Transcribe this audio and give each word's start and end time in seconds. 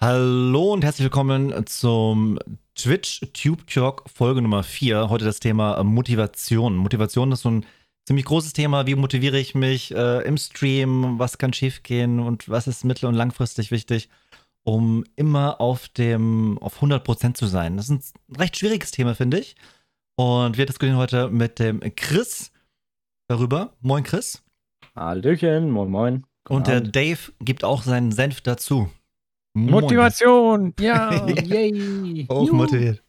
Hallo 0.00 0.74
und 0.74 0.84
herzlich 0.84 1.06
willkommen 1.06 1.66
zum 1.66 2.38
Twitch 2.76 3.20
Tube 3.32 3.66
Talk 3.66 4.08
Folge 4.08 4.40
Nummer 4.40 4.62
4. 4.62 5.08
Heute 5.08 5.24
das 5.24 5.40
Thema 5.40 5.82
Motivation. 5.82 6.76
Motivation 6.76 7.32
ist 7.32 7.42
so 7.42 7.50
ein 7.50 7.66
ziemlich 8.06 8.24
großes 8.24 8.52
Thema. 8.52 8.86
Wie 8.86 8.94
motiviere 8.94 9.40
ich 9.40 9.56
mich 9.56 9.92
äh, 9.92 10.22
im 10.24 10.36
Stream? 10.36 11.18
Was 11.18 11.38
kann 11.38 11.52
schiefgehen 11.52 12.20
und 12.20 12.48
was 12.48 12.68
ist 12.68 12.84
mittel- 12.84 13.06
und 13.06 13.16
langfristig 13.16 13.72
wichtig, 13.72 14.08
um 14.62 15.04
immer 15.16 15.60
auf 15.60 15.88
dem 15.88 16.58
auf 16.60 16.80
100% 16.80 17.34
zu 17.34 17.46
sein? 17.46 17.76
Das 17.76 17.88
ist 17.88 18.14
ein 18.28 18.36
recht 18.36 18.56
schwieriges 18.56 18.92
Thema, 18.92 19.16
finde 19.16 19.40
ich. 19.40 19.56
Und 20.14 20.56
wir 20.56 20.66
diskutieren 20.66 20.96
heute 20.96 21.28
mit 21.28 21.58
dem 21.58 21.80
Chris 21.96 22.52
darüber. 23.26 23.72
Moin, 23.80 24.04
Chris. 24.04 24.44
Hallöchen, 24.94 25.72
moin, 25.72 25.90
moin. 25.90 26.24
Und 26.48 26.68
der 26.68 26.82
Dave 26.82 27.32
gibt 27.40 27.64
auch 27.64 27.82
seinen 27.82 28.12
Senf 28.12 28.42
dazu. 28.42 28.88
Motivation, 29.54 30.74
ja, 30.80 31.26
yay. 31.26 32.26
Auch 32.28 32.50
motiviert. 32.50 33.02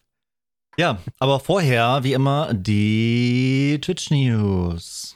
Ja, 0.77 0.99
aber 1.20 1.39
vorher, 1.39 2.03
wie 2.03 2.13
immer, 2.13 2.53
die 2.53 3.80
Twitch 3.81 4.11
News. 4.11 5.16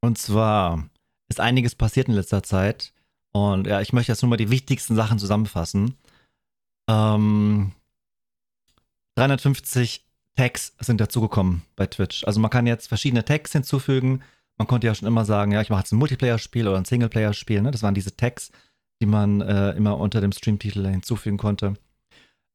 Und 0.00 0.18
zwar 0.18 0.88
ist 1.28 1.40
einiges 1.40 1.74
passiert 1.74 2.08
in 2.08 2.14
letzter 2.14 2.42
Zeit. 2.42 2.92
Und 3.32 3.66
ja, 3.66 3.80
ich 3.80 3.92
möchte 3.92 4.10
jetzt 4.12 4.22
nur 4.22 4.30
mal 4.30 4.36
die 4.36 4.50
wichtigsten 4.50 4.96
Sachen 4.96 5.18
zusammenfassen. 5.18 5.94
Ähm, 6.88 7.72
350 9.14 10.04
Tags 10.36 10.74
sind 10.80 11.00
dazugekommen 11.00 11.62
bei 11.76 11.86
Twitch. 11.86 12.24
Also 12.24 12.40
man 12.40 12.50
kann 12.50 12.66
jetzt 12.66 12.88
verschiedene 12.88 13.24
Tags 13.24 13.52
hinzufügen. 13.52 14.22
Man 14.56 14.66
konnte 14.66 14.86
ja 14.86 14.94
schon 14.94 15.08
immer 15.08 15.24
sagen, 15.24 15.52
ja, 15.52 15.60
ich 15.60 15.70
mache 15.70 15.80
jetzt 15.80 15.92
ein 15.92 15.98
Multiplayer-Spiel 15.98 16.66
oder 16.66 16.78
ein 16.78 16.84
Singleplayer-Spiel. 16.84 17.62
Ne? 17.62 17.70
Das 17.70 17.82
waren 17.82 17.94
diese 17.94 18.16
Tags, 18.16 18.50
die 19.00 19.06
man 19.06 19.40
äh, 19.40 19.70
immer 19.72 19.98
unter 19.98 20.20
dem 20.20 20.32
Streamtitel 20.32 20.86
hinzufügen 20.86 21.38
konnte. 21.38 21.74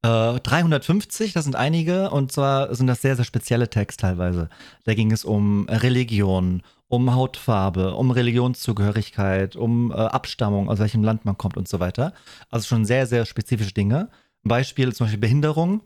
Äh, 0.02 0.40
350, 0.40 1.32
das 1.32 1.44
sind 1.44 1.56
einige, 1.56 2.10
und 2.10 2.30
zwar 2.30 2.74
sind 2.74 2.86
das 2.86 3.02
sehr, 3.02 3.16
sehr 3.16 3.24
spezielle 3.24 3.70
Tags 3.70 3.96
teilweise. 3.96 4.48
Da 4.84 4.94
ging 4.94 5.10
es 5.10 5.24
um 5.24 5.66
Religion, 5.68 6.62
um 6.88 7.14
Hautfarbe, 7.14 7.94
um 7.94 8.10
Religionszugehörigkeit, 8.10 9.56
um 9.56 9.90
äh, 9.90 9.94
Abstammung, 9.94 10.68
aus 10.68 10.78
welchem 10.78 11.02
Land 11.02 11.24
man 11.24 11.36
kommt 11.36 11.56
und 11.56 11.66
so 11.66 11.80
weiter. 11.80 12.12
Also 12.50 12.66
schon 12.66 12.84
sehr, 12.84 13.06
sehr 13.06 13.26
spezifische 13.26 13.74
Dinge. 13.74 14.08
Beispiel 14.44 14.94
zum 14.94 15.06
Beispiel 15.06 15.20
Behinderung. 15.20 15.82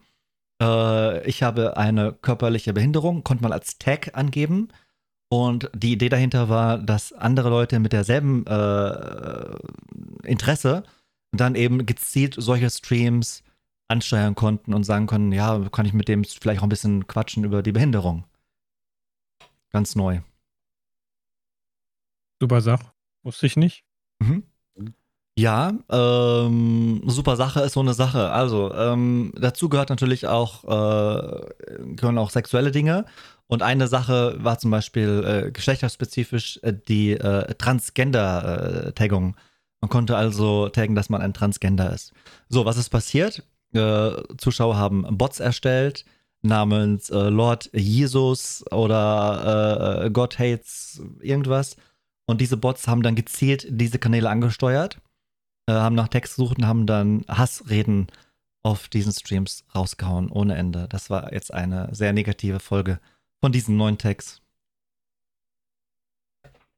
Äh, 0.61 1.27
ich 1.27 1.43
habe 1.43 1.77
eine 1.77 2.13
körperliche 2.13 2.73
Behinderung, 2.73 3.25
konnte 3.25 3.43
man 3.43 3.53
als 3.53 3.79
Tag 3.79 4.17
angeben. 4.17 4.69
Und 5.33 5.71
die 5.75 5.93
Idee 5.93 6.09
dahinter 6.09 6.49
war, 6.49 6.79
dass 6.79 7.13
andere 7.13 7.51
Leute 7.51 7.79
mit 7.79 7.93
derselben 7.93 8.45
äh, 8.47 9.57
Interesse 10.25 10.83
dann 11.31 11.55
eben 11.55 11.87
gezielt 11.87 12.35
solche 12.37 12.69
Streams 12.69 13.45
ansteuern 13.87 14.35
konnten 14.35 14.75
und 14.75 14.83
sagen 14.83 15.07
konnten, 15.07 15.33
ja, 15.33 15.69
kann 15.71 15.87
ich 15.87 15.93
mit 15.93 16.09
dem 16.09 16.25
vielleicht 16.25 16.61
auch 16.61 16.65
ein 16.65 16.69
bisschen 16.69 17.07
quatschen 17.07 17.45
über 17.45 17.63
die 17.63 17.73
Behinderung. 17.73 18.25
Ganz 19.71 19.95
neu. 19.95 20.21
Super 22.41 22.61
Sache. 22.61 22.87
Wusste 23.23 23.47
ich 23.47 23.57
nicht. 23.57 23.85
Mhm. 24.19 24.45
Ja, 25.39 25.73
ähm, 25.89 27.03
super 27.07 27.37
Sache 27.37 27.61
ist 27.61 27.75
so 27.75 27.81
eine 27.81 27.95
Sache. 27.95 28.31
Also, 28.31 28.75
ähm, 28.75 29.33
dazu 29.37 29.69
gehört 29.69 29.91
natürlich 29.91 30.27
auch, 30.27 30.65
äh, 30.65 31.95
gehören 31.95 32.19
auch 32.19 32.31
sexuelle 32.31 32.73
Dinge. 32.73 33.07
Und 33.51 33.63
eine 33.63 33.89
Sache 33.89 34.37
war 34.39 34.61
zum 34.61 34.71
Beispiel 34.71 35.25
äh, 35.27 35.51
geschlechterspezifisch 35.51 36.61
äh, 36.63 36.73
die 36.73 37.15
äh, 37.15 37.53
Transgender-Taggung. 37.55 39.35
man 39.81 39.89
konnte 39.91 40.17
also 40.17 40.69
taggen, 40.69 40.95
dass 40.95 41.09
man 41.09 41.21
ein 41.21 41.35
Transgender 41.35 41.93
ist. 41.93 42.13
So, 42.49 42.65
was 42.65 42.77
ist 42.77 42.91
passiert? 42.91 43.43
Äh, 43.73 44.13
Zuschauer 44.39 44.77
haben 44.77 45.05
Bots 45.19 45.41
erstellt 45.41 46.05
namens 46.43 47.11
äh, 47.11 47.29
Lord 47.29 47.71
Jesus 47.73 48.65
oder 48.71 50.05
äh, 50.05 50.11
God 50.11 50.39
Hates 50.39 51.03
irgendwas. 51.21 51.77
Und 52.27 52.41
diese 52.41 52.57
Bots 52.57 52.87
haben 52.87 53.03
dann 53.03 53.17
gezielt 53.17 53.67
diese 53.69 53.99
Kanäle 53.99 54.31
angesteuert, 54.31 54.99
haben 55.69 55.97
nach 55.97 56.07
Text 56.07 56.37
gesucht 56.37 56.59
und 56.59 56.67
haben 56.69 56.87
dann 56.87 57.25
Hassreden 57.27 58.07
auf 58.63 58.89
diesen 58.89 59.13
Streams 59.13 59.65
rausgehauen, 59.75 60.31
ohne 60.31 60.55
Ende. 60.55 60.87
Das 60.89 61.11
war 61.11 61.33
jetzt 61.33 61.53
eine 61.53 61.89
sehr 61.93 62.13
negative 62.13 62.61
Folge 62.61 63.01
von 63.41 63.53
diesen 63.53 63.77
neuen 63.77 63.99
Tags? 63.99 64.43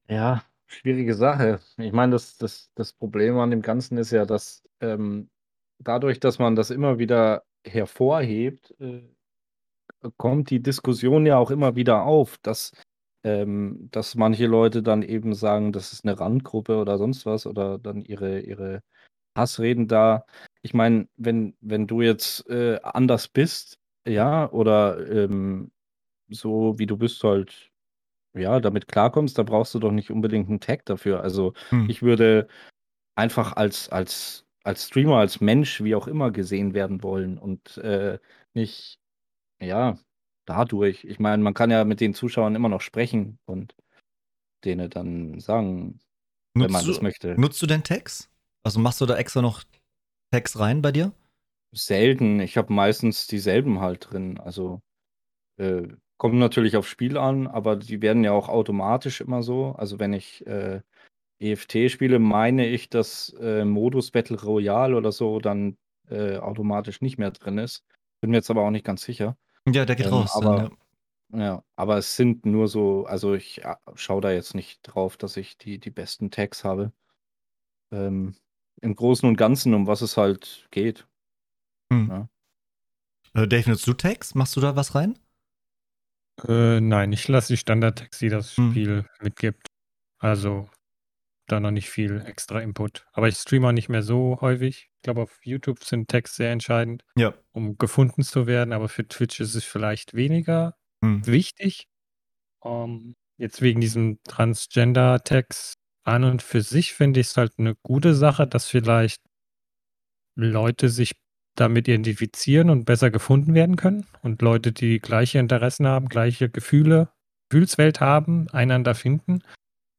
Ja, 0.08 0.44
schwierige 0.66 1.14
Sache. 1.14 1.60
Ich 1.78 1.92
meine, 1.92 2.12
das, 2.12 2.36
das, 2.38 2.70
das 2.74 2.92
Problem 2.92 3.38
an 3.38 3.50
dem 3.50 3.62
Ganzen 3.62 3.98
ist 3.98 4.10
ja, 4.10 4.24
dass 4.26 4.62
ähm, 4.80 5.30
dadurch, 5.78 6.20
dass 6.20 6.38
man 6.38 6.56
das 6.56 6.70
immer 6.70 6.98
wieder 6.98 7.44
hervorhebt, 7.64 8.74
äh, 8.80 9.02
kommt 10.16 10.50
die 10.50 10.62
Diskussion 10.62 11.26
ja 11.26 11.38
auch 11.38 11.50
immer 11.50 11.76
wieder 11.76 12.02
auf, 12.04 12.38
dass, 12.38 12.72
ähm, 13.24 13.88
dass 13.92 14.14
manche 14.14 14.46
Leute 14.46 14.82
dann 14.82 15.02
eben 15.02 15.34
sagen, 15.34 15.72
das 15.72 15.92
ist 15.92 16.04
eine 16.04 16.18
Randgruppe 16.18 16.76
oder 16.76 16.98
sonst 16.98 17.26
was 17.26 17.46
oder 17.46 17.78
dann 17.78 18.02
ihre, 18.02 18.40
ihre 18.40 18.82
Hassreden 19.36 19.88
da. 19.88 20.26
Ich 20.62 20.74
meine, 20.74 21.08
wenn, 21.16 21.56
wenn 21.60 21.86
du 21.86 22.02
jetzt 22.02 22.48
äh, 22.50 22.80
anders 22.82 23.28
bist, 23.28 23.78
ja, 24.06 24.50
oder 24.50 25.08
ähm, 25.08 25.70
so 26.32 26.78
wie 26.78 26.86
du 26.86 26.96
bist 26.96 27.22
halt, 27.24 27.70
ja, 28.34 28.60
damit 28.60 28.88
klarkommst, 28.88 29.38
da 29.38 29.42
brauchst 29.42 29.74
du 29.74 29.78
doch 29.78 29.92
nicht 29.92 30.10
unbedingt 30.10 30.48
einen 30.48 30.60
Tag 30.60 30.84
dafür. 30.86 31.22
Also 31.22 31.52
hm. 31.68 31.88
ich 31.88 32.02
würde 32.02 32.48
einfach 33.14 33.54
als, 33.54 33.88
als, 33.90 34.46
als 34.64 34.86
Streamer, 34.86 35.18
als 35.18 35.40
Mensch, 35.40 35.82
wie 35.82 35.94
auch 35.94 36.06
immer, 36.06 36.30
gesehen 36.30 36.74
werden 36.74 37.02
wollen 37.02 37.38
und 37.38 37.76
äh, 37.78 38.18
nicht, 38.54 38.98
ja, 39.60 39.98
dadurch. 40.46 41.04
Ich 41.04 41.18
meine, 41.18 41.42
man 41.42 41.54
kann 41.54 41.70
ja 41.70 41.84
mit 41.84 42.00
den 42.00 42.14
Zuschauern 42.14 42.54
immer 42.54 42.68
noch 42.68 42.80
sprechen 42.80 43.38
und 43.44 43.74
denen 44.64 44.90
dann 44.90 45.40
sagen, 45.40 46.00
nutzt 46.54 46.66
wenn 46.66 46.72
man 46.72 46.84
du, 46.84 46.92
das 46.92 47.02
möchte. 47.02 47.40
Nutzt 47.40 47.60
du 47.62 47.66
denn 47.66 47.82
Tags? 47.82 48.30
Also 48.62 48.80
machst 48.80 49.00
du 49.00 49.06
da 49.06 49.16
extra 49.16 49.42
noch 49.42 49.64
Tags 50.30 50.58
rein 50.58 50.82
bei 50.82 50.92
dir? 50.92 51.12
Selten. 51.72 52.40
Ich 52.40 52.56
habe 52.56 52.72
meistens 52.72 53.26
dieselben 53.26 53.80
halt 53.80 54.10
drin. 54.10 54.38
Also 54.38 54.80
äh, 55.58 55.88
Kommt 56.22 56.36
natürlich 56.36 56.76
aufs 56.76 56.88
Spiel 56.88 57.18
an, 57.18 57.48
aber 57.48 57.74
die 57.74 58.00
werden 58.00 58.22
ja 58.22 58.30
auch 58.30 58.48
automatisch 58.48 59.20
immer 59.20 59.42
so. 59.42 59.74
Also 59.76 59.98
wenn 59.98 60.12
ich 60.12 60.46
äh, 60.46 60.80
EFT 61.40 61.90
spiele, 61.90 62.20
meine 62.20 62.68
ich, 62.68 62.88
dass 62.88 63.30
äh, 63.40 63.64
Modus 63.64 64.12
Battle 64.12 64.40
Royale 64.40 64.96
oder 64.96 65.10
so 65.10 65.40
dann 65.40 65.76
äh, 66.08 66.36
automatisch 66.36 67.00
nicht 67.00 67.18
mehr 67.18 67.32
drin 67.32 67.58
ist. 67.58 67.84
Bin 68.20 68.30
mir 68.30 68.36
jetzt 68.36 68.50
aber 68.52 68.62
auch 68.62 68.70
nicht 68.70 68.84
ganz 68.84 69.02
sicher. 69.02 69.36
Ja, 69.66 69.84
der 69.84 69.96
geht 69.96 70.06
ähm, 70.06 70.12
raus. 70.12 70.36
Aber, 70.36 70.70
dann, 71.28 71.40
ja. 71.40 71.44
ja. 71.44 71.64
aber 71.74 71.98
es 71.98 72.14
sind 72.14 72.46
nur 72.46 72.68
so, 72.68 73.04
also 73.04 73.34
ich 73.34 73.56
ja, 73.56 73.78
schaue 73.96 74.20
da 74.20 74.30
jetzt 74.30 74.54
nicht 74.54 74.78
drauf, 74.84 75.16
dass 75.16 75.36
ich 75.36 75.58
die, 75.58 75.80
die 75.80 75.90
besten 75.90 76.30
Tags 76.30 76.62
habe. 76.62 76.92
Ähm, 77.90 78.36
Im 78.80 78.94
Großen 78.94 79.28
und 79.28 79.34
Ganzen, 79.34 79.74
um 79.74 79.88
was 79.88 80.02
es 80.02 80.16
halt 80.16 80.68
geht. 80.70 81.04
Hm. 81.92 82.28
Ja. 83.34 83.42
Äh, 83.42 83.48
Dave, 83.48 83.68
nutzt 83.68 83.88
du 83.88 83.92
Tags? 83.92 84.36
Machst 84.36 84.54
du 84.54 84.60
da 84.60 84.76
was 84.76 84.94
rein? 84.94 85.18
Äh, 86.48 86.80
nein, 86.80 87.12
ich 87.12 87.28
lasse 87.28 87.52
die 87.52 87.56
Standard-Tags, 87.56 88.18
die 88.18 88.28
das 88.28 88.56
Hm. 88.56 88.70
Spiel 88.70 89.06
mitgibt. 89.20 89.66
Also 90.18 90.68
da 91.48 91.60
noch 91.60 91.70
nicht 91.72 91.90
viel 91.90 92.22
extra 92.26 92.60
Input. 92.60 93.06
Aber 93.12 93.28
ich 93.28 93.36
streame 93.36 93.68
auch 93.68 93.72
nicht 93.72 93.88
mehr 93.90 94.02
so 94.02 94.38
häufig. 94.40 94.88
Ich 94.96 95.02
glaube, 95.02 95.22
auf 95.22 95.40
YouTube 95.44 95.84
sind 95.84 96.08
Tags 96.10 96.36
sehr 96.36 96.52
entscheidend, 96.52 97.04
Ja. 97.16 97.34
um 97.52 97.78
gefunden 97.78 98.22
zu 98.22 98.46
werden, 98.46 98.72
aber 98.72 98.88
für 98.88 99.06
Twitch 99.08 99.40
ist 99.40 99.54
es 99.56 99.64
vielleicht 99.64 100.14
weniger 100.14 100.76
Hm. 101.04 101.26
wichtig. 101.26 101.86
Ähm, 102.64 103.16
jetzt 103.38 103.62
wegen 103.62 103.80
diesem 103.80 104.20
Transgender-Tags 104.24 105.74
an 106.04 106.24
und 106.24 106.42
für 106.42 106.62
sich 106.62 106.94
finde 106.94 107.20
ich 107.20 107.28
es 107.28 107.36
halt 107.36 107.54
eine 107.58 107.74
gute 107.82 108.14
Sache, 108.14 108.46
dass 108.46 108.66
vielleicht 108.68 109.20
Leute 110.36 110.88
sich 110.88 111.12
damit 111.54 111.88
identifizieren 111.88 112.70
und 112.70 112.84
besser 112.84 113.10
gefunden 113.10 113.54
werden 113.54 113.76
können 113.76 114.06
und 114.22 114.42
Leute, 114.42 114.72
die 114.72 114.98
gleiche 114.98 115.38
Interessen 115.38 115.86
haben, 115.86 116.08
gleiche 116.08 116.48
Gefühle, 116.48 117.08
Gefühlswelt 117.50 118.00
haben, 118.00 118.48
einander 118.50 118.94
finden. 118.94 119.42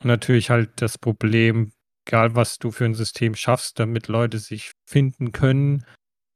Und 0.01 0.07
natürlich 0.07 0.49
halt 0.49 0.71
das 0.77 0.97
Problem, 0.97 1.71
egal 2.07 2.35
was 2.35 2.57
du 2.57 2.71
für 2.71 2.85
ein 2.85 2.95
System 2.95 3.35
schaffst, 3.35 3.79
damit 3.79 4.07
Leute 4.07 4.39
sich 4.39 4.71
finden 4.85 5.31
können, 5.31 5.85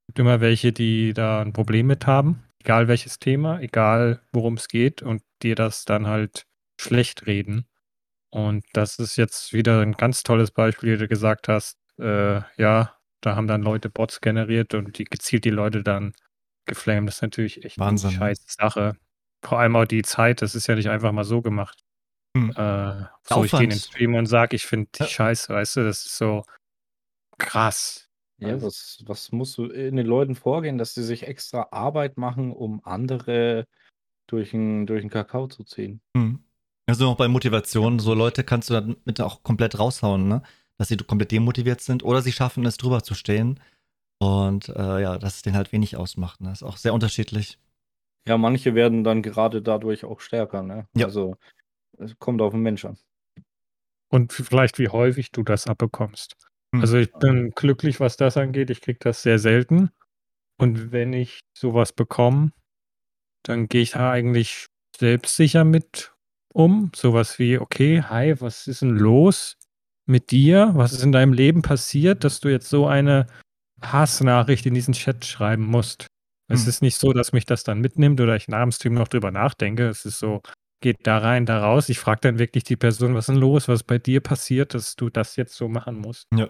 gibt 0.07 0.19
immer 0.19 0.39
welche, 0.39 0.71
die 0.71 1.13
da 1.13 1.41
ein 1.41 1.53
Problem 1.53 1.87
mit 1.87 2.07
haben, 2.07 2.43
egal 2.61 2.87
welches 2.87 3.19
Thema, 3.19 3.59
egal 3.59 4.21
worum 4.31 4.53
es 4.53 4.67
geht 4.67 5.01
und 5.01 5.23
dir 5.41 5.55
das 5.55 5.85
dann 5.85 6.07
halt 6.07 6.43
schlecht 6.79 7.25
reden. 7.25 7.65
Und 8.29 8.65
das 8.73 8.99
ist 8.99 9.15
jetzt 9.15 9.53
wieder 9.53 9.81
ein 9.81 9.93
ganz 9.93 10.23
tolles 10.23 10.51
Beispiel, 10.51 10.93
wie 10.93 10.97
du 10.97 11.07
gesagt 11.07 11.47
hast, 11.47 11.77
äh, 11.99 12.41
ja, 12.57 12.96
da 13.21 13.35
haben 13.35 13.47
dann 13.47 13.61
Leute 13.61 13.89
Bots 13.89 14.21
generiert 14.21 14.73
und 14.73 14.97
die 14.97 15.05
gezielt 15.05 15.45
die 15.45 15.49
Leute 15.49 15.83
dann 15.83 16.13
geflamed. 16.65 17.07
Das 17.09 17.15
ist 17.15 17.21
natürlich 17.21 17.63
echt 17.65 17.79
Wahnsinn. 17.79 18.09
eine 18.09 18.17
scheiß 18.17 18.43
Sache. 18.47 18.95
Vor 19.43 19.59
allem 19.59 19.75
auch 19.75 19.85
die 19.85 20.03
Zeit, 20.03 20.41
das 20.41 20.55
ist 20.55 20.67
ja 20.67 20.75
nicht 20.75 20.89
einfach 20.89 21.11
mal 21.11 21.23
so 21.23 21.41
gemacht. 21.41 21.83
Hm. 22.35 22.51
Äh, 22.51 23.05
so, 23.23 23.43
ich 23.43 23.51
gehe 23.51 23.63
in 23.63 23.69
den 23.69 23.79
Stream 23.79 24.15
und 24.15 24.25
sage, 24.25 24.55
ich 24.55 24.65
finde 24.65 24.89
die 24.95 25.03
ja. 25.03 25.09
scheiße, 25.09 25.53
weißt 25.53 25.77
du, 25.77 25.83
das 25.83 26.05
ist 26.05 26.17
so 26.17 26.43
krass. 27.37 28.09
Ja, 28.39 28.49
also 28.49 28.67
was 28.67 29.03
was 29.05 29.31
muss 29.31 29.53
so 29.53 29.65
in 29.65 29.95
den 29.95 30.05
Leuten 30.05 30.35
vorgehen, 30.35 30.77
dass 30.77 30.93
sie 30.93 31.03
sich 31.03 31.27
extra 31.27 31.69
Arbeit 31.71 32.17
machen, 32.17 32.51
um 32.51 32.81
andere 32.83 33.65
durch 34.27 34.53
'n 34.53 34.85
durch 34.85 35.07
Kakao 35.09 35.47
zu 35.47 35.63
ziehen? 35.63 36.01
Mhm. 36.13 36.43
Also, 36.89 37.07
auch 37.09 37.17
bei 37.17 37.27
Motivation, 37.27 37.99
so 37.99 38.13
Leute 38.13 38.43
kannst 38.43 38.69
du 38.69 38.73
damit 38.75 39.19
auch 39.19 39.43
komplett 39.43 39.77
raushauen, 39.77 40.27
ne? 40.27 40.41
Dass 40.79 40.89
sie 40.89 40.97
komplett 40.97 41.31
demotiviert 41.31 41.81
sind 41.81 42.03
oder 42.03 42.21
sie 42.21 42.31
schaffen 42.31 42.65
es, 42.65 42.77
drüber 42.77 43.01
zu 43.03 43.15
stehen 43.15 43.59
und, 44.19 44.69
äh, 44.69 45.01
ja, 45.01 45.17
dass 45.19 45.37
es 45.37 45.41
denen 45.43 45.55
halt 45.57 45.71
wenig 45.71 45.97
ausmacht, 45.97 46.41
ne? 46.41 46.51
Ist 46.53 46.63
auch 46.63 46.77
sehr 46.77 46.93
unterschiedlich. 46.93 47.57
Ja, 48.27 48.37
manche 48.37 48.75
werden 48.75 49.03
dann 49.05 49.21
gerade 49.21 49.61
dadurch 49.61 50.03
auch 50.05 50.19
stärker, 50.19 50.61
ne? 50.61 50.87
Ja. 50.95 51.05
Also, 51.05 51.37
es 51.99 52.17
kommt 52.19 52.41
auf 52.41 52.53
den 52.53 52.61
Mensch 52.61 52.85
an. 52.85 52.97
Und 54.09 54.33
vielleicht, 54.33 54.79
wie 54.79 54.89
häufig 54.89 55.31
du 55.31 55.43
das 55.43 55.67
abbekommst. 55.67 56.35
Mhm. 56.73 56.81
Also, 56.81 56.97
ich 56.97 57.13
bin 57.15 57.51
glücklich, 57.55 57.99
was 57.99 58.17
das 58.17 58.37
angeht. 58.37 58.69
Ich 58.69 58.81
kriege 58.81 58.99
das 59.01 59.23
sehr 59.23 59.39
selten. 59.39 59.91
Und 60.59 60.91
wenn 60.93 61.13
ich 61.13 61.41
so 61.57 61.73
was 61.75 61.93
bekomme, 61.93 62.51
dann 63.43 63.67
gehe 63.69 63.83
ich 63.83 63.91
da 63.91 64.11
eigentlich 64.11 64.67
selbstsicher 64.97 65.65
mit 65.65 66.13
um. 66.53 66.91
So 66.95 67.13
was 67.13 67.39
wie: 67.39 67.59
„Okay, 67.59 68.03
hi, 68.03 68.35
was 68.41 68.67
ist 68.67 68.83
'n 68.83 68.91
los 68.97 69.56
mit 70.07 70.31
dir? 70.31 70.71
Was 70.75 70.93
ist 70.93 71.03
in 71.03 71.11
deinem 71.11 71.33
Leben 71.33 71.61
passiert, 71.61 72.23
dass 72.23 72.39
du 72.39 72.49
jetzt 72.49 72.69
so 72.69 72.87
eine 72.87 73.27
Hassnachricht 73.81 74.65
in 74.65 74.73
diesen 74.75 74.93
Chat 74.93 75.25
schreiben 75.25 75.65
musst?“ 75.65 76.07
Es 76.49 76.65
Mhm. 76.65 76.69
ist 76.69 76.81
nicht 76.83 76.97
so, 76.99 77.13
dass 77.13 77.33
mich 77.33 77.45
das 77.45 77.63
dann 77.63 77.81
mitnimmt 77.81 78.21
oder 78.21 78.35
ich 78.35 78.47
nach 78.49 78.63
dem 78.63 78.71
Stream 78.73 78.93
noch 78.95 79.07
drüber 79.09 79.31
nachdenke. 79.31 79.87
Es 79.89 80.05
ist 80.05 80.19
so, 80.19 80.41
geht 80.81 81.07
da 81.07 81.19
rein, 81.19 81.45
da 81.45 81.59
raus. 81.61 81.89
Ich 81.89 81.99
frage 81.99 82.21
dann 82.21 82.39
wirklich 82.39 82.63
die 82.65 82.77
Person: 82.77 83.15
„Was 83.15 83.29
ist 83.29 83.35
'n 83.35 83.39
los? 83.41 83.67
Was 83.69 83.81
ist 83.81 83.87
bei 83.87 83.99
dir 83.99 84.21
passiert, 84.21 84.73
dass 84.73 84.95
du 84.95 85.09
das 85.09 85.35
jetzt 85.37 85.55
so 85.55 85.69
machen 85.69 85.97
musst?“ 85.99 86.25
Ja. 86.35 86.49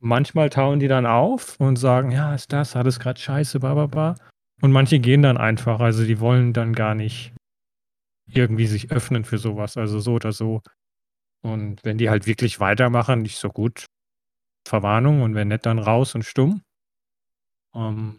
Manchmal 0.00 0.50
tauen 0.50 0.80
die 0.80 0.88
dann 0.88 1.06
auf 1.06 1.58
und 1.60 1.76
sagen: 1.78 2.10
„Ja, 2.12 2.34
ist 2.34 2.52
das, 2.52 2.76
alles 2.76 3.00
grad 3.00 3.18
scheiße, 3.20 3.60
bla 3.60 3.74
bla 3.74 3.86
bla.“ 3.86 4.14
Und 4.62 4.72
manche 4.72 5.00
gehen 5.00 5.22
dann 5.22 5.38
einfach. 5.38 5.80
Also, 5.80 6.04
die 6.06 6.20
wollen 6.20 6.52
dann 6.54 6.74
gar 6.74 6.94
nicht 6.96 7.32
irgendwie 8.28 8.66
sich 8.68 8.92
öffnen 8.92 9.24
für 9.24 9.38
so 9.38 9.56
was, 9.56 9.76
also, 9.78 10.00
so 10.00 10.14
oder 10.14 10.32
so. 10.32 10.62
Und 11.44 11.84
wenn 11.84 11.98
die 11.98 12.08
halt 12.08 12.26
wirklich 12.26 12.58
weitermachen, 12.58 13.22
ich 13.26 13.36
so: 13.36 13.50
„Gut, 13.50 13.84
Verwarnung 14.68 15.22
und 15.22 15.34
wenn 15.34 15.48
nicht, 15.48 15.66
dann 15.66 15.78
raus 15.78 16.14
und 16.14 16.24
stumm.“ 16.24 16.62
Ähm, 17.74 18.18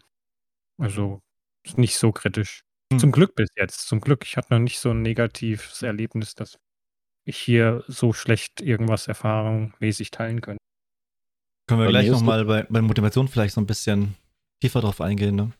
also, 0.79 1.21
ist 1.65 1.77
nicht 1.79 1.97
so 1.97 2.11
kritisch. 2.11 2.61
Mhm. 2.91 2.99
Zum 2.99 3.11
Glück 3.11 3.35
bis 3.35 3.49
jetzt, 3.57 3.87
zum 3.87 4.01
Glück. 4.01 4.23
Ich 4.25 4.37
hatte 4.37 4.53
noch 4.53 4.59
nicht 4.61 4.79
so 4.79 4.91
'n 4.91 5.01
negatives 5.03 5.81
Erlebnis, 5.83 6.35
dass 6.35 6.57
ich 7.25 7.37
hier 7.37 7.83
so 7.87 8.13
schlecht 8.13 8.61
irgendwas 8.61 9.07
erfahrungsmäßig 9.07 10.11
teilen 10.11 10.41
könnte. 10.41 10.59
Können 11.69 11.81
wir 11.81 11.87
Bei 11.87 11.91
gleich 11.91 12.09
mir 12.09 12.11
noch 12.11 12.21
ist 12.21 12.25
es 12.27 12.35
mal 12.35 12.45
bei 12.45 12.63
bei 12.69 12.81
Motivation 12.81 13.27
vielleicht 13.27 13.55
so 13.55 13.61
'n 13.61 13.65
bisschen 13.65 14.15
tiefer 14.61 14.81
drauf 14.81 15.01
eingehen, 15.01 15.35
ne? 15.35 15.51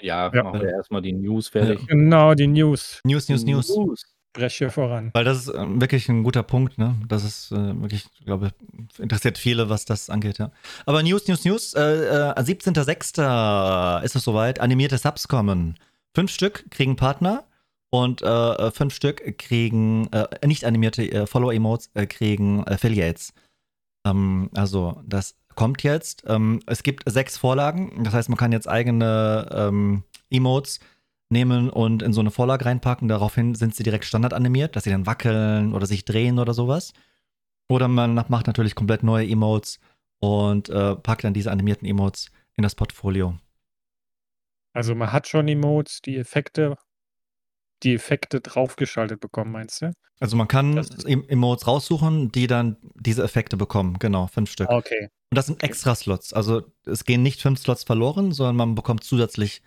Ja, 0.00 0.32
Ja. 0.32 0.42
machen 0.42 0.60
wir 0.60 0.68
erst 0.70 0.90
mal 0.90 1.00
die 1.00 1.12
News 1.12 1.48
fertig. 1.48 1.88
Genau, 1.88 2.34
die 2.34 2.46
News. 2.48 3.02
News, 3.04 3.28
News, 3.28 3.44
News. 3.46 3.80
News. 3.86 4.15
Breche 4.36 4.70
voran. 4.70 5.10
Weil 5.12 5.24
das 5.24 5.38
ist, 5.46 5.54
ähm, 5.54 5.80
wirklich 5.80 6.08
'n 6.08 6.22
guter 6.22 6.42
Punkt, 6.42 6.78
ne? 6.78 6.94
Das 7.08 7.24
ist, 7.24 7.50
äh, 7.52 7.56
wirklich 7.80 8.06
ich 8.18 8.24
glaube, 8.26 8.50
interessiert 8.98 9.38
viele, 9.38 9.68
was 9.68 9.84
das 9.84 10.10
angeht, 10.10 10.38
ja. 10.38 10.50
Aber 10.86 11.02
News, 11.02 11.26
News, 11.28 11.44
News, 11.44 11.74
äh, 11.74 11.80
äh, 11.82 12.42
17.06. 12.42 14.00
ist 14.04 14.14
es 14.14 14.22
so 14.24 14.34
weit, 14.34 14.60
animierte 14.60 14.98
Subs 14.98 15.26
kommen. 15.28 15.76
5 16.14 16.30
Stück 16.30 16.70
kriegen 16.70 16.96
Partner 16.96 17.44
und, 17.90 18.22
äh, 18.22 18.26
äh, 18.26 18.70
5 18.70 18.94
Stück 18.94 19.38
kriegen, 19.38 20.08
äh, 20.12 20.46
nicht 20.46 20.64
animierte, 20.64 21.02
äh, 21.10 21.26
Follower-Emotes, 21.26 21.90
kriegen 22.08 22.66
Affiliates. 22.66 23.32
Ähm, 24.06 24.50
also, 24.54 25.02
das 25.06 25.34
kommt 25.54 25.82
jetzt. 25.82 26.22
Ähm, 26.26 26.60
es 26.66 26.82
gibt 26.82 27.02
6 27.10 27.36
Vorlagen. 27.38 28.02
Das 28.04 28.14
heißt, 28.14 28.28
man 28.28 28.36
kann 28.38 28.52
jetzt 28.52 28.68
eigene, 28.68 29.48
ähm, 29.50 30.02
Emotes 30.30 30.80
nehmen 31.30 31.70
und 31.70 32.02
in 32.02 32.12
so 32.12 32.22
'ne 32.22 32.30
Vorlage 32.30 32.64
reinpacken. 32.66 33.08
Daraufhin 33.08 33.54
sind 33.54 33.74
sie 33.74 33.82
direkt 33.84 34.04
standardanimiert, 34.06 34.76
dass 34.76 34.84
sie 34.84 34.90
dann 34.90 35.06
wackeln 35.06 35.74
oder 35.74 35.86
sich 35.86 36.04
drehen 36.04 36.38
oder 36.38 36.54
so 36.54 36.68
was. 36.68 36.92
Oder 37.70 37.88
man 37.88 38.14
macht 38.14 38.46
natürlich 38.48 38.74
komplett 38.76 39.02
neue 39.04 39.28
Emotes 39.28 39.80
und, 40.20 40.68
äh, 40.70 40.96
packt 40.96 41.24
dann 41.24 41.34
diese 41.34 41.52
animierten 41.52 41.88
Emotes 41.88 42.30
in 42.56 42.62
das 42.64 42.74
Portfolio. 42.76 43.36
Also, 44.74 44.94
man 44.94 45.12
hat 45.12 45.26
schon 45.28 45.48
Emotes, 45.48 46.02
die 46.02 46.16
Effekte 46.18 46.76
die 47.82 47.94
Effekte 47.94 48.40
draufgeschaltet 48.40 49.20
bekommen, 49.20 49.52
meinst 49.52 49.82
du? 49.82 49.92
Also, 50.20 50.36
man 50.36 50.48
kann 50.48 50.78
Emotes 51.28 51.66
raussuchen, 51.66 52.32
die 52.32 52.46
dann 52.46 52.76
diese 52.94 53.22
Effekte 53.22 53.56
bekommen, 53.56 53.98
genau, 53.98 54.26
5 54.28 54.50
Stück. 54.50 54.70
Ah, 54.70 54.76
okay. 54.76 55.08
Und 55.30 55.36
das 55.36 55.46
sind 55.46 55.62
Okay. 55.62 55.62
Extra-Slots. 55.62 56.32
Also, 56.34 56.62
es 56.86 57.04
gehen 57.04 57.22
nicht 57.22 57.42
5 57.42 57.60
Slots 57.60 57.84
verloren, 57.84 58.32
sondern 58.32 58.56
man 58.56 58.74
bekommt 58.76 59.04
zusätzlich 59.04 59.62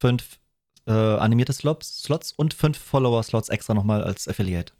5, 0.00 0.40
äh, 0.86 0.92
animierte 0.92 1.52
Slots 1.52 2.02
Slots 2.02 2.32
und 2.32 2.54
5 2.54 2.78
Follower-Slots 2.78 3.48
extra 3.48 3.74
noch 3.74 3.84
mal 3.84 4.02
als 4.02 4.28
Affiliate. 4.28 4.72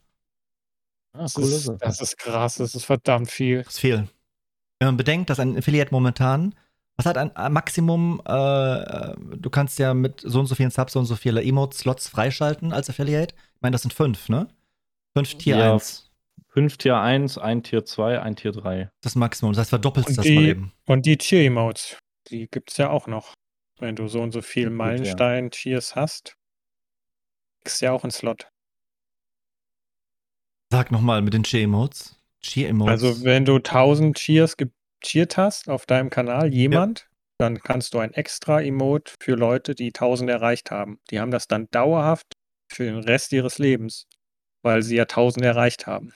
Das 1.12 1.34
Coole 1.34 1.46
ist 1.54 1.70
das 1.80 2.00
ist 2.00 2.18
krass, 2.18 2.56
das 2.56 2.74
ist 2.74 2.84
verdammt 2.84 3.30
viel. 3.30 3.62
Das 3.62 3.74
ist 3.74 3.80
viel. 3.80 4.08
Wenn 4.78 4.88
man 4.88 4.96
bedenkt, 4.96 5.30
dass 5.30 5.38
ein 5.40 5.56
Affiliate 5.56 5.92
momentan 5.92 6.54
was 6.96 7.06
hat 7.06 7.16
ein 7.16 7.34
ein 7.36 7.52
Maximum, 7.52 8.20
äh, 8.26 8.32
äh, 8.32 9.14
du 9.36 9.50
kannst 9.50 9.78
ja 9.78 9.94
mit 9.94 10.20
so 10.20 10.40
und 10.40 10.46
so 10.46 10.54
vielen 10.54 10.70
Subs 10.70 10.92
so 10.92 10.98
und 10.98 11.06
so 11.06 11.16
viele 11.16 11.42
Emote-Slots 11.42 12.08
freischalten 12.08 12.72
als 12.72 12.90
Affiliate. 12.90 13.34
Ich 13.54 13.62
meine, 13.62 13.72
das 13.72 13.82
sind 13.82 13.92
5, 13.94 14.28
ne? 14.28 14.48
5 15.16 15.36
Tier 15.38 15.56
Ja. 15.56 15.72
1. 15.72 16.10
5 16.48 16.76
Tier 16.76 16.98
1, 16.98 17.38
1 17.38 17.68
Tier 17.68 17.84
2, 17.84 18.20
1 18.20 18.40
Tier 18.40 18.52
3. 18.52 18.90
Das 19.00 19.14
Maximum. 19.14 19.52
Das 19.52 19.60
heißt, 19.60 19.70
verdoppelst 19.70 20.10
Und 20.10 20.18
das 20.18 20.26
mal 20.26 20.30
die 20.30 20.48
eben. 20.48 20.72
und 20.86 21.06
die 21.06 21.16
Cheer-Emotes, 21.16 21.96
die 22.28 22.46
gibt's 22.50 22.76
ja 22.76 22.90
auch 22.90 23.06
noch. 23.06 23.32
Wenn 23.82 23.96
du 23.96 24.06
so 24.06 24.22
und 24.22 24.30
so 24.30 24.42
viel 24.42 24.66
Gut, 24.66 24.70
ja. 24.70 24.76
Meilenstein-Cheers 24.76 25.96
hast 25.96 26.36
kriegst 27.64 27.80
ja 27.82 27.92
auch 27.92 28.04
'n 28.04 28.10
Slot. 28.10 28.48
Sag 30.70 30.90
noch 30.90 31.00
mal 31.02 31.20
mit 31.22 31.34
den 31.34 31.42
Cheer-Emotes. 31.42 32.16
Cheer-Emotes. 32.40 32.90
Also, 32.90 33.24
wenn 33.24 33.44
du 33.44 33.58
1000 33.58 34.16
Cheers 34.16 34.56
gecheert 34.56 35.36
hast 35.36 35.68
auf 35.68 35.86
deinem 35.86 36.10
Kanal, 36.10 36.52
jemand, 36.52 37.08
dann 37.38 37.58
kannst 37.60 37.94
du 37.94 37.98
ein 37.98 38.12
Extra-Emote 38.14 39.12
für 39.20 39.34
Leute, 39.34 39.74
die 39.74 39.92
1000 39.92 40.30
erreicht 40.30 40.70
haben. 40.70 40.98
Die 41.10 41.20
haben 41.20 41.30
das 41.30 41.46
dann 41.46 41.68
dauerhaft 41.70 42.32
für 42.72 42.84
den 42.84 42.98
Rest 42.98 43.32
ihres 43.32 43.58
Lebens, 43.58 44.06
weil 44.62 44.82
sie 44.82 44.96
ja 44.96 45.04
1000 45.06 45.44
erreicht 45.44 45.86
haben. 45.86 46.12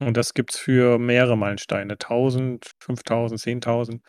Und 0.00 0.16
das 0.16 0.34
gibt's 0.34 0.58
für 0.58 0.98
mehrere 0.98 1.36
Meilensteine, 1.38 1.98
1000, 1.98 2.72
5000, 2.80 3.40
10.000. 3.40 4.02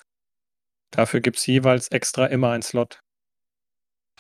Dafür 0.93 1.21
gibt's 1.21 1.45
jeweils 1.47 1.87
extra 1.89 2.25
immer 2.27 2.51
einen 2.51 2.61
Slot. 2.63 3.00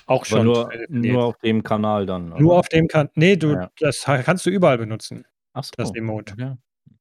Auch 0.07 0.25
schon 0.25 0.43
nur 0.43 0.71
nur 0.87 1.23
auf 1.25 1.37
dem 1.39 1.63
Kanal 1.63 2.05
dann, 2.05 2.31
Nur 2.37 2.57
oder? 2.57 2.59
auf 2.59 2.67
dem 2.69 2.87
Kan 2.87 3.09
ne, 3.15 3.37
du 3.37 3.55
Ja. 3.55 3.69
das 3.79 4.03
kannst 4.03 4.45
du 4.45 4.49
überall 4.49 4.77
benutzen, 4.77 5.25
Ach 5.55 5.63
so, 5.63 5.71
das 5.77 5.93
Emote. 5.93 6.33
okay. 6.33 6.55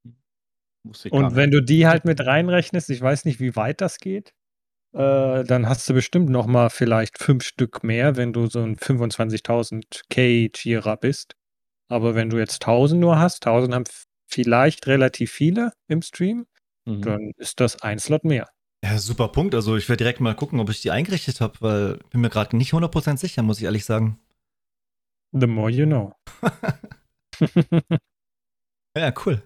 Mhm. 0.04 0.16
Und 1.12 1.36
wenn 1.36 1.50
du 1.50 1.62
die 1.62 1.86
halt 1.86 2.04
mit 2.04 2.20
reinrechnest, 2.24 2.90
ich 2.90 3.00
weiß 3.00 3.24
nicht, 3.24 3.40
wie 3.40 3.56
weit 3.56 3.80
das 3.80 3.98
geht, 3.98 4.32
äh, 4.94 5.44
dann 5.44 5.68
hast 5.68 5.88
du 5.88 5.94
bestimmt 5.94 6.30
noch 6.30 6.46
mal 6.46 6.70
vielleicht 6.70 7.18
5 7.18 7.44
Stück 7.44 7.84
mehr, 7.84 8.16
wenn 8.16 8.32
du 8.32 8.46
so 8.48 8.60
'n 8.62 8.76
25.000 8.76 10.02
K-Cheerer 10.10 10.96
bist. 10.98 11.34
Aber 11.90 12.14
wenn 12.16 12.30
du 12.30 12.38
jetzt 12.38 12.62
1000 12.62 13.00
nur 13.00 13.18
hast, 13.20 13.44
1000 13.44 13.74
haben 13.74 13.84
vielleicht 14.30 14.86
relativ 14.88 15.32
viele 15.32 15.72
im 15.88 16.02
Stream, 16.02 16.46
Mhm. 16.86 17.04
dann 17.04 17.32
ist 17.38 17.60
das 17.60 17.82
ein 17.82 17.98
Slot 18.00 18.24
mehr. 18.24 18.48
Ja, 18.84 18.98
super 18.98 19.28
Punkt. 19.28 19.54
Also, 19.54 19.76
ich 19.78 19.88
werde 19.88 19.96
direkt 20.04 20.20
mal 20.20 20.34
gucken, 20.34 20.60
ob 20.60 20.68
ich 20.68 20.82
die 20.82 20.90
eingerichtet 20.90 21.40
habe, 21.40 21.54
weil 21.60 21.98
bin 22.10 22.20
mir 22.20 22.28
grad 22.28 22.52
nicht 22.52 22.74
100 22.74 22.92
% 22.92 23.18
sicher, 23.18 23.42
muss 23.42 23.56
ich 23.56 23.64
ehrlich 23.64 23.86
sagen. 23.86 24.18
The 25.32 25.46
more 25.46 25.70
you 25.70 25.86
know. 25.86 26.12
Ja, 28.96 29.12
cool. 29.26 29.42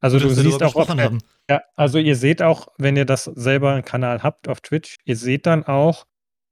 Also, 0.00 0.18
Gut, 0.18 0.30
du 0.30 0.34
siehst 0.34 0.62
auch 0.64 0.74
auf 0.74 0.88
haben. 0.88 1.20
ja, 1.48 1.62
also, 1.76 1.98
ihr 1.98 2.16
seht 2.16 2.42
auch, 2.42 2.68
wenn 2.78 2.96
ihr 2.96 3.04
das 3.04 3.24
selber 3.24 3.74
'n 3.76 3.84
Kanal 3.84 4.22
habt 4.24 4.48
auf 4.48 4.60
Twitch, 4.62 4.96
ihr 5.04 5.16
seht 5.16 5.46
dann 5.46 5.64
auch, 5.64 6.06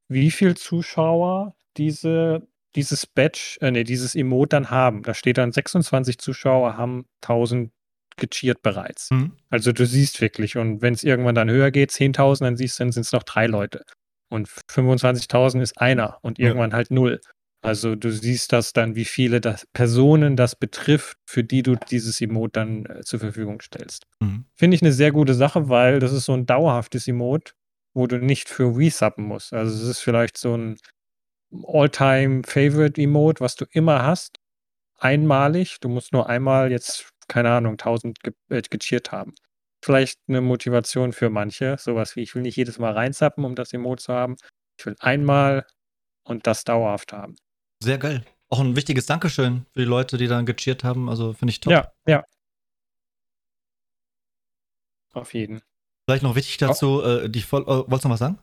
wie 0.08 0.30
viel 0.30 0.56
Zuschauer 0.56 1.56
diese 1.76 2.46
dieses 2.76 3.06
Badge 3.06 3.56
äh, 3.60 3.70
ne, 3.72 3.82
dieses 3.84 4.14
Emote 4.14 4.50
dann 4.50 4.70
haben. 4.70 5.02
Da 5.02 5.14
steht 5.14 5.38
dann 5.38 5.50
26 5.52 6.18
Zuschauer 6.18 6.76
haben 6.76 7.06
1000 7.22 7.72
gecheert 8.18 8.62
bereits. 8.62 9.10
Mhm. 9.12 9.32
Also, 9.50 9.72
du 9.72 9.86
siehst 9.86 10.20
wirklich 10.20 10.56
und 10.58 10.82
wenn's 10.82 11.04
irgendwann 11.04 11.34
dann 11.36 11.50
höher 11.50 11.70
geht, 11.70 11.90
10.000, 11.92 12.46
dann 12.46 12.56
siehst 12.56 12.78
du, 12.80 12.84
dann 12.84 12.92
sind's 12.92 13.12
noch 13.12 13.22
3 13.24 13.46
Leute. 13.46 13.84
Und 14.30 14.48
25.000 14.70 15.62
ist 15.62 15.80
einer 15.80 16.18
und 16.22 16.38
Ja. 16.38 16.48
irgendwann 16.48 16.74
halt 16.74 16.90
0. 16.90 17.20
Also, 17.62 17.96
du 17.96 18.10
siehst 18.12 18.52
das 18.52 18.72
dann, 18.74 18.94
wie 18.96 19.04
viele 19.06 19.40
das 19.40 19.66
Personen 19.72 20.36
das 20.36 20.54
betrifft, 20.56 21.16
für 21.26 21.42
die 21.44 21.62
du 21.62 21.76
dieses 21.90 22.20
Emote 22.20 22.52
dann, 22.60 22.86
äh, 22.86 23.00
zur 23.02 23.20
Verfügung 23.20 23.60
stellst. 23.62 24.04
Mhm. 24.20 24.44
Finde 24.56 24.74
ich 24.76 24.82
'ne 24.82 24.92
sehr 24.92 25.12
gute 25.12 25.34
Sache, 25.34 25.68
weil 25.70 25.98
das 26.00 26.12
ist 26.12 26.26
so 26.26 26.34
'n 26.34 26.46
dauerhaftes 26.46 27.08
Emote, 27.08 27.52
wo 27.94 28.06
du 28.06 28.18
nicht 28.18 28.48
für 28.48 28.76
resubben 28.76 29.24
musst. 29.26 29.52
Also, 29.54 29.74
es 29.82 29.88
ist 29.88 30.00
vielleicht 30.00 30.38
so 30.38 30.54
'n 30.54 30.76
All-Time-Favorite-Emote, 31.66 33.40
was 33.42 33.56
du 33.56 33.66
immer 33.72 34.02
hast, 34.04 34.38
einmalig. 34.98 35.78
Du 35.80 35.88
musst 35.90 36.12
nur 36.14 36.28
einmal 36.28 36.70
jetzt, 36.72 37.10
keine 37.28 37.50
Ahnung, 37.50 37.72
1000 37.74 38.20
ge 38.22 38.32
äh, 38.50 38.62
gecheert 38.62 39.12
haben. 39.12 39.34
vielleicht 39.84 40.18
eine 40.28 40.40
Motivation 40.40 41.12
für 41.12 41.30
manche. 41.30 41.76
Sowas 41.78 42.16
wie, 42.16 42.22
ich 42.22 42.34
will 42.34 42.42
nicht 42.42 42.56
jedes 42.56 42.78
Mal 42.78 42.92
reinzappen, 42.92 43.44
um 43.44 43.54
das 43.54 43.72
Emote 43.72 44.02
zu 44.02 44.12
haben. 44.12 44.36
Ich 44.78 44.86
will 44.86 44.96
einmal 44.98 45.66
und 46.24 46.46
das 46.46 46.64
dauerhaft 46.64 47.12
haben. 47.12 47.36
Sehr 47.82 47.98
geil. 47.98 48.24
Auch 48.48 48.60
ein 48.60 48.76
wichtiges 48.76 49.06
Dankeschön 49.06 49.66
für 49.72 49.80
die 49.80 49.86
Leute, 49.86 50.16
die 50.16 50.26
dann 50.26 50.46
gecheert 50.46 50.82
haben. 50.82 51.08
Also 51.08 51.32
finde 51.32 51.50
ich 51.50 51.60
top. 51.60 51.72
Ja, 51.72 51.92
ja. 52.06 52.24
Auf 55.12 55.34
jeden. 55.34 55.60
Vielleicht 56.06 56.22
noch 56.22 56.34
wichtig 56.34 56.56
dazu, 56.56 57.02
äh, 57.02 57.28
die 57.28 57.40
äh, 57.40 57.52
wolltest 57.52 58.04
du 58.04 58.08
noch 58.08 58.14
was 58.14 58.20
sagen? 58.20 58.38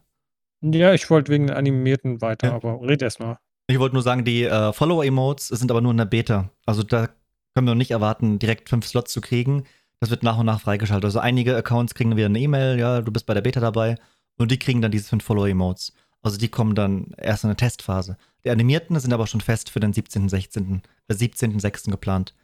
Ja, 0.62 0.94
ich 0.94 1.10
wollte 1.10 1.32
wegen 1.32 1.48
den 1.48 1.56
Animierten 1.56 2.22
weiter, 2.22 2.50
ja. 2.50 2.54
aber 2.54 2.80
red 2.82 3.02
erst 3.02 3.20
mal. 3.20 3.40
Ich 3.68 3.80
wollte 3.80 3.96
nur 3.96 4.04
sagen, 4.04 4.24
die 4.24 4.44
äh, 4.44 4.72
Follower-Emotes 4.72 5.48
sind 5.48 5.72
aber 5.72 5.82
nur 5.82 5.92
in 5.92 5.98
der 5.98 6.06
Beta. 6.06 6.52
Also 6.66 6.84
da 6.84 7.10
können 7.56 7.68
wir 7.68 7.74
noch 7.74 7.80
nicht 7.80 7.92
erwarten, 7.92 8.38
direkt 8.38 8.70
fünf 8.70 8.86
Slots 8.86 9.14
zu 9.14 9.22
kriegen. 9.22 9.64
Das 10.02 10.10
wird 10.10 10.24
nach 10.24 10.38
und 10.38 10.46
nach 10.46 10.60
freigeschaltet. 10.60 11.06
Also 11.06 11.20
einige 11.20 11.56
Accounts 11.56 11.96
kriegen 11.96 12.16
wieder 12.18 12.26
eine 12.26 12.40
E-Mail, 12.40 12.78
ja, 12.78 13.02
du 13.02 13.12
bist 13.12 13.26
bei 13.26 13.34
der 13.34 13.42
Beta 13.42 13.62
dabei. 13.62 13.96
Und 14.38 14.52
die 14.52 14.60
kriegen 14.60 14.82
dann 14.82 14.92
diese 14.92 15.08
fünf 15.08 15.24
Follower-Emotes. 15.24 15.94
Also 16.22 16.38
die 16.38 16.50
kommen 16.50 16.76
dann 16.76 17.14
erst 17.18 17.46
in 17.46 17.50
der 17.50 17.58
Testphase. 17.58 18.18
Die 18.44 18.50
animierten 18.50 19.00
sind 19.00 19.14
aber 19.14 19.26
schon 19.26 19.40
fest 19.40 19.70
für 19.70 19.80
den 19.80 19.94
17., 19.94 20.28
16., 20.28 20.82
äh, 21.08 21.14
17.6. 21.14 21.92
geplant. 21.92 22.36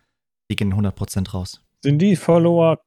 Die 0.50 0.56
gehen 0.56 0.74
100% 0.74 1.32
raus. 1.32 1.62
Sind 1.84 2.00
die 2.00 2.16
Follower 2.16 2.82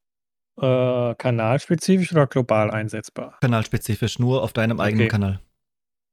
äh, 0.56 1.14
kanalspezifisch 1.16 2.12
oder 2.12 2.26
global 2.26 2.70
einsetzbar? 2.70 3.36
Kanalspezifisch, 3.40 4.18
nur 4.18 4.42
auf 4.42 4.54
deinem 4.54 4.80
eigenen 4.80 5.02
okay. 5.02 5.10
Kanal. 5.10 5.40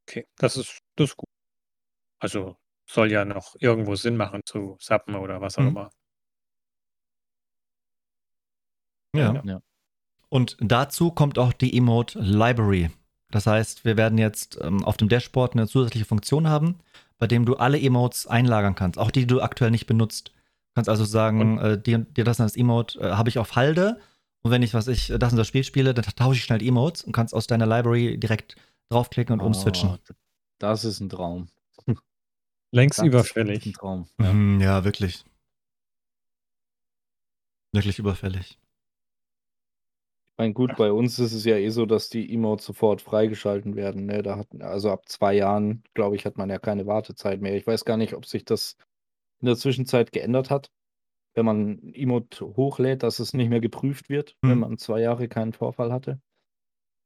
Okay, 0.10 0.28
das 0.38 0.58
ist, 0.58 0.80
das 0.98 1.12
ist 1.12 1.18
gut. 1.18 1.30
Also 2.20 2.58
soll 2.86 3.12
ja 3.12 3.24
noch 3.24 3.56
irgendwo 3.60 3.96
Sinn 3.96 4.18
machen 4.18 4.42
zu 4.46 4.76
sappen 4.80 5.16
oder 5.16 5.40
was 5.40 5.58
auch 5.58 5.62
mhm. 5.62 5.70
immer. 5.70 5.90
Ja. 9.16 9.42
ja. 9.44 9.62
Und 10.30 10.58
dazu 10.62 11.12
kommt 11.12 11.38
auch 11.38 11.54
die 11.54 11.78
Emote 11.78 12.20
Library. 12.20 12.90
Das 13.32 13.48
heißt, 13.48 13.86
wir 13.86 13.98
werden 13.98 14.18
jetzt 14.18 14.60
ähm, 14.62 14.84
auf 14.84 14.98
dem 14.98 15.10
Dashboard 15.10 15.54
eine 15.54 15.68
zusätzliche 15.68 16.06
Funktion 16.06 16.48
haben, 16.48 16.80
bei 17.18 17.28
dem 17.28 17.46
du 17.46 17.56
alle 17.56 17.80
Emotes 17.80 18.28
einlagern 18.28 18.76
kannst, 18.76 18.98
auch 18.98 19.12
die, 19.12 19.22
die 19.22 19.28
du 19.28 19.42
aktuell 19.42 19.72
nicht 19.72 19.88
benutzt. 19.88 20.30
Du 20.30 20.76
kannst 20.76 20.90
also 20.90 21.06
sagen, 21.06 21.58
äh, 21.58 21.82
dir, 21.82 22.00
dir 22.00 22.24
das 22.24 22.40
als 22.40 22.56
Emote 22.56 23.00
äh, 23.00 23.12
habe 23.12 23.30
ich 23.30 23.40
auf 23.40 23.56
Halde 23.56 24.00
und 24.42 24.52
wenn 24.52 24.64
ich, 24.64 24.74
was 24.74 24.88
ich, 24.88 25.14
das 25.20 25.34
und 25.34 25.38
das 25.38 25.48
Spiel 25.48 25.64
spiele, 25.64 25.94
dann 25.94 26.06
tausche 26.16 26.38
ich 26.38 26.44
schnell 26.44 26.64
Emotes 26.64 27.04
und 27.04 27.12
kannst 27.12 27.34
aus 27.34 27.48
deiner 27.48 27.68
Library 27.68 28.18
direkt 28.18 28.56
draufklicken 28.90 29.34
und 29.34 29.42
oh, 29.42 29.46
umswitchen. 29.46 29.98
Das 30.58 30.84
ist 30.84 31.00
ein 31.00 31.10
Traum. 31.10 31.48
Längst 32.72 33.00
das 33.00 33.06
überfällig. 33.06 33.66
ein 33.66 33.74
Traum. 33.74 34.08
Ja. 34.20 34.34
Mhm, 34.34 34.62
ja, 34.62 34.84
wirklich. 34.84 35.24
Wirklich 37.72 38.00
überfällig. 38.00 38.58
Ich 40.42 40.44
meine, 40.44 40.54
gut, 40.56 40.76
bei 40.76 40.92
uns 40.92 41.20
ist 41.20 41.34
es 41.34 41.46
ja 41.46 41.56
eh 41.56 41.70
so, 41.70 41.86
dass 41.86 42.10
die 42.10 42.34
Emotes 42.34 42.66
sofort 42.66 43.04
freigeschalten 43.04 43.76
werden. 43.76 44.08
Ne? 44.08 44.24
Da 44.24 44.38
hat, 44.38 44.48
also 44.60 44.90
ab 44.90 45.08
zwei 45.08 45.36
Jahren, 45.36 45.84
glaube 45.94 46.16
ich, 46.16 46.26
hat 46.26 46.36
man 46.36 46.50
ja 46.50 46.58
keine 46.58 46.88
Wartezeit 46.88 47.42
mehr. 47.42 47.56
Ich 47.56 47.68
weiß 47.68 47.86
gar 47.86 47.96
nicht, 47.96 48.16
ob 48.16 48.26
sich 48.26 48.44
das 48.44 48.76
in 49.40 49.46
der 49.46 49.56
Zwischenzeit 49.56 50.12
geändert 50.12 50.50
hat, 50.50 50.72
wenn 51.36 51.46
man 51.46 51.74
ein 51.74 51.94
Emote 51.94 52.44
hochlädt, 52.56 53.04
dass 53.04 53.20
es 53.20 53.36
nicht 53.36 53.50
mehr 53.50 53.60
geprüft 53.60 54.10
wird, 54.10 54.36
hm. 54.44 54.50
wenn 54.50 54.60
man 54.62 54.78
zwei 54.80 55.02
Jahre 55.02 55.28
keinen 55.28 55.54
Vorfall 55.54 55.94
hatte. 55.94 56.20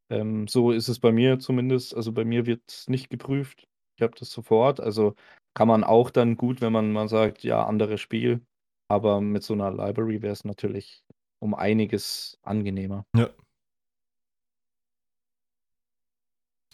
Ähm, 0.10 0.48
so 0.48 0.72
ist 0.72 0.88
es 0.88 1.00
bei 1.00 1.12
mir 1.12 1.38
zumindest. 1.38 1.94
Also 1.94 2.14
bei 2.14 2.24
mir 2.24 2.46
wird 2.46 2.62
es 2.70 2.88
nicht 2.88 3.10
geprüft. 3.10 3.68
Ich 3.98 4.02
habe 4.02 4.14
das 4.18 4.32
sofort. 4.32 4.80
Also 4.80 5.14
kann 5.54 5.68
man 5.68 5.84
auch 5.84 6.10
dann 6.10 6.38
gut, 6.38 6.62
wenn 6.62 6.72
man 6.72 6.94
mal 6.94 7.10
sagt, 7.10 7.44
ja, 7.44 7.66
anderes 7.66 8.00
Spiel. 8.00 8.46
Aber 8.88 9.20
mit 9.20 9.44
so 9.44 9.56
einer 9.56 9.74
Library 9.74 10.22
wäre 10.22 10.32
es 10.32 10.46
natürlich 10.46 11.05
um 11.46 11.54
einiges 11.54 12.38
angenehmer. 12.44 13.06
Ja. 13.16 13.30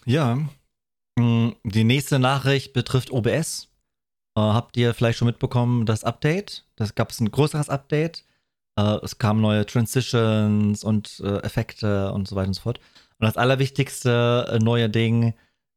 Ja. 0.06 0.50
Hm, 1.20 1.56
die 1.64 1.84
nächste 1.84 2.18
Nachricht 2.18 2.74
betrifft 2.74 3.12
OBS. 3.12 3.70
Äh, 4.36 4.42
habt 4.42 4.78
ihr 4.78 4.94
vielleicht 4.94 5.20
schon 5.20 5.28
mitbekommen, 5.28 5.86
das 5.86 6.04
Update? 6.04 6.66
Das 6.76 6.96
gab 6.96 7.12
es 7.12 7.20
ein 7.20 7.30
größeres 7.30 7.70
Update. 7.70 8.26
Äh, 8.78 8.98
es 9.04 9.18
kamen 9.18 9.42
neue 9.42 9.66
Transitions 9.66 10.84
und 10.84 11.22
äh, 11.24 11.38
Effekte 11.40 12.12
und 12.14 12.28
so 12.28 12.36
weiter 12.36 12.48
und 12.48 12.54
so 12.54 12.62
fort. 12.62 12.80
Und 13.20 13.26
das 13.26 13.38
allerwichtigste 13.38 14.48
äh, 14.50 14.60
neue 14.60 14.90
Ding 14.90 15.34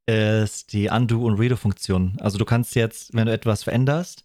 ist 0.07 0.73
die 0.73 0.89
Undo- 0.89 1.25
und 1.25 1.39
Redo-Funktion. 1.39 2.19
Also 2.21 2.39
du 2.39 2.45
kannst 2.45 2.75
jetzt, 2.75 3.15
wenn 3.15 3.27
du 3.27 3.33
etwas 3.33 3.65
veränderst, 3.65 4.25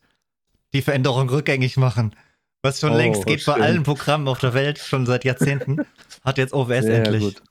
die 0.73 0.81
Veränderung 0.81 1.29
rückgängig 1.29 1.77
machen. 1.77 2.15
Was 2.61 2.79
schon 2.79 2.91
oh, 2.91 2.97
längst 2.97 3.25
geht 3.25 3.41
schön. 3.41 3.55
bei 3.55 3.61
allen 3.61 3.83
Programmen 3.83 4.27
auf 4.27 4.39
der 4.39 4.53
Welt, 4.53 4.79
schon 4.79 5.05
seit 5.05 5.23
Jahrzehnten. 5.23 5.85
hat 6.25 6.37
jetzt 6.37 6.53
OBS 6.53 6.83
Sehr 6.83 6.97
endlich. 6.97 7.23
Gut. 7.23 7.43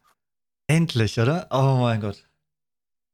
Endlich, 0.67 1.19
oder? 1.19 1.47
Oh 1.51 1.79
mein 1.81 2.01
Gott. 2.01 2.29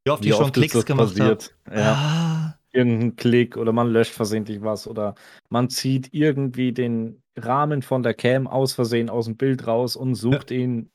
Wie 0.05 0.11
oft 0.11 0.25
Wie 0.25 0.31
ich 0.31 0.35
schon 0.35 0.53
Klicks 0.53 0.85
gemacht 0.85 1.19
habe. 1.21 1.39
Ja. 1.75 1.93
Ah. 1.93 2.59
Irgendein 2.73 3.15
Klick 3.15 3.57
oder 3.57 3.73
man 3.73 3.89
löscht 3.89 4.13
versehentlich 4.13 4.61
was 4.61 4.89
oder 4.89 5.15
man 5.49 5.71
zieht 5.71 6.13
irgendwie 6.13 6.73
den 6.73 7.23
Rahmen 7.37 7.83
von 7.83 8.03
der 8.03 8.15
Cam 8.15 8.49
aus 8.49 8.73
Versehen 8.73 9.09
aus 9.09 9.27
dem 9.27 9.37
Bild 9.37 9.69
raus 9.69 9.95
und 9.95 10.17
sucht 10.17 10.51
ja. 10.51 10.57
ihn 10.57 10.91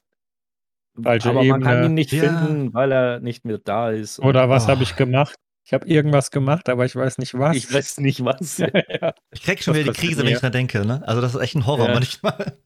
Falsche 1.01 1.29
aber 1.29 1.43
man 1.43 1.61
kann 1.61 1.85
ihn 1.85 1.93
nicht 1.93 2.11
ja. 2.11 2.23
finden, 2.23 2.73
weil 2.73 2.91
er 2.91 3.19
nicht 3.21 3.45
mehr 3.45 3.59
da 3.59 3.91
ist. 3.91 4.19
Oder 4.19 4.49
was 4.49 4.65
oh. 4.65 4.69
habe 4.69 4.83
ich 4.83 4.97
gemacht? 4.97 5.35
Ich 5.69 5.73
habe 5.75 5.85
irgendwas 5.85 6.31
gemacht, 6.31 6.67
aber 6.67 6.83
ich 6.85 6.95
weiß 6.95 7.19
nicht 7.19 7.35
was. 7.35 7.55
Ich 7.55 7.71
weiß 7.71 7.99
nicht 7.99 8.25
was. 8.25 8.57
ja. 8.57 9.13
Ich 9.29 9.43
krieg 9.43 9.61
schon 9.61 9.75
was 9.75 9.81
wieder 9.81 9.93
die 9.93 9.99
Krise, 9.99 10.23
wenn 10.23 10.33
ich 10.33 10.39
dran 10.39 10.51
denke. 10.51 10.83
Ne? 10.83 11.07
Also 11.07 11.21
das 11.21 11.35
ist 11.35 11.41
echt 11.41 11.53
ein 11.53 11.67
Horror 11.67 11.89
ja. 11.89 11.93
manchmal. 11.93 12.57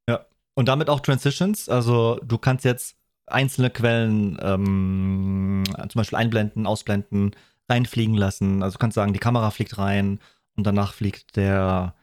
ja. 0.09 0.25
Und 0.55 0.69
damit 0.69 0.89
auch 0.89 1.01
Transitions. 1.01 1.69
Also 1.69 2.19
du 2.25 2.39
kannst 2.39 2.65
jetzt 2.65 2.97
einzelne 3.27 3.69
Quellen 3.69 4.39
ähm, 4.41 5.65
zum 5.77 5.99
Beispiel 5.99 6.17
einblenden, 6.17 6.67
ausblenden, 6.67 7.37
reinfliegen 7.69 8.15
lassen. 8.15 8.63
Also 8.63 8.77
du 8.77 8.79
kannst 8.79 8.95
sagen, 8.95 9.13
die 9.13 9.21
Kamera 9.21 9.51
fliegt 9.51 9.77
rein 9.77 10.21
und 10.57 10.67
danach 10.67 10.95
fliegt 10.95 11.37
der 11.37 11.95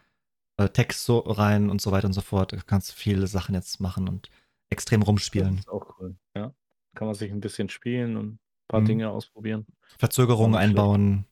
äh, 0.57 0.69
Text 0.69 1.05
so 1.05 1.17
rein 1.17 1.71
und 1.71 1.81
so 1.81 1.91
weiter 1.91 2.05
und 2.05 2.13
so 2.13 2.21
fort. 2.21 2.51
Du 2.51 2.57
kannst 2.63 2.93
viele 2.93 3.25
Sachen 3.25 3.55
jetzt 3.55 3.79
machen 3.79 4.07
und 4.07 4.29
extrem 4.69 5.01
rumspielen. 5.01 5.55
Das 5.55 5.65
ist 5.65 5.69
auch 5.69 5.95
cool, 5.99 6.15
ja. 6.35 6.53
Kann 6.93 7.07
man 7.07 7.15
sich 7.15 7.31
ein 7.31 7.41
bisschen 7.41 7.69
spielen 7.69 8.15
und 8.15 8.39
paar 8.69 8.79
mhm. 8.79 8.85
Dinge 8.85 9.09
ausprobieren. 9.09 9.65
Verzögerungen 9.97 10.55
einbauen. 10.55 11.25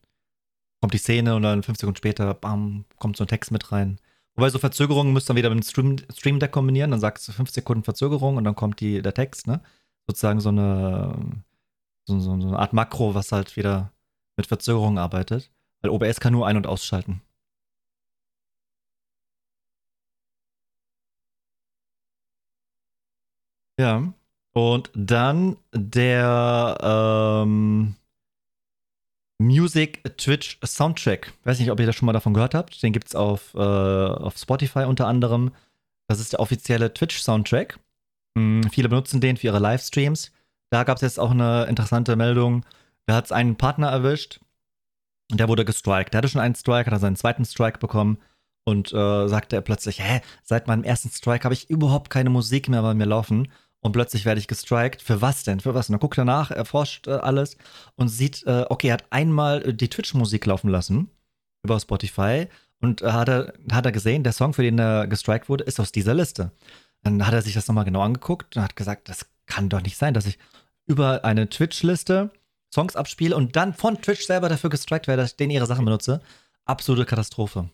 Kommt 0.82 0.94
die 0.94 0.98
Szene 0.98 1.36
und 1.36 1.44
dann 1.44 1.64
fünf 1.64 1.80
Sekunden 1.80 1.98
später, 1.98 2.34
bam, 2.34 2.86
kommt 3.00 3.16
so 3.16 3.24
ein 3.24 3.28
Text 3.28 3.52
mit 3.52 3.72
rein. 3.72 4.00
Wobei 4.36 4.50
so 4.50 4.60
Verzögerungen 4.60 5.14
müsst 5.14 5.28
ihr 5.28 5.34
dann 5.34 5.38
wieder 5.38 5.50
mit 5.50 5.64
dem 5.64 5.68
Stream, 5.68 5.96
Stream 6.14 6.40
Deck 6.40 6.52
kombinieren, 6.52 6.92
dann 6.92 7.00
sagst 7.00 7.28
du 7.28 7.32
fünf 7.32 7.50
Sekunden 7.50 7.84
Verzögerung 7.84 8.38
und 8.38 8.44
dann 8.44 8.56
kommt 8.56 8.80
die, 8.82 9.02
der 9.02 9.14
Text, 9.14 9.48
ne? 9.48 9.62
Sozusagen 10.06 10.40
so 10.40 10.50
eine, 10.50 11.44
so, 12.06 12.20
so, 12.20 12.40
so 12.40 12.48
eine 12.48 12.60
Art 12.60 12.74
Makro, 12.74 13.16
was 13.16 13.32
halt 13.32 13.58
wieder 13.58 13.92
mit 14.36 14.46
Verzögerungen 14.48 15.00
arbeitet. 15.00 15.52
Weil 15.82 15.92
OBS 15.92 16.20
kann 16.20 16.34
nur 16.34 16.46
ein- 16.48 16.58
und 16.58 16.68
ausschalten. 16.68 17.22
Ja. 23.80 24.14
Und 24.58 24.90
dann 24.96 25.58
der 25.72 26.76
ähm, 26.82 27.94
Music 29.38 30.02
Twitch 30.18 30.58
Soundtrack. 30.66 31.32
Weiß 31.44 31.60
nicht, 31.60 31.70
ob 31.70 31.80
ihr 31.80 31.86
das 31.86 31.96
schon 31.96 32.08
mal 32.08 32.14
davon 32.14 32.34
gehört 32.34 32.56
habt. 32.56 32.82
Den 32.82 32.92
gibt 32.92 33.06
es 33.08 33.14
auf, 33.14 33.54
äh, 33.54 33.60
auf 33.60 34.36
Spotify 34.36 34.86
unter 34.86 35.06
anderem. 35.06 35.52
Das 36.08 36.20
ist 36.20 36.34
der 36.34 36.40
offizielle 36.40 36.92
Twitch 36.92 37.20
Soundtrack. 37.20 37.78
Hm, 38.36 38.64
viele 38.72 38.90
benutzen 38.90 39.22
den 39.22 39.38
für 39.38 39.46
ihre 39.46 39.60
Livestreams. 39.60 40.32
Da 40.72 40.84
gab 40.86 40.96
es 40.96 41.04
jetzt 41.04 41.20
auch 41.20 41.30
eine 41.30 41.66
interessante 41.66 42.16
Meldung. 42.16 42.66
Da 43.06 43.14
hat 43.14 43.26
es 43.26 43.32
einen 43.32 43.58
Partner 43.58 43.90
erwischt 43.90 44.40
und 45.30 45.40
der 45.40 45.50
wurde 45.50 45.66
gestrikt. 45.66 46.16
Der 46.16 46.18
hatte 46.18 46.30
schon 46.30 46.42
einen 46.42 46.56
Strike, 46.56 46.88
hat 46.88 46.94
er 46.94 47.00
seinen 47.00 47.16
zweiten 47.16 47.46
Strike 47.46 47.78
bekommen 47.78 48.18
und 48.64 48.92
äh, 48.92 49.28
sagte 49.28 49.56
er 49.56 49.62
plötzlich: 49.62 50.02
Hä, 50.02 50.22
seit 50.42 50.66
meinem 50.66 50.84
ersten 50.84 51.12
Strike 51.12 51.44
habe 51.44 51.54
ich 51.54 51.70
überhaupt 51.70 52.10
keine 52.10 52.32
Musik 52.32 52.70
mehr 52.70 52.82
bei 52.82 52.96
mir 52.96 53.06
laufen 53.06 53.50
und 53.82 53.92
plötzlich 53.92 54.26
werde 54.26 54.40
ich 54.40 54.48
gestrikt. 54.48 55.02
Für 55.02 55.22
was 55.22 55.44
denn? 55.44 55.60
Für 55.60 55.74
was? 55.74 55.90
Und 55.90 55.94
dann 55.94 56.00
guckt 56.00 56.18
er 56.18 56.26
nach, 56.26 56.52
erforscht 56.52 57.08
äh, 57.08 57.12
alles 57.12 57.58
und 57.96 58.10
sieht, 58.10 58.46
äh, 58.46 58.66
okay, 58.70 58.88
er 58.88 58.94
hat 58.94 59.06
einmal 59.12 59.62
äh, 59.64 59.74
die 59.74 59.90
Twitch-Musik 59.90 60.46
laufen 60.46 60.70
lassen 60.70 61.10
über 61.64 61.80
Spotify 61.80 62.48
und 62.80 63.02
äh, 63.02 63.12
hat, 63.12 63.30
er, 63.30 63.54
hat 63.72 63.86
er 63.86 63.92
gesehen, 63.92 64.24
der 64.24 64.34
Song, 64.34 64.54
für 64.54 64.64
den 64.64 64.80
er 64.80 65.08
gestrikt 65.08 65.50
wurde, 65.50 65.64
ist 65.64 65.80
aus 65.80 65.92
dieser 65.92 66.14
Liste. 66.14 66.52
Dann 67.04 67.26
hat 67.26 67.34
er 67.34 67.42
sich 67.42 67.54
das 67.54 67.68
nochmal 67.68 67.86
genau 67.86 68.02
angeguckt 68.02 68.56
und 68.56 68.64
hat 68.64 68.76
gesagt, 68.76 69.10
das 69.10 69.28
kann 69.46 69.70
doch 69.70 69.82
nicht 69.82 69.98
sein, 69.98 70.14
dass 70.14 70.26
ich 70.26 70.38
über 70.86 71.24
eine 71.24 71.50
Twitch-Liste 71.50 72.32
Songs 72.74 72.96
abspiele 72.96 73.36
und 73.36 73.56
dann 73.56 73.74
von 73.74 74.02
Twitch 74.02 74.26
selber 74.26 74.50
dafür 74.50 74.70
gestrikt 74.70 75.08
werde, 75.08 75.22
dass 75.22 75.32
ich 75.32 75.38
den 75.38 75.50
ihre 75.50 75.66
Sachen 75.66 75.86
benutze. 75.86 76.22
Absolute 76.66 77.06
Katastrophe. 77.06 77.70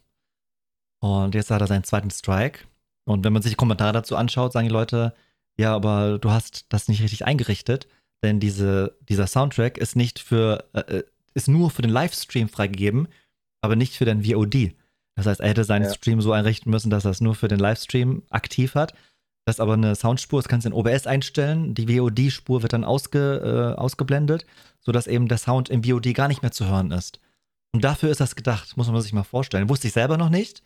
Und 0.99 1.35
jetzt 1.35 1.51
hat 1.51 1.61
er 1.61 1.67
seinen 1.67 1.83
zweiten 1.83 2.11
Strike. 2.11 2.59
Und 3.05 3.25
wenn 3.25 3.33
man 3.33 3.41
sich 3.41 3.53
die 3.53 3.57
Kommentare 3.57 3.91
dazu 3.91 4.15
anschaut, 4.15 4.53
sagen 4.53 4.67
die 4.67 4.73
Leute, 4.73 5.13
ja, 5.57 5.73
aber 5.75 6.19
du 6.19 6.31
hast 6.31 6.65
das 6.69 6.87
nicht 6.87 7.01
richtig 7.01 7.25
eingerichtet, 7.25 7.87
denn 8.23 8.39
diese, 8.39 8.97
dieser 9.01 9.27
Soundtrack 9.27 9.77
ist 9.77 9.95
nicht 9.95 10.19
für, 10.19 10.65
äh, 10.73 10.79
äh, 10.79 11.03
ist 11.33 11.47
nur 11.47 11.69
für 11.69 11.81
den 11.81 11.91
Livestream 11.91 12.49
freigegeben, 12.49 13.07
aber 13.61 13.75
nicht 13.75 13.95
für 13.95 14.05
den 14.05 14.23
VOD. 14.23 14.75
Das 15.15 15.25
heißt, 15.25 15.41
er 15.41 15.49
hätte 15.49 15.63
seinen 15.63 15.83
ja. 15.83 15.93
Stream 15.93 16.21
so 16.21 16.31
einrichten 16.31 16.71
müssen, 16.71 16.89
dass 16.89 17.05
er 17.05 17.11
es 17.11 17.21
nur 17.21 17.35
für 17.35 17.47
den 17.47 17.59
Livestream 17.59 18.23
aktiv 18.29 18.75
hat. 18.75 18.93
Das 19.45 19.57
ist 19.57 19.59
aber 19.59 19.73
eine 19.73 19.95
Soundspur, 19.95 20.39
das 20.41 20.47
kannst 20.47 20.65
du 20.65 20.69
in 20.69 20.73
OBS 20.73 21.05
einstellen. 21.05 21.75
Die 21.75 21.87
VOD-Spur 21.87 22.61
wird 22.61 22.73
dann 22.73 22.85
ausge, 22.85 23.75
äh, 23.75 23.79
ausgeblendet, 23.79 24.45
sodass 24.79 25.05
eben 25.05 25.27
der 25.27 25.37
Sound 25.37 25.69
im 25.69 25.83
VOD 25.83 26.13
gar 26.13 26.29
nicht 26.29 26.41
mehr 26.41 26.51
zu 26.51 26.65
hören 26.65 26.91
ist. 26.91 27.19
Und 27.73 27.83
dafür 27.83 28.09
ist 28.09 28.21
das 28.21 28.35
gedacht, 28.35 28.77
muss 28.77 28.89
man 28.89 29.01
sich 29.01 29.13
mal 29.13 29.23
vorstellen. 29.23 29.69
Wusste 29.69 29.87
ich 29.87 29.93
selber 29.93 30.17
noch 30.17 30.29
nicht. 30.29 30.63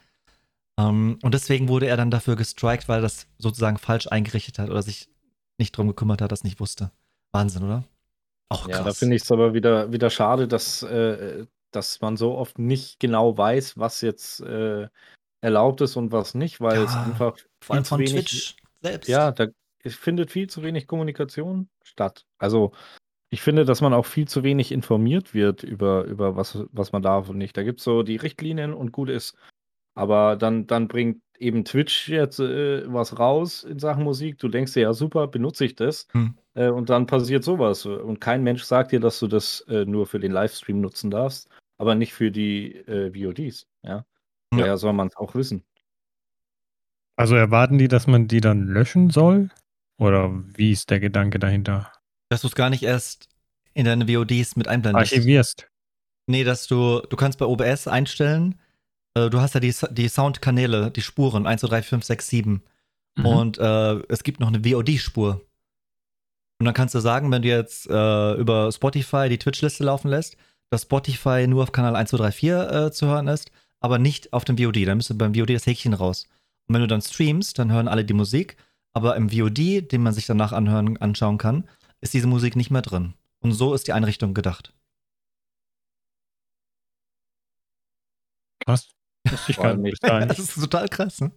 Um, 0.79 0.86
ähm, 0.86 1.19
und 1.24 1.34
deswegen 1.34 1.69
wurde 1.69 1.88
er 1.88 1.98
dann 1.98 2.12
dafür 2.12 2.36
gestrikt, 2.36 2.88
weil 2.88 3.00
er 3.00 3.03
das 3.03 3.27
sozusagen 3.39 3.77
falsch 3.77 4.07
eingerichtet 4.07 4.60
hat 4.60 4.69
oder 4.69 4.84
sich 4.84 5.10
nicht 5.57 5.75
drum 5.75 5.88
gekümmert 5.88 6.22
hat, 6.22 6.31
das 6.31 6.43
nicht 6.43 6.60
wusste. 6.60 6.91
Wahnsinn, 7.31 7.63
oder? 7.63 7.84
Auch 8.50 8.67
krass. 8.67 8.77
Ja, 8.77 8.84
da 8.84 8.93
finde 8.93 9.15
ich 9.15 9.24
es 9.24 9.31
aber 9.31 9.53
wieder, 9.53 9.91
wieder 9.91 10.10
schade, 10.10 10.48
dass, 10.48 10.84
äh, 10.84 11.46
dass 11.72 12.00
man 12.01 12.15
so 12.15 12.38
oft 12.38 12.60
nicht 12.60 13.00
genau 13.00 13.38
weiß, 13.38 13.77
was 13.77 14.01
jetzt 14.01 14.41
äh, 14.41 14.88
erlaubt 15.41 15.81
ist 15.81 15.96
und 15.96 16.12
was 16.12 16.36
nicht, 16.36 16.62
weil 16.62 16.77
ja, 16.77 16.84
es 16.84 16.96
einfach 16.96 17.38
vor 17.62 17.75
allem 17.75 17.86
von 17.86 18.00
wenig, 18.00 18.13
Twitch 18.13 18.55
selbst. 18.81 19.07
Ja, 19.07 19.31
da 19.31 19.48
findet 19.84 20.31
viel 20.31 20.48
zu 20.48 20.63
wenig 20.63 20.88
Kommunikation 20.88 21.69
statt. 21.84 22.25
Also 22.38 22.72
ich 23.29 23.41
finde, 23.41 23.65
dass 23.65 23.81
man 23.81 23.93
auch 23.93 24.05
viel 24.05 24.27
zu 24.27 24.43
wenig 24.43 24.72
informiert 24.72 25.34
wird 25.34 25.63
über, 25.63 26.05
über 26.05 26.36
was, 26.36 26.60
was 26.72 26.91
man 26.91 27.01
darf 27.01 27.29
und 27.29 27.38
nicht. 27.38 27.57
Da 27.57 27.63
gibt 27.63 27.79
es 27.79 27.84
so 27.84 28.03
die 28.03 28.15
Richtlinien 28.15 28.74
und 28.74 28.91
gut 28.91 29.10
ist. 29.10 29.36
Aber 29.98 30.36
dann, 30.36 30.68
dann 30.68 30.88
bringt 30.88 31.22
eben 31.39 31.66
Twitch 31.66 32.10
jetzt 32.10 32.39
äh, 32.39 32.92
was 32.92 33.18
raus 33.20 33.63
in 33.63 33.80
Sachen 33.80 34.04
Musik. 34.04 34.38
Du 34.39 34.48
denkst 34.48 34.74
dir, 34.74 34.82
ja, 34.82 34.94
super, 34.94 35.27
benutze 35.27 35.66
ich 35.66 35.75
das. 35.75 36.08
Hm. 36.12 36.36
Äh, 36.54 36.70
und 36.70 36.89
dann 36.89 37.08
passiert 37.08 37.44
sowas. 37.44 37.86
Und 37.86 38.20
kein 38.20 38.44
Mensch 38.44 38.63
sagt 38.63 38.92
dir, 38.92 39.00
dass 39.00 39.20
du 39.20 39.27
das 39.27 39.62
äh, 39.62 39.86
nur 39.86 40.08
für 40.08 40.20
den 40.20 40.32
Livestream 40.32 40.82
nutzen 40.82 41.10
darfst, 41.12 41.50
aber 41.77 41.96
nicht 41.96 42.13
für 42.13 42.32
die 42.32 42.75
äh, 42.75 43.12
VODs. 43.13 43.68
Ja? 43.84 43.96
ja. 43.96 44.06
Daher 44.51 44.77
soll 44.77 44.94
man 44.94 45.08
es 45.08 45.16
auch 45.18 45.36
wissen. 45.36 45.63
Also 47.16 47.36
erwarten 47.36 47.77
die, 47.77 47.88
dass 47.88 48.08
man 48.08 48.27
die 48.27 48.42
dann 48.42 48.68
löschen 48.68 49.10
soll? 49.10 49.50
Oder 50.00 50.32
wie 50.56 50.72
ist 50.72 50.92
der 50.92 51.00
Gedanke 51.00 51.39
dahinter? 51.39 51.92
Dass 52.30 52.42
du 52.42 52.48
es 52.48 52.56
gar 52.56 52.70
nicht 52.70 52.84
erst 52.84 53.30
in 53.74 53.86
deine 53.86 54.08
VODs 54.08 54.56
mit 54.56 54.68
einblendest. 54.68 55.13
Archivierst. 55.13 55.68
Nee, 56.27 56.44
dass 56.44 56.68
du, 56.68 57.01
du 57.01 57.16
kannst 57.16 57.39
bei 57.39 57.46
OBS 57.46 57.88
einstellen, 57.88 58.60
äh, 59.25 59.29
du 59.29 59.41
hast 59.41 59.53
ja 59.53 59.59
die, 59.59 59.74
die 59.91 60.07
Soundkanäle, 60.07 60.91
die 60.91 61.01
Spuren, 61.01 61.47
1, 61.47 61.62
2, 61.62 61.67
3, 61.67 61.81
5, 61.83 62.03
6, 62.03 62.27
7. 62.27 62.63
Mhm. 63.15 63.25
Und 63.25 63.57
äh, 63.57 63.95
es 64.09 64.24
gibt 64.24 64.39
noch 64.39 64.47
eine 64.47 64.63
VOD-Spur. 64.63 65.41
Und 66.59 66.65
dann 66.65 66.74
kannst 66.74 66.95
du 66.95 67.00
sagen, 67.00 67.31
wenn 67.31 67.41
du 67.41 67.47
jetzt 67.47 67.88
äh, 67.88 68.33
über 68.33 68.71
Spotify 68.71 69.29
die 69.29 69.38
Twitch-Liste 69.38 69.83
laufen 69.83 70.09
lässt, 70.09 70.38
dass 70.69 70.83
Spotify 70.83 71.45
nur 71.47 71.63
auf 71.63 71.71
Kanal 71.71 71.95
1, 71.95 72.09
2, 72.09 72.17
3, 72.17 72.31
4 72.31 72.71
äh, 72.71 72.91
zu 72.91 73.07
hören 73.07 73.27
ist, 73.27 73.51
aber 73.79 74.00
nicht 74.00 74.33
auf 74.33 74.43
dem 74.43 74.57
VOD. 74.57 74.88
Dann 74.88 74.97
müsste 74.97 75.13
beim 75.13 75.36
VOD 75.36 75.51
das 75.51 75.65
Häkchen 75.65 75.93
raus. 75.93 76.27
Und 76.67 76.75
wenn 76.75 76.81
du 76.81 76.88
dann 76.88 77.01
streamst, 77.01 77.59
dann 77.59 77.71
hören 77.71 77.88
alle 77.88 78.03
die 78.03 78.13
Musik, 78.13 78.57
aber 78.93 79.15
im 79.15 79.29
VOD, 79.29 79.91
den 79.91 80.01
man 80.01 80.13
sich 80.13 80.25
danach 80.25 80.51
anhören, 80.51 80.97
anschauen 80.97 81.38
kann, 81.38 81.69
ist 82.01 82.13
diese 82.13 82.27
Musik 82.27 82.55
nicht 82.55 82.71
mehr 82.71 82.81
drin. 82.81 83.13
Und 83.39 83.53
so 83.53 83.74
ist 83.74 83.88
die 83.88 83.93
Einrichtung 83.93 84.33
gedacht. 84.33 84.74
Krass. 88.65 88.97
Das, 89.31 89.50
ich 89.50 89.57
gar 89.57 89.75
nicht. 89.75 90.03
das 90.03 90.39
ist 90.39 90.55
total 90.55 90.88
krass, 90.88 91.22
ne? 91.22 91.31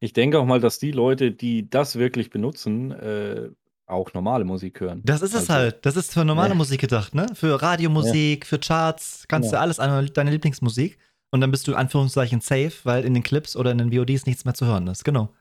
Ich 0.00 0.12
denke 0.12 0.38
auch 0.38 0.44
mal, 0.44 0.60
dass 0.60 0.78
die 0.78 0.92
Leute, 0.92 1.32
die 1.32 1.70
das 1.70 1.96
wirklich 1.96 2.30
benutzen, 2.30 2.92
äh, 2.92 3.48
auch 3.86 4.12
normale 4.12 4.44
Musik 4.44 4.80
hören. 4.80 5.00
Das 5.04 5.22
ist 5.22 5.34
es 5.34 5.48
also, 5.48 5.54
halt. 5.54 5.86
Das 5.86 5.96
ist 5.96 6.12
für 6.12 6.24
normale 6.24 6.50
ja. 6.50 6.54
Musik 6.54 6.80
gedacht, 6.80 7.14
ne? 7.14 7.26
Für 7.34 7.62
Radiomusik, 7.62 8.44
ja. 8.44 8.48
für 8.48 8.58
Charts, 8.58 9.24
kannst 9.28 9.52
ja. 9.52 9.58
du 9.58 9.62
alles 9.62 9.78
an 9.78 10.06
deine 10.12 10.30
Lieblingsmusik. 10.30 10.98
Und 11.30 11.40
dann 11.40 11.50
bist 11.50 11.66
du 11.66 11.72
in 11.72 11.76
Anführungszeichen 11.76 12.40
safe, 12.40 12.72
weil 12.84 13.04
in 13.04 13.14
den 13.14 13.22
Clips 13.22 13.56
oder 13.56 13.70
in 13.70 13.78
den 13.78 13.92
VODs 13.92 14.26
nichts 14.26 14.44
mehr 14.44 14.54
zu 14.54 14.66
hören 14.66 14.86
ist. 14.86 15.04
Genau. 15.04 15.32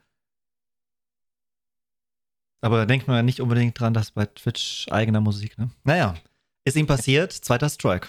Aber 2.61 2.77
da 2.77 2.85
denkt 2.85 3.07
man 3.07 3.17
ja 3.17 3.23
nicht 3.23 3.41
unbedingt 3.41 3.79
dran, 3.79 3.93
dass 3.93 4.11
bei 4.11 4.25
Twitch 4.25 4.87
eigener 4.89 5.21
Musik, 5.21 5.57
ne? 5.57 5.69
Naja, 5.83 6.15
ist 6.63 6.77
ihm 6.77 6.87
passiert, 6.87 7.31
zweiter 7.31 7.69
Strike. 7.69 8.07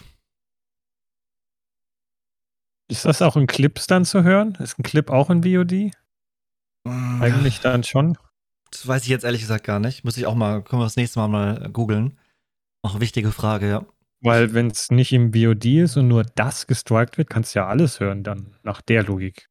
Ist 2.89 3.05
das 3.05 3.23
auch 3.23 3.37
in 3.37 3.47
Clips 3.47 3.87
dann 3.87 4.05
zu 4.05 4.23
hören? 4.23 4.57
Ist 4.61 4.79
ein 4.79 4.83
Clip 4.83 5.11
auch 5.11 5.31
in 5.31 5.43
VOD? 5.43 5.93
Mm, 6.85 7.23
Eigentlich 7.23 7.61
dann 7.61 7.83
schon. 7.83 8.17
Das 8.71 8.87
weiß 8.87 9.03
ich 9.03 9.09
jetzt 9.09 9.25
ehrlich 9.25 9.41
gesagt 9.41 9.65
gar 9.65 9.81
nicht. 9.81 10.05
Muss 10.05 10.17
ich 10.17 10.27
auch 10.27 10.35
mal, 10.35 10.63
können 10.63 10.81
wir 10.81 10.87
das 10.87 10.97
nächste 10.97 11.19
Mal 11.19 11.29
mal 11.29 11.71
googeln. 11.73 12.19
Auch 12.83 12.93
eine 12.93 13.01
wichtige 13.01 13.33
Frage, 13.33 13.69
ja. 13.69 13.87
Weil 14.21 14.55
wenn 14.55 14.69
es 14.69 14.91
nicht 14.91 15.13
im 15.13 15.33
VOD 15.33 15.65
ist 15.83 15.97
und 15.97 16.09
nur 16.09 16.25
das 16.25 16.67
gestrikt 16.67 17.19
wird, 17.19 17.29
kannst 17.29 17.55
du 17.55 17.61
ja 17.61 17.67
alles 17.67 18.01
hören 18.01 18.23
dann, 18.23 18.57
nach 18.63 18.81
der 18.81 19.03
Logik. 19.03 19.49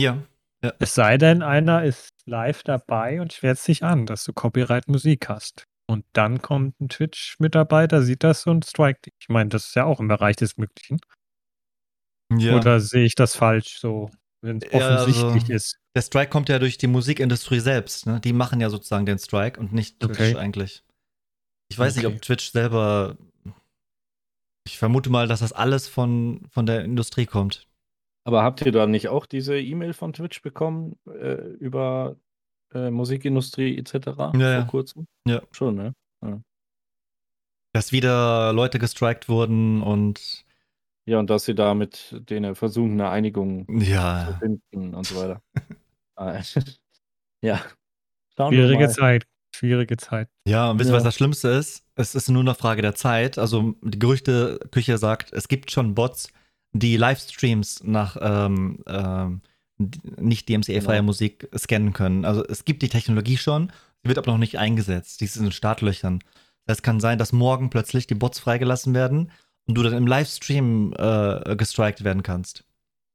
Ja. 0.00 0.18
ja. 0.62 0.72
Es 0.78 0.94
sei 0.94 1.18
denn, 1.18 1.42
einer 1.42 1.84
ist 1.84 2.10
live 2.26 2.62
dabei 2.62 3.20
und 3.20 3.32
schwert 3.32 3.58
sich 3.58 3.82
an, 3.82 4.06
dass 4.06 4.24
du 4.24 4.32
Copyright-Musik 4.32 5.28
hast. 5.28 5.64
Und 5.86 6.04
dann 6.12 6.42
kommt 6.42 6.80
ein 6.80 6.88
Twitch-Mitarbeiter, 6.88 8.02
sieht 8.02 8.22
das 8.22 8.46
und 8.46 8.64
strikt 8.64 9.06
dich. 9.06 9.14
Ich 9.20 9.28
meine, 9.28 9.48
das 9.48 9.68
ist 9.68 9.74
ja 9.74 9.84
auch 9.84 10.00
im 10.00 10.08
Bereich 10.08 10.36
des 10.36 10.56
Möglichen. 10.58 10.98
Ja. 12.36 12.56
Oder 12.56 12.80
sehe 12.80 13.04
ich 13.04 13.14
das 13.14 13.34
falsch 13.36 13.78
so, 13.80 14.10
wenn 14.42 14.58
es 14.58 14.72
offensichtlich 14.72 15.42
also, 15.42 15.52
ist? 15.52 15.78
Der 15.94 16.02
Strike 16.02 16.30
kommt 16.30 16.48
ja 16.48 16.58
durch 16.58 16.78
die 16.78 16.86
Musikindustrie 16.86 17.60
selbst. 17.60 18.06
Ne? 18.06 18.20
Die 18.20 18.32
machen 18.32 18.60
ja 18.60 18.70
sozusagen 18.70 19.06
den 19.06 19.18
Strike 19.18 19.58
und 19.58 19.72
nicht 19.72 20.00
Twitch 20.00 20.20
okay. 20.20 20.36
eigentlich. 20.36 20.84
Ich 21.70 21.78
weiß 21.78 21.96
okay. 21.96 22.06
nicht, 22.06 22.14
ob 22.14 22.22
Twitch 22.22 22.52
selber. 22.52 23.16
Ich 24.66 24.78
vermute 24.78 25.10
mal, 25.10 25.26
dass 25.26 25.40
das 25.40 25.52
alles 25.52 25.88
von, 25.88 26.46
von 26.50 26.66
der 26.66 26.84
Industrie 26.84 27.26
kommt. 27.26 27.66
Aber 28.24 28.42
habt 28.42 28.60
ihr 28.60 28.72
da 28.72 28.86
nicht 28.86 29.08
auch 29.08 29.24
diese 29.24 29.58
E-Mail 29.58 29.94
von 29.94 30.12
Twitch 30.12 30.42
bekommen 30.42 30.98
äh, 31.06 31.36
über 31.58 32.16
äh, 32.74 32.90
Musikindustrie 32.90 33.78
etc. 33.78 33.94
Ja, 33.94 34.30
vor 34.30 34.40
ja. 34.40 34.64
kurzem? 34.64 35.06
Ja. 35.26 35.42
Schon, 35.50 35.76
ne? 35.76 35.94
Ja. 36.22 36.40
Dass 37.72 37.92
wieder 37.92 38.52
Leute 38.52 38.78
gestrikt 38.78 39.30
wurden 39.30 39.82
und 39.82 40.44
ja, 41.08 41.18
und 41.18 41.30
dass 41.30 41.46
sie 41.46 41.54
da 41.54 41.72
mit 41.72 42.14
denen 42.28 42.54
versuchen, 42.54 43.00
eine 43.00 43.08
Einigung 43.08 43.66
ja. 43.80 44.28
zu 44.28 44.38
finden 44.40 44.94
und 44.94 45.06
so 45.06 45.16
weiter. 45.16 45.42
Ah, 46.20 46.42
ja. 47.42 47.60
Schauen 48.36 48.52
Schwierige 48.52 48.88
Zeit. 48.88 49.24
Schwierige 49.54 49.96
Zeit. 49.96 50.28
Ja, 50.48 50.68
und 50.68 50.80
wisst 50.80 50.90
ihr, 50.90 50.94
ja. 50.94 50.96
was 50.96 51.04
das 51.04 51.14
Schlimmste 51.14 51.46
ist? 51.50 51.84
Es 51.94 52.16
ist 52.16 52.28
nur 52.28 52.42
eine 52.42 52.56
Frage 52.56 52.82
der 52.82 52.96
Zeit. 52.96 53.38
Also 53.38 53.76
die 53.82 54.00
Gerüchteküche 54.00 54.98
sagt, 54.98 55.32
es 55.32 55.46
gibt 55.46 55.70
schon 55.70 55.94
Bots, 55.94 56.32
die 56.72 56.96
Livestreams 56.96 57.84
nach 57.84 58.16
ähm, 58.20 58.82
ähm, 58.88 59.42
nicht 59.78 60.48
DMCA-freie 60.48 60.96
genau. 60.96 61.02
Musik 61.04 61.48
scannen 61.56 61.92
können. 61.92 62.24
Also 62.24 62.44
es 62.44 62.64
gibt 62.64 62.82
die 62.82 62.88
Technologie 62.88 63.36
schon, 63.36 63.70
sie 64.02 64.08
wird 64.08 64.18
aber 64.18 64.32
noch 64.32 64.38
nicht 64.38 64.58
eingesetzt. 64.58 65.20
Die 65.20 65.26
ist 65.26 65.36
in 65.36 65.44
den 65.44 65.52
Startlöchern. 65.52 66.18
Es 66.66 66.82
kann 66.82 66.98
sein, 66.98 67.16
dass 67.18 67.32
morgen 67.32 67.70
plötzlich 67.70 68.08
die 68.08 68.16
Bots 68.16 68.40
freigelassen 68.40 68.92
werden 68.92 69.30
und 69.68 69.74
du 69.74 69.82
dann 69.82 69.92
im 69.92 70.06
Livestream 70.06 70.94
äh, 70.98 71.54
gestrikt 71.56 72.02
werden 72.02 72.22
kannst. 72.22 72.64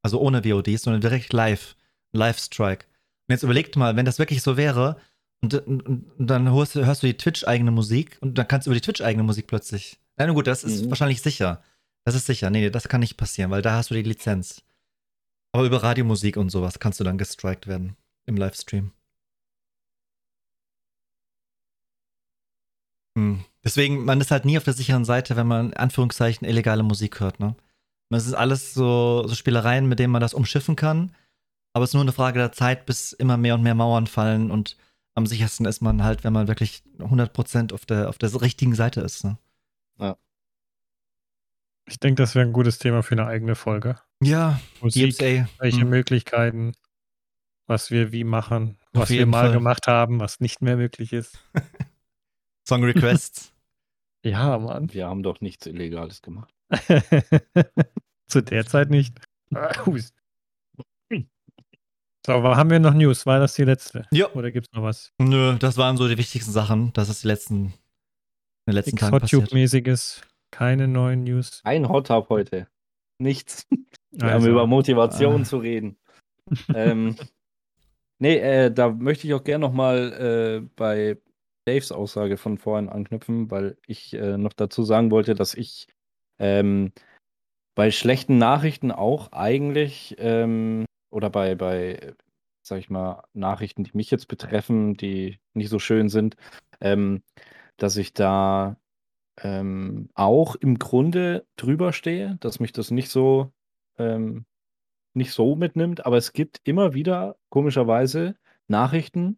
Also 0.04 0.20
ohne 0.20 0.44
VODs, 0.44 0.84
sondern 0.84 1.02
direkt 1.02 1.34
live. 1.34 1.76
Live-Strike. 2.14 2.86
Und 3.28 3.34
jetzt 3.34 3.44
überlegt 3.44 3.76
mal, 3.76 3.96
wenn 3.96 4.06
das 4.06 4.20
wirklich 4.20 4.44
so 4.44 4.56
wäre, 4.56 4.98
und, 5.42 5.56
und, 5.68 5.82
und 5.82 6.28
dann 6.28 6.54
hörst, 6.54 6.76
hörst, 6.76 7.04
du 7.04 7.08
die 7.08 7.18
Twitch-eigene 7.18 7.72
Musik 7.72 8.18
und 8.22 8.38
dann 8.38 8.48
kannst 8.48 8.66
du 8.66 8.72
über 8.72 8.76
die 8.76 8.82
Twitch-eigene 8.82 9.24
Musik 9.24 9.48
plötzlich. 9.48 10.00
Na 10.16 10.32
gut, 10.32 10.48
das 10.48 10.64
ist 10.64 10.86
mhm. 10.86 10.90
wahrscheinlich 10.92 11.22
sicher. 11.22 11.62
Das 12.06 12.16
ist 12.16 12.28
sicher. 12.28 12.50
Nee, 12.50 12.70
das 12.70 12.88
kann 12.88 13.02
nicht 13.02 13.18
passieren, 13.18 13.52
weil 13.52 13.62
da 13.62 13.74
hast 13.74 13.90
du 13.90 13.96
die 13.96 14.04
Lizenz. 14.04 14.62
Aber 15.52 15.66
über 15.66 15.84
Radiomusik 15.84 16.38
und 16.38 16.50
sowas 16.50 16.80
kannst 16.80 17.00
du 17.00 17.04
dann 17.04 17.18
gestrikt 17.18 17.68
werden 17.68 17.96
im 18.26 18.38
Livestream. 18.38 18.92
Hm. 23.16 23.44
Deswegen, 23.64 24.04
man 24.04 24.20
ist 24.20 24.32
halt 24.32 24.46
nie 24.46 24.58
auf 24.58 24.64
der 24.64 24.74
sicheren 24.74 25.06
Seite, 25.06 25.36
wenn 25.36 25.48
man 25.48 25.68
in 25.68 25.78
Anführungszeichen 25.78 26.48
illegale 26.48 26.84
Musik 26.84 27.20
hört, 27.20 27.40
ne? 27.40 27.56
Es 28.10 28.28
ist 28.28 28.34
alles 28.36 28.74
so, 28.76 29.26
so 29.26 29.34
Spielereien, 29.34 29.88
mit 29.88 29.98
denen 29.98 30.12
man 30.12 30.22
das 30.22 30.36
umschiffen 30.36 30.76
kann. 30.76 31.16
Aber 31.74 31.84
es 31.84 31.90
ist 31.90 31.94
nur 31.96 32.04
eine 32.04 32.12
Frage 32.12 32.38
der 32.38 32.52
Zeit, 32.52 32.86
bis 32.86 33.12
immer 33.12 33.38
mehr 33.38 33.56
und 33.56 33.64
mehr 33.64 33.74
Mauern 33.74 34.06
fallen 34.06 34.52
und 34.52 34.78
am 35.16 35.26
sichersten 35.26 35.66
ist 35.66 35.82
man 35.82 36.04
halt, 36.04 36.24
wenn 36.24 36.34
man 36.34 36.48
wirklich 36.48 36.84
100% 37.00 37.74
auf 37.74 37.86
der, 37.86 38.10
auf 38.10 38.18
der 38.18 38.42
richtigen 38.42 38.76
Seite 38.76 39.02
ist. 39.02 39.24
Ne? 39.24 39.38
Ja. 40.00 40.18
Ich 41.86 42.00
denke, 42.00 42.22
das 42.22 42.36
wäre 42.36 42.46
ein 42.46 42.54
gutes 42.54 42.80
Thema 42.80 43.04
für 43.04 43.16
eine 43.16 43.28
eigene 43.28 43.56
Folge. 43.56 44.00
Ja, 44.22 44.60
Musik, 44.82 45.18
DMCA. 45.18 45.50
welche 45.60 45.82
hm. 45.82 45.90
Möglichkeiten, 45.90 46.74
was 47.68 47.92
wir 47.92 48.12
wie 48.12 48.24
machen, 48.24 48.78
was 48.94 49.10
wir 49.10 49.26
mal 49.26 49.46
Fall. 49.46 49.54
gemacht 49.54 49.88
haben, 49.88 50.20
was 50.20 50.40
nicht 50.40 50.62
mehr 50.62 50.78
möglich 50.78 51.14
ist. 51.14 51.38
Song 52.68 52.84
Requests. 52.84 53.53
Ja, 54.24 54.58
Mann. 54.58 54.94
Wir 54.94 55.08
haben 55.08 55.24
doch 55.24 55.42
nichts 55.42 55.66
Illegales 55.66 56.22
gemacht. 56.22 56.54
Zu 58.28 58.42
der 58.42 58.66
Zeit 58.66 58.90
nicht. 58.90 59.20
So, 62.26 62.32
aber 62.32 62.56
haben 62.56 62.70
wir 62.70 62.80
noch 62.80 62.94
News? 62.94 63.26
War 63.26 63.40
das 63.40 63.54
die 63.56 63.66
letzte? 63.66 64.08
Ja. 64.12 64.32
Oder 64.34 64.52
gibt 64.52 64.68
es 64.68 64.74
noch 64.74 64.84
was? 64.84 65.12
Nö, 65.20 65.58
das 65.60 65.78
waren 65.78 65.98
so 65.98 66.08
die 66.08 66.18
wichtigsten 66.18 66.52
Sachen. 66.52 66.94
Das 66.94 67.10
ist 67.10 67.24
die 67.24 67.28
letzten, 67.28 67.66
in 67.66 67.74
den 68.68 68.76
letzten 68.76 68.96
Tagen 68.96 69.20
passiert. 69.20 69.54
mäßiges 69.54 70.22
keine 70.54 70.88
neuen 70.88 71.24
News. 71.24 71.62
Ein 71.64 71.90
Hot 71.90 72.08
Tub 72.08 72.30
heute. 72.30 72.68
Nichts. 73.20 73.68
Wir 74.12 74.24
also. 74.24 74.36
haben 74.36 74.46
über 74.46 74.68
Motivation 74.68 75.42
ah. 75.42 75.44
zu 75.44 75.58
reden. 75.58 75.98
ähm, 76.74 77.16
nee, 78.20 78.38
äh, 78.38 78.72
da 78.72 78.90
möchte 78.90 79.28
ich 79.28 79.34
auch 79.34 79.44
gerne 79.44 79.66
nochmal 79.66 80.62
äh, 80.64 80.70
bei 80.76 81.18
Daves 81.66 81.92
Aussage 81.92 82.38
von 82.38 82.58
vorhin 82.58 82.90
anknüpfen, 82.90 83.52
weil 83.52 83.78
ich 83.88 84.14
äh, 84.14 84.38
noch 84.38 84.54
dazu 84.54 84.84
sagen 84.84 85.12
wollte, 85.12 85.36
dass 85.36 85.54
ich 85.54 85.88
ähm, 86.40 86.92
bei 87.76 87.92
schlechten 87.92 88.38
Nachrichten 88.38 88.92
auch 88.92 89.32
eigentlich 89.32 90.16
ähm, 90.20 90.86
oder 91.10 91.30
bei, 91.30 91.56
bei, 91.56 92.14
sag 92.62 92.80
ich 92.80 92.90
mal, 92.90 93.24
Nachrichten, 93.34 93.84
die 93.84 93.92
mich 93.94 94.12
jetzt 94.12 94.28
betreffen, 94.28 94.96
die 94.96 95.40
nicht 95.54 95.70
so 95.70 95.80
schön 95.80 96.10
sind, 96.10 96.36
ähm, 96.82 97.24
dass 97.78 97.98
ich 97.98 98.14
da 98.14 98.78
ähm, 99.42 100.10
auch 100.14 100.56
im 100.56 100.80
Grunde 100.80 101.46
drüber 101.56 101.94
stehe, 101.94 102.38
dass 102.40 102.60
mich 102.60 102.72
das 102.74 102.92
nicht 102.92 103.10
so 103.10 103.52
ähm, 103.98 104.46
nicht 105.14 105.32
so 105.32 105.56
mitnimmt, 105.56 106.06
aber 106.06 106.18
es 106.18 106.34
gibt 106.34 106.62
immer 106.64 106.94
wieder 106.94 107.36
komischerweise 107.50 108.36
Nachrichten, 108.68 109.38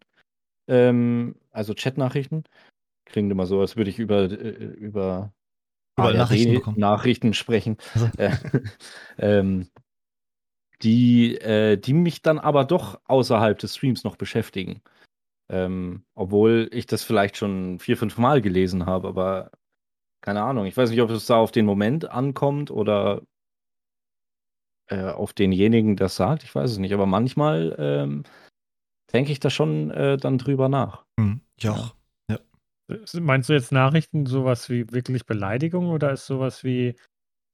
ähm, 0.67 1.35
also 1.51 1.73
Chat-Nachrichten. 1.73 2.43
Klingt 3.05 3.31
immer 3.31 3.45
so, 3.45 3.61
als 3.61 3.75
würde 3.75 3.89
ich 3.89 3.99
über, 3.99 4.23
äh, 4.23 4.49
über 4.75 5.33
Nachrichten, 5.97 6.79
Nachrichten, 6.79 7.33
sprechen. 7.33 7.77
Also. 7.93 8.09
ähm, 9.17 9.69
die, 10.81 11.37
äh, 11.37 11.77
die 11.77 11.93
mich 11.93 12.21
dann 12.21 12.39
aber 12.39 12.65
doch 12.65 12.99
außerhalb 13.05 13.57
des 13.57 13.75
Streams 13.75 14.03
noch 14.03 14.17
beschäftigen. 14.17 14.81
Ähm, 15.47 16.03
obwohl 16.15 16.69
ich 16.73 16.85
das 16.87 17.03
vielleicht 17.03 17.37
schon 17.37 17.79
vier, 17.79 17.97
fünf 17.97 18.17
Mal 18.17 18.41
gelesen 18.41 18.85
habe, 18.85 19.07
aber 19.07 19.51
keine 20.21 20.41
Ahnung. 20.41 20.65
Ich 20.65 20.75
weiß 20.75 20.89
nicht, 20.89 21.01
ob 21.01 21.11
es 21.11 21.27
da 21.27 21.37
auf 21.37 21.51
den 21.51 21.65
Moment 21.65 22.09
ankommt 22.09 22.71
oder 22.71 23.21
äh, 24.87 25.09
auf 25.09 25.33
denjenigen, 25.33 25.95
der 25.95 26.05
das 26.05 26.15
sagt. 26.15 26.43
Ich 26.43 26.53
weiß 26.53 26.71
es 26.71 26.77
nicht. 26.79 26.93
Aber 26.93 27.05
manchmal 27.05 27.75
ähm, 27.77 28.23
denke 29.15 29.31
ich 29.31 29.39
da 29.39 29.49
schon 29.49 29.91
äh, 29.91 30.17
dann 30.17 30.37
drüber 30.37 30.67
nach. 30.67 31.05
Hm, 31.17 31.39
ja. 31.59 31.91
ja. 32.29 32.37
Meinst 33.13 33.49
du 33.49 33.53
jetzt 33.53 33.71
Nachrichten 33.71 34.25
sowas 34.25 34.69
wie 34.69 34.91
wirklich 34.91 35.25
Beleidigung 35.25 35.87
oder 35.87 36.11
ist 36.11 36.25
sowas 36.25 36.65
wie 36.65 36.95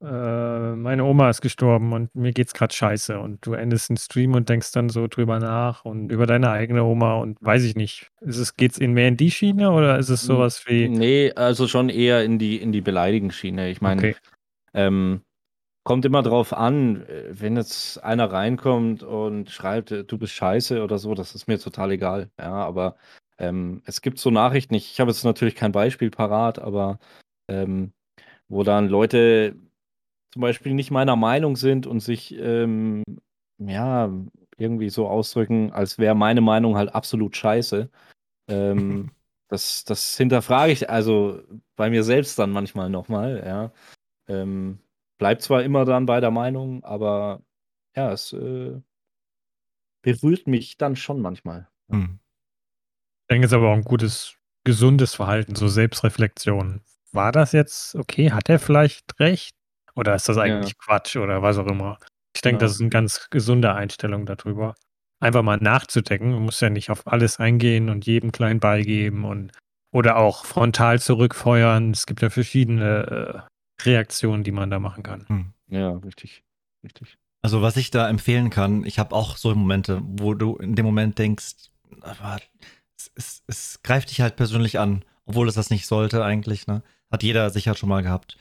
äh, 0.03 0.75
meine 0.75 1.03
Oma 1.03 1.29
ist 1.29 1.41
gestorben 1.41 1.93
und 1.93 2.15
mir 2.15 2.31
geht's 2.31 2.55
gerade 2.55 2.73
scheiße 2.73 3.19
und 3.19 3.45
du 3.45 3.53
endest 3.53 3.91
einen 3.91 3.97
Stream 3.97 4.33
und 4.33 4.49
denkst 4.49 4.71
dann 4.71 4.89
so 4.89 5.05
drüber 5.07 5.37
nach 5.37 5.85
und 5.85 6.11
über 6.11 6.25
deine 6.25 6.49
eigene 6.49 6.83
Oma 6.83 7.17
und 7.17 7.37
weiß 7.39 7.63
ich 7.63 7.75
nicht. 7.75 8.11
Ist 8.21 8.37
es, 8.37 8.55
geht's 8.55 8.79
in 8.79 8.93
mehr 8.93 9.09
in 9.09 9.17
die 9.17 9.29
Schiene 9.29 9.69
oder 9.69 9.99
ist 9.99 10.09
es 10.09 10.23
sowas 10.23 10.65
wie. 10.65 10.89
Nee, 10.89 11.31
also 11.33 11.67
schon 11.67 11.89
eher 11.89 12.23
in 12.23 12.39
die, 12.39 12.59
in 12.59 12.71
die 12.71 12.81
Beleidigungsschiene. 12.81 13.69
Ich 13.69 13.81
meine, 13.81 14.01
okay. 14.01 14.15
ähm, 14.73 15.21
kommt 15.83 16.05
immer 16.05 16.21
drauf 16.23 16.53
an, 16.53 17.03
äh, 17.07 17.25
wenn 17.31 17.55
jetzt 17.57 18.03
einer 18.03 18.31
reinkommt 18.31 19.03
und 19.03 19.49
schreibt, 19.49 19.91
äh, 19.91 20.03
du 20.03 20.17
bist 20.17 20.33
scheiße 20.33 20.83
oder 20.83 20.97
so, 20.97 21.15
das 21.15 21.35
ist 21.35 21.47
mir 21.47 21.59
total 21.59 21.91
egal. 21.91 22.29
Ja, 22.39 22.53
aber 22.53 22.95
ähm, 23.37 23.81
es 23.85 24.01
gibt 24.01 24.19
so 24.19 24.29
Nachrichten, 24.31 24.75
ich, 24.75 24.91
ich 24.91 24.99
habe 24.99 25.11
jetzt 25.11 25.23
natürlich 25.23 25.55
kein 25.55 25.71
Beispiel 25.71 26.11
parat, 26.11 26.59
aber 26.59 26.99
ähm, 27.47 27.93
wo 28.47 28.63
dann 28.63 28.87
Leute 28.87 29.55
zum 30.31 30.41
Beispiel 30.41 30.73
nicht 30.73 30.91
meiner 30.91 31.15
Meinung 31.15 31.55
sind 31.55 31.87
und 31.87 31.99
sich 32.01 32.35
ähm, 32.37 33.03
ja 33.57 34.11
irgendwie 34.57 34.89
so 34.89 35.07
ausdrücken, 35.07 35.71
als 35.71 35.97
wäre 35.97 36.15
meine 36.15 36.41
Meinung 36.41 36.77
halt 36.77 36.93
absolut 36.93 37.35
scheiße. 37.35 37.89
Ähm, 38.47 39.11
das, 39.49 39.83
das 39.83 40.17
hinterfrage 40.17 40.71
ich 40.71 40.89
also 40.89 41.41
bei 41.75 41.89
mir 41.89 42.03
selbst 42.03 42.37
dann 42.39 42.51
manchmal 42.51 42.89
nochmal, 42.89 43.43
ja. 43.45 43.71
Ähm, 44.27 44.79
bleibt 45.21 45.43
zwar 45.43 45.61
immer 45.61 45.85
dann 45.85 46.07
bei 46.07 46.19
der 46.19 46.31
Meinung, 46.31 46.83
aber 46.83 47.43
ja, 47.95 48.11
es 48.11 48.33
äh, 48.33 48.81
berührt 50.01 50.47
mich 50.47 50.79
dann 50.79 50.95
schon 50.95 51.21
manchmal. 51.21 51.67
Hm. 51.91 52.19
Ich 53.21 53.27
denke, 53.29 53.45
es 53.45 53.51
ist 53.51 53.55
aber 53.55 53.69
auch 53.69 53.75
ein 53.75 53.83
gutes, 53.83 54.35
gesundes 54.63 55.13
Verhalten, 55.13 55.53
so 55.53 55.67
Selbstreflexion. 55.67 56.81
War 57.11 57.31
das 57.31 57.51
jetzt 57.51 57.93
okay? 57.93 58.31
Hat 58.31 58.49
er 58.49 58.57
vielleicht 58.57 59.19
recht? 59.19 59.55
Oder 59.93 60.15
ist 60.15 60.27
das 60.27 60.39
eigentlich 60.39 60.73
ja. 60.73 60.83
Quatsch 60.83 61.15
oder 61.15 61.43
was 61.43 61.59
auch 61.59 61.67
immer? 61.67 61.99
Ich 62.33 62.41
denke, 62.41 62.57
genau. 62.57 62.65
das 62.65 62.75
ist 62.77 62.81
eine 62.81 62.89
ganz 62.89 63.29
gesunde 63.29 63.75
Einstellung 63.75 64.25
darüber. 64.25 64.73
Einfach 65.19 65.43
mal 65.43 65.57
nachzudenken. 65.57 66.31
Man 66.31 66.45
muss 66.45 66.61
ja 66.61 66.71
nicht 66.71 66.89
auf 66.89 67.05
alles 67.05 67.39
eingehen 67.39 67.91
und 67.91 68.07
jedem 68.07 68.31
klein 68.31 68.59
beigeben 68.59 69.25
und 69.25 69.51
oder 69.93 70.17
auch 70.17 70.45
frontal 70.45 70.99
zurückfeuern. 70.99 71.91
Es 71.91 72.07
gibt 72.07 72.23
ja 72.23 72.31
verschiedene 72.31 73.45
äh, 73.45 73.50
Reaktionen, 73.85 74.43
die 74.43 74.51
man 74.51 74.69
da 74.69 74.79
machen 74.79 75.03
kann. 75.03 75.25
Hm. 75.27 75.53
Ja, 75.67 75.91
richtig. 75.97 76.43
Richtig. 76.83 77.17
Also, 77.41 77.61
was 77.61 77.77
ich 77.77 77.91
da 77.91 78.09
empfehlen 78.09 78.49
kann, 78.49 78.83
ich 78.85 78.99
habe 78.99 79.15
auch 79.15 79.37
so 79.37 79.53
Momente, 79.55 80.01
wo 80.03 80.33
du 80.33 80.57
in 80.57 80.75
dem 80.75 80.85
Moment 80.85 81.17
denkst, 81.17 81.55
es, 82.97 83.11
es, 83.15 83.43
es, 83.47 83.79
greift 83.83 84.09
dich 84.11 84.21
halt 84.21 84.35
persönlich 84.35 84.79
an, 84.79 85.03
obwohl 85.25 85.47
es 85.47 85.55
das 85.55 85.69
nicht 85.69 85.87
sollte 85.87 86.23
eigentlich. 86.23 86.67
Ne? 86.67 86.83
Hat 87.11 87.23
jeder 87.23 87.49
sicher 87.49 87.75
schon 87.75 87.89
mal 87.89 88.03
gehabt 88.03 88.37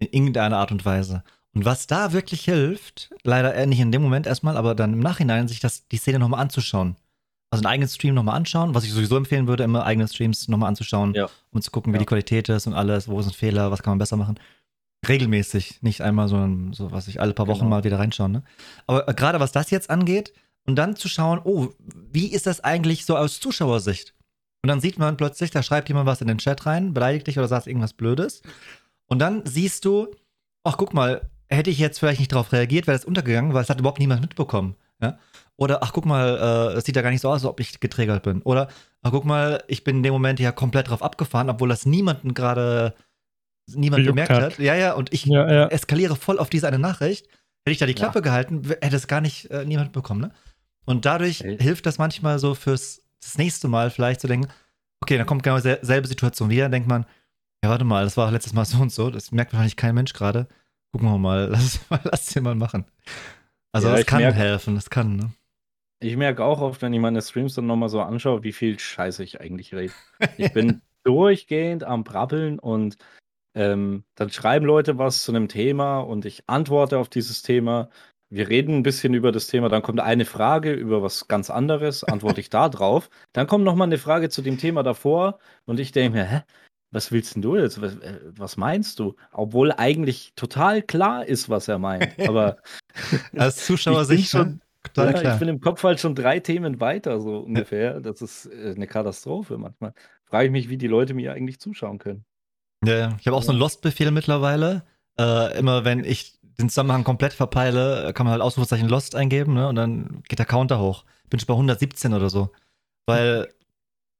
in 0.00 0.08
irgendeiner 0.10 0.56
Art 0.56 0.72
und 0.72 0.84
Weise. 0.84 1.22
Und 1.52 1.64
was 1.64 1.86
da 1.86 2.12
wirklich 2.12 2.44
hilft, 2.44 3.10
leider 3.22 3.66
nicht 3.66 3.80
in 3.80 3.92
dem 3.92 4.02
Moment 4.02 4.26
erstmal, 4.26 4.56
aber 4.56 4.74
dann 4.74 4.94
im 4.94 5.00
Nachhinein, 5.00 5.48
sich 5.48 5.60
das, 5.60 5.86
die 5.88 5.96
Szene 5.96 6.18
nochmal 6.18 6.40
anzuschauen. 6.40 6.96
Also 7.50 7.64
einen 7.64 7.72
eigenen 7.72 7.88
Stream 7.88 8.14
nochmal 8.14 8.36
anschauen, 8.36 8.74
was 8.74 8.84
ich 8.84 8.92
sowieso 8.92 9.16
empfehlen 9.16 9.48
würde, 9.48 9.64
immer 9.64 9.84
eigene 9.84 10.06
Streams 10.06 10.46
nochmal 10.46 10.68
anzuschauen, 10.68 11.14
ja. 11.14 11.28
um 11.50 11.60
zu 11.60 11.72
gucken, 11.72 11.92
wie 11.92 11.96
ja. 11.96 12.00
die 12.00 12.06
Qualität 12.06 12.48
ist 12.48 12.68
und 12.68 12.74
alles, 12.74 13.08
wo 13.08 13.20
sind 13.22 13.34
Fehler, 13.34 13.72
was 13.72 13.82
kann 13.82 13.92
man 13.92 13.98
besser 13.98 14.16
machen. 14.16 14.38
Regelmäßig, 15.08 15.82
nicht 15.82 16.02
einmal 16.02 16.28
so, 16.28 16.36
so 16.72 16.92
was 16.92 17.08
ich 17.08 17.20
alle 17.20 17.32
paar 17.32 17.46
Wochen 17.46 17.60
genau. 17.60 17.70
mal 17.70 17.84
wieder 17.84 17.98
reinschauen. 17.98 18.32
Ne? 18.32 18.42
Aber 18.86 19.08
äh, 19.08 19.14
gerade 19.14 19.40
was 19.40 19.52
das 19.52 19.70
jetzt 19.70 19.90
angeht, 19.90 20.32
und 20.66 20.76
dann 20.76 20.96
zu 20.96 21.08
schauen, 21.08 21.40
oh, 21.42 21.68
wie 22.12 22.32
ist 22.32 22.46
das 22.46 22.60
eigentlich 22.60 23.04
so 23.04 23.16
aus 23.16 23.40
Zuschauersicht? 23.40 24.14
Und 24.62 24.68
dann 24.68 24.80
sieht 24.80 24.98
man 24.98 25.16
plötzlich, 25.16 25.50
da 25.50 25.62
schreibt 25.62 25.88
jemand 25.88 26.06
was 26.06 26.20
in 26.20 26.28
den 26.28 26.38
Chat 26.38 26.66
rein, 26.66 26.92
beleidigt 26.92 27.26
dich 27.26 27.38
oder 27.38 27.48
sagt 27.48 27.66
irgendwas 27.66 27.94
Blödes. 27.94 28.42
Und 29.06 29.18
dann 29.18 29.44
siehst 29.46 29.84
du, 29.84 30.08
ach 30.64 30.76
guck 30.76 30.92
mal, 30.92 31.30
hätte 31.48 31.70
ich 31.70 31.78
jetzt 31.78 31.98
vielleicht 31.98 32.20
nicht 32.20 32.32
darauf 32.32 32.52
reagiert, 32.52 32.86
wäre 32.86 32.96
das 32.96 33.06
untergegangen, 33.06 33.54
weil 33.54 33.62
es 33.62 33.70
hat 33.70 33.80
überhaupt 33.80 33.98
niemand 33.98 34.20
mitbekommen. 34.20 34.76
Ja? 35.00 35.18
Oder 35.56 35.82
ach 35.82 35.92
guck 35.92 36.06
mal, 36.06 36.72
äh, 36.72 36.78
es 36.78 36.84
sieht 36.84 36.96
ja 36.96 37.02
gar 37.02 37.10
nicht 37.10 37.22
so 37.22 37.28
aus, 37.28 37.42
als 37.42 37.44
ob 37.44 37.58
ich 37.58 37.80
getriggert 37.80 38.22
bin. 38.22 38.42
Oder 38.42 38.68
ach 39.02 39.10
guck 39.10 39.24
mal, 39.24 39.64
ich 39.66 39.82
bin 39.82 39.96
in 39.96 40.02
dem 40.02 40.12
Moment 40.12 40.38
ja 40.40 40.52
komplett 40.52 40.88
drauf 40.90 41.02
abgefahren, 41.02 41.50
obwohl 41.50 41.68
das 41.68 41.86
niemanden 41.86 42.34
gerade 42.34 42.94
niemand 43.66 44.04
gemerkt 44.04 44.30
hat. 44.30 44.42
hat. 44.42 44.58
Ja, 44.58 44.74
ja, 44.74 44.92
und 44.94 45.12
ich 45.12 45.24
ja, 45.26 45.50
ja. 45.50 45.66
eskaliere 45.68 46.16
voll 46.16 46.38
auf 46.38 46.50
diese 46.50 46.66
eine 46.66 46.78
Nachricht. 46.78 47.26
Hätte 47.64 47.72
ich 47.72 47.78
da 47.78 47.86
die 47.86 47.94
Klappe 47.94 48.18
ja. 48.18 48.22
gehalten, 48.22 48.62
hätte 48.80 48.96
es 48.96 49.06
gar 49.06 49.20
nicht 49.20 49.50
äh, 49.50 49.64
niemand 49.64 49.92
bekommen, 49.92 50.20
ne? 50.20 50.32
Und 50.86 51.04
dadurch 51.04 51.40
hey. 51.40 51.58
hilft 51.58 51.86
das 51.86 51.98
manchmal 51.98 52.38
so 52.38 52.54
fürs 52.54 53.02
das 53.20 53.36
nächste 53.36 53.68
Mal 53.68 53.90
vielleicht 53.90 54.20
zu 54.20 54.26
denken, 54.26 54.48
okay, 55.00 55.18
dann 55.18 55.26
kommt 55.26 55.42
genau 55.42 55.56
dieselbe 55.56 56.08
Situation 56.08 56.50
wieder, 56.50 56.68
denkt 56.68 56.88
man, 56.88 57.04
ja, 57.62 57.70
warte 57.70 57.84
mal, 57.84 58.04
das 58.04 58.16
war 58.16 58.30
letztes 58.30 58.54
Mal 58.54 58.64
so 58.64 58.78
und 58.78 58.92
so. 58.92 59.10
Das 59.10 59.32
merkt 59.32 59.52
wahrscheinlich 59.52 59.76
kein 59.76 59.94
Mensch 59.94 60.12
gerade. 60.12 60.48
Gucken 60.92 61.08
wir 61.08 61.18
mal, 61.18 61.48
lass, 61.50 61.80
lass 62.04 62.26
den 62.26 62.44
mal 62.44 62.54
machen. 62.54 62.86
Also, 63.72 63.88
ja, 63.88 63.96
das 63.96 64.06
kann 64.06 64.22
merk, 64.22 64.34
helfen, 64.34 64.74
das 64.74 64.90
kann, 64.90 65.16
ne? 65.16 65.32
Ich 66.02 66.16
merke 66.16 66.42
auch 66.42 66.62
oft, 66.62 66.80
wenn 66.80 66.94
ich 66.94 67.00
meine 67.00 67.20
Streams 67.20 67.54
dann 67.54 67.66
nochmal 67.66 67.90
so 67.90 68.00
anschaue, 68.00 68.42
wie 68.42 68.52
viel 68.52 68.78
Scheiße 68.78 69.22
ich 69.22 69.40
eigentlich 69.40 69.74
rede. 69.74 69.92
Ich 70.38 70.52
bin 70.52 70.80
durchgehend 71.04 71.84
am 71.84 72.04
Brabbeln 72.04 72.58
und 72.58 72.96
ähm, 73.54 74.04
dann 74.14 74.30
schreiben 74.30 74.66
Leute 74.66 74.98
was 74.98 75.24
zu 75.24 75.32
einem 75.32 75.48
Thema 75.48 76.00
und 76.00 76.24
ich 76.24 76.44
antworte 76.46 76.98
auf 76.98 77.08
dieses 77.08 77.42
Thema. 77.42 77.90
Wir 78.28 78.48
reden 78.48 78.76
ein 78.76 78.82
bisschen 78.84 79.14
über 79.14 79.32
das 79.32 79.48
Thema, 79.48 79.68
dann 79.68 79.82
kommt 79.82 79.98
eine 80.00 80.24
Frage 80.24 80.72
über 80.72 81.02
was 81.02 81.26
ganz 81.26 81.50
anderes, 81.50 82.04
antworte 82.04 82.40
ich 82.40 82.48
da 82.48 82.68
drauf. 82.68 83.10
Dann 83.32 83.48
kommt 83.48 83.64
nochmal 83.64 83.88
eine 83.88 83.98
Frage 83.98 84.28
zu 84.28 84.40
dem 84.42 84.56
Thema 84.56 84.84
davor 84.84 85.40
und 85.64 85.80
ich 85.80 85.90
denke 85.90 86.18
mir, 86.18 86.24
hä, 86.24 86.42
was 86.92 87.12
willst 87.12 87.34
denn 87.34 87.42
du 87.42 87.56
jetzt? 87.56 87.80
Was, 87.80 87.96
äh, 87.96 88.20
was, 88.36 88.56
meinst 88.56 88.98
du? 88.98 89.14
Obwohl 89.32 89.72
eigentlich 89.72 90.32
total 90.34 90.82
klar 90.82 91.26
ist, 91.26 91.48
was 91.48 91.68
er 91.68 91.78
meint. 91.78 92.18
Aber 92.20 92.58
als 93.36 93.64
Zuschauer 93.64 94.04
sich 94.04 94.28
schon. 94.28 94.60
Ja, 94.96 95.12
klar. 95.12 95.34
ich 95.34 95.38
bin 95.38 95.48
im 95.48 95.60
Kopf 95.60 95.84
halt 95.84 96.00
schon 96.00 96.14
drei 96.14 96.40
Themen 96.40 96.80
weiter, 96.80 97.20
so 97.20 97.38
ungefähr. 97.38 98.00
Das 98.00 98.22
ist 98.22 98.46
äh, 98.46 98.74
eine 98.74 98.86
Katastrophe 98.86 99.58
manchmal. 99.58 99.92
Frage 100.24 100.46
ich 100.46 100.52
mich, 100.52 100.68
wie 100.68 100.78
die 100.78 100.86
Leute 100.86 101.14
mir 101.14 101.32
eigentlich 101.32 101.60
zuschauen 101.60 101.98
können. 101.98 102.24
Ja, 102.84 103.16
ich 103.20 103.26
habe 103.26 103.36
auch 103.36 103.42
so 103.42 103.50
einen 103.50 103.58
Lost-Befehl 103.58 104.10
mittlerweile. 104.10 104.84
Äh, 105.18 105.58
immer 105.58 105.84
wenn 105.84 106.04
ich 106.04 106.38
den 106.42 106.68
Zusammenhang 106.68 107.04
komplett 107.04 107.32
verpeile, 107.32 108.12
kann 108.14 108.24
man 108.24 108.32
halt 108.32 108.42
Ausrufezeichen 108.42 108.88
Lost 108.88 109.14
eingeben, 109.14 109.54
ne? 109.54 109.68
Und 109.68 109.76
dann 109.76 110.22
geht 110.28 110.38
der 110.38 110.46
Counter 110.46 110.80
hoch. 110.80 111.04
Bin 111.28 111.38
ich 111.38 111.46
bei 111.46 111.54
117 111.54 112.14
oder 112.14 112.30
so. 112.30 112.50
Weil 113.06 113.52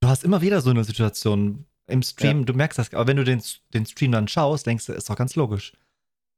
du 0.00 0.08
hast 0.08 0.24
immer 0.24 0.42
wieder 0.42 0.60
so 0.60 0.70
eine 0.70 0.84
Situation, 0.84 1.66
im 1.86 2.02
Stream, 2.02 2.40
ja. 2.40 2.44
du 2.44 2.54
merkst 2.54 2.78
das, 2.78 2.94
aber 2.94 3.06
wenn 3.06 3.16
du 3.16 3.24
den, 3.24 3.42
den 3.74 3.86
Stream 3.86 4.12
dann 4.12 4.28
schaust, 4.28 4.66
denkst 4.66 4.86
du, 4.86 4.92
ist 4.92 5.10
doch 5.10 5.16
ganz 5.16 5.34
logisch. 5.36 5.72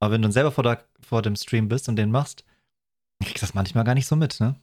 Aber 0.01 0.13
wenn 0.13 0.23
du 0.23 0.27
dann 0.27 0.33
selber 0.33 0.51
vor, 0.51 0.65
der, 0.65 0.85
vor 1.01 1.23
dem 1.23 1.37
Stream 1.37 1.69
bist 1.69 1.89
und 1.89 1.97
den 1.97 2.11
machst, 2.11 2.45
dann 3.19 3.29
kriegst 3.29 3.43
du 3.43 3.47
das 3.47 3.55
manchmal 3.55 3.85
gar 3.85 3.95
nicht 3.95 4.07
so 4.07 4.17
mit, 4.17 4.41
ne? 4.41 4.57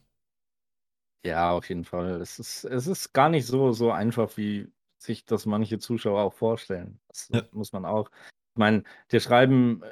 Ja, 1.25 1.51
auf 1.51 1.67
jeden 1.69 1.85
Fall. 1.85 2.21
Es 2.21 2.39
ist, 2.39 2.63
es 2.63 2.87
ist 2.87 3.13
gar 3.13 3.29
nicht 3.29 3.45
so, 3.45 3.71
so 3.73 3.91
einfach, 3.91 4.35
wie 4.37 4.69
sich 5.01 5.25
das 5.25 5.45
manche 5.45 5.79
Zuschauer 5.79 6.21
auch 6.21 6.33
vorstellen. 6.33 6.99
Das 7.07 7.29
ja. 7.33 7.43
muss 7.51 7.73
man 7.73 7.85
auch. 7.85 8.09
Ich 8.53 8.57
meine, 8.57 8.83
dir 9.11 9.19
schreiben 9.19 9.83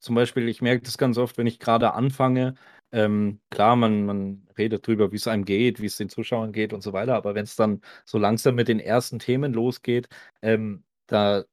zum 0.00 0.14
Beispiel, 0.14 0.48
ich 0.48 0.62
merke 0.62 0.82
das 0.82 0.98
ganz 0.98 1.18
oft, 1.18 1.36
wenn 1.38 1.46
ich 1.46 1.58
gerade 1.58 1.92
anfange, 1.92 2.54
ähm, 2.92 3.40
klar, 3.50 3.76
man 3.76 4.06
man 4.06 4.48
redet 4.58 4.86
drüber, 4.86 5.12
wie 5.12 5.16
es 5.16 5.28
einem 5.28 5.44
geht, 5.44 5.80
wie 5.80 5.86
es 5.86 5.96
den 5.96 6.08
Zuschauern 6.08 6.52
geht 6.52 6.72
und 6.72 6.82
so 6.82 6.92
weiter, 6.92 7.14
aber 7.14 7.34
wenn 7.34 7.44
es 7.44 7.56
dann 7.56 7.82
so 8.04 8.18
langsam 8.18 8.54
mit 8.54 8.68
den 8.68 8.80
ersten 8.80 9.18
Themen 9.18 9.52
losgeht, 9.52 10.08
ähm, 10.42 10.84
da 11.06 11.44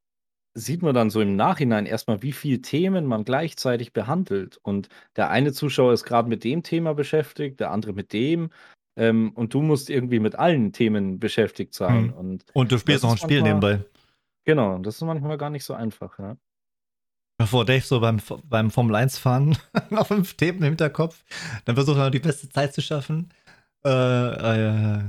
sieht 0.57 0.81
man 0.81 0.95
dann 0.95 1.09
so 1.11 1.21
im 1.21 1.35
Nachhinein 1.35 1.85
erstmal, 1.85 2.23
wie 2.23 2.31
viel 2.31 2.61
Themen 2.61 3.05
man 3.05 3.25
gleichzeitig 3.25 3.93
behandelt. 3.93 4.57
Und 4.63 4.89
der 5.15 5.29
eine 5.29 5.53
Zuschauer 5.53 5.93
ist 5.93 6.03
gerade 6.03 6.29
mit 6.29 6.43
dem 6.43 6.63
Thema 6.63 6.93
beschäftigt, 6.95 7.59
der 7.59 7.71
andere 7.71 7.93
mit 7.93 8.11
dem. 8.11 8.49
Ähm, 8.97 9.31
und 9.35 9.53
du 9.53 9.61
musst 9.61 9.89
irgendwie 9.89 10.19
mit 10.19 10.35
allen 10.35 10.73
Themen 10.73 11.19
beschäftigt 11.19 11.73
sein. 11.73 12.07
Mhm. 12.07 12.13
Und, 12.13 12.45
und 12.53 12.71
du 12.71 12.79
spielst 12.79 13.03
noch 13.03 13.11
ein 13.11 13.17
Spiel 13.17 13.41
manchmal, 13.41 13.71
nebenbei. 13.71 13.89
Genau, 14.43 14.79
das 14.79 14.95
ist 14.95 15.01
manchmal 15.01 15.37
gar 15.37 15.51
nicht 15.51 15.63
so 15.63 15.73
einfach, 15.73 16.17
ja. 16.19 16.35
Bevor 17.37 17.65
Dave 17.65 17.81
so 17.81 17.99
beim, 17.99 18.17
beim 18.45 18.71
Formel 18.71 18.95
1 18.95 19.19
fahren 19.19 19.55
noch 19.91 20.07
fünf 20.07 20.33
Themen 20.33 20.57
im 20.59 20.69
Hinterkopf, 20.69 21.23
dann 21.65 21.75
versucht 21.75 21.97
er 21.97 22.05
noch 22.05 22.11
die 22.11 22.19
beste 22.19 22.49
Zeit 22.49 22.73
zu 22.73 22.81
schaffen. 22.81 23.31
Äh, 23.85 23.89
äh, 23.89 25.03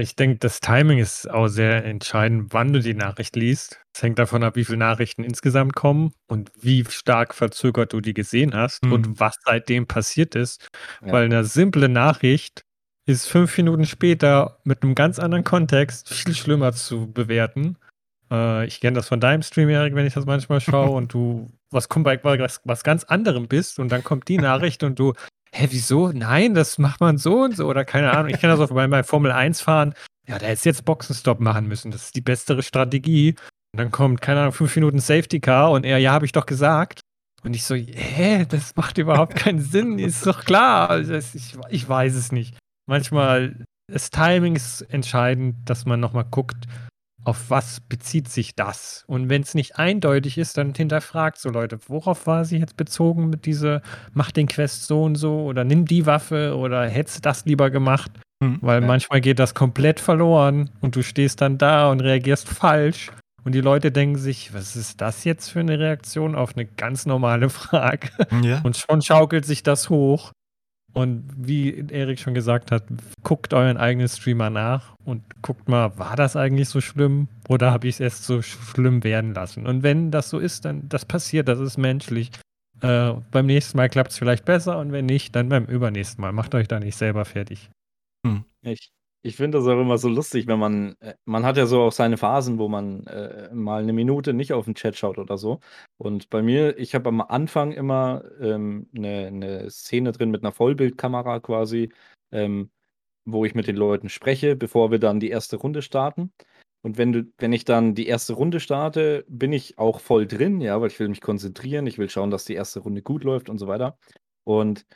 ich 0.00 0.16
denke, 0.16 0.38
das 0.38 0.60
Timing 0.60 0.98
ist 0.98 1.30
auch 1.30 1.48
sehr 1.48 1.84
entscheidend, 1.84 2.52
wann 2.52 2.72
du 2.72 2.80
die 2.80 2.94
Nachricht 2.94 3.36
liest. 3.36 3.80
Es 3.94 4.02
hängt 4.02 4.18
davon 4.18 4.42
ab, 4.42 4.56
wie 4.56 4.64
viele 4.64 4.78
Nachrichten 4.78 5.24
insgesamt 5.24 5.74
kommen 5.74 6.12
und 6.28 6.50
wie 6.60 6.84
stark 6.88 7.34
verzögert 7.34 7.92
du 7.92 8.00
die 8.00 8.14
gesehen 8.14 8.54
hast 8.54 8.84
mhm. 8.84 8.92
und 8.92 9.20
was 9.20 9.36
seitdem 9.44 9.86
passiert 9.86 10.34
ist. 10.34 10.68
Ja. 11.04 11.12
Weil 11.12 11.24
eine 11.24 11.44
simple 11.44 11.88
Nachricht 11.88 12.62
ist 13.06 13.26
fünf 13.26 13.56
Minuten 13.56 13.86
später 13.86 14.58
mit 14.64 14.82
einem 14.82 14.94
ganz 14.94 15.18
anderen 15.18 15.44
Kontext 15.44 16.12
viel 16.12 16.34
schlimmer 16.34 16.72
zu 16.72 17.10
bewerten. 17.12 17.76
Äh, 18.30 18.66
ich 18.66 18.80
kenne 18.80 18.96
das 18.96 19.08
von 19.08 19.20
deinem 19.20 19.42
Stream, 19.42 19.68
Erik, 19.68 19.94
wenn 19.94 20.06
ich 20.06 20.14
das 20.14 20.26
manchmal 20.26 20.60
schaue 20.60 20.90
und 20.96 21.12
du 21.12 21.48
was, 21.70 21.88
was, 21.88 22.60
was 22.64 22.84
ganz 22.84 23.04
anderem 23.04 23.48
bist 23.48 23.78
und 23.78 23.90
dann 23.90 24.04
kommt 24.04 24.28
die 24.28 24.38
Nachricht 24.38 24.82
und 24.82 24.98
du 24.98 25.12
hä, 25.56 25.68
wieso? 25.70 26.12
Nein, 26.12 26.54
das 26.54 26.78
macht 26.78 27.00
man 27.00 27.18
so 27.18 27.42
und 27.42 27.56
so 27.56 27.66
oder 27.66 27.84
keine 27.84 28.12
Ahnung. 28.12 28.30
Ich 28.30 28.40
kenne 28.40 28.56
das 28.56 28.70
bei 28.70 28.86
meinem 28.86 29.04
Formel 29.04 29.32
1 29.32 29.60
fahren. 29.60 29.94
Ja, 30.28 30.38
der 30.38 30.48
hätte 30.48 30.68
jetzt 30.68 30.84
Boxenstopp 30.84 31.40
machen 31.40 31.66
müssen. 31.66 31.90
Das 31.90 32.04
ist 32.04 32.16
die 32.16 32.20
bessere 32.20 32.62
Strategie. 32.62 33.36
Und 33.72 33.78
dann 33.78 33.90
kommt, 33.90 34.20
keine 34.20 34.40
Ahnung, 34.40 34.52
fünf 34.52 34.74
Minuten 34.76 34.98
Safety 34.98 35.40
Car 35.40 35.70
und 35.70 35.84
er, 35.84 35.98
ja, 35.98 36.12
habe 36.12 36.26
ich 36.26 36.32
doch 36.32 36.46
gesagt. 36.46 37.00
Und 37.42 37.54
ich 37.54 37.64
so, 37.64 37.74
hä, 37.74 38.44
das 38.48 38.74
macht 38.76 38.98
überhaupt 38.98 39.36
keinen 39.36 39.60
Sinn. 39.60 39.98
Ist 39.98 40.26
doch 40.26 40.44
klar. 40.44 40.90
Also, 40.90 41.14
ich, 41.14 41.56
ich 41.70 41.88
weiß 41.88 42.14
es 42.14 42.32
nicht. 42.32 42.56
Manchmal, 42.88 43.64
das 43.90 44.10
Timing 44.10 44.56
ist 44.56 44.82
entscheidend, 44.82 45.56
dass 45.64 45.86
man 45.86 46.00
nochmal 46.00 46.24
guckt, 46.24 46.66
auf 47.26 47.50
was 47.50 47.80
bezieht 47.80 48.28
sich 48.28 48.54
das? 48.54 49.04
Und 49.08 49.28
wenn 49.28 49.42
es 49.42 49.54
nicht 49.54 49.78
eindeutig 49.78 50.38
ist, 50.38 50.56
dann 50.56 50.72
hinterfragt 50.74 51.38
so 51.38 51.50
Leute, 51.50 51.78
worauf 51.88 52.28
war 52.28 52.44
sie 52.44 52.58
jetzt 52.58 52.76
bezogen 52.76 53.30
mit 53.30 53.46
dieser, 53.46 53.82
mach 54.12 54.30
den 54.30 54.46
Quest 54.46 54.86
so 54.86 55.02
und 55.02 55.16
so 55.16 55.40
oder 55.40 55.64
nimm 55.64 55.86
die 55.86 56.06
Waffe 56.06 56.56
oder 56.56 56.86
hättest 56.88 57.18
du 57.18 57.22
das 57.22 57.44
lieber 57.44 57.70
gemacht? 57.70 58.12
Hm, 58.42 58.58
Weil 58.60 58.80
ja. 58.80 58.86
manchmal 58.86 59.20
geht 59.20 59.40
das 59.40 59.54
komplett 59.54 59.98
verloren 59.98 60.70
und 60.80 60.94
du 60.94 61.02
stehst 61.02 61.40
dann 61.40 61.58
da 61.58 61.90
und 61.90 62.00
reagierst 62.00 62.48
falsch. 62.48 63.10
Und 63.42 63.54
die 63.54 63.60
Leute 63.60 63.90
denken 63.90 64.18
sich, 64.18 64.54
was 64.54 64.76
ist 64.76 65.00
das 65.00 65.24
jetzt 65.24 65.48
für 65.48 65.60
eine 65.60 65.78
Reaktion 65.78 66.36
auf 66.36 66.56
eine 66.56 66.64
ganz 66.64 67.06
normale 67.06 67.48
Frage? 67.50 68.08
Ja. 68.42 68.60
Und 68.62 68.76
schon 68.76 69.02
schaukelt 69.02 69.44
sich 69.44 69.64
das 69.64 69.90
hoch. 69.90 70.30
Und 70.96 71.24
wie 71.36 71.86
Erik 71.90 72.18
schon 72.18 72.32
gesagt 72.32 72.72
hat, 72.72 72.84
guckt 73.22 73.52
euren 73.52 73.76
eigenen 73.76 74.08
Streamer 74.08 74.48
nach 74.48 74.94
und 75.04 75.22
guckt 75.42 75.68
mal, 75.68 75.98
war 75.98 76.16
das 76.16 76.36
eigentlich 76.36 76.70
so 76.70 76.80
schlimm 76.80 77.28
oder 77.50 77.70
habe 77.70 77.86
ich 77.86 77.96
es 77.96 78.00
erst 78.00 78.24
so 78.24 78.40
schlimm 78.40 79.04
werden 79.04 79.34
lassen? 79.34 79.66
Und 79.66 79.82
wenn 79.82 80.10
das 80.10 80.30
so 80.30 80.38
ist, 80.38 80.64
dann 80.64 80.88
das 80.88 81.04
passiert, 81.04 81.48
das 81.48 81.60
ist 81.60 81.76
menschlich. 81.76 82.30
Äh, 82.80 83.12
beim 83.30 83.44
nächsten 83.44 83.76
Mal 83.76 83.90
klappt 83.90 84.12
es 84.12 84.18
vielleicht 84.18 84.46
besser 84.46 84.78
und 84.78 84.90
wenn 84.90 85.04
nicht, 85.04 85.36
dann 85.36 85.50
beim 85.50 85.66
übernächsten 85.66 86.22
Mal. 86.22 86.32
Macht 86.32 86.54
euch 86.54 86.66
da 86.66 86.80
nicht 86.80 86.96
selber 86.96 87.26
fertig. 87.26 87.68
Hm. 88.26 88.46
Ich, 88.62 88.88
ich 89.26 89.34
finde 89.36 89.58
das 89.58 89.66
auch 89.66 89.80
immer 89.80 89.98
so 89.98 90.08
lustig, 90.08 90.46
wenn 90.46 90.60
man, 90.60 90.96
äh, 91.00 91.14
man 91.24 91.44
hat 91.44 91.56
ja 91.56 91.66
so 91.66 91.82
auch 91.82 91.92
seine 91.92 92.16
Phasen, 92.16 92.58
wo 92.58 92.68
man 92.68 93.06
äh, 93.08 93.52
mal 93.52 93.82
eine 93.82 93.92
Minute 93.92 94.32
nicht 94.32 94.52
auf 94.52 94.66
den 94.66 94.76
Chat 94.76 94.96
schaut 94.96 95.18
oder 95.18 95.36
so. 95.36 95.58
Und 95.98 96.30
bei 96.30 96.42
mir, 96.42 96.78
ich 96.78 96.94
habe 96.94 97.08
am 97.08 97.20
Anfang 97.20 97.72
immer 97.72 98.22
ähm, 98.40 98.88
eine, 98.96 99.26
eine 99.26 99.70
Szene 99.70 100.12
drin 100.12 100.30
mit 100.30 100.44
einer 100.44 100.52
Vollbildkamera 100.52 101.40
quasi, 101.40 101.92
ähm, 102.30 102.70
wo 103.24 103.44
ich 103.44 103.56
mit 103.56 103.66
den 103.66 103.76
Leuten 103.76 104.08
spreche, 104.08 104.54
bevor 104.54 104.92
wir 104.92 105.00
dann 105.00 105.18
die 105.18 105.30
erste 105.30 105.56
Runde 105.56 105.82
starten. 105.82 106.32
Und 106.82 106.96
wenn 106.96 107.12
du, 107.12 107.24
wenn 107.38 107.52
ich 107.52 107.64
dann 107.64 107.96
die 107.96 108.06
erste 108.06 108.34
Runde 108.34 108.60
starte, 108.60 109.24
bin 109.28 109.52
ich 109.52 109.76
auch 109.76 109.98
voll 109.98 110.28
drin, 110.28 110.60
ja, 110.60 110.80
weil 110.80 110.90
ich 110.90 111.00
will 111.00 111.08
mich 111.08 111.20
konzentrieren, 111.20 111.88
ich 111.88 111.98
will 111.98 112.08
schauen, 112.08 112.30
dass 112.30 112.44
die 112.44 112.54
erste 112.54 112.78
Runde 112.78 113.02
gut 113.02 113.24
läuft 113.24 113.48
und 113.48 113.58
so 113.58 113.66
weiter. 113.66 113.98
Und 114.44 114.86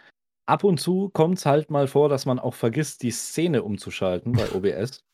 ab 0.50 0.64
und 0.64 0.78
zu 0.78 1.08
kommt 1.10 1.38
es 1.38 1.46
halt 1.46 1.70
mal 1.70 1.86
vor, 1.86 2.08
dass 2.08 2.26
man 2.26 2.38
auch 2.38 2.54
vergisst, 2.54 3.02
die 3.02 3.10
Szene 3.12 3.62
umzuschalten 3.62 4.32
bei 4.32 4.50
OBS. 4.52 5.04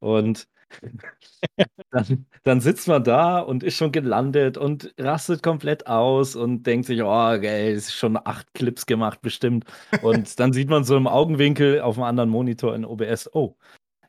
Und 0.00 0.48
dann, 1.90 2.26
dann 2.42 2.60
sitzt 2.60 2.88
man 2.88 3.04
da 3.04 3.38
und 3.38 3.62
ist 3.62 3.76
schon 3.76 3.92
gelandet 3.92 4.56
und 4.56 4.94
rastet 4.98 5.42
komplett 5.42 5.86
aus 5.86 6.34
und 6.34 6.64
denkt 6.64 6.86
sich, 6.86 7.02
oh, 7.02 7.06
geil, 7.40 7.74
ist 7.74 7.92
schon 7.92 8.16
acht 8.16 8.52
Clips 8.54 8.86
gemacht, 8.86 9.20
bestimmt. 9.22 9.64
Und 10.02 10.38
dann 10.40 10.52
sieht 10.52 10.68
man 10.68 10.84
so 10.84 10.96
im 10.96 11.06
Augenwinkel 11.06 11.80
auf 11.80 11.96
einem 11.96 12.04
anderen 12.04 12.30
Monitor 12.30 12.74
in 12.74 12.84
OBS, 12.84 13.30
oh, 13.34 13.56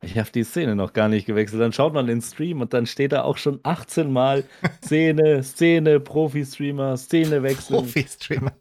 ich 0.01 0.17
habe 0.17 0.29
die 0.31 0.43
Szene 0.43 0.75
noch 0.75 0.91
gar 0.91 1.07
nicht 1.07 1.25
gewechselt. 1.25 1.61
Dann 1.61 1.71
schaut 1.71 1.93
man 1.93 2.07
den 2.07 2.21
Stream 2.21 2.59
und 2.59 2.73
dann 2.73 2.85
steht 2.85 3.13
da 3.13 3.23
auch 3.23 3.37
schon 3.37 3.59
18 3.63 4.11
Mal 4.11 4.43
Szene, 4.83 5.43
Szene, 5.43 5.99
Profi-Streamer, 6.01 6.97
Szene 6.97 7.41
wechseln. 7.41 7.77
Profi-Streamer. 7.77 8.51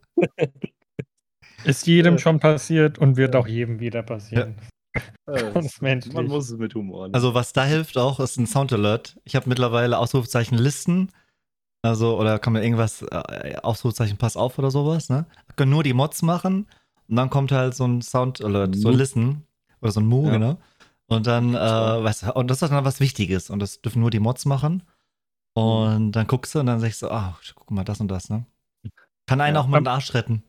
Ist 1.64 1.86
jedem 1.86 2.18
schon 2.18 2.40
passiert 2.40 2.98
und 2.98 3.16
wird 3.16 3.36
auch 3.36 3.46
jedem 3.46 3.80
wieder 3.80 4.02
passieren. 4.02 4.56
Ja. 4.58 4.62
Man 5.80 6.26
muss 6.26 6.50
es 6.50 6.58
mit 6.58 6.74
Humor. 6.74 7.08
Ne? 7.08 7.14
Also 7.14 7.34
was 7.34 7.52
da 7.52 7.64
hilft 7.64 7.96
auch, 7.96 8.20
ist 8.20 8.36
ein 8.36 8.46
Sound 8.46 8.72
Alert. 8.72 9.18
Ich 9.24 9.36
habe 9.36 9.48
mittlerweile 9.48 9.98
Ausrufezeichen 9.98 10.58
Listen. 10.58 11.10
Also, 11.84 12.18
oder 12.18 12.38
kann 12.38 12.52
man 12.52 12.62
irgendwas, 12.62 13.02
äh, 13.02 13.56
Ausrufezeichen 13.62 14.16
Pass 14.16 14.36
auf 14.36 14.56
oder 14.58 14.70
sowas, 14.70 15.08
ne? 15.08 15.26
Können 15.56 15.72
nur 15.72 15.82
die 15.82 15.94
Mods 15.94 16.22
machen 16.22 16.68
und 17.08 17.16
dann 17.16 17.28
kommt 17.28 17.50
halt 17.50 17.74
so 17.74 17.84
ein 17.84 18.02
Sound 18.02 18.40
Alert, 18.40 18.76
so 18.76 18.90
ein 18.90 18.94
Listen 18.94 19.46
oder 19.80 19.90
so 19.90 19.98
ein 19.98 20.06
Mu, 20.06 20.26
ja. 20.26 20.30
genau. 20.32 20.58
Und 21.08 21.26
dann, 21.26 21.54
äh, 21.54 21.58
weißt 21.58 22.22
du, 22.22 22.32
und 22.34 22.48
das 22.48 22.62
ist 22.62 22.70
dann 22.70 22.84
was 22.84 23.00
Wichtiges 23.00 23.50
und 23.50 23.58
das 23.58 23.82
dürfen 23.82 24.00
nur 24.00 24.10
die 24.10 24.20
Mods 24.20 24.44
machen. 24.44 24.84
Und 25.54 26.06
mhm. 26.06 26.12
dann 26.12 26.26
guckst 26.26 26.54
du 26.54 26.60
und 26.60 26.66
dann 26.66 26.80
sagst 26.80 27.02
du, 27.02 27.10
ah, 27.10 27.36
oh, 27.36 27.52
guck 27.54 27.70
mal, 27.72 27.84
das 27.84 28.00
und 28.00 28.08
das, 28.08 28.30
ne? 28.30 28.46
Kann 29.26 29.40
einen 29.40 29.56
ja. 29.56 29.60
auch 29.60 29.66
mal 29.66 29.80
den 29.80 29.88
Arsch 29.88 30.14
retten. 30.14 30.44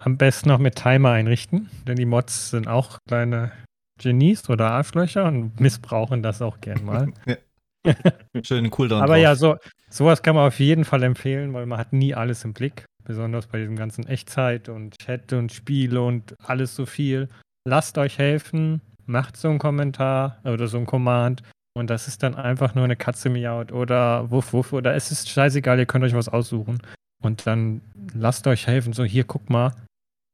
Am 0.00 0.16
besten 0.16 0.48
noch 0.48 0.58
mit 0.58 0.76
Timer 0.76 1.10
einrichten, 1.10 1.68
denn 1.86 1.96
die 1.96 2.06
Mods 2.06 2.50
sind 2.50 2.68
auch 2.68 2.98
kleine 3.06 3.52
Genies 3.98 4.48
oder 4.48 4.70
Arschlöcher 4.70 5.26
und 5.26 5.60
missbrauchen 5.60 6.22
das 6.22 6.40
auch 6.40 6.60
gern 6.60 6.84
mal. 6.84 7.12
Schönen 8.42 8.70
Cooldown. 8.70 9.02
Aber 9.02 9.14
drauf. 9.14 9.22
ja, 9.22 9.34
so, 9.34 9.56
sowas 9.90 10.22
kann 10.22 10.36
man 10.36 10.46
auf 10.46 10.58
jeden 10.58 10.84
Fall 10.84 11.02
empfehlen, 11.02 11.52
weil 11.52 11.66
man 11.66 11.78
hat 11.78 11.92
nie 11.92 12.14
alles 12.14 12.44
im 12.44 12.54
Blick. 12.54 12.86
Besonders 13.04 13.46
bei 13.46 13.58
diesem 13.58 13.76
ganzen 13.76 14.06
Echtzeit 14.06 14.68
und 14.68 14.98
Chat 14.98 15.32
und 15.32 15.52
Spiele 15.52 16.00
und 16.00 16.34
alles 16.42 16.74
so 16.74 16.86
viel. 16.86 17.28
Lasst 17.66 17.98
euch 17.98 18.18
helfen, 18.18 18.80
macht 19.06 19.36
so 19.36 19.48
einen 19.48 19.58
Kommentar 19.58 20.38
oder 20.44 20.66
so 20.66 20.78
ein 20.78 20.86
Command 20.86 21.42
und 21.74 21.90
das 21.90 22.08
ist 22.08 22.22
dann 22.22 22.34
einfach 22.34 22.74
nur 22.74 22.84
eine 22.84 22.96
Katze 22.96 23.28
miaut 23.30 23.72
oder 23.72 24.30
wuff 24.30 24.52
wuff 24.52 24.72
oder 24.72 24.94
es 24.94 25.10
ist 25.10 25.28
scheißegal, 25.28 25.78
ihr 25.78 25.86
könnt 25.86 26.04
euch 26.04 26.14
was 26.14 26.28
aussuchen. 26.28 26.78
Und 27.22 27.46
dann 27.46 27.82
lasst 28.14 28.46
euch 28.46 28.66
helfen, 28.66 28.92
so 28.92 29.04
hier 29.04 29.24
guck 29.24 29.50
mal, 29.50 29.72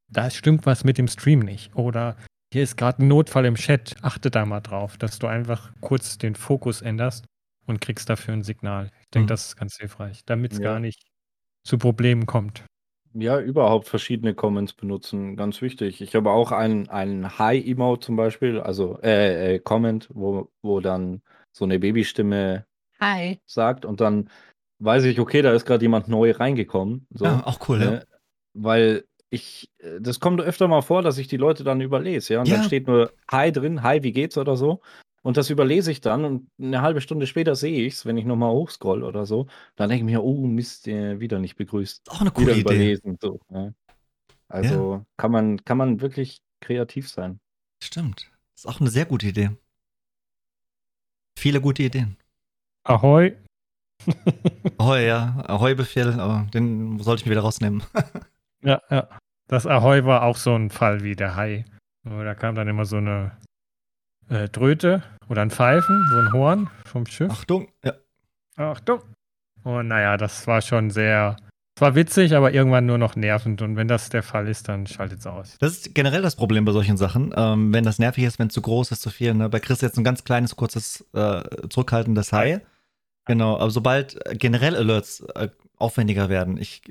da 0.08 0.30
stimmt 0.30 0.66
was 0.66 0.84
mit 0.84 0.98
dem 0.98 1.08
Stream 1.08 1.40
nicht. 1.40 1.74
Oder 1.74 2.16
hier 2.52 2.62
ist 2.62 2.76
gerade 2.76 3.02
ein 3.02 3.08
Notfall 3.08 3.44
im 3.44 3.56
Chat, 3.56 3.94
achte 4.02 4.30
da 4.30 4.46
mal 4.46 4.60
drauf, 4.60 4.96
dass 4.96 5.18
du 5.18 5.26
einfach 5.26 5.72
kurz 5.80 6.18
den 6.18 6.34
Fokus 6.34 6.82
änderst 6.82 7.26
und 7.66 7.80
kriegst 7.80 8.08
dafür 8.08 8.34
ein 8.34 8.42
Signal. 8.42 8.90
Ich 9.02 9.10
denke, 9.10 9.24
mhm. 9.24 9.28
das 9.28 9.46
ist 9.48 9.56
ganz 9.56 9.76
hilfreich, 9.76 10.24
damit 10.24 10.52
es 10.52 10.58
ja. 10.58 10.64
gar 10.64 10.80
nicht 10.80 11.02
zu 11.64 11.78
Problemen 11.78 12.26
kommt. 12.26 12.64
Ja, 13.14 13.40
überhaupt 13.40 13.88
verschiedene 13.88 14.34
Comments 14.34 14.72
benutzen, 14.74 15.36
ganz 15.36 15.62
wichtig. 15.62 16.02
Ich 16.02 16.14
habe 16.14 16.30
auch 16.30 16.52
einen, 16.52 16.88
einen 16.90 17.38
Hi-Emote 17.38 18.06
zum 18.06 18.16
Beispiel, 18.16 18.60
also 18.60 19.00
äh, 19.02 19.54
äh, 19.54 19.58
Comment, 19.58 20.08
wo, 20.12 20.50
wo 20.62 20.80
dann 20.80 21.22
so 21.50 21.64
eine 21.64 21.78
Babystimme 21.78 22.66
Hi 23.00 23.40
sagt 23.46 23.84
und 23.84 24.00
dann 24.00 24.30
weiß 24.78 25.04
ich, 25.04 25.18
okay, 25.18 25.42
da 25.42 25.52
ist 25.52 25.64
gerade 25.64 25.84
jemand 25.84 26.08
neu 26.08 26.30
reingekommen. 26.30 27.06
So, 27.10 27.24
ja, 27.24 27.46
auch 27.46 27.68
cool, 27.68 27.78
ne? 27.78 27.92
ja. 27.92 28.18
Weil 28.52 29.04
ich, 29.30 29.70
äh, 29.78 30.00
das 30.00 30.20
kommt 30.20 30.40
öfter 30.40 30.68
mal 30.68 30.82
vor, 30.82 31.02
dass 31.02 31.18
ich 31.18 31.28
die 31.28 31.36
Leute 31.36 31.64
dann 31.64 31.80
überlese, 31.80 32.34
ja. 32.34 32.40
Und 32.40 32.48
ja. 32.48 32.56
dann 32.56 32.64
steht 32.64 32.86
nur 32.86 33.12
Hi 33.30 33.52
drin, 33.52 33.82
Hi, 33.82 34.02
wie 34.02 34.12
geht's 34.12 34.38
oder 34.38 34.56
so. 34.56 34.80
Und 35.22 35.36
das 35.36 35.50
überlese 35.50 35.90
ich 35.90 36.00
dann 36.00 36.24
und 36.24 36.48
eine 36.56 36.82
halbe 36.82 37.00
Stunde 37.00 37.26
später 37.26 37.56
sehe 37.56 37.84
ich 37.84 37.94
es, 37.94 38.06
wenn 38.06 38.16
ich 38.16 38.24
nochmal 38.24 38.52
hochscroll 38.52 39.02
oder 39.02 39.26
so. 39.26 39.48
Dann 39.74 39.88
denke 39.88 40.04
ich 40.04 40.10
mir, 40.12 40.22
oh 40.22 40.46
Mist, 40.46 40.86
der 40.86 41.18
wieder 41.18 41.40
nicht 41.40 41.56
begrüßt. 41.56 42.10
Auch 42.10 42.20
eine 42.20 42.30
coole 42.30 42.54
wieder 42.54 42.72
Idee. 42.72 42.92
Überlesen, 42.92 43.18
so, 43.20 43.40
ja. 43.50 43.72
Also 44.48 44.94
ja. 44.94 45.06
kann, 45.16 45.32
man, 45.32 45.64
kann 45.64 45.78
man 45.78 46.00
wirklich 46.00 46.42
kreativ 46.60 47.08
sein. 47.08 47.40
Stimmt. 47.82 48.30
Das 48.54 48.64
ist 48.64 48.66
auch 48.66 48.80
eine 48.80 48.90
sehr 48.90 49.04
gute 49.04 49.26
Idee. 49.26 49.50
Viele 51.36 51.60
gute 51.60 51.82
Ideen. 51.82 52.16
Ahoi. 52.84 53.34
Ahoi, 54.78 55.06
ja. 55.06 55.42
Ahoi-Befehl, 55.48 56.20
aber 56.20 56.46
den 56.54 57.00
sollte 57.00 57.22
ich 57.22 57.26
mir 57.26 57.32
wieder 57.32 57.42
rausnehmen. 57.42 57.82
ja, 58.62 58.80
ja. 58.90 59.08
Das 59.48 59.66
Ahoi 59.66 60.04
war 60.04 60.22
auch 60.22 60.36
so 60.36 60.54
ein 60.54 60.70
Fall 60.70 61.02
wie 61.02 61.14
der 61.14 61.36
Hai. 61.36 61.64
Da 62.04 62.34
kam 62.34 62.54
dann 62.54 62.68
immer 62.68 62.84
so 62.84 62.96
eine 62.96 63.36
äh, 64.28 64.48
Dröte 64.48 65.02
oder 65.28 65.42
ein 65.42 65.50
Pfeifen, 65.50 66.04
so 66.10 66.18
ein 66.18 66.32
Horn 66.32 66.70
vom 66.84 67.06
Schiff. 67.06 67.30
Achtung, 67.30 67.68
ja. 67.84 67.92
Achtung. 68.56 69.02
Und 69.62 69.88
naja, 69.88 70.16
das 70.16 70.46
war 70.46 70.62
schon 70.62 70.90
sehr 70.90 71.36
es 71.78 71.82
war 71.82 71.94
witzig, 71.94 72.34
aber 72.34 72.54
irgendwann 72.54 72.86
nur 72.86 72.96
noch 72.96 73.16
nervend. 73.16 73.60
Und 73.60 73.76
wenn 73.76 73.86
das 73.86 74.08
der 74.08 74.22
Fall 74.22 74.48
ist, 74.48 74.66
dann 74.66 74.86
schaltet 74.86 75.18
es 75.18 75.26
aus. 75.26 75.58
Das 75.60 75.72
ist 75.72 75.94
generell 75.94 76.22
das 76.22 76.34
Problem 76.34 76.64
bei 76.64 76.72
solchen 76.72 76.96
Sachen. 76.96 77.34
Ähm, 77.36 77.70
wenn 77.74 77.84
das 77.84 77.98
nervig 77.98 78.24
ist, 78.24 78.38
wenn 78.38 78.48
es 78.48 78.54
zu 78.54 78.62
groß 78.62 78.92
ist, 78.92 79.02
zu 79.02 79.10
viel. 79.10 79.34
Ne? 79.34 79.50
Bei 79.50 79.60
Chris 79.60 79.82
jetzt 79.82 79.98
ein 79.98 80.04
ganz 80.04 80.24
kleines, 80.24 80.56
kurzes, 80.56 81.04
äh, 81.12 81.42
zurückhaltendes 81.68 82.32
High. 82.32 82.62
Genau, 83.26 83.56
aber 83.56 83.70
sobald 83.70 84.18
generell 84.38 84.76
Alerts 84.76 85.20
äh, 85.34 85.48
aufwendiger 85.76 86.28
werden, 86.28 86.58
ich 86.58 86.82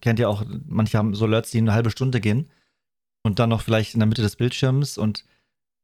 kennt 0.00 0.18
ja 0.18 0.28
auch, 0.28 0.44
manche 0.66 0.98
haben 0.98 1.14
so 1.14 1.24
Alerts, 1.24 1.52
die 1.52 1.58
eine 1.58 1.72
halbe 1.72 1.90
Stunde 1.90 2.20
gehen 2.20 2.50
und 3.22 3.38
dann 3.38 3.50
noch 3.50 3.62
vielleicht 3.62 3.94
in 3.94 4.00
der 4.00 4.08
Mitte 4.08 4.22
des 4.22 4.36
Bildschirms 4.36 4.98
und 4.98 5.24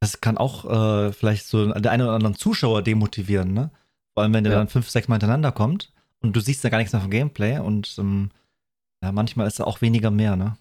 das 0.00 0.20
kann 0.20 0.36
auch 0.36 0.64
äh, 0.64 1.12
vielleicht 1.12 1.46
so 1.46 1.72
der 1.72 1.92
eine 1.92 2.04
oder 2.04 2.14
anderen 2.14 2.34
Zuschauer 2.34 2.82
demotivieren, 2.82 3.52
ne? 3.52 3.70
Vor 4.14 4.24
allem, 4.24 4.34
wenn 4.34 4.44
der 4.44 4.52
ja. 4.52 4.58
dann 4.58 4.68
fünf, 4.68 4.90
sechs 4.90 5.08
Mal 5.08 5.14
hintereinander 5.14 5.52
kommt 5.52 5.92
und 6.20 6.34
du 6.34 6.40
siehst 6.40 6.64
ja 6.64 6.70
gar 6.70 6.78
nichts 6.78 6.92
mehr 6.92 7.00
vom 7.00 7.10
Gameplay 7.10 7.60
und 7.60 7.94
ähm, 7.98 8.30
ja, 9.02 9.12
manchmal 9.12 9.46
ist 9.46 9.60
da 9.60 9.64
auch 9.64 9.80
weniger 9.80 10.10
mehr, 10.10 10.34
ne? 10.34 10.56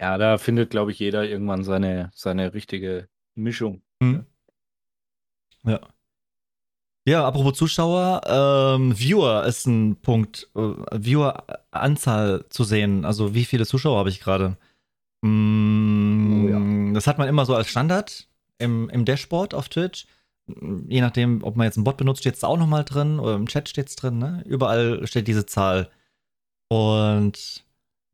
Ja, 0.00 0.18
da 0.18 0.38
findet, 0.38 0.70
glaube 0.70 0.92
ich, 0.92 0.98
jeder 1.00 1.24
irgendwann 1.24 1.64
seine, 1.64 2.10
seine 2.14 2.54
richtige 2.54 3.08
Mischung. 3.34 3.82
Mhm. 4.00 4.26
Ja. 5.64 5.72
Ja, 5.72 5.80
apropos 7.14 7.56
Zuschauer, 7.56 8.20
ähm, 8.26 8.98
Viewer 8.98 9.44
ist 9.44 9.66
ein 9.66 9.96
Punkt. 9.96 10.48
Äh, 10.56 10.72
Viewer-Anzahl 10.92 12.44
zu 12.48 12.64
sehen. 12.64 13.04
Also 13.04 13.32
wie 13.32 13.44
viele 13.44 13.64
Zuschauer 13.64 13.98
habe 13.98 14.08
ich 14.08 14.20
gerade? 14.20 14.56
Mm, 15.22 16.44
oh, 16.44 16.48
ja. 16.48 16.94
Das 16.94 17.06
hat 17.06 17.18
man 17.18 17.28
immer 17.28 17.46
so 17.46 17.54
als 17.54 17.68
Standard 17.68 18.28
im, 18.58 18.88
im 18.90 19.04
Dashboard 19.04 19.54
auf 19.54 19.68
Twitch. 19.68 20.06
Je 20.88 21.00
nachdem, 21.00 21.44
ob 21.44 21.56
man 21.56 21.66
jetzt 21.66 21.76
einen 21.76 21.84
Bot 21.84 21.96
benutzt, 21.96 22.20
steht 22.20 22.34
es 22.34 22.44
auch 22.44 22.56
nochmal 22.56 22.84
drin 22.84 23.20
oder 23.20 23.36
im 23.36 23.46
Chat 23.46 23.68
steht 23.68 23.88
es 23.88 23.96
drin. 23.96 24.18
Ne? 24.18 24.42
Überall 24.44 25.06
steht 25.06 25.28
diese 25.28 25.46
Zahl. 25.46 25.90
Und 26.68 27.64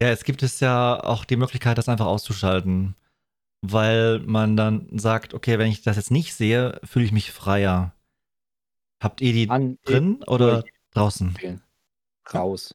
ja, 0.03 0.09
es 0.11 0.25
gibt 0.25 0.43
es 0.43 0.61
ja 0.61 1.03
auch 1.03 1.25
die 1.25 1.37
Möglichkeit, 1.37 1.79
das 1.79 1.89
einfach 1.89 2.07
auszuschalten. 2.07 2.95
Weil 3.63 4.19
man 4.21 4.57
dann 4.57 4.89
sagt, 4.99 5.33
okay, 5.35 5.59
wenn 5.59 5.71
ich 5.71 5.83
das 5.83 5.97
jetzt 5.97 6.11
nicht 6.11 6.35
sehe, 6.35 6.81
fühle 6.85 7.07
ich 7.07 7.13
mich 7.13 7.33
freier. 7.33 7.95
Habt 9.03 9.21
ihr 9.21 9.33
die 9.33 9.51
An, 9.51 9.79
drin 9.85 10.23
oder 10.29 10.63
draußen? 10.93 11.35
Raus. 12.33 12.73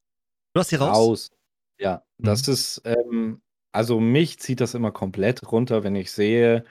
Du 0.53 0.59
hast 0.59 0.71
die 0.71 0.75
raus? 0.75 0.97
Raus. 0.97 1.31
Ja, 1.79 2.03
das 2.17 2.47
mhm. 2.47 2.53
ist, 2.53 2.81
ähm, 2.83 3.41
also 3.71 4.01
mich 4.01 4.39
zieht 4.39 4.59
das 4.59 4.73
immer 4.73 4.91
komplett 4.91 5.49
runter, 5.51 5.85
wenn 5.85 5.95
ich 5.95 6.11
sehe, 6.11 6.65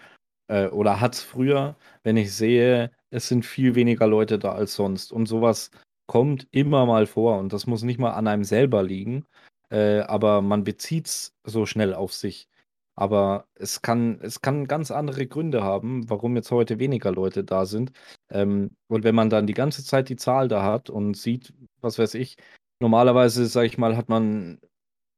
äh, 0.49 0.67
oder 0.67 1.01
hat 1.01 1.15
es 1.15 1.23
früher, 1.23 1.77
wenn 2.03 2.19
ich 2.19 2.35
sehe, 2.35 2.91
es 3.11 3.29
sind 3.29 3.47
viel 3.47 3.75
weniger 3.75 4.07
Leute 4.07 4.39
da 4.39 4.53
als 4.53 4.75
sonst. 4.75 5.11
Und 5.11 5.27
sowas 5.27 5.71
kommt 6.07 6.47
immer 6.51 6.85
mal 6.85 7.07
vor 7.07 7.39
und 7.39 7.53
das 7.53 7.67
muss 7.67 7.83
nicht 7.83 7.99
mal 7.99 8.13
an 8.13 8.29
einem 8.29 8.45
selber 8.45 8.83
liegen, 8.83 9.25
äh, 9.71 10.01
aber 10.01 10.43
man 10.43 10.65
bezieht 10.65 11.07
es 11.07 11.35
so 11.45 11.65
schnell 11.65 11.95
auf 11.95 12.13
sich. 12.13 12.49
Aber 12.97 13.47
es 13.55 13.83
kann, 13.83 14.19
es 14.23 14.41
kann 14.41 14.67
ganz 14.67 14.91
andere 14.91 15.27
Gründe 15.27 15.63
haben, 15.63 16.09
warum 16.11 16.35
jetzt 16.37 16.51
heute 16.51 16.79
weniger 16.79 17.13
Leute 17.13 17.45
da 17.45 17.67
sind. 17.67 17.93
Ähm, 18.31 18.77
und 18.89 19.05
wenn 19.05 19.15
man 19.15 19.31
dann 19.31 19.47
die 19.47 19.55
ganze 19.55 19.85
Zeit 19.85 20.09
die 20.09 20.17
Zahl 20.17 20.49
da 20.49 20.63
hat 20.63 20.91
und 20.91 21.17
sieht, 21.17 21.53
was 21.81 21.99
weiß 21.99 22.15
ich, 22.15 22.37
normalerweise, 22.81 23.47
sag 23.47 23.65
ich 23.67 23.79
mal, 23.79 23.97
hat 23.97 24.09
man 24.09 24.61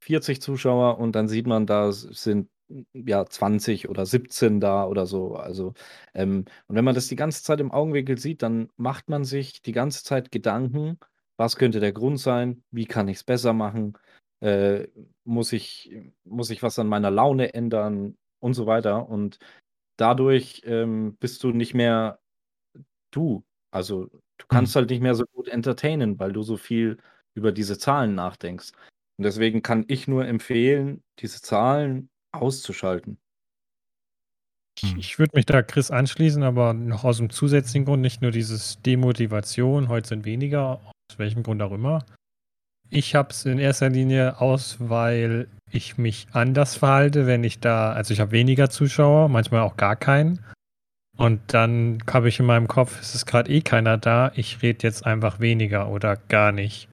40 0.00 0.42
Zuschauer 0.42 0.98
und 0.98 1.14
dann 1.14 1.28
sieht 1.28 1.46
man, 1.46 1.66
da 1.66 1.92
sind 1.92 2.48
ja 2.92 3.24
20 3.26 3.88
oder 3.88 4.06
17 4.06 4.60
da 4.60 4.84
oder 4.86 5.06
so. 5.06 5.36
Also, 5.36 5.74
ähm, 6.14 6.44
und 6.66 6.76
wenn 6.76 6.84
man 6.84 6.94
das 6.94 7.08
die 7.08 7.16
ganze 7.16 7.42
Zeit 7.42 7.60
im 7.60 7.72
Augenwinkel 7.72 8.18
sieht, 8.18 8.42
dann 8.42 8.70
macht 8.76 9.08
man 9.08 9.24
sich 9.24 9.62
die 9.62 9.72
ganze 9.72 10.04
Zeit 10.04 10.30
Gedanken, 10.30 10.98
was 11.36 11.56
könnte 11.56 11.80
der 11.80 11.92
Grund 11.92 12.18
sein, 12.20 12.62
wie 12.70 12.86
kann 12.86 13.08
ich 13.08 13.18
es 13.18 13.24
besser 13.24 13.52
machen, 13.52 13.94
äh, 14.40 14.88
muss 15.24 15.52
ich, 15.52 15.94
muss 16.24 16.50
ich 16.50 16.62
was 16.62 16.78
an 16.78 16.86
meiner 16.86 17.10
Laune 17.10 17.54
ändern 17.54 18.16
und 18.40 18.54
so 18.54 18.66
weiter. 18.66 19.08
Und 19.08 19.38
dadurch 19.96 20.62
ähm, 20.64 21.16
bist 21.18 21.42
du 21.44 21.50
nicht 21.50 21.74
mehr 21.74 22.20
du. 23.10 23.44
Also 23.70 24.06
du 24.06 24.46
kannst 24.48 24.74
mhm. 24.74 24.80
halt 24.80 24.90
nicht 24.90 25.02
mehr 25.02 25.14
so 25.14 25.24
gut 25.32 25.48
entertainen, 25.48 26.18
weil 26.18 26.32
du 26.32 26.42
so 26.42 26.56
viel 26.56 26.98
über 27.34 27.52
diese 27.52 27.78
Zahlen 27.78 28.14
nachdenkst. 28.14 28.72
Und 29.18 29.24
deswegen 29.24 29.62
kann 29.62 29.84
ich 29.88 30.08
nur 30.08 30.26
empfehlen, 30.26 31.02
diese 31.18 31.40
Zahlen 31.40 32.08
auszuschalten. 32.32 33.18
Ich, 34.80 34.96
ich 34.96 35.18
würde 35.18 35.32
mich 35.34 35.44
da 35.44 35.62
Chris 35.62 35.90
anschließen, 35.90 36.44
aber 36.44 36.72
noch 36.72 37.02
aus 37.02 37.16
dem 37.16 37.30
zusätzlichen 37.30 37.84
Grund, 37.84 38.00
nicht 38.00 38.22
nur 38.22 38.30
dieses 38.30 38.80
Demotivation, 38.82 39.88
heute 39.88 40.08
sind 40.08 40.24
weniger, 40.24 40.80
aus 41.10 41.18
welchem 41.18 41.42
Grund 41.42 41.62
auch 41.62 41.72
immer. 41.72 42.06
Ich 42.90 43.14
habe 43.14 43.30
es 43.30 43.44
in 43.44 43.58
erster 43.58 43.90
Linie 43.90 44.40
aus, 44.40 44.76
weil 44.78 45.48
ich 45.70 45.98
mich 45.98 46.26
anders 46.32 46.76
verhalte, 46.76 47.26
wenn 47.26 47.44
ich 47.44 47.60
da, 47.60 47.92
also 47.92 48.14
ich 48.14 48.20
habe 48.20 48.32
weniger 48.32 48.70
Zuschauer, 48.70 49.28
manchmal 49.28 49.60
auch 49.60 49.76
gar 49.76 49.96
keinen. 49.96 50.44
Und 51.16 51.40
dann 51.48 51.98
habe 52.10 52.28
ich 52.28 52.38
in 52.38 52.46
meinem 52.46 52.68
Kopf, 52.68 53.00
es 53.00 53.14
ist 53.14 53.26
gerade 53.26 53.50
eh 53.50 53.60
keiner 53.60 53.98
da, 53.98 54.30
ich 54.34 54.62
rede 54.62 54.86
jetzt 54.86 55.04
einfach 55.04 55.40
weniger 55.40 55.88
oder 55.88 56.16
gar 56.16 56.52
nicht. 56.52 56.88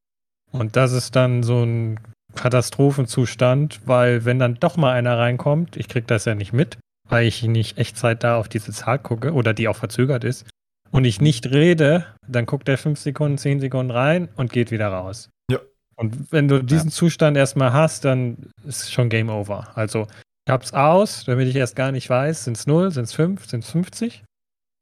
Und 0.52 0.76
das 0.76 0.94
ist 0.94 1.16
dann 1.16 1.44
so 1.44 1.64
ein 1.64 2.00
Katastrophenzustand, 2.34 3.82
weil 3.86 4.26
wenn 4.26 4.40
dann 4.40 4.56
doch 4.56 4.78
mal 4.78 4.94
einer 4.94 5.18
reinkommt, 5.18 5.78
ich 5.78 5.88
kriege 5.88 6.08
das 6.08 6.26
ja 6.26 6.36
nicht 6.36 6.54
mit, 6.54 6.78
weil 7.08 7.28
ich 7.28 7.44
nicht 7.44 7.78
Echtzeit 7.78 8.24
da 8.24 8.38
auf 8.38 8.50
diese 8.50 8.72
Zahl 8.72 9.00
gucke 9.00 9.34
oder 9.34 9.54
die 9.54 9.68
auch 9.68 9.76
verzögert 9.76 10.24
ist 10.24 10.46
und 10.92 11.06
ich 11.06 11.22
nicht 11.22 11.48
rede, 11.52 12.06
dann 12.28 12.46
guckt 12.46 12.68
er 12.68 12.78
fünf 12.78 13.00
Sekunden, 13.00 13.38
zehn 13.38 13.60
Sekunden 13.60 13.92
rein 13.92 14.28
und 14.36 14.52
geht 14.52 14.72
wieder 14.72 14.88
raus. 14.88 15.30
Ja. 15.52 15.60
Und 15.98 16.32
wenn 16.32 16.48
du 16.48 16.64
diesen 16.64 16.90
ja. 16.90 16.96
Zustand 16.96 17.38
erstmal 17.38 17.74
hast, 17.74 18.06
dann 18.06 18.38
ist 18.66 18.92
schon 18.92 19.10
Game 19.10 19.30
Over. 19.30 19.70
Also 19.76 20.08
ich 20.46 20.52
hab's 20.52 20.74
aus, 20.74 21.24
damit 21.26 21.48
ich 21.48 21.56
erst 21.56 21.76
gar 21.76 21.92
nicht 21.92 22.10
weiß, 22.10 22.44
sind 22.44 22.58
es 22.58 22.68
0, 22.68 22.92
sind 22.92 23.06
es 23.06 23.14
5, 23.14 23.46
sind 23.46 23.64
es 23.64 23.72
50. 23.72 24.24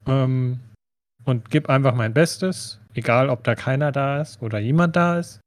Ähm, 0.06 0.60
und 1.24 1.50
gib 1.50 1.70
einfach 1.70 1.94
mein 1.94 2.12
Bestes, 2.12 2.80
egal 2.94 3.30
ob 3.30 3.44
da 3.44 3.54
keiner 3.54 3.92
da 3.92 4.20
ist 4.20 4.42
oder 4.42 4.58
jemand 4.58 4.96
da 4.96 5.18
ist 5.18 5.40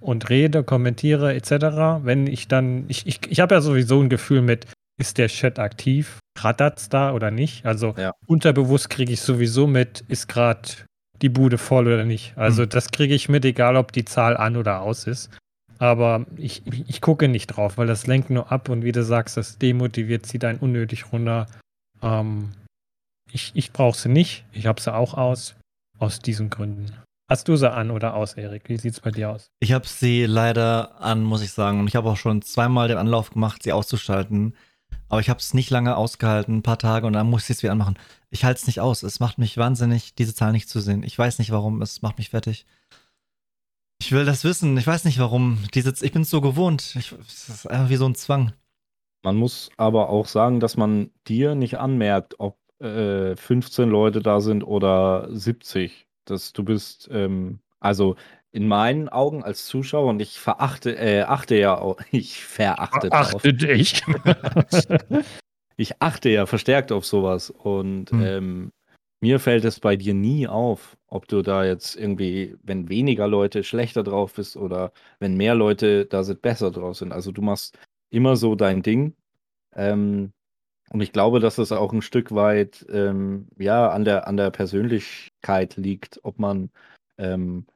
und 0.00 0.30
rede, 0.30 0.64
kommentiere 0.64 1.34
etc. 1.34 2.04
Wenn 2.04 2.26
ich 2.26 2.48
dann, 2.48 2.84
ich, 2.88 3.06
ich, 3.06 3.20
ich 3.28 3.40
habe 3.40 3.54
ja 3.54 3.60
sowieso 3.60 4.00
ein 4.00 4.08
Gefühl 4.08 4.42
mit, 4.42 4.66
ist 4.98 5.18
der 5.18 5.28
Chat 5.28 5.58
aktiv, 5.58 6.20
rattert's 6.38 6.88
da 6.88 7.12
oder 7.12 7.30
nicht? 7.30 7.66
Also 7.66 7.94
ja. 7.96 8.12
unterbewusst 8.26 8.90
kriege 8.90 9.12
ich 9.12 9.20
sowieso 9.20 9.66
mit, 9.66 10.04
ist 10.08 10.28
gerade 10.28 10.68
die 11.22 11.28
Bude 11.28 11.58
voll 11.58 11.86
oder 11.86 12.04
nicht. 12.04 12.36
Also 12.36 12.62
mhm. 12.62 12.68
das 12.70 12.90
kriege 12.90 13.14
ich 13.14 13.28
mit, 13.28 13.44
egal 13.44 13.76
ob 13.76 13.92
die 13.92 14.04
Zahl 14.04 14.36
an 14.36 14.56
oder 14.56 14.80
aus 14.80 15.06
ist. 15.06 15.30
Aber 15.78 16.26
ich, 16.36 16.66
ich, 16.66 16.88
ich, 16.88 17.00
gucke 17.00 17.26
nicht 17.26 17.46
drauf, 17.46 17.78
weil 17.78 17.86
das 17.86 18.06
lenkt 18.06 18.28
nur 18.28 18.52
ab 18.52 18.68
und 18.68 18.84
wie 18.84 18.92
du 18.92 19.02
sagst, 19.02 19.38
das 19.38 19.56
demotiviert, 19.56 20.26
zieht 20.26 20.44
einen 20.44 20.58
unnötig 20.58 21.10
runter. 21.10 21.46
Ähm, 22.02 22.50
ich 23.32 23.52
ich 23.54 23.72
brauche 23.72 23.96
sie 23.96 24.10
nicht. 24.10 24.44
Ich 24.52 24.66
habe 24.66 24.80
sie 24.80 24.92
auch 24.92 25.14
aus. 25.14 25.54
Aus 25.98 26.20
diesen 26.20 26.50
Gründen. 26.50 26.92
Hast 27.30 27.46
du 27.46 27.56
sie 27.56 27.70
an 27.70 27.90
oder 27.90 28.14
aus, 28.14 28.34
Erik? 28.34 28.68
Wie 28.68 28.76
sieht 28.76 28.94
es 28.94 29.00
bei 29.00 29.10
dir 29.10 29.30
aus? 29.30 29.50
Ich 29.60 29.72
habe 29.72 29.86
sie 29.86 30.26
leider 30.26 31.00
an, 31.00 31.22
muss 31.22 31.42
ich 31.42 31.52
sagen. 31.52 31.78
Und 31.78 31.86
ich 31.86 31.94
habe 31.94 32.10
auch 32.10 32.16
schon 32.16 32.42
zweimal 32.42 32.88
den 32.88 32.98
Anlauf 32.98 33.30
gemacht, 33.30 33.62
sie 33.62 33.72
auszuschalten. 33.72 34.56
Aber 35.10 35.20
ich 35.20 35.28
habe 35.28 35.40
es 35.40 35.52
nicht 35.52 35.68
lange 35.70 35.96
ausgehalten, 35.96 36.56
ein 36.56 36.62
paar 36.62 36.78
Tage, 36.78 37.06
und 37.06 37.12
dann 37.12 37.28
muss 37.28 37.44
ich 37.44 37.50
es 37.50 37.62
wieder 37.62 37.72
anmachen. 37.72 37.98
Ich 38.30 38.44
halte 38.44 38.60
es 38.60 38.66
nicht 38.66 38.80
aus. 38.80 39.02
Es 39.02 39.20
macht 39.20 39.36
mich 39.36 39.58
wahnsinnig, 39.58 40.14
diese 40.14 40.34
Zahl 40.34 40.52
nicht 40.52 40.68
zu 40.68 40.80
sehen. 40.80 41.02
Ich 41.02 41.18
weiß 41.18 41.38
nicht 41.38 41.50
warum. 41.50 41.82
Es 41.82 42.00
macht 42.00 42.16
mich 42.16 42.30
fertig. 42.30 42.64
Ich 44.00 44.12
will 44.12 44.24
das 44.24 44.44
wissen. 44.44 44.78
Ich 44.78 44.86
weiß 44.86 45.04
nicht 45.04 45.18
warum. 45.18 45.58
Diese, 45.74 45.92
ich 46.00 46.12
bin 46.12 46.22
es 46.22 46.30
so 46.30 46.40
gewohnt. 46.40 46.96
Ich, 46.96 47.12
es 47.28 47.48
ist 47.50 47.66
einfach 47.66 47.90
wie 47.90 47.96
so 47.96 48.06
ein 48.06 48.14
Zwang. 48.14 48.54
Man 49.22 49.36
muss 49.36 49.68
aber 49.76 50.08
auch 50.08 50.26
sagen, 50.26 50.60
dass 50.60 50.78
man 50.78 51.10
dir 51.28 51.54
nicht 51.54 51.78
anmerkt, 51.78 52.38
ob 52.38 52.56
äh, 52.78 53.36
15 53.36 53.90
Leute 53.90 54.20
da 54.20 54.40
sind 54.40 54.62
oder 54.62 55.28
70 55.30 56.06
dass 56.30 56.52
du 56.52 56.64
bist, 56.64 57.08
ähm, 57.12 57.60
also 57.80 58.16
in 58.52 58.66
meinen 58.66 59.08
Augen 59.08 59.44
als 59.44 59.66
Zuschauer 59.66 60.10
und 60.10 60.20
ich 60.20 60.40
verachte, 60.40 60.96
äh, 60.96 61.22
achte 61.22 61.56
ja 61.56 61.78
auch, 61.78 62.00
ich 62.10 62.44
verachte 62.44 63.12
Achte 63.12 63.54
dich. 63.54 64.02
ich 65.76 66.02
achte 66.02 66.28
ja 66.28 66.46
verstärkt 66.46 66.92
auf 66.92 67.06
sowas 67.06 67.50
und 67.50 68.10
hm. 68.10 68.22
ähm, 68.22 68.72
mir 69.22 69.38
fällt 69.38 69.64
es 69.64 69.80
bei 69.80 69.96
dir 69.96 70.14
nie 70.14 70.48
auf, 70.48 70.96
ob 71.06 71.28
du 71.28 71.42
da 71.42 71.64
jetzt 71.64 71.94
irgendwie, 71.94 72.56
wenn 72.62 72.88
weniger 72.88 73.28
Leute 73.28 73.64
schlechter 73.64 74.02
drauf 74.02 74.34
bist 74.34 74.56
oder 74.56 74.92
wenn 75.18 75.36
mehr 75.36 75.54
Leute 75.54 76.06
da 76.06 76.24
sind, 76.24 76.40
besser 76.40 76.70
drauf 76.70 76.96
sind. 76.96 77.12
Also 77.12 77.30
du 77.30 77.42
machst 77.42 77.78
immer 78.08 78.36
so 78.36 78.54
dein 78.54 78.82
Ding. 78.82 79.14
Ähm, 79.76 80.32
und 80.90 81.02
ich 81.02 81.12
glaube, 81.12 81.38
dass 81.38 81.58
es 81.58 81.70
auch 81.70 81.92
ein 81.92 82.02
Stück 82.02 82.34
weit 82.34 82.84
ähm, 82.90 83.48
ja, 83.58 83.90
an 83.90 84.04
der, 84.04 84.26
an 84.26 84.36
der 84.36 84.50
Persönlichkeit 84.50 85.76
liegt, 85.76 86.20
ob 86.24 86.38
man 86.38 86.70
ähm, 87.18 87.66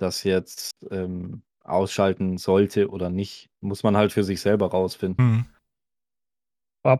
das 0.00 0.24
jetzt 0.24 0.70
ähm, 0.90 1.42
ausschalten 1.64 2.38
sollte 2.38 2.88
oder 2.90 3.10
nicht. 3.10 3.48
Muss 3.60 3.82
man 3.82 3.96
halt 3.96 4.12
für 4.12 4.24
sich 4.24 4.40
selber 4.40 4.70
rausfinden. 4.70 5.24
Mhm. 5.24 5.46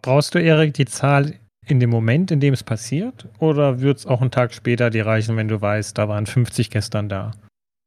Brauchst 0.03 0.35
du, 0.35 0.39
Erik, 0.39 0.75
die 0.75 0.85
Zahl 0.85 1.39
in 1.67 1.81
dem 1.81 1.91
Moment, 1.91 2.31
in 2.31 2.41
dem 2.41 2.53
es 2.53 2.63
passiert? 2.63 3.29
Oder 3.39 3.81
wird 3.81 3.99
es 3.99 4.07
auch 4.07 4.21
einen 4.21 4.31
Tag 4.31 4.53
später 4.53 4.91
dir 4.91 5.07
reichen, 5.07 5.37
wenn 5.37 5.49
du 5.49 5.61
weißt, 5.61 5.97
da 5.97 6.09
waren 6.09 6.27
50 6.27 6.71
gestern 6.71 7.09
da? 7.09 7.33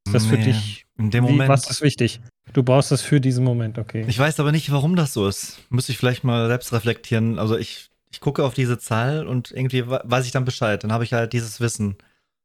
Ist 0.06 0.16
das 0.16 0.24
nee, 0.26 0.30
für 0.30 0.38
dich? 0.38 0.86
In 0.98 1.12
dem 1.12 1.24
Moment. 1.24 1.50
was 1.50 1.70
ist 1.70 1.82
wichtig? 1.82 2.22
Du 2.52 2.64
brauchst 2.64 2.92
das 2.92 3.02
für 3.02 3.22
diesen 3.22 3.44
Moment, 3.44 3.78
okay. 3.78 4.06
Ich 4.08 4.20
weiß 4.20 4.40
aber 4.40 4.52
nicht, 4.52 4.72
warum 4.72 4.96
das 4.96 5.14
so 5.14 5.28
ist. 5.28 5.60
Müsste 5.70 5.92
ich 5.92 5.98
vielleicht 5.98 6.24
mal 6.24 6.48
selbst 6.48 6.74
reflektieren. 6.74 7.40
Also 7.40 7.58
ich, 7.58 7.90
ich 8.12 8.20
gucke 8.20 8.44
auf 8.44 8.54
diese 8.54 8.78
Zahl 8.78 9.26
und 9.26 9.52
irgendwie 9.52 9.88
weiß 9.88 10.26
ich 10.26 10.32
dann 10.32 10.46
Bescheid. 10.46 10.84
Dann 10.84 10.92
habe 10.92 11.04
ich 11.04 11.14
halt 11.14 11.34
dieses 11.34 11.62
Wissen. 11.62 11.96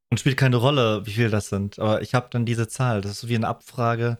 Und 0.09 0.19
spielt 0.19 0.37
keine 0.37 0.55
Rolle, 0.55 1.05
wie 1.05 1.11
viel 1.11 1.29
das 1.29 1.49
sind. 1.49 1.77
Aber 1.77 2.01
ich 2.01 2.15
habe 2.15 2.29
dann 2.31 2.45
diese 2.45 2.67
Zahl. 2.67 3.01
Das 3.01 3.11
ist 3.11 3.19
so 3.21 3.29
wie 3.29 3.35
eine 3.35 3.47
Abfrage. 3.47 4.17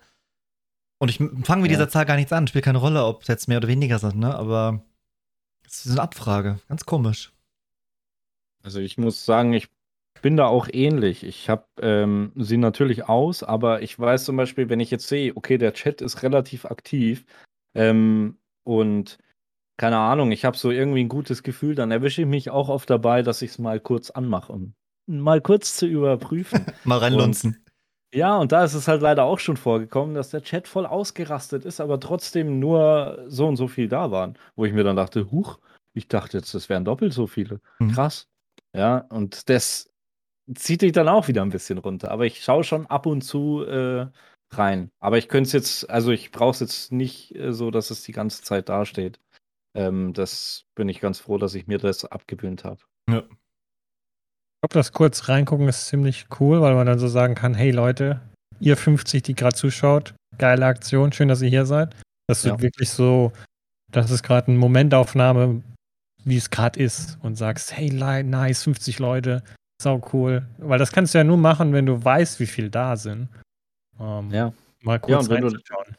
Und 0.99 1.09
ich 1.09 1.17
fange 1.17 1.63
mit 1.63 1.71
ja. 1.71 1.77
dieser 1.77 1.89
Zahl 1.89 2.05
gar 2.05 2.15
nichts 2.15 2.31
an. 2.31 2.47
Spielt 2.47 2.65
keine 2.65 2.77
Rolle, 2.77 3.05
ob 3.05 3.23
es 3.23 3.27
jetzt 3.27 3.47
mehr 3.47 3.57
oder 3.57 3.67
weniger 3.67 3.97
sind, 3.97 4.17
ne? 4.17 4.35
Aber 4.35 4.83
es 5.65 5.85
ist 5.85 5.91
eine 5.91 6.01
Abfrage. 6.01 6.59
Ganz 6.67 6.85
komisch. 6.85 7.31
Also 8.61 8.79
ich 8.79 8.97
muss 8.97 9.25
sagen, 9.25 9.53
ich 9.53 9.69
bin 10.21 10.37
da 10.37 10.45
auch 10.45 10.67
ähnlich. 10.71 11.23
Ich 11.23 11.49
habe 11.49 11.65
ähm, 11.81 12.33
sie 12.35 12.57
natürlich 12.57 13.07
aus, 13.07 13.43
aber 13.43 13.81
ich 13.81 13.97
weiß 13.97 14.25
zum 14.25 14.35
Beispiel, 14.35 14.69
wenn 14.69 14.79
ich 14.79 14.91
jetzt 14.91 15.07
sehe, 15.07 15.35
okay, 15.35 15.57
der 15.57 15.73
Chat 15.73 16.01
ist 16.01 16.23
relativ 16.23 16.65
aktiv 16.65 17.25
ähm, 17.73 18.37
und 18.63 19.17
keine 19.77 19.97
Ahnung, 19.97 20.31
ich 20.31 20.43
habe 20.43 20.57
so 20.57 20.71
irgendwie 20.71 21.03
ein 21.03 21.09
gutes 21.09 21.41
Gefühl, 21.41 21.73
dann 21.73 21.91
erwische 21.91 22.23
ich 22.23 22.27
mich 22.27 22.49
auch 22.49 22.67
oft 22.67 22.89
dabei, 22.89 23.21
dass 23.21 23.41
ich 23.41 23.51
es 23.51 23.59
mal 23.59 23.79
kurz 23.79 24.09
anmache, 24.09 24.51
um 24.51 24.73
mal 25.09 25.41
kurz 25.41 25.75
zu 25.75 25.87
überprüfen. 25.87 26.65
mal 26.83 26.99
reinlunzen. 26.99 27.63
Ja, 28.13 28.37
und 28.37 28.51
da 28.51 28.63
ist 28.63 28.73
es 28.73 28.87
halt 28.87 29.01
leider 29.01 29.23
auch 29.23 29.39
schon 29.39 29.57
vorgekommen, 29.57 30.15
dass 30.15 30.31
der 30.31 30.41
Chat 30.41 30.67
voll 30.67 30.85
ausgerastet 30.85 31.65
ist, 31.65 31.79
aber 31.79 31.99
trotzdem 31.99 32.59
nur 32.59 33.25
so 33.27 33.47
und 33.47 33.55
so 33.55 33.67
viel 33.67 33.87
da 33.87 34.09
waren. 34.09 34.37
Wo 34.55 34.65
ich 34.65 34.73
mir 34.73 34.83
dann 34.83 34.95
dachte, 34.95 35.29
huch, 35.31 35.59
ich 35.93 36.07
dachte 36.07 36.37
jetzt, 36.37 36.53
das 36.53 36.69
wären 36.69 36.85
doppelt 36.85 37.13
so 37.13 37.27
viele. 37.27 37.59
Mhm. 37.79 37.91
Krass. 37.91 38.27
Ja, 38.75 38.99
und 39.09 39.49
das 39.49 39.91
zieht 40.55 40.81
dich 40.81 40.91
dann 40.91 41.07
auch 41.07 41.27
wieder 41.27 41.43
ein 41.43 41.49
bisschen 41.49 41.77
runter. 41.77 42.09
Aber 42.09 42.25
ich 42.25 42.43
schaue 42.43 42.63
schon 42.63 42.87
ab 42.87 43.05
und 43.05 43.21
zu 43.21 43.63
äh, 43.63 44.07
rein. 44.51 44.91
Aber 44.99 45.17
ich 45.17 45.29
könnte 45.29 45.47
es 45.47 45.53
jetzt, 45.53 45.89
also 45.89 46.11
ich 46.11 46.31
brauche 46.31 46.51
es 46.51 46.59
jetzt 46.59 46.91
nicht 46.91 47.35
äh, 47.35 47.53
so, 47.53 47.69
dass 47.69 47.91
es 47.91 48.03
die 48.03 48.11
ganze 48.11 48.43
Zeit 48.43 48.69
dasteht. 48.69 49.19
Ähm, 49.75 50.13
das 50.13 50.65
bin 50.75 50.89
ich 50.89 50.99
ganz 50.99 51.19
froh, 51.19 51.37
dass 51.37 51.53
ich 51.53 51.67
mir 51.67 51.77
das 51.77 52.05
abgewöhnt 52.05 52.63
habe. 52.63 52.81
Ja. 53.09 53.23
Ich 54.59 54.69
glaube, 54.69 54.73
das 54.73 54.91
kurz 54.91 55.29
reingucken 55.29 55.69
ist 55.69 55.87
ziemlich 55.87 56.25
cool, 56.39 56.59
weil 56.59 56.75
man 56.75 56.85
dann 56.85 56.99
so 56.99 57.07
sagen 57.07 57.33
kann, 57.33 57.53
hey 57.53 57.71
Leute, 57.71 58.19
ihr 58.59 58.75
50, 58.75 59.23
die 59.23 59.33
gerade 59.33 59.55
zuschaut, 59.55 60.13
geile 60.37 60.65
Aktion, 60.65 61.13
schön, 61.13 61.29
dass 61.29 61.41
ihr 61.41 61.47
hier 61.47 61.65
seid. 61.65 61.95
Das 62.27 62.43
ja. 62.43 62.59
wirklich 62.59 62.89
so, 62.89 63.31
das 63.89 64.11
ist 64.11 64.21
gerade 64.21 64.49
eine 64.49 64.57
Momentaufnahme, 64.57 65.63
wie 66.25 66.35
es 66.35 66.49
gerade 66.49 66.77
ist 66.77 67.17
und 67.21 67.37
sagst, 67.37 67.71
hey, 67.71 67.89
nice, 67.89 68.63
50 68.63 68.99
Leute, 68.99 69.43
sau 69.81 70.01
cool. 70.11 70.45
Weil 70.57 70.77
das 70.77 70.91
kannst 70.91 71.13
du 71.13 71.19
ja 71.19 71.23
nur 71.23 71.37
machen, 71.37 71.71
wenn 71.71 71.85
du 71.85 72.03
weißt, 72.03 72.41
wie 72.41 72.45
viel 72.45 72.69
da 72.69 72.97
sind. 72.97 73.29
Ähm, 73.97 74.29
ja. 74.29 74.51
Mal 74.81 74.99
kurz 74.99 75.29
ja, 75.29 75.35
reinzuschauen 75.35 75.95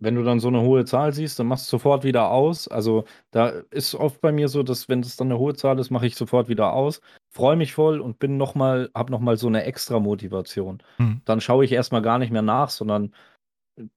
wenn 0.00 0.14
du 0.14 0.24
dann 0.24 0.40
so 0.40 0.48
eine 0.48 0.62
hohe 0.62 0.84
Zahl 0.84 1.12
siehst, 1.12 1.38
dann 1.38 1.46
machst 1.46 1.66
du 1.66 1.76
sofort 1.76 2.04
wieder 2.04 2.30
aus. 2.30 2.66
Also 2.66 3.04
da 3.30 3.50
ist 3.70 3.94
oft 3.94 4.20
bei 4.20 4.32
mir 4.32 4.48
so, 4.48 4.62
dass 4.62 4.88
wenn 4.88 5.00
es 5.00 5.16
dann 5.16 5.28
eine 5.28 5.38
hohe 5.38 5.54
Zahl 5.54 5.78
ist, 5.78 5.90
mache 5.90 6.06
ich 6.06 6.16
sofort 6.16 6.48
wieder 6.48 6.72
aus, 6.72 7.00
freue 7.30 7.56
mich 7.56 7.72
voll 7.72 8.00
und 8.00 8.18
bin 8.18 8.36
noch 8.36 8.54
mal, 8.54 8.90
habe 8.94 9.10
nochmal 9.10 9.36
so 9.36 9.46
eine 9.46 9.64
extra 9.64 10.00
Motivation. 10.00 10.82
Hm. 10.96 11.22
Dann 11.24 11.40
schaue 11.40 11.64
ich 11.64 11.72
erstmal 11.72 12.02
gar 12.02 12.18
nicht 12.18 12.32
mehr 12.32 12.42
nach, 12.42 12.70
sondern 12.70 13.14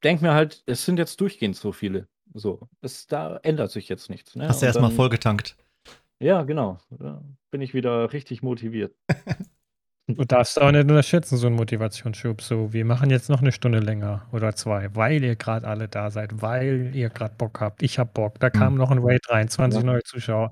denke 0.03 0.23
mir 0.23 0.33
halt, 0.33 0.63
es 0.65 0.85
sind 0.85 0.97
jetzt 0.97 1.19
durchgehend 1.19 1.55
so 1.55 1.71
viele. 1.71 2.07
So, 2.33 2.67
es, 2.81 3.07
da 3.07 3.37
ändert 3.43 3.71
sich 3.71 3.89
jetzt 3.89 4.09
nichts. 4.09 4.35
Ne? 4.35 4.47
Hast 4.47 4.61
du 4.61 4.65
erstmal 4.65 4.91
vollgetankt. 4.91 5.55
Ja, 6.19 6.43
genau. 6.43 6.79
Da 6.89 7.21
bin 7.51 7.61
ich 7.61 7.73
wieder 7.73 8.13
richtig 8.13 8.41
motiviert. 8.41 8.95
Du 10.07 10.25
darfst 10.25 10.61
auch 10.61 10.69
nicht 10.69 10.81
unterschätzen, 10.81 11.37
so 11.37 11.47
einen 11.47 11.55
Motivationsschub. 11.55 12.41
So, 12.41 12.73
wir 12.73 12.83
machen 12.83 13.09
jetzt 13.09 13.29
noch 13.29 13.39
eine 13.39 13.53
Stunde 13.53 13.79
länger 13.79 14.27
oder 14.33 14.53
zwei, 14.53 14.93
weil 14.93 15.23
ihr 15.23 15.37
gerade 15.37 15.65
alle 15.65 15.87
da 15.87 16.11
seid, 16.11 16.41
weil 16.41 16.91
ihr 16.93 17.09
gerade 17.09 17.35
Bock 17.37 17.61
habt. 17.61 17.81
Ich 17.81 17.99
hab 17.99 18.13
Bock. 18.13 18.37
Da 18.41 18.49
kam 18.49 18.73
mhm. 18.73 18.79
noch 18.79 18.91
ein 18.91 18.99
Raid 19.01 19.29
rein, 19.29 19.47
20 19.47 19.79
ja. 19.79 19.85
neue 19.85 20.03
Zuschauer. 20.03 20.51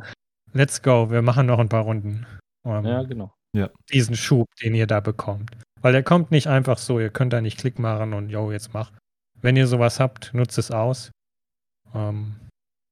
Let's 0.54 0.82
go, 0.82 1.12
wir 1.12 1.22
machen 1.22 1.48
noch 1.48 1.60
ein 1.60 1.68
paar 1.68 1.84
Runden. 1.84 2.26
Um, 2.64 2.86
ja, 2.86 3.04
genau. 3.04 3.34
Ja. 3.56 3.70
Diesen 3.92 4.16
Schub, 4.16 4.48
den 4.62 4.76
ihr 4.76 4.88
da 4.88 5.00
bekommt. 5.00 5.52
Weil 5.82 5.94
der 5.94 6.04
kommt 6.04 6.32
nicht 6.32 6.48
einfach 6.48 6.78
so, 6.78 7.00
ihr 7.00 7.10
könnt 7.10 7.34
da 7.34 7.42
nicht 7.42 7.58
Klick 7.58 7.80
machen 7.80 8.14
und 8.14 8.30
yo, 8.30 8.52
jetzt 8.52 8.74
mach. 8.74 8.92
Wenn 9.42 9.56
ihr 9.56 9.68
sowas 9.68 10.00
habt, 10.00 10.34
nutzt 10.34 10.58
es 10.58 10.72
aus. 10.72 11.12
Um, 11.94 12.36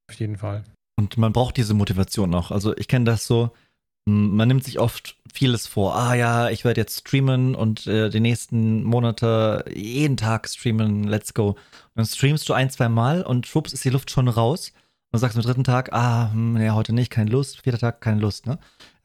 auf 0.09 0.20
jeden 0.20 0.38
Fall. 0.38 0.63
Und 0.97 1.17
man 1.17 1.32
braucht 1.32 1.57
diese 1.57 1.74
Motivation 1.74 2.34
auch. 2.34 2.51
Also 2.51 2.76
ich 2.76 2.88
kenne 2.88 3.05
das 3.05 3.26
so, 3.26 3.51
man 4.09 4.47
nimmt 4.47 4.63
sich 4.63 4.80
oft 4.80 5.17
vieles 5.32 5.67
vor. 5.67 5.95
Ah 5.95 6.15
ja, 6.15 6.49
ich 6.49 6.65
werde 6.65 6.82
jetzt 6.82 6.99
streamen 6.99 7.55
und 7.55 7.86
äh, 7.88 8.09
die 8.09 8.20
nächsten 8.20 8.84
Monate 8.84 9.63
jeden 9.74 10.17
Tag 10.17 10.47
streamen, 10.49 11.03
let's 11.03 11.34
go. 11.34 11.49
Und 11.49 11.57
dann 11.95 12.05
streamst 12.05 12.49
du 12.49 12.53
ein, 12.53 12.70
zwei 12.70 12.89
Mal 12.89 13.22
und 13.22 13.47
schwupps 13.47 13.74
ist 13.74 13.86
die 13.86 13.91
Luft 13.91 14.09
schon 14.09 14.28
raus. 14.28 14.72
Und 14.72 15.13
dann 15.13 15.22
sagst 15.22 15.38
du 15.38 15.41
am 15.41 15.45
dritten 15.45 15.63
Tag, 15.63 15.93
ah, 15.93 16.32
hm, 16.32 16.53
nee, 16.53 16.70
heute 16.72 16.93
nicht, 16.93 17.11
keine 17.11 17.30
Lust, 17.30 17.61
vierter 17.61 17.80
Tag, 17.80 18.01
keine 18.01 18.20
Lust, 18.20 18.47
ne? 18.47 18.59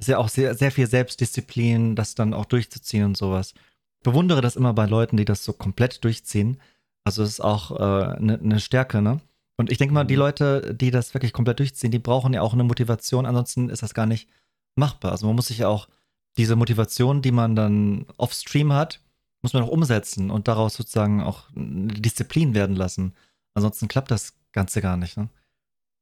Ist 0.04 0.08
ja 0.08 0.18
auch 0.18 0.28
sehr, 0.28 0.54
sehr 0.54 0.70
viel 0.70 0.86
Selbstdisziplin, 0.86 1.96
das 1.96 2.14
dann 2.14 2.34
auch 2.34 2.44
durchzuziehen 2.44 3.04
und 3.04 3.16
sowas. 3.16 3.54
Ich 3.98 4.02
bewundere 4.04 4.40
das 4.40 4.56
immer 4.56 4.72
bei 4.72 4.86
Leuten, 4.86 5.16
die 5.16 5.24
das 5.24 5.44
so 5.44 5.52
komplett 5.52 6.04
durchziehen. 6.04 6.60
Also 7.04 7.22
das 7.22 7.32
ist 7.32 7.40
auch 7.40 7.70
eine 7.70 8.16
äh, 8.16 8.20
ne, 8.20 8.38
ne 8.40 8.60
Stärke, 8.60 9.02
ne? 9.02 9.20
Und 9.56 9.70
ich 9.70 9.78
denke 9.78 9.94
mal, 9.94 10.04
die 10.04 10.14
mhm. 10.14 10.20
Leute, 10.20 10.74
die 10.74 10.90
das 10.90 11.14
wirklich 11.14 11.32
komplett 11.32 11.60
durchziehen, 11.60 11.90
die 11.90 11.98
brauchen 11.98 12.34
ja 12.34 12.42
auch 12.42 12.54
eine 12.54 12.64
Motivation, 12.64 13.24
ansonsten 13.24 13.68
ist 13.70 13.82
das 13.82 13.94
gar 13.94 14.06
nicht 14.06 14.28
machbar. 14.76 15.12
Also 15.12 15.26
man 15.26 15.36
muss 15.36 15.46
sich 15.46 15.58
ja 15.58 15.68
auch 15.68 15.88
diese 16.36 16.56
Motivation, 16.56 17.22
die 17.22 17.30
man 17.30 17.54
dann 17.54 18.06
off-stream 18.16 18.72
hat, 18.72 19.00
muss 19.42 19.52
man 19.52 19.62
auch 19.62 19.68
umsetzen 19.68 20.30
und 20.30 20.48
daraus 20.48 20.74
sozusagen 20.74 21.22
auch 21.22 21.44
eine 21.54 21.92
Disziplin 21.92 22.54
werden 22.54 22.74
lassen. 22.74 23.14
Ansonsten 23.54 23.88
klappt 23.88 24.10
das 24.10 24.34
Ganze 24.52 24.80
gar 24.80 24.96
nicht. 24.96 25.16
Ne? 25.16 25.28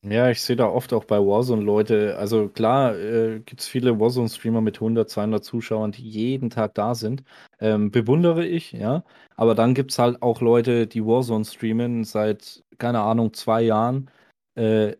Ja, 0.05 0.30
ich 0.30 0.42
sehe 0.42 0.57
da 0.57 0.66
oft 0.66 0.92
auch 0.92 1.05
bei 1.05 1.18
Warzone 1.18 1.62
Leute, 1.62 2.18
also 2.18 2.48
klar 2.48 2.96
äh, 2.98 3.38
gibt 3.38 3.61
es 3.61 3.68
viele 3.68 4.00
Warzone-Streamer 4.00 4.61
mit 4.61 4.76
100, 4.76 5.09
200 5.09 5.44
Zuschauern, 5.44 5.92
die 5.92 6.03
jeden 6.03 6.50
Tag 6.50 6.74
da 6.74 6.96
sind. 6.96 7.22
Ähm, 7.61 7.92
bewundere 7.92 8.44
ich, 8.44 8.72
ja. 8.72 9.05
Aber 9.36 9.55
dann 9.55 9.74
gibt 9.74 9.92
es 9.92 10.00
halt 10.00 10.20
auch 10.20 10.40
Leute, 10.40 10.88
die 10.88 11.05
Warzone 11.07 11.44
streamen 11.44 12.03
seit, 12.03 12.64
keine 12.78 13.00
Ahnung, 13.00 13.32
zwei 13.32 13.62
Jahren, 13.62 14.11
äh, 14.57 14.96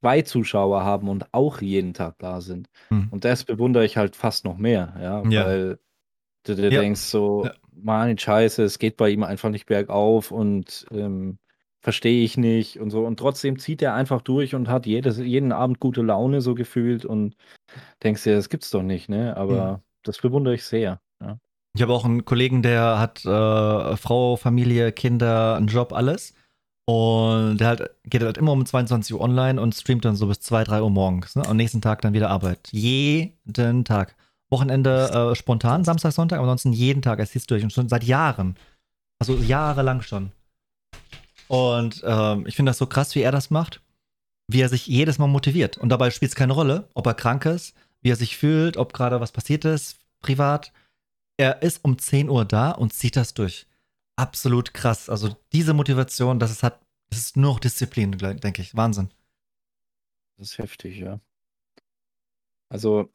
zwei 0.00 0.22
Zuschauer 0.22 0.84
haben 0.84 1.08
und 1.08 1.26
auch 1.32 1.60
jeden 1.60 1.92
Tag 1.92 2.18
da 2.18 2.40
sind. 2.40 2.68
Hm. 2.90 3.08
Und 3.10 3.24
das 3.24 3.42
bewundere 3.42 3.84
ich 3.84 3.96
halt 3.96 4.14
fast 4.14 4.44
noch 4.44 4.56
mehr, 4.56 4.94
ja, 5.00 5.28
ja. 5.28 5.46
weil 5.46 5.78
du 6.44 6.54
dir 6.54 6.70
ja. 6.70 6.80
denkst 6.80 7.00
so, 7.00 7.44
ja. 7.46 7.54
meine 7.72 8.16
Scheiße, 8.16 8.62
es 8.62 8.78
geht 8.78 8.96
bei 8.96 9.08
ihm 9.10 9.24
einfach 9.24 9.50
nicht 9.50 9.66
bergauf 9.66 10.30
und 10.30 10.86
ähm, 10.92 11.38
verstehe 11.84 12.24
ich 12.24 12.38
nicht 12.38 12.80
und 12.80 12.88
so. 12.88 13.04
Und 13.04 13.18
trotzdem 13.18 13.58
zieht 13.58 13.82
er 13.82 13.92
einfach 13.92 14.22
durch 14.22 14.54
und 14.54 14.68
hat 14.68 14.86
jedes, 14.86 15.18
jeden 15.18 15.52
Abend 15.52 15.80
gute 15.80 16.00
Laune 16.00 16.40
so 16.40 16.54
gefühlt 16.54 17.04
und 17.04 17.36
denkst 18.02 18.24
dir, 18.24 18.36
das 18.36 18.48
gibt's 18.48 18.70
doch 18.70 18.82
nicht, 18.82 19.10
ne? 19.10 19.36
Aber 19.36 19.74
hm. 19.74 19.78
das 20.02 20.18
bewundere 20.18 20.54
ich 20.54 20.64
sehr. 20.64 20.98
Ja. 21.20 21.38
Ich 21.76 21.82
habe 21.82 21.92
auch 21.92 22.06
einen 22.06 22.24
Kollegen, 22.24 22.62
der 22.62 22.98
hat 22.98 23.26
äh, 23.26 23.96
Frau, 23.98 24.36
Familie, 24.36 24.92
Kinder, 24.92 25.56
einen 25.56 25.66
Job, 25.66 25.92
alles. 25.92 26.32
Und 26.86 27.58
der 27.58 27.68
halt, 27.68 27.90
geht 28.04 28.22
halt 28.22 28.38
immer 28.38 28.52
um 28.52 28.64
22 28.64 29.14
Uhr 29.14 29.20
online 29.20 29.60
und 29.60 29.74
streamt 29.74 30.06
dann 30.06 30.16
so 30.16 30.26
bis 30.26 30.40
2, 30.40 30.64
3 30.64 30.82
Uhr 30.82 30.90
morgens. 30.90 31.36
Ne? 31.36 31.46
Am 31.46 31.58
nächsten 31.58 31.82
Tag 31.82 32.00
dann 32.00 32.14
wieder 32.14 32.30
Arbeit. 32.30 32.68
Jeden 32.72 33.84
Tag. 33.84 34.16
Wochenende 34.50 35.32
äh, 35.32 35.34
spontan, 35.34 35.84
Samstag, 35.84 36.12
Sonntag, 36.12 36.38
aber 36.38 36.48
ansonsten 36.48 36.72
jeden 36.72 37.02
Tag. 37.02 37.18
Es 37.18 37.32
hieß 37.32 37.46
durch 37.46 37.62
und 37.62 37.74
schon 37.74 37.90
seit 37.90 38.04
Jahren. 38.04 38.56
Also 39.18 39.34
jahrelang 39.36 40.00
schon. 40.00 40.32
Und 41.48 42.02
ähm, 42.06 42.46
ich 42.46 42.56
finde 42.56 42.70
das 42.70 42.78
so 42.78 42.86
krass, 42.86 43.14
wie 43.14 43.22
er 43.22 43.32
das 43.32 43.50
macht. 43.50 43.82
Wie 44.48 44.60
er 44.60 44.68
sich 44.68 44.86
jedes 44.86 45.18
Mal 45.18 45.26
motiviert. 45.26 45.78
Und 45.78 45.88
dabei 45.88 46.10
spielt 46.10 46.30
es 46.30 46.36
keine 46.36 46.52
Rolle, 46.52 46.88
ob 46.94 47.06
er 47.06 47.14
krank 47.14 47.46
ist, 47.46 47.74
wie 48.02 48.10
er 48.10 48.16
sich 48.16 48.36
fühlt, 48.36 48.76
ob 48.76 48.92
gerade 48.92 49.20
was 49.20 49.32
passiert 49.32 49.64
ist, 49.64 49.98
privat. 50.20 50.72
Er 51.36 51.62
ist 51.62 51.84
um 51.84 51.98
10 51.98 52.28
Uhr 52.28 52.44
da 52.44 52.70
und 52.70 52.92
zieht 52.92 53.16
das 53.16 53.34
durch 53.34 53.66
absolut 54.16 54.74
krass. 54.74 55.08
Also 55.08 55.36
diese 55.52 55.74
Motivation, 55.74 56.38
das 56.38 56.50
ist, 56.50 56.62
hat, 56.62 56.80
das 57.10 57.18
ist 57.18 57.36
nur 57.36 57.52
noch 57.52 57.60
Disziplin, 57.60 58.12
denke 58.12 58.62
ich. 58.62 58.76
Wahnsinn. 58.76 59.10
Das 60.36 60.50
ist 60.52 60.58
heftig, 60.58 60.98
ja. 60.98 61.20
Also, 62.68 63.12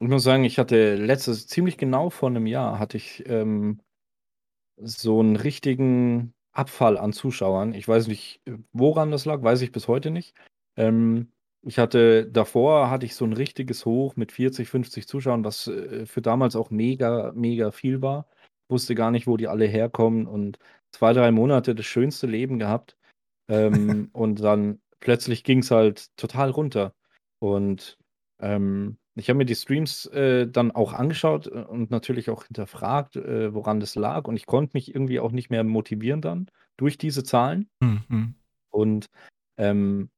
ich 0.00 0.08
muss 0.08 0.22
sagen, 0.22 0.44
ich 0.44 0.58
hatte 0.58 0.96
letztes, 0.96 1.46
ziemlich 1.46 1.78
genau 1.78 2.10
vor 2.10 2.28
einem 2.28 2.46
Jahr, 2.46 2.78
hatte 2.78 2.96
ich 2.96 3.26
ähm, 3.26 3.80
so 4.76 5.20
einen 5.20 5.36
richtigen 5.36 6.34
Abfall 6.58 6.98
an 6.98 7.12
Zuschauern. 7.12 7.72
Ich 7.72 7.86
weiß 7.86 8.08
nicht, 8.08 8.40
woran 8.72 9.10
das 9.10 9.24
lag, 9.24 9.42
weiß 9.42 9.62
ich 9.62 9.72
bis 9.72 9.86
heute 9.88 10.10
nicht. 10.10 10.34
Ähm, 10.76 11.32
ich 11.62 11.78
hatte 11.78 12.26
davor 12.26 12.90
hatte 12.90 13.06
ich 13.06 13.14
so 13.14 13.24
ein 13.24 13.32
richtiges 13.32 13.84
Hoch 13.84 14.16
mit 14.16 14.32
40, 14.32 14.68
50 14.68 15.06
Zuschauern, 15.06 15.44
was 15.44 15.68
äh, 15.68 16.06
für 16.06 16.22
damals 16.22 16.56
auch 16.56 16.70
mega, 16.70 17.32
mega 17.34 17.70
viel 17.70 18.02
war. 18.02 18.26
wusste 18.68 18.94
gar 18.94 19.10
nicht, 19.10 19.26
wo 19.26 19.36
die 19.36 19.48
alle 19.48 19.66
herkommen 19.66 20.26
und 20.26 20.58
zwei, 20.92 21.12
drei 21.12 21.30
Monate 21.30 21.74
das 21.74 21.86
schönste 21.86 22.26
Leben 22.26 22.58
gehabt. 22.58 22.96
Ähm, 23.48 24.10
und 24.12 24.40
dann 24.42 24.80
plötzlich 25.00 25.44
ging 25.44 25.60
es 25.60 25.70
halt 25.70 26.16
total 26.16 26.50
runter. 26.50 26.94
Und 27.40 27.98
ähm, 28.40 28.98
ich 29.18 29.28
habe 29.28 29.38
mir 29.38 29.44
die 29.44 29.54
Streams 29.54 30.06
äh, 30.06 30.46
dann 30.46 30.70
auch 30.70 30.92
angeschaut 30.92 31.46
äh, 31.46 31.50
und 31.50 31.90
natürlich 31.90 32.30
auch 32.30 32.44
hinterfragt, 32.44 33.16
äh, 33.16 33.54
woran 33.54 33.80
das 33.80 33.94
lag. 33.94 34.26
Und 34.26 34.36
ich 34.36 34.46
konnte 34.46 34.72
mich 34.74 34.94
irgendwie 34.94 35.20
auch 35.20 35.32
nicht 35.32 35.50
mehr 35.50 35.64
motivieren 35.64 36.20
dann 36.20 36.50
durch 36.76 36.98
diese 36.98 37.24
Zahlen. 37.24 37.68
Mhm. 37.80 38.34
Und 38.70 39.06
ähm, 39.56 40.10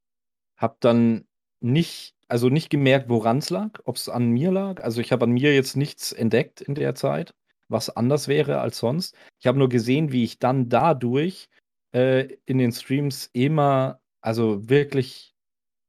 habe 0.57 0.77
dann 0.81 1.25
nicht, 1.61 2.15
also 2.29 2.49
nicht 2.49 2.71
gemerkt, 2.71 3.09
woran 3.09 3.39
es 3.39 3.51
lag, 3.51 3.81
ob 3.85 3.97
es 3.97 4.09
an 4.09 4.31
mir 4.31 4.51
lag. 4.51 4.83
Also 4.83 5.01
ich 5.01 5.13
habe 5.13 5.25
an 5.25 5.33
mir 5.33 5.55
jetzt 5.55 5.77
nichts 5.77 6.13
entdeckt 6.13 6.61
in 6.61 6.75
der 6.75 6.95
Zeit, 6.95 7.35
was 7.69 7.91
anders 7.91 8.29
wäre 8.29 8.61
als 8.61 8.79
sonst. 8.79 9.15
Ich 9.39 9.47
habe 9.47 9.59
nur 9.59 9.69
gesehen, 9.69 10.13
wie 10.13 10.25
ich 10.25 10.39
dann 10.39 10.69
dadurch 10.69 11.49
äh, 11.93 12.29
in 12.47 12.59
den 12.59 12.73
Streams 12.73 13.31
immer, 13.33 14.01
also 14.21 14.69
wirklich 14.69 15.35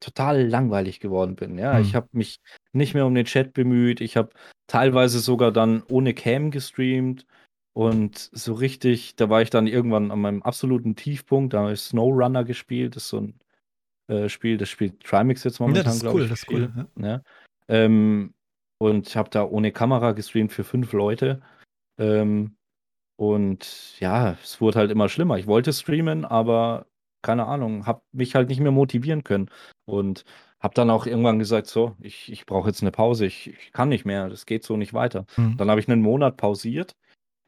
total 0.01 0.45
langweilig 0.45 0.99
geworden 0.99 1.35
bin. 1.35 1.57
Ja, 1.57 1.77
hm. 1.77 1.81
ich 1.81 1.95
habe 1.95 2.09
mich 2.11 2.41
nicht 2.73 2.93
mehr 2.93 3.05
um 3.05 3.15
den 3.15 3.25
Chat 3.25 3.53
bemüht. 3.53 4.01
Ich 4.01 4.17
habe 4.17 4.31
teilweise 4.67 5.19
sogar 5.19 5.51
dann 5.51 5.83
ohne 5.89 6.13
Cam 6.13 6.51
gestreamt 6.51 7.25
und 7.73 8.29
so 8.33 8.53
richtig, 8.53 9.15
da 9.15 9.29
war 9.29 9.41
ich 9.41 9.49
dann 9.49 9.67
irgendwann 9.67 10.11
an 10.11 10.19
meinem 10.19 10.43
absoluten 10.43 10.95
Tiefpunkt. 10.95 11.53
Da 11.53 11.61
habe 11.61 11.73
ich 11.73 11.79
Snowrunner 11.79 12.43
gespielt. 12.43 12.95
Das 12.95 13.03
ist 13.03 13.09
so 13.09 13.21
ein 13.21 13.39
äh, 14.07 14.27
Spiel, 14.27 14.57
das 14.57 14.69
spielt 14.69 15.01
Trimix 15.03 15.43
jetzt 15.43 15.59
momentan, 15.59 15.83
ja, 15.83 15.89
das 15.89 15.97
ist 15.97 16.05
cool, 16.05 16.23
ich. 16.23 16.29
Das 16.29 16.39
ist 16.39 16.51
cool. 16.51 16.71
Ja. 16.97 17.07
ja. 17.07 17.21
Ähm, 17.69 18.33
und 18.79 19.07
ich 19.07 19.15
habe 19.15 19.29
da 19.29 19.45
ohne 19.45 19.71
Kamera 19.71 20.11
gestreamt 20.11 20.51
für 20.51 20.63
fünf 20.63 20.91
Leute. 20.91 21.41
Ähm, 21.97 22.55
und 23.15 23.99
ja, 23.99 24.31
es 24.43 24.59
wurde 24.59 24.79
halt 24.79 24.91
immer 24.91 25.07
schlimmer. 25.07 25.37
Ich 25.37 25.45
wollte 25.45 25.71
streamen, 25.71 26.25
aber 26.25 26.87
keine 27.21 27.45
Ahnung, 27.45 27.85
habe 27.85 28.01
mich 28.11 28.35
halt 28.35 28.49
nicht 28.49 28.59
mehr 28.59 28.71
motivieren 28.71 29.23
können. 29.23 29.49
Und 29.85 30.25
habe 30.59 30.75
dann 30.75 30.89
auch 30.89 31.05
irgendwann 31.05 31.39
gesagt, 31.39 31.67
so, 31.67 31.95
ich, 31.99 32.31
ich 32.31 32.45
brauche 32.45 32.69
jetzt 32.69 32.81
eine 32.81 32.91
Pause, 32.91 33.25
ich, 33.25 33.47
ich 33.47 33.71
kann 33.71 33.89
nicht 33.89 34.05
mehr, 34.05 34.29
das 34.29 34.45
geht 34.45 34.63
so 34.63 34.77
nicht 34.77 34.93
weiter. 34.93 35.25
Mhm. 35.35 35.57
Dann 35.57 35.69
habe 35.69 35.79
ich 35.79 35.89
einen 35.89 36.01
Monat 36.01 36.37
pausiert 36.37 36.95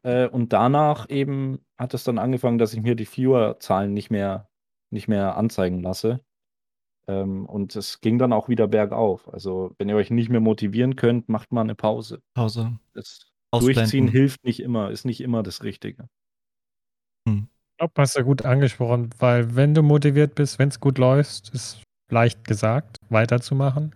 äh, 0.04 0.28
und 0.28 0.52
danach 0.52 1.10
eben 1.10 1.60
hat 1.78 1.94
es 1.94 2.04
dann 2.04 2.18
angefangen, 2.18 2.58
dass 2.58 2.74
ich 2.74 2.82
mir 2.82 2.96
die 2.96 3.06
Viewer-Zahlen 3.06 3.94
nicht 3.94 4.10
mehr, 4.10 4.50
nicht 4.90 5.08
mehr 5.08 5.38
anzeigen 5.38 5.82
lasse. 5.82 6.22
Ähm, 7.08 7.46
und 7.46 7.76
es 7.76 8.02
ging 8.02 8.18
dann 8.18 8.34
auch 8.34 8.50
wieder 8.50 8.68
bergauf. 8.68 9.32
Also, 9.32 9.74
wenn 9.78 9.90
ihr 9.90 9.96
euch 9.96 10.10
nicht 10.10 10.30
mehr 10.30 10.40
motivieren 10.40 10.96
könnt, 10.96 11.30
macht 11.30 11.52
mal 11.52 11.62
eine 11.62 11.76
Pause. 11.76 12.22
Pause. 12.34 12.80
Das 12.94 13.32
Durchziehen 13.52 14.08
hilft 14.08 14.44
nicht 14.44 14.62
immer, 14.62 14.90
ist 14.90 15.06
nicht 15.06 15.22
immer 15.22 15.44
das 15.44 15.64
Richtige. 15.64 16.08
Glaube, 17.84 18.02
hast 18.02 18.16
du 18.16 18.24
gut 18.24 18.46
angesprochen, 18.46 19.10
weil 19.20 19.58
wenn 19.58 19.74
du 19.74 19.84
motiviert 19.84 20.36
bist, 20.36 20.58
wenn 20.58 20.70
es 20.70 20.80
gut 20.80 20.98
läuft, 20.98 21.50
ist 21.50 21.84
leicht 22.10 22.46
gesagt, 22.46 22.96
weiterzumachen. 23.10 23.94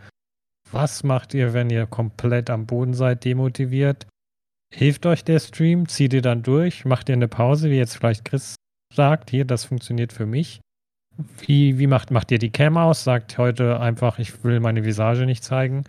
Was 0.73 1.05
macht 1.05 1.33
ihr, 1.33 1.53
wenn 1.53 1.69
ihr 1.69 1.85
komplett 1.85 2.49
am 2.49 2.65
Boden 2.65 2.93
seid, 2.93 3.23
demotiviert? 3.23 4.05
Hilft 4.75 5.05
euch 5.05 5.23
der 5.23 5.39
Stream? 5.39 5.87
Zieht 5.87 6.11
ihr 6.11 6.21
dann 6.21 6.43
durch? 6.43 6.83
Macht 6.83 7.07
ihr 7.07 7.13
eine 7.13 7.29
Pause, 7.29 7.69
wie 7.69 7.77
jetzt 7.77 7.95
vielleicht 7.95 8.25
Chris 8.25 8.55
sagt, 8.93 9.29
hier, 9.29 9.45
das 9.45 9.63
funktioniert 9.63 10.11
für 10.11 10.25
mich? 10.25 10.59
Wie, 11.37 11.79
wie 11.79 11.87
macht, 11.87 12.11
macht 12.11 12.29
ihr 12.31 12.39
die 12.39 12.51
Cam 12.51 12.75
aus? 12.75 13.05
Sagt 13.05 13.37
heute 13.37 13.79
einfach, 13.79 14.19
ich 14.19 14.43
will 14.43 14.59
meine 14.59 14.83
Visage 14.83 15.25
nicht 15.25 15.45
zeigen. 15.45 15.85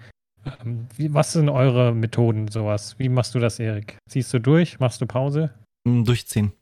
Ähm, 0.65 0.87
wie, 0.97 1.13
was 1.13 1.33
sind 1.33 1.49
eure 1.49 1.93
Methoden, 1.97 2.47
sowas? 2.47 2.97
Wie 3.01 3.09
machst 3.09 3.35
du 3.35 3.41
das, 3.41 3.59
Erik? 3.59 3.99
Ziehst 4.09 4.33
du 4.33 4.39
durch? 4.39 4.79
Machst 4.79 5.01
du 5.01 5.07
Pause? 5.07 5.53
Durchziehen. 5.85 6.53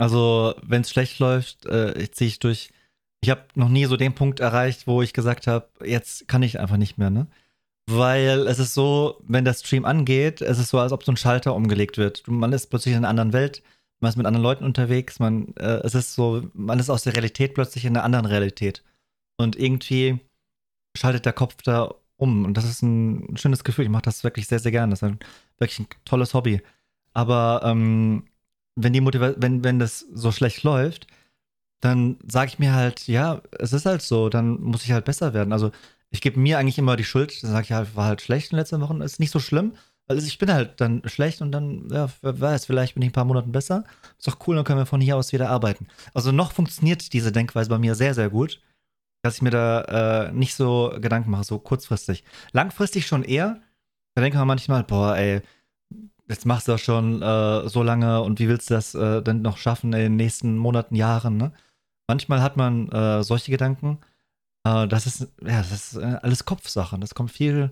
Also, 0.00 0.54
wenn 0.62 0.82
es 0.82 0.90
schlecht 0.90 1.18
läuft, 1.18 1.66
äh, 1.66 2.10
ziehe 2.10 2.28
ich 2.28 2.38
durch. 2.38 2.70
Ich 3.22 3.30
habe 3.30 3.42
noch 3.54 3.68
nie 3.68 3.84
so 3.84 3.96
den 3.96 4.14
Punkt 4.14 4.40
erreicht, 4.40 4.86
wo 4.86 5.02
ich 5.02 5.12
gesagt 5.12 5.46
habe, 5.46 5.68
jetzt 5.84 6.26
kann 6.26 6.42
ich 6.42 6.58
einfach 6.58 6.78
nicht 6.78 6.96
mehr, 6.98 7.10
ne? 7.10 7.26
Weil 7.86 8.46
es 8.46 8.58
ist 8.58 8.74
so, 8.74 9.20
wenn 9.26 9.44
der 9.44 9.54
Stream 9.54 9.84
angeht, 9.84 10.40
es 10.40 10.58
ist 10.58 10.70
so, 10.70 10.78
als 10.78 10.92
ob 10.92 11.04
so 11.04 11.12
ein 11.12 11.16
Schalter 11.16 11.54
umgelegt 11.54 11.98
wird. 11.98 12.26
Man 12.28 12.52
ist 12.52 12.68
plötzlich 12.68 12.92
in 12.94 12.98
einer 12.98 13.08
anderen 13.08 13.32
Welt 13.32 13.62
man 14.00 14.08
ist 14.08 14.16
mit 14.16 14.26
anderen 14.26 14.42
Leuten 14.42 14.64
unterwegs, 14.64 15.18
man, 15.18 15.54
äh, 15.56 15.80
es 15.84 15.94
ist 15.94 16.14
so, 16.14 16.42
man 16.54 16.78
ist 16.78 16.90
aus 16.90 17.02
der 17.02 17.14
Realität 17.14 17.54
plötzlich 17.54 17.84
in 17.84 17.96
einer 17.96 18.04
anderen 18.04 18.26
Realität. 18.26 18.82
Und 19.36 19.56
irgendwie 19.56 20.18
schaltet 20.96 21.26
der 21.26 21.32
Kopf 21.32 21.62
da 21.62 21.94
um. 22.16 22.44
Und 22.44 22.56
das 22.56 22.64
ist 22.64 22.82
ein 22.82 23.36
schönes 23.36 23.64
Gefühl. 23.64 23.84
Ich 23.84 23.90
mache 23.90 24.02
das 24.02 24.24
wirklich 24.24 24.46
sehr, 24.48 24.58
sehr 24.58 24.72
gerne. 24.72 24.90
Das 24.90 25.02
ist 25.02 25.08
ein, 25.08 25.18
wirklich 25.58 25.80
ein 25.80 25.86
tolles 26.04 26.34
Hobby. 26.34 26.62
Aber 27.12 27.62
ähm, 27.64 28.24
wenn 28.76 28.92
die 28.92 29.00
Motiva 29.00 29.34
wenn, 29.36 29.64
wenn 29.64 29.78
das 29.78 30.00
so 30.12 30.32
schlecht 30.32 30.62
läuft, 30.62 31.06
dann 31.80 32.18
sage 32.26 32.50
ich 32.52 32.58
mir 32.58 32.74
halt, 32.74 33.08
ja, 33.08 33.42
es 33.58 33.72
ist 33.72 33.86
halt 33.86 34.02
so, 34.02 34.28
dann 34.28 34.60
muss 34.60 34.84
ich 34.84 34.92
halt 34.92 35.04
besser 35.04 35.34
werden. 35.34 35.52
Also 35.52 35.72
ich 36.10 36.20
gebe 36.20 36.40
mir 36.40 36.58
eigentlich 36.58 36.78
immer 36.78 36.96
die 36.96 37.04
Schuld, 37.04 37.42
dann 37.42 37.52
sage 37.52 37.64
ich 37.64 37.72
halt, 37.72 37.96
war 37.96 38.06
halt 38.06 38.22
schlecht 38.22 38.52
in 38.52 38.56
den 38.56 38.60
letzten 38.60 38.80
Wochen, 38.80 39.00
ist 39.00 39.20
nicht 39.20 39.30
so 39.30 39.40
schlimm, 39.40 39.74
also 40.10 40.26
ich 40.26 40.38
bin 40.38 40.52
halt 40.52 40.80
dann 40.80 41.02
schlecht 41.04 41.40
und 41.40 41.52
dann, 41.52 41.88
ja, 41.88 42.08
wer 42.20 42.40
weiß, 42.40 42.66
vielleicht 42.66 42.94
bin 42.94 43.02
ich 43.04 43.10
ein 43.10 43.12
paar 43.12 43.24
Monaten 43.24 43.52
besser. 43.52 43.84
Ist 44.18 44.26
doch 44.26 44.38
cool, 44.44 44.56
dann 44.56 44.64
können 44.64 44.80
wir 44.80 44.86
von 44.86 45.00
hier 45.00 45.16
aus 45.16 45.32
wieder 45.32 45.48
arbeiten. 45.48 45.86
Also 46.14 46.32
noch 46.32 46.50
funktioniert 46.50 47.12
diese 47.12 47.30
Denkweise 47.30 47.70
bei 47.70 47.78
mir 47.78 47.94
sehr, 47.94 48.12
sehr 48.12 48.28
gut, 48.28 48.60
dass 49.22 49.36
ich 49.36 49.42
mir 49.42 49.50
da 49.50 49.82
äh, 50.28 50.32
nicht 50.32 50.56
so 50.56 50.92
Gedanken 51.00 51.30
mache, 51.30 51.44
so 51.44 51.60
kurzfristig. 51.60 52.24
Langfristig 52.50 53.06
schon 53.06 53.22
eher. 53.22 53.62
Da 54.16 54.22
denkt 54.22 54.36
man 54.36 54.48
manchmal, 54.48 54.82
boah, 54.82 55.16
ey, 55.16 55.42
jetzt 56.30 56.46
machst 56.46 56.68
du 56.68 56.72
das 56.72 56.80
schon 56.80 57.22
äh, 57.22 57.68
so 57.68 57.82
lange 57.82 58.22
und 58.22 58.38
wie 58.38 58.48
willst 58.48 58.70
du 58.70 58.74
das 58.74 58.94
äh, 58.94 59.22
denn 59.22 59.42
noch 59.42 59.58
schaffen 59.58 59.92
in 59.92 60.00
den 60.00 60.16
nächsten 60.16 60.56
Monaten, 60.56 60.94
Jahren, 60.94 61.36
ne? 61.36 61.52
Manchmal 62.08 62.42
hat 62.42 62.56
man 62.56 62.88
äh, 62.90 63.22
solche 63.22 63.50
Gedanken. 63.50 63.98
Äh, 64.64 64.88
das 64.88 65.06
ist, 65.06 65.20
ja, 65.42 65.58
das 65.58 65.72
ist 65.72 65.96
äh, 65.96 66.18
alles 66.22 66.44
Kopfsache. 66.44 66.98
Das 66.98 67.14
kommt 67.14 67.30
viel, 67.30 67.70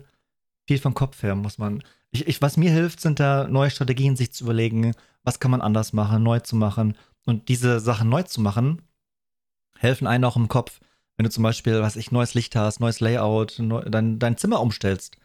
viel 0.67 0.79
vom 0.79 0.93
Kopf 0.93 1.23
her, 1.23 1.35
muss 1.35 1.57
man 1.57 1.83
ich, 2.11 2.27
ich, 2.27 2.41
was 2.41 2.57
mir 2.57 2.71
hilft, 2.71 3.01
sind 3.01 3.19
da 3.19 3.47
neue 3.47 3.69
Strategien, 3.69 4.15
sich 4.15 4.31
zu 4.31 4.43
überlegen, 4.43 4.93
was 5.23 5.39
kann 5.39 5.51
man 5.51 5.61
anders 5.61 5.93
machen, 5.93 6.23
neu 6.23 6.39
zu 6.39 6.55
machen. 6.55 6.95
Und 7.25 7.49
diese 7.49 7.79
Sachen 7.79 8.09
neu 8.09 8.23
zu 8.23 8.41
machen, 8.41 8.81
helfen 9.77 10.07
einem 10.07 10.23
auch 10.23 10.35
im 10.35 10.47
Kopf. 10.47 10.79
Wenn 11.17 11.25
du 11.25 11.29
zum 11.29 11.43
Beispiel, 11.43 11.81
was 11.81 11.95
ich, 11.95 12.11
neues 12.11 12.33
Licht 12.33 12.55
hast, 12.55 12.79
neues 12.79 12.99
Layout, 12.99 13.59
neu, 13.59 13.81
dein, 13.83 14.19
dein 14.19 14.37
Zimmer 14.37 14.61
umstellst. 14.61 15.17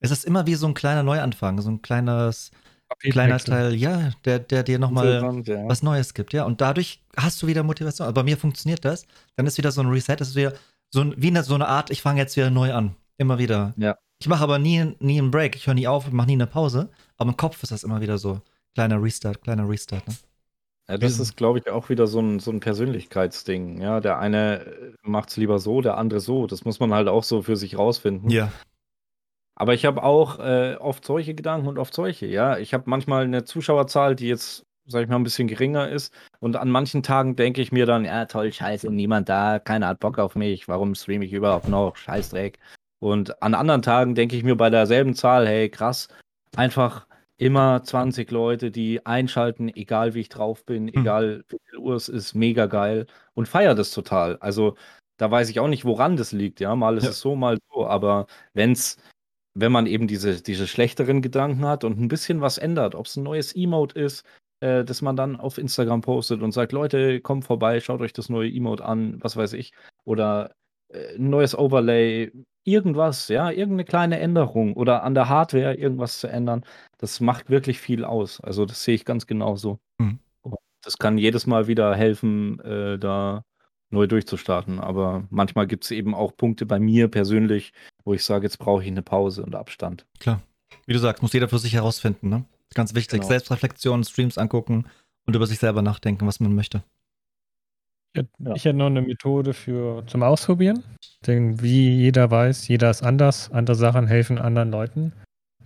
Es 0.00 0.10
ist 0.10 0.24
immer 0.24 0.46
wie 0.46 0.54
so 0.54 0.66
ein 0.66 0.74
kleiner 0.74 1.02
Neuanfang, 1.02 1.60
so 1.60 1.70
ein 1.70 1.82
kleines, 1.82 2.50
kleiner 3.00 3.38
Teil, 3.38 3.74
ja, 3.74 4.10
der, 4.24 4.38
der 4.38 4.62
dir 4.62 4.78
nochmal 4.78 5.42
ja. 5.44 5.68
was 5.68 5.82
Neues 5.82 6.14
gibt, 6.14 6.32
ja. 6.32 6.44
Und 6.44 6.60
dadurch 6.60 7.02
hast 7.16 7.42
du 7.42 7.46
wieder 7.46 7.62
Motivation. 7.62 8.06
Aber 8.06 8.22
bei 8.22 8.24
mir 8.24 8.36
funktioniert 8.36 8.84
das. 8.84 9.06
Dann 9.36 9.46
ist 9.46 9.58
wieder 9.58 9.72
so 9.72 9.80
ein 9.80 9.88
Reset, 9.88 10.16
das 10.16 10.28
ist 10.28 10.36
wieder 10.36 10.52
so 10.90 11.00
ein, 11.00 11.14
wie 11.16 11.28
eine, 11.28 11.42
so 11.42 11.54
eine 11.54 11.68
Art, 11.68 11.90
ich 11.90 12.02
fange 12.02 12.20
jetzt 12.20 12.36
wieder 12.36 12.50
neu 12.50 12.72
an. 12.72 12.94
Immer 13.18 13.38
wieder. 13.38 13.74
Ja. 13.76 13.96
Ich 14.18 14.28
mache 14.28 14.42
aber 14.42 14.58
nie, 14.58 14.94
nie 14.98 15.18
einen 15.18 15.30
Break. 15.30 15.56
Ich 15.56 15.66
höre 15.66 15.74
nie 15.74 15.88
auf, 15.88 16.10
mache 16.10 16.26
nie 16.26 16.34
eine 16.34 16.46
Pause. 16.46 16.90
Aber 17.16 17.30
im 17.30 17.36
Kopf 17.36 17.62
ist 17.62 17.72
das 17.72 17.84
immer 17.84 18.00
wieder 18.00 18.18
so. 18.18 18.40
Kleiner 18.74 19.02
Restart, 19.02 19.42
kleiner 19.42 19.68
Restart. 19.68 20.06
Ne? 20.06 20.14
Ja, 20.88 20.98
das 20.98 21.18
ist, 21.18 21.36
glaube 21.36 21.58
ich, 21.58 21.68
auch 21.70 21.88
wieder 21.88 22.06
so 22.06 22.20
ein, 22.20 22.38
so 22.38 22.50
ein 22.50 22.60
Persönlichkeitsding. 22.60 23.80
Ja, 23.80 24.00
der 24.00 24.18
eine 24.18 24.64
äh, 24.64 24.92
macht 25.02 25.30
es 25.30 25.36
lieber 25.36 25.58
so, 25.58 25.80
der 25.80 25.98
andere 25.98 26.20
so. 26.20 26.46
Das 26.46 26.64
muss 26.64 26.78
man 26.78 26.94
halt 26.94 27.08
auch 27.08 27.24
so 27.24 27.42
für 27.42 27.56
sich 27.56 27.76
rausfinden. 27.76 28.30
Ja. 28.30 28.52
Aber 29.56 29.74
ich 29.74 29.86
habe 29.86 30.02
auch 30.02 30.38
äh, 30.38 30.76
oft 30.76 31.04
solche 31.04 31.34
Gedanken 31.34 31.66
und 31.66 31.78
oft 31.78 31.94
solche. 31.94 32.26
Ja, 32.26 32.58
ich 32.58 32.74
habe 32.74 32.84
manchmal 32.86 33.24
eine 33.24 33.44
Zuschauerzahl, 33.44 34.14
die 34.14 34.28
jetzt, 34.28 34.66
sag 34.86 35.02
ich 35.02 35.08
mal, 35.08 35.16
ein 35.16 35.24
bisschen 35.24 35.48
geringer 35.48 35.88
ist. 35.88 36.12
Und 36.40 36.56
an 36.56 36.70
manchen 36.70 37.02
Tagen 37.02 37.36
denke 37.36 37.62
ich 37.62 37.72
mir 37.72 37.86
dann, 37.86 38.04
ja, 38.04 38.26
toll, 38.26 38.52
scheiße, 38.52 38.90
niemand 38.90 39.28
da, 39.30 39.58
keiner 39.58 39.88
hat 39.88 40.00
Bock 40.00 40.18
auf 40.18 40.36
mich. 40.36 40.68
Warum 40.68 40.94
streame 40.94 41.24
ich 41.24 41.32
überhaupt 41.32 41.68
noch? 41.68 41.96
Scheißdreck. 41.96 42.58
Und 42.98 43.42
an 43.42 43.54
anderen 43.54 43.82
Tagen 43.82 44.14
denke 44.14 44.36
ich 44.36 44.44
mir 44.44 44.56
bei 44.56 44.70
derselben 44.70 45.14
Zahl, 45.14 45.46
hey, 45.46 45.70
krass, 45.70 46.08
einfach 46.54 47.06
immer 47.38 47.82
20 47.82 48.30
Leute, 48.30 48.70
die 48.70 49.04
einschalten, 49.04 49.68
egal 49.74 50.14
wie 50.14 50.20
ich 50.20 50.28
drauf 50.28 50.64
bin, 50.64 50.88
hm. 50.88 51.00
egal 51.00 51.44
wie 51.48 51.58
viel 51.70 51.78
Uhr 51.78 51.94
es 51.94 52.08
ist, 52.08 52.34
mega 52.34 52.66
geil 52.66 53.06
und 53.34 53.48
feiere 53.48 53.74
das 53.74 53.90
total. 53.90 54.36
Also 54.38 54.76
da 55.18 55.30
weiß 55.30 55.48
ich 55.48 55.60
auch 55.60 55.68
nicht, 55.68 55.84
woran 55.84 56.16
das 56.16 56.32
liegt, 56.32 56.60
ja. 56.60 56.74
Mal 56.76 56.96
ist 56.96 57.04
ja. 57.04 57.10
es 57.10 57.20
so, 57.20 57.36
mal 57.36 57.58
so, 57.72 57.86
aber 57.86 58.26
wenn's, 58.54 58.98
wenn 59.56 59.72
man 59.72 59.86
eben 59.86 60.06
diese, 60.06 60.42
diese 60.42 60.66
schlechteren 60.66 61.22
Gedanken 61.22 61.64
hat 61.64 61.82
und 61.82 61.98
ein 61.98 62.08
bisschen 62.08 62.40
was 62.42 62.58
ändert, 62.58 62.94
ob 62.94 63.06
es 63.06 63.16
ein 63.16 63.22
neues 63.22 63.56
Emote 63.56 63.98
ist, 63.98 64.24
äh, 64.60 64.84
das 64.84 65.00
man 65.00 65.16
dann 65.16 65.36
auf 65.36 65.56
Instagram 65.56 66.02
postet 66.02 66.42
und 66.42 66.52
sagt, 66.52 66.72
Leute, 66.72 67.20
kommt 67.20 67.46
vorbei, 67.46 67.80
schaut 67.80 68.02
euch 68.02 68.12
das 68.12 68.28
neue 68.28 68.50
Emote 68.50 68.84
an, 68.84 69.16
was 69.22 69.36
weiß 69.36 69.54
ich, 69.54 69.72
oder 70.04 70.52
äh, 70.92 71.16
ein 71.16 71.30
neues 71.30 71.56
Overlay, 71.58 72.32
irgendwas, 72.64 73.28
ja, 73.28 73.50
irgendeine 73.50 73.84
kleine 73.84 74.18
Änderung 74.18 74.74
oder 74.74 75.02
an 75.04 75.14
der 75.14 75.30
Hardware 75.30 75.74
irgendwas 75.74 76.20
zu 76.20 76.26
ändern, 76.28 76.64
das 76.98 77.20
macht 77.20 77.48
wirklich 77.48 77.80
viel 77.80 78.04
aus. 78.04 78.40
Also 78.40 78.66
das 78.66 78.84
sehe 78.84 78.94
ich 78.94 79.06
ganz 79.06 79.26
genauso. 79.26 79.78
Mhm. 79.98 80.18
Das 80.82 80.98
kann 80.98 81.16
jedes 81.16 81.46
Mal 81.46 81.66
wieder 81.66 81.94
helfen, 81.94 82.60
äh, 82.60 82.98
da 82.98 83.42
neu 83.96 84.06
durchzustarten. 84.06 84.78
Aber 84.78 85.24
manchmal 85.30 85.66
gibt 85.66 85.84
es 85.84 85.90
eben 85.90 86.14
auch 86.14 86.36
Punkte 86.36 86.66
bei 86.66 86.78
mir 86.78 87.08
persönlich, 87.08 87.72
wo 88.04 88.14
ich 88.14 88.24
sage, 88.24 88.46
jetzt 88.46 88.58
brauche 88.58 88.82
ich 88.82 88.88
eine 88.88 89.02
Pause 89.02 89.42
und 89.42 89.54
Abstand. 89.56 90.06
Klar. 90.20 90.40
Wie 90.86 90.92
du 90.92 90.98
sagst, 90.98 91.22
muss 91.22 91.32
jeder 91.32 91.48
für 91.48 91.58
sich 91.58 91.74
herausfinden, 91.74 92.28
ne? 92.28 92.44
Ganz 92.74 92.94
wichtig. 92.94 93.20
Genau. 93.20 93.28
Selbstreflexion, 93.28 94.04
Streams 94.04 94.38
angucken 94.38 94.86
und 95.26 95.34
über 95.34 95.46
sich 95.46 95.58
selber 95.58 95.82
nachdenken, 95.82 96.26
was 96.26 96.40
man 96.40 96.54
möchte. 96.54 96.82
Ja. 98.16 98.54
Ich 98.54 98.64
hätte 98.64 98.78
noch 98.78 98.86
eine 98.86 99.02
Methode 99.02 99.52
für 99.52 100.04
zum 100.06 100.22
Ausprobieren. 100.22 100.82
Denn 101.26 101.60
wie 101.62 101.96
jeder 101.96 102.30
weiß, 102.30 102.68
jeder 102.68 102.90
ist 102.90 103.02
anders. 103.02 103.50
Andere 103.50 103.76
Sachen 103.76 104.06
helfen 104.06 104.38
anderen 104.38 104.70
Leuten. 104.70 105.12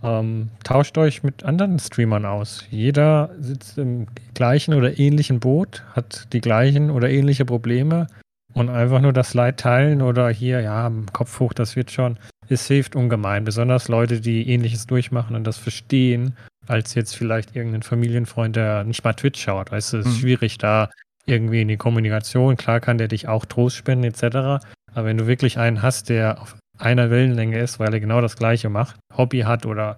Ähm, 0.03 0.49
tauscht 0.63 0.97
euch 0.97 1.23
mit 1.23 1.43
anderen 1.43 1.77
Streamern 1.79 2.25
aus. 2.25 2.65
Jeder 2.71 3.35
sitzt 3.39 3.77
im 3.77 4.07
gleichen 4.33 4.73
oder 4.73 4.97
ähnlichen 4.99 5.39
Boot, 5.39 5.83
hat 5.93 6.27
die 6.33 6.41
gleichen 6.41 6.89
oder 6.89 7.09
ähnliche 7.09 7.45
Probleme 7.45 8.07
und 8.53 8.69
einfach 8.69 9.01
nur 9.01 9.13
das 9.13 9.33
Leid 9.33 9.59
teilen 9.59 10.01
oder 10.01 10.29
hier, 10.29 10.61
ja, 10.61 10.91
Kopf 11.13 11.39
hoch, 11.39 11.53
das 11.53 11.75
wird 11.75 11.91
schon. 11.91 12.17
Es 12.49 12.67
hilft 12.67 12.95
ungemein, 12.95 13.45
besonders 13.45 13.87
Leute, 13.87 14.19
die 14.19 14.49
ähnliches 14.49 14.85
durchmachen 14.87 15.35
und 15.35 15.45
das 15.45 15.57
verstehen, 15.57 16.35
als 16.67 16.95
jetzt 16.95 17.15
vielleicht 17.15 17.55
irgendein 17.55 17.83
Familienfreund, 17.83 18.55
der 18.55 18.83
nicht 18.83 19.03
mal 19.03 19.13
Twitch 19.13 19.41
schaut. 19.41 19.71
Weißt 19.71 19.93
du, 19.93 19.97
es 19.97 20.05
ist 20.05 20.15
mhm. 20.15 20.19
schwierig 20.19 20.57
da 20.57 20.89
irgendwie 21.25 21.61
in 21.61 21.67
die 21.67 21.77
Kommunikation. 21.77 22.57
Klar 22.57 22.79
kann 22.79 22.97
der 22.97 23.07
dich 23.07 23.27
auch 23.27 23.45
Trost 23.45 23.77
spenden 23.77 24.03
etc. 24.03 24.63
Aber 24.93 25.05
wenn 25.05 25.17
du 25.17 25.27
wirklich 25.27 25.57
einen 25.57 25.81
hast, 25.81 26.09
der 26.09 26.41
auf 26.41 26.55
einer 26.77 27.09
Wellenlänge 27.09 27.59
ist, 27.59 27.79
weil 27.79 27.93
er 27.93 27.99
genau 27.99 28.21
das 28.21 28.35
Gleiche 28.35 28.69
macht, 28.69 28.97
Hobby 29.15 29.41
hat 29.41 29.65
oder 29.65 29.97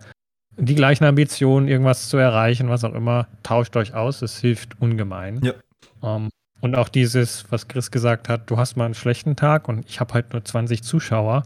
die 0.58 0.76
gleichen 0.76 1.06
Ambitionen, 1.06 1.68
irgendwas 1.68 2.10
zu 2.10 2.18
erreichen, 2.18 2.70
was 2.70 2.84
auch 2.84 2.93
immer, 2.93 3.28
tauscht 3.41 3.76
euch 3.76 3.93
aus. 3.93 4.22
Es 4.22 4.39
hilft 4.39 4.80
ungemein. 4.80 5.41
Ja. 5.43 5.54
Um, 6.01 6.26
ähm, 6.26 6.30
und 6.64 6.76
auch 6.76 6.88
dieses, 6.88 7.51
was 7.51 7.68
Chris 7.68 7.91
gesagt 7.91 8.30
hat, 8.30 8.49
du 8.49 8.57
hast 8.57 8.78
mal 8.78 8.86
einen 8.86 8.93
schlechten 8.93 9.36
Tag 9.36 9.68
und 9.68 9.86
ich 9.86 9.99
habe 9.99 10.14
halt 10.14 10.32
nur 10.32 10.45
20 10.45 10.82
Zuschauer. 10.82 11.43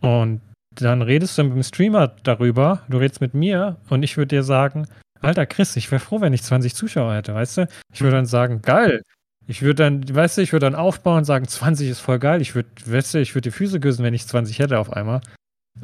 Und 0.00 0.40
dann 0.74 1.02
redest 1.02 1.38
du 1.38 1.44
mit 1.44 1.52
dem 1.52 1.62
Streamer 1.62 2.08
darüber, 2.24 2.82
du 2.88 2.98
redest 2.98 3.20
mit 3.20 3.32
mir 3.32 3.76
und 3.90 4.02
ich 4.02 4.16
würde 4.16 4.34
dir 4.34 4.42
sagen, 4.42 4.88
Alter 5.20 5.46
Chris, 5.46 5.76
ich 5.76 5.88
wäre 5.92 6.00
froh, 6.00 6.20
wenn 6.20 6.32
ich 6.32 6.42
20 6.42 6.74
Zuschauer 6.74 7.14
hätte, 7.14 7.32
weißt 7.32 7.58
du? 7.58 7.68
Ich 7.94 8.00
würde 8.00 8.16
dann 8.16 8.26
sagen, 8.26 8.60
geil. 8.60 9.02
Ich 9.46 9.62
würde 9.62 9.84
dann, 9.84 10.14
weißt 10.14 10.38
du, 10.38 10.42
ich 10.42 10.52
würde 10.52 10.66
dann 10.66 10.74
aufbauen 10.74 11.18
und 11.18 11.24
sagen, 11.24 11.46
20 11.46 11.88
ist 11.88 12.00
voll 12.00 12.18
geil. 12.18 12.40
Ich 12.40 12.56
würde, 12.56 12.68
weißt 12.86 13.14
du, 13.14 13.20
ich 13.20 13.36
würde 13.36 13.50
die 13.50 13.56
Füße 13.56 13.78
küssen, 13.78 14.04
wenn 14.04 14.14
ich 14.14 14.26
20 14.26 14.58
hätte 14.58 14.80
auf 14.80 14.92
einmal. 14.92 15.20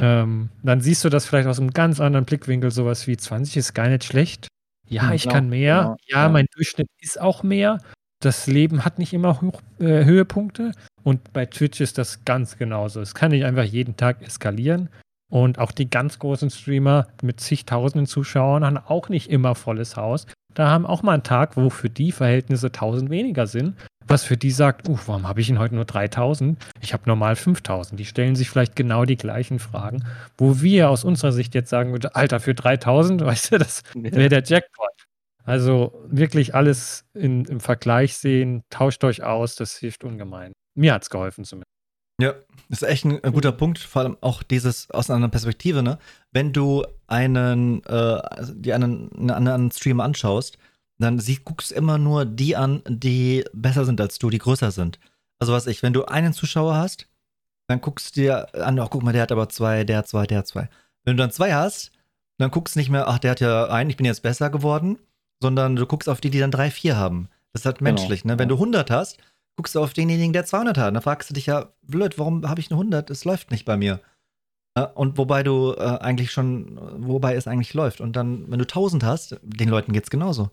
Ähm, 0.01 0.49
dann 0.65 0.81
siehst 0.81 1.05
du 1.05 1.09
das 1.09 1.25
vielleicht 1.25 1.47
aus 1.47 1.61
einem 1.61 1.71
ganz 1.71 2.01
anderen 2.01 2.25
Blickwinkel, 2.25 2.73
sowas 2.73 3.07
wie 3.07 3.17
20 3.17 3.59
ist 3.59 3.75
gar 3.75 3.89
nicht 3.89 4.03
schlecht. 4.03 4.49
Ja, 4.89 5.03
hm, 5.07 5.13
ich 5.13 5.23
genau, 5.23 5.35
kann 5.35 5.49
mehr. 5.49 5.79
Genau, 5.83 5.97
ja, 6.09 6.23
ja, 6.23 6.29
mein 6.29 6.47
Durchschnitt 6.53 6.89
ist 7.01 7.21
auch 7.21 7.45
mehr. 7.45 7.79
Das 8.27 8.49
Leben 8.49 8.85
hat 8.85 8.99
nicht 8.99 9.13
immer 9.13 9.41
Hoch, 9.41 9.63
äh, 9.79 10.05
Höhepunkte. 10.05 10.73
Und 11.05 11.33
bei 11.33 11.47
Twitch 11.47 11.81
ist 11.81 11.97
das 11.97 12.25
ganz 12.25 12.59
genauso. 12.59 13.01
Es 13.01 13.15
kann 13.15 13.31
nicht 13.31 13.45
einfach 13.45 13.63
jeden 13.63 13.97
Tag 13.97 14.21
eskalieren. 14.21 14.89
Und 15.31 15.61
auch 15.61 15.71
die 15.71 15.89
ganz 15.89 16.19
großen 16.19 16.51
Streamer 16.51 17.07
mit 17.23 17.39
zigtausenden 17.39 18.09
Zuschauern 18.09 18.65
haben 18.65 18.79
auch 18.79 19.11
nicht 19.11 19.31
immer 19.31 19.55
volles 19.55 19.97
Haus. 19.97 20.27
Da 20.55 20.69
haben 20.69 20.87
auch 20.87 21.05
mal 21.05 21.13
einen 21.13 21.23
Tag, 21.23 21.57
wo 21.57 21.71
für 21.71 21.89
die 21.89 22.11
Verhältnisse 22.11 22.67
1000 22.67 23.11
weniger 23.11 23.47
sind. 23.47 23.77
Was 24.09 24.25
für 24.25 24.37
die 24.37 24.51
sagt, 24.51 24.89
uh, 24.89 24.99
warum 25.07 25.29
habe 25.29 25.41
ich 25.41 25.49
ihn 25.49 25.61
heute 25.61 25.77
nur 25.77 25.85
3000? 25.85 26.59
Ich 26.81 26.93
habe 26.95 27.05
normal 27.07 27.37
5000. 27.37 28.01
Die 28.01 28.07
stellen 28.07 28.35
sich 28.35 28.51
vielleicht 28.51 28.75
genau 28.75 29.05
die 29.05 29.17
gleichen 29.17 29.61
Fragen, 29.61 30.05
wo 30.37 30.63
wir 30.63 30.91
aus 30.91 31.05
unserer 31.05 31.31
Sicht 31.31 31.55
jetzt 31.55 31.71
sagen 31.71 31.93
würden, 31.93 32.11
Alter, 32.13 32.41
für 32.41 32.55
3000, 32.55 33.21
weißt 33.25 33.53
du, 33.53 33.59
das 33.59 33.85
wäre 33.95 34.29
der 34.29 34.43
Jackpot. 34.43 35.06
Also 35.47 36.05
wirklich 36.09 36.55
alles 36.57 37.05
in, 37.15 37.45
im 37.45 37.61
Vergleich 37.61 38.19
sehen, 38.19 38.65
tauscht 38.69 39.05
euch 39.05 39.23
aus, 39.23 39.55
das 39.55 39.77
hilft 39.77 40.03
ungemein. 40.03 40.53
Mir 40.75 40.93
hat 40.93 41.05
es 41.05 41.11
geholfen 41.11 41.45
zumindest. 41.45 41.71
Ja, 42.21 42.35
das 42.69 42.83
ist 42.83 42.89
echt 42.89 43.05
ein, 43.05 43.23
ein, 43.23 43.33
guter 43.33 43.53
Punkt, 43.53 43.79
vor 43.79 44.03
allem 44.03 44.17
auch 44.23 44.43
dieses 44.43 44.91
aus 44.91 45.09
einer 45.09 45.17
anderen 45.17 45.31
Perspektive, 45.31 45.83
ne? 45.83 45.99
Wenn 46.33 46.53
du 46.53 46.85
einen, 47.07 47.85
äh, 47.85 48.21
die 48.55 48.73
einen, 48.73 49.13
einen 49.13 49.31
anderen 49.31 49.71
Streamer 49.71 50.05
anschaust, 50.05 50.59
dann 50.99 51.19
sie, 51.21 51.37
guckst 51.37 51.73
immer 51.73 51.99
nur 51.99 52.25
die 52.25 52.57
an, 52.57 52.83
die 52.89 53.45
besser 53.53 53.85
sind 53.85 54.01
als 54.01 54.19
du, 54.19 54.31
die 54.31 54.39
größer 54.39 54.71
sind. 54.71 54.99
Also 55.39 55.53
was 55.53 55.67
ich, 55.67 55.83
wenn 55.83 55.93
du 55.93 56.07
einen 56.07 56.33
Zuschauer 56.33 56.75
hast, 56.75 57.07
dann 57.69 57.81
guckst 57.81 58.17
du 58.17 58.23
dir 58.23 58.55
an, 58.55 58.81
oh, 58.81 58.87
guck 58.89 59.03
mal, 59.03 59.13
der 59.13 59.23
hat 59.23 59.33
aber 59.33 59.49
zwei, 59.49 59.85
der 59.85 59.99
hat 59.99 60.09
zwei, 60.09 60.27
der 60.27 60.39
hat 60.39 60.47
zwei. 60.47 60.69
Wenn 61.05 61.17
du 61.17 61.23
dann 61.23 61.31
zwei 61.31 61.55
hast, 61.55 61.93
dann 62.39 62.51
guckst 62.51 62.75
du 62.75 62.81
nicht 62.81 62.91
mehr, 62.91 63.09
ach, 63.09 63.19
der 63.19 63.33
hat 63.33 63.41
ja 63.41 63.67
einen, 63.67 63.91
ich 63.91 63.97
bin 63.97 64.07
jetzt 64.07 64.23
besser 64.23 64.51
geworden, 64.51 64.99
sondern 65.41 65.77
du 65.77 65.87
guckst 65.87 66.09
auf 66.09 66.21
die, 66.21 66.31
die 66.31 66.39
dann 66.41 66.51
drei, 66.51 66.71
vier 66.71 66.97
haben. 66.97 67.29
Das 67.53 67.63
ist 67.63 67.67
halt 67.67 67.79
genau. 67.79 67.91
menschlich, 67.91 68.23
genau. 68.23 68.35
ne? 68.35 68.39
Wenn 68.39 68.49
du 68.49 68.57
100 68.57 68.91
hast, 68.91 69.19
guckst 69.57 69.75
du 69.75 69.81
auf 69.81 69.93
denjenigen, 69.93 70.33
der 70.33 70.45
200 70.45 70.79
hat. 70.79 70.95
Da 70.95 71.01
fragst 71.01 71.31
du 71.31 71.35
dich 71.35 71.47
ja, 71.47 71.73
blöd, 71.83 72.19
warum 72.19 72.49
habe 72.49 72.61
ich 72.61 72.71
eine 72.71 72.79
100? 72.79 73.11
Es 73.11 73.25
läuft 73.25 73.51
nicht 73.51 73.65
bei 73.65 73.77
mir. 73.77 74.01
Und 74.95 75.17
wobei 75.17 75.43
du 75.43 75.73
äh, 75.73 75.99
eigentlich 76.01 76.31
schon, 76.33 76.79
wobei 76.99 77.35
es 77.35 77.47
eigentlich 77.47 77.73
läuft. 77.73 78.03
Und 78.03 78.15
dann, 78.15 78.51
wenn 78.51 78.59
du 78.59 78.65
1000 78.65 79.05
hast, 79.05 79.39
den 79.43 79.71
Leuten 79.71 79.93
geht 79.93 80.05
es 80.05 80.11
genauso. 80.11 80.51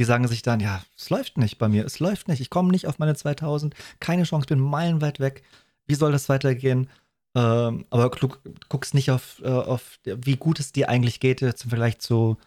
Die 0.00 0.04
sagen 0.04 0.26
sich 0.26 0.42
dann, 0.42 0.58
ja, 0.58 0.82
es 0.96 1.08
läuft 1.08 1.38
nicht 1.38 1.58
bei 1.58 1.68
mir, 1.68 1.84
es 1.84 2.00
läuft 2.00 2.26
nicht, 2.26 2.40
ich 2.40 2.50
komme 2.50 2.70
nicht 2.72 2.88
auf 2.88 2.98
meine 2.98 3.14
2000, 3.14 3.74
keine 4.00 4.24
Chance, 4.24 4.46
bin 4.46 4.58
meilenweit 4.58 5.20
weg. 5.20 5.44
Wie 5.86 5.94
soll 5.94 6.10
das 6.10 6.28
weitergehen? 6.28 6.88
Ähm, 7.36 7.84
aber 7.90 8.08
du 8.08 8.28
guckst 8.68 8.92
nicht 8.92 9.12
auf, 9.12 9.40
äh, 9.44 9.48
auf, 9.48 10.00
wie 10.04 10.36
gut 10.36 10.58
es 10.58 10.72
dir 10.72 10.88
eigentlich 10.88 11.20
geht, 11.20 11.40
zum 11.40 11.70
Vergleich 11.70 12.00
zu 12.00 12.38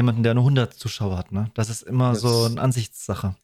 jemandem, 0.00 0.22
der 0.22 0.34
nur 0.34 0.44
100 0.44 0.74
Zuschauer 0.74 1.16
hat. 1.16 1.32
Ne? 1.32 1.50
Das 1.54 1.70
ist 1.70 1.82
immer 1.82 2.10
das 2.10 2.20
so 2.20 2.44
eine 2.44 2.60
Ansichtssache. 2.60 3.36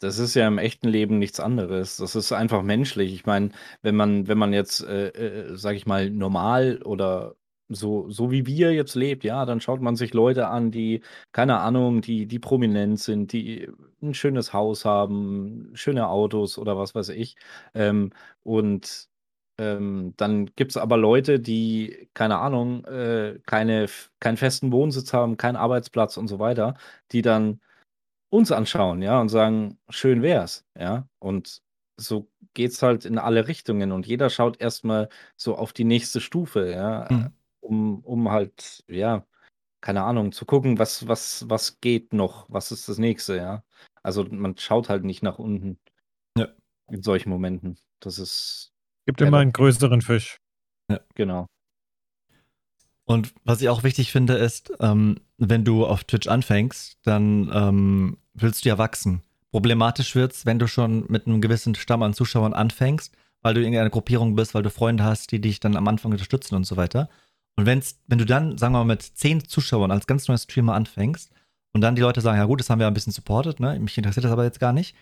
Das 0.00 0.18
ist 0.18 0.34
ja 0.34 0.46
im 0.46 0.58
echten 0.58 0.88
Leben 0.88 1.18
nichts 1.18 1.40
anderes. 1.40 1.96
Das 1.96 2.14
ist 2.14 2.32
einfach 2.32 2.62
menschlich. 2.62 3.14
Ich 3.14 3.26
meine, 3.26 3.50
wenn 3.82 3.96
man, 3.96 4.28
wenn 4.28 4.38
man 4.38 4.52
jetzt, 4.52 4.82
äh, 4.84 5.08
äh, 5.08 5.56
sage 5.56 5.76
ich 5.76 5.86
mal, 5.86 6.10
normal 6.10 6.82
oder 6.84 7.36
so, 7.68 8.10
so 8.10 8.30
wie 8.30 8.46
wir 8.46 8.72
jetzt 8.74 8.94
lebt, 8.94 9.24
ja, 9.24 9.46
dann 9.46 9.60
schaut 9.60 9.80
man 9.80 9.96
sich 9.96 10.12
Leute 10.12 10.48
an, 10.48 10.70
die, 10.70 11.00
keine 11.32 11.60
Ahnung, 11.60 12.02
die, 12.02 12.26
die 12.26 12.38
prominent 12.38 13.00
sind, 13.00 13.32
die 13.32 13.68
ein 14.02 14.14
schönes 14.14 14.52
Haus 14.52 14.84
haben, 14.84 15.70
schöne 15.74 16.08
Autos 16.08 16.58
oder 16.58 16.76
was 16.76 16.94
weiß 16.94 17.08
ich. 17.10 17.36
Ähm, 17.74 18.10
und 18.42 19.08
ähm, 19.58 20.14
dann 20.16 20.46
gibt 20.56 20.72
es 20.72 20.76
aber 20.76 20.96
Leute, 20.96 21.40
die, 21.40 22.08
keine 22.14 22.38
Ahnung, 22.38 22.84
äh, 22.86 23.38
keine, 23.46 23.86
keinen 24.20 24.36
festen 24.36 24.72
Wohnsitz 24.72 25.12
haben, 25.12 25.36
keinen 25.36 25.56
Arbeitsplatz 25.56 26.16
und 26.16 26.28
so 26.28 26.38
weiter, 26.38 26.74
die 27.12 27.22
dann 27.22 27.60
uns 28.30 28.50
anschauen, 28.52 29.02
ja, 29.02 29.20
und 29.20 29.28
sagen, 29.28 29.78
schön 29.88 30.22
wär's, 30.22 30.64
ja. 30.78 31.08
Und 31.20 31.62
so 31.96 32.28
geht's 32.54 32.82
halt 32.82 33.04
in 33.04 33.18
alle 33.18 33.46
Richtungen 33.46 33.92
und 33.92 34.06
jeder 34.06 34.30
schaut 34.30 34.60
erstmal 34.60 35.08
so 35.36 35.56
auf 35.56 35.72
die 35.72 35.84
nächste 35.84 36.20
Stufe, 36.20 36.70
ja, 36.72 37.06
mhm. 37.10 37.32
um, 37.60 38.00
um 38.00 38.30
halt, 38.30 38.84
ja, 38.88 39.24
keine 39.80 40.02
Ahnung, 40.02 40.32
zu 40.32 40.46
gucken, 40.46 40.78
was, 40.78 41.06
was, 41.08 41.48
was 41.48 41.80
geht 41.80 42.12
noch, 42.12 42.46
was 42.48 42.72
ist 42.72 42.88
das 42.88 42.98
nächste, 42.98 43.36
ja. 43.36 43.62
Also 44.02 44.24
man 44.30 44.56
schaut 44.56 44.88
halt 44.88 45.04
nicht 45.04 45.22
nach 45.22 45.38
unten 45.38 45.78
ja. 46.38 46.48
in 46.90 47.02
solchen 47.02 47.30
Momenten. 47.30 47.78
Das 48.00 48.18
ist. 48.18 48.73
Gibt 49.06 49.20
immer 49.20 49.38
einen 49.38 49.52
größeren 49.52 50.02
Fisch. 50.02 50.38
Ja. 50.90 51.00
Genau. 51.14 51.46
Und 53.04 53.34
was 53.44 53.60
ich 53.60 53.68
auch 53.68 53.82
wichtig 53.82 54.12
finde, 54.12 54.34
ist, 54.34 54.72
ähm, 54.80 55.20
wenn 55.36 55.64
du 55.64 55.86
auf 55.86 56.04
Twitch 56.04 56.26
anfängst, 56.26 56.98
dann 57.02 57.50
ähm, 57.52 58.16
willst 58.32 58.64
du 58.64 58.70
ja 58.70 58.78
wachsen. 58.78 59.22
Problematisch 59.50 60.14
wird 60.14 60.32
es, 60.32 60.46
wenn 60.46 60.58
du 60.58 60.66
schon 60.66 61.04
mit 61.08 61.26
einem 61.26 61.40
gewissen 61.40 61.74
Stamm 61.74 62.02
an 62.02 62.14
Zuschauern 62.14 62.54
anfängst, 62.54 63.14
weil 63.42 63.54
du 63.54 63.60
in 63.60 63.66
irgendeiner 63.66 63.90
Gruppierung 63.90 64.34
bist, 64.34 64.54
weil 64.54 64.62
du 64.62 64.70
Freunde 64.70 65.04
hast, 65.04 65.32
die 65.32 65.40
dich 65.40 65.60
dann 65.60 65.76
am 65.76 65.86
Anfang 65.86 66.12
unterstützen 66.12 66.54
und 66.54 66.64
so 66.64 66.76
weiter. 66.76 67.10
Und 67.56 67.66
wenn's, 67.66 68.00
wenn 68.06 68.18
du 68.18 68.24
dann, 68.24 68.56
sagen 68.58 68.72
wir 68.72 68.78
mal, 68.78 68.94
mit 68.94 69.02
zehn 69.02 69.46
Zuschauern 69.46 69.90
als 69.90 70.06
ganz 70.06 70.26
neuer 70.26 70.38
Streamer 70.38 70.74
anfängst 70.74 71.30
und 71.72 71.82
dann 71.82 71.94
die 71.94 72.02
Leute 72.02 72.20
sagen, 72.20 72.38
ja 72.38 72.46
gut, 72.46 72.60
das 72.60 72.70
haben 72.70 72.80
wir 72.80 72.86
ein 72.86 72.94
bisschen 72.94 73.12
supportet, 73.12 73.60
ne? 73.60 73.78
mich 73.78 73.96
interessiert 73.98 74.24
das 74.24 74.32
aber 74.32 74.44
jetzt 74.44 74.60
gar 74.60 74.72
nicht, 74.72 74.96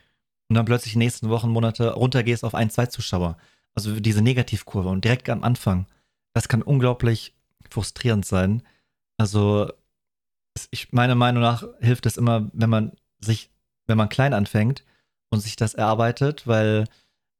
und 0.48 0.56
dann 0.56 0.66
plötzlich 0.66 0.94
in 0.94 1.00
den 1.00 1.06
nächsten 1.06 1.30
Wochen, 1.30 1.48
Monate 1.48 1.94
runtergehst 1.94 2.44
auf 2.44 2.54
ein, 2.54 2.68
zwei 2.68 2.86
Zuschauer, 2.86 3.38
also 3.74 3.98
diese 4.00 4.22
Negativkurve 4.22 4.88
und 4.88 5.04
direkt 5.04 5.28
am 5.28 5.42
Anfang, 5.42 5.86
das 6.34 6.48
kann 6.48 6.62
unglaublich 6.62 7.34
frustrierend 7.68 8.26
sein. 8.26 8.62
Also 9.18 9.70
ich, 10.70 10.92
meiner 10.92 11.14
Meinung 11.14 11.42
nach 11.42 11.64
hilft 11.80 12.06
es 12.06 12.16
immer, 12.16 12.50
wenn 12.52 12.70
man 12.70 12.92
sich, 13.20 13.50
wenn 13.86 13.98
man 13.98 14.08
klein 14.08 14.34
anfängt 14.34 14.84
und 15.30 15.40
sich 15.40 15.56
das 15.56 15.74
erarbeitet, 15.74 16.46
weil 16.46 16.86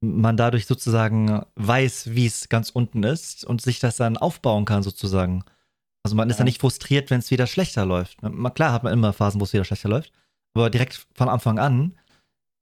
man 0.00 0.36
dadurch 0.36 0.66
sozusagen 0.66 1.44
weiß, 1.54 2.14
wie 2.14 2.26
es 2.26 2.48
ganz 2.48 2.70
unten 2.70 3.02
ist 3.02 3.44
und 3.44 3.62
sich 3.62 3.78
das 3.78 3.96
dann 3.96 4.16
aufbauen 4.16 4.64
kann, 4.64 4.82
sozusagen. 4.82 5.44
Also 6.02 6.16
man 6.16 6.28
ist 6.30 6.38
ja 6.38 6.44
nicht 6.44 6.60
frustriert, 6.60 7.10
wenn 7.10 7.20
es 7.20 7.30
wieder 7.30 7.46
schlechter 7.46 7.86
läuft. 7.86 8.18
Klar 8.54 8.72
hat 8.72 8.82
man 8.82 8.92
immer 8.92 9.12
Phasen, 9.12 9.40
wo 9.40 9.44
es 9.44 9.52
wieder 9.52 9.64
schlechter 9.64 9.88
läuft, 9.88 10.12
aber 10.54 10.70
direkt 10.70 11.06
von 11.14 11.28
Anfang 11.28 11.58
an 11.58 11.96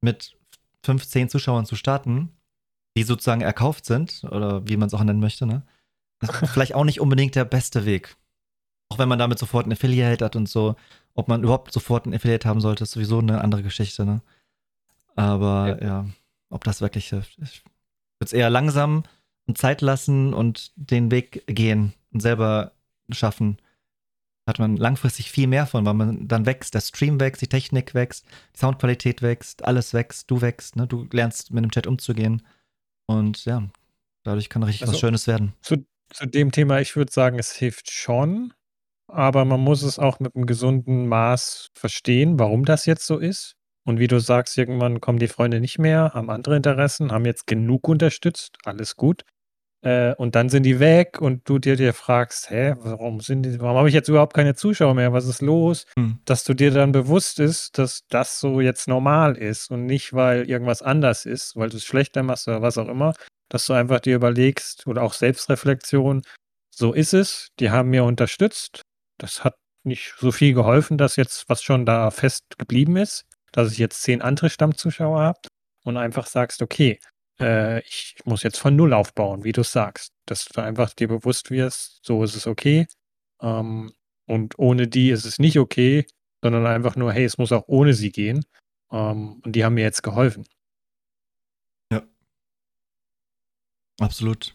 mit 0.03 0.37
15 0.85 1.29
Zuschauern 1.31 1.64
zu 1.64 1.77
starten, 1.77 2.31
die 2.97 3.03
sozusagen 3.03 3.41
erkauft 3.41 3.86
sind, 3.86 4.24
oder 4.24 4.66
wie 4.66 4.76
man 4.76 4.88
es 4.88 4.95
auch 4.95 5.05
nennen 5.05 5.20
möchte, 5.20 5.47
ne? 5.47 5.62
Das 6.18 6.43
ist 6.43 6.51
vielleicht 6.51 6.74
auch 6.74 6.84
nicht 6.84 7.01
unbedingt 7.01 7.34
der 7.34 7.45
beste 7.45 7.86
Weg. 7.86 8.16
Auch 8.91 8.99
wenn 8.99 9.09
man 9.09 9.18
damit 9.18 9.38
sofort 9.38 9.66
ein 9.66 9.72
Affiliate 9.72 10.24
hat 10.24 10.36
und 10.36 10.49
so. 10.49 10.76
Ob 11.14 11.28
man 11.28 11.43
überhaupt 11.43 11.72
sofort 11.72 12.07
ein 12.07 12.14
Affiliate 12.14 12.49
haben 12.49 12.61
sollte, 12.61 12.84
ist 12.84 12.93
sowieso 12.93 13.18
eine 13.18 13.41
andere 13.41 13.62
Geschichte, 13.62 14.05
ne? 14.05 14.20
Aber 15.16 15.78
ja, 15.80 15.86
ja 15.86 16.07
ob 16.51 16.64
das 16.64 16.80
wirklich 16.80 17.09
hilft. 17.09 17.38
Ich 17.38 17.62
würde 18.18 18.26
es 18.26 18.32
eher 18.32 18.51
langsam 18.51 19.05
und 19.47 19.57
Zeit 19.59 19.80
lassen 19.80 20.34
und 20.34 20.72
den 20.76 21.11
Weg 21.11 21.45
gehen 21.47 21.95
und 22.12 22.20
selber 22.20 22.72
schaffen. 23.11 23.59
hat 24.47 24.59
man 24.59 24.76
langfristig 24.76 25.30
viel 25.30 25.47
mehr 25.47 25.66
von, 25.66 25.86
weil 25.86 25.95
man 25.95 26.26
dann 26.26 26.47
wächst, 26.47 26.74
der 26.74 26.80
Stream 26.80 27.20
wächst, 27.20 27.41
die 27.43 27.49
Technik 27.49 27.95
wächst, 27.95 28.26
die 28.55 28.59
Soundqualität 28.59 29.22
wächst, 29.22 29.64
alles 29.64 29.95
wächst, 29.95 30.30
du 30.30 30.41
wächst, 30.41 30.76
ne? 30.76 30.86
du 30.86 31.07
lernst 31.12 31.53
mit 31.53 31.64
dem 31.64 31.70
Chat 31.70 31.86
umzugehen. 31.86 32.43
Und 33.11 33.45
ja, 33.45 33.69
dadurch 34.23 34.49
kann 34.49 34.63
richtig 34.63 34.83
also, 34.83 34.93
was 34.93 35.01
Schönes 35.01 35.27
werden. 35.27 35.53
Zu, 35.63 35.85
zu 36.11 36.27
dem 36.27 36.53
Thema, 36.53 36.81
ich 36.81 36.95
würde 36.95 37.13
sagen, 37.13 37.41
es 37.41 37.51
hilft 37.51 37.91
schon, 37.91 38.55
aber 39.09 39.45
man 39.45 39.59
muss 39.59 39.83
es 39.83 39.99
auch 39.99 40.21
mit 40.21 40.37
einem 40.37 40.47
gesunden 40.47 41.09
Maß 41.09 41.71
verstehen, 41.75 42.39
warum 42.39 42.65
das 42.65 42.87
jetzt 42.87 43.05
so 43.05 43.19
ist. 43.19 43.57
Und 43.85 43.99
wie 43.99 44.07
du 44.07 44.21
sagst, 44.21 44.57
irgendwann 44.57 45.01
kommen 45.01 45.19
die 45.19 45.27
Freunde 45.27 45.59
nicht 45.59 45.81
mehr, 45.81 46.13
haben 46.15 46.31
andere 46.31 46.55
Interessen, 46.55 47.11
haben 47.11 47.25
jetzt 47.25 47.49
genug 47.49 47.89
unterstützt, 47.89 48.59
alles 48.65 48.95
gut. 48.95 49.25
Äh, 49.83 50.14
und 50.14 50.35
dann 50.35 50.49
sind 50.51 50.64
die 50.64 50.78
weg 50.78 51.20
und 51.20 51.49
du 51.49 51.59
dir, 51.59 51.76
dir 51.76 51.95
fragst, 51.95 52.51
hä, 52.51 52.74
warum 52.81 53.20
sind 53.20 53.43
die, 53.45 53.61
warum 53.61 53.78
habe 53.78 53.89
ich 53.89 53.95
jetzt 53.95 54.09
überhaupt 54.09 54.35
keine 54.35 54.55
Zuschauer 54.55 54.95
mehr? 54.95 55.12
Was 55.12 55.26
ist 55.26 55.41
los? 55.41 55.87
Hm. 55.97 56.18
Dass 56.24 56.45
du 56.45 56.55
dir 56.55 56.70
dann 56.70 56.93
bewusst 56.93 57.41
ist, 57.41 57.78
dass 57.78 58.07
das 58.09 58.41
so 58.41 58.61
jetzt 58.61 58.89
normal 58.89 59.37
ist 59.37 59.70
und 59.70 59.87
nicht, 59.87 60.12
weil 60.12 60.49
irgendwas 60.49 60.83
anders 60.83 61.24
ist, 61.24 61.57
weil 61.57 61.70
du 61.70 61.78
es 61.78 61.85
schlechter 61.85 62.22
machst 62.22 62.47
oder 62.47 62.61
was 62.61 62.76
auch 62.76 62.89
immer, 62.89 63.14
dass 63.49 63.66
du 63.66 63.72
einfach 63.72 64.01
dir 64.01 64.16
überlegst 64.16 64.87
oder 64.87 65.03
auch 65.03 65.14
Selbstreflexion, 65.14 66.22
so 66.70 66.93
ist 66.93 67.14
es, 67.14 67.49
die 67.59 67.70
haben 67.70 67.91
mir 67.91 68.05
unterstützt. 68.05 68.83
Das 69.18 69.45
hat 69.45 69.57
nicht 69.83 70.14
so 70.18 70.31
viel 70.31 70.55
geholfen, 70.55 70.99
dass 70.99 71.16
jetzt 71.16 71.49
was 71.49 71.62
schon 71.62 71.87
da 71.87 72.11
fest 72.11 72.45
geblieben 72.59 72.97
ist, 72.97 73.24
dass 73.53 73.72
ich 73.72 73.78
jetzt 73.78 74.03
zehn 74.03 74.20
andere 74.20 74.51
Stammzuschauer 74.51 75.20
habe 75.20 75.41
und 75.85 75.97
einfach 75.97 76.26
sagst, 76.26 76.62
okay, 76.62 76.99
äh, 77.41 77.80
ich 77.80 78.16
muss 78.24 78.43
jetzt 78.43 78.59
von 78.59 78.76
Null 78.76 78.93
aufbauen, 78.93 79.45
wie 79.45 79.53
du 79.53 79.62
sagst. 79.62 80.12
Dass 80.26 80.45
du 80.45 80.61
einfach 80.62 80.93
dir 80.93 81.09
bewusst 81.09 81.51
wirst, 81.51 82.01
so 82.05 82.22
ist 82.22 82.36
es 82.36 82.47
okay. 82.47 82.86
Ähm, 83.41 83.93
und 84.26 84.59
ohne 84.59 84.86
die 84.86 85.11
ist 85.11 85.24
es 85.24 85.38
nicht 85.38 85.59
okay, 85.59 86.07
sondern 86.43 86.66
einfach 86.66 86.97
nur, 86.97 87.12
hey, 87.12 87.24
es 87.24 87.38
muss 87.38 87.53
auch 87.53 87.64
ohne 87.66 87.95
sie 87.95 88.12
gehen. 88.12 88.45
Ähm, 88.93 89.41
und 89.45 89.57
die 89.57 89.64
haben 89.64 89.74
mir 89.74 89.82
jetzt 89.82 90.03
geholfen. 90.03 90.47
Ja. 91.93 92.03
Absolut. 94.01 94.55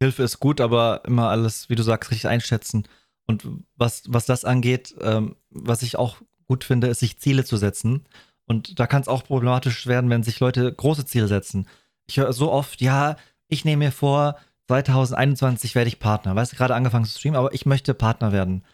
Hilfe 0.00 0.22
ist 0.22 0.40
gut, 0.40 0.60
aber 0.60 1.02
immer 1.06 1.28
alles, 1.30 1.68
wie 1.68 1.74
du 1.74 1.82
sagst, 1.82 2.10
richtig 2.10 2.28
einschätzen. 2.28 2.86
Und 3.26 3.46
was, 3.74 4.04
was 4.06 4.26
das 4.26 4.44
angeht, 4.44 4.94
ähm, 5.00 5.36
was 5.50 5.82
ich 5.82 5.96
auch 5.96 6.18
gut 6.46 6.64
finde, 6.64 6.86
ist, 6.86 7.00
sich 7.00 7.18
Ziele 7.18 7.44
zu 7.44 7.56
setzen. 7.56 8.06
Und 8.46 8.78
da 8.78 8.86
kann 8.86 9.02
es 9.02 9.08
auch 9.08 9.24
problematisch 9.24 9.86
werden, 9.86 10.10
wenn 10.10 10.22
sich 10.22 10.38
Leute 10.38 10.72
große 10.72 11.06
Ziele 11.06 11.26
setzen 11.26 11.66
ich 12.06 12.18
höre 12.18 12.32
so 12.32 12.50
oft, 12.52 12.80
ja, 12.80 13.16
ich 13.48 13.64
nehme 13.64 13.86
mir 13.86 13.92
vor, 13.92 14.36
2021 14.68 15.74
werde 15.74 15.88
ich 15.88 15.98
Partner. 15.98 16.34
Weißt 16.34 16.52
du, 16.52 16.56
gerade 16.56 16.74
angefangen 16.74 17.04
zu 17.04 17.18
streamen, 17.18 17.38
aber 17.38 17.54
ich 17.54 17.66
möchte 17.66 17.94
Partner 17.94 18.32
werden. 18.32 18.64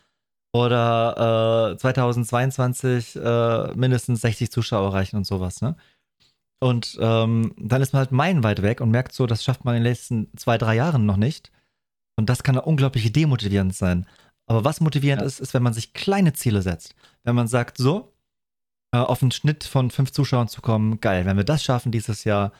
Oder 0.55 1.73
äh, 1.73 1.77
2022 1.79 3.17
äh, 3.17 3.75
mindestens 3.75 4.21
60 4.21 4.51
Zuschauer 4.51 4.89
erreichen 4.89 5.17
und 5.17 5.27
sowas, 5.27 5.63
ne? 5.63 5.77
Und 6.61 6.97
ähm, 7.01 7.55
dann 7.59 7.83
ist 7.83 7.93
man 7.93 8.01
halt 8.01 8.13
meilenweit 8.13 8.63
weg 8.63 8.81
und 8.81 8.91
merkt 8.91 9.13
so, 9.13 9.27
das 9.27 9.43
schafft 9.43 9.65
man 9.65 9.75
in 9.75 9.83
den 9.83 9.91
letzten 9.91 10.29
zwei, 10.37 10.59
drei 10.59 10.77
Jahren 10.77 11.07
noch 11.07 11.17
nicht. 11.17 11.51
Und 12.17 12.29
das 12.29 12.45
kann 12.45 12.57
unglaublich 12.57 13.11
demotivierend 13.13 13.75
sein. 13.75 14.07
Aber 14.47 14.65
was 14.65 14.81
motivierend 14.81 15.23
ja. 15.23 15.27
ist, 15.27 15.41
ist, 15.41 15.55
wenn 15.55 15.63
man 15.65 15.73
sich 15.73 15.93
kleine 15.93 16.35
Ziele 16.35 16.63
setzt. 16.63 16.95
Wenn 17.25 17.35
man 17.35 17.49
sagt, 17.49 17.79
so, 17.79 18.13
äh, 18.93 18.99
auf 18.99 19.23
einen 19.23 19.33
Schnitt 19.33 19.65
von 19.65 19.91
fünf 19.91 20.13
Zuschauern 20.13 20.47
zu 20.47 20.61
kommen, 20.61 21.01
geil. 21.01 21.27
Wenn 21.27 21.37
wir 21.37 21.45
das 21.45 21.65
schaffen 21.65 21.91
dieses 21.91 22.23
Jahr, 22.23 22.53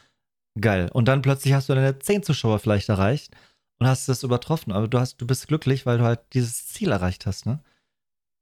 Geil. 0.61 0.91
Und 0.93 1.07
dann 1.09 1.23
plötzlich 1.23 1.55
hast 1.55 1.69
du 1.69 1.75
deine 1.75 1.99
10 1.99 2.23
Zuschauer 2.23 2.59
vielleicht 2.59 2.89
erreicht 2.89 3.35
und 3.79 3.87
hast 3.87 4.09
es 4.09 4.23
übertroffen. 4.23 4.73
Aber 4.73 4.89
du, 4.89 4.99
hast, 4.99 5.17
du 5.17 5.27
bist 5.27 5.49
glücklich, 5.49 5.87
weil 5.87 5.99
du 5.99 6.05
halt 6.05 6.21
dieses 6.35 6.67
Ziel 6.69 6.91
erreicht 6.91 7.27
hast, 7.27 7.47
ne? 7.47 7.61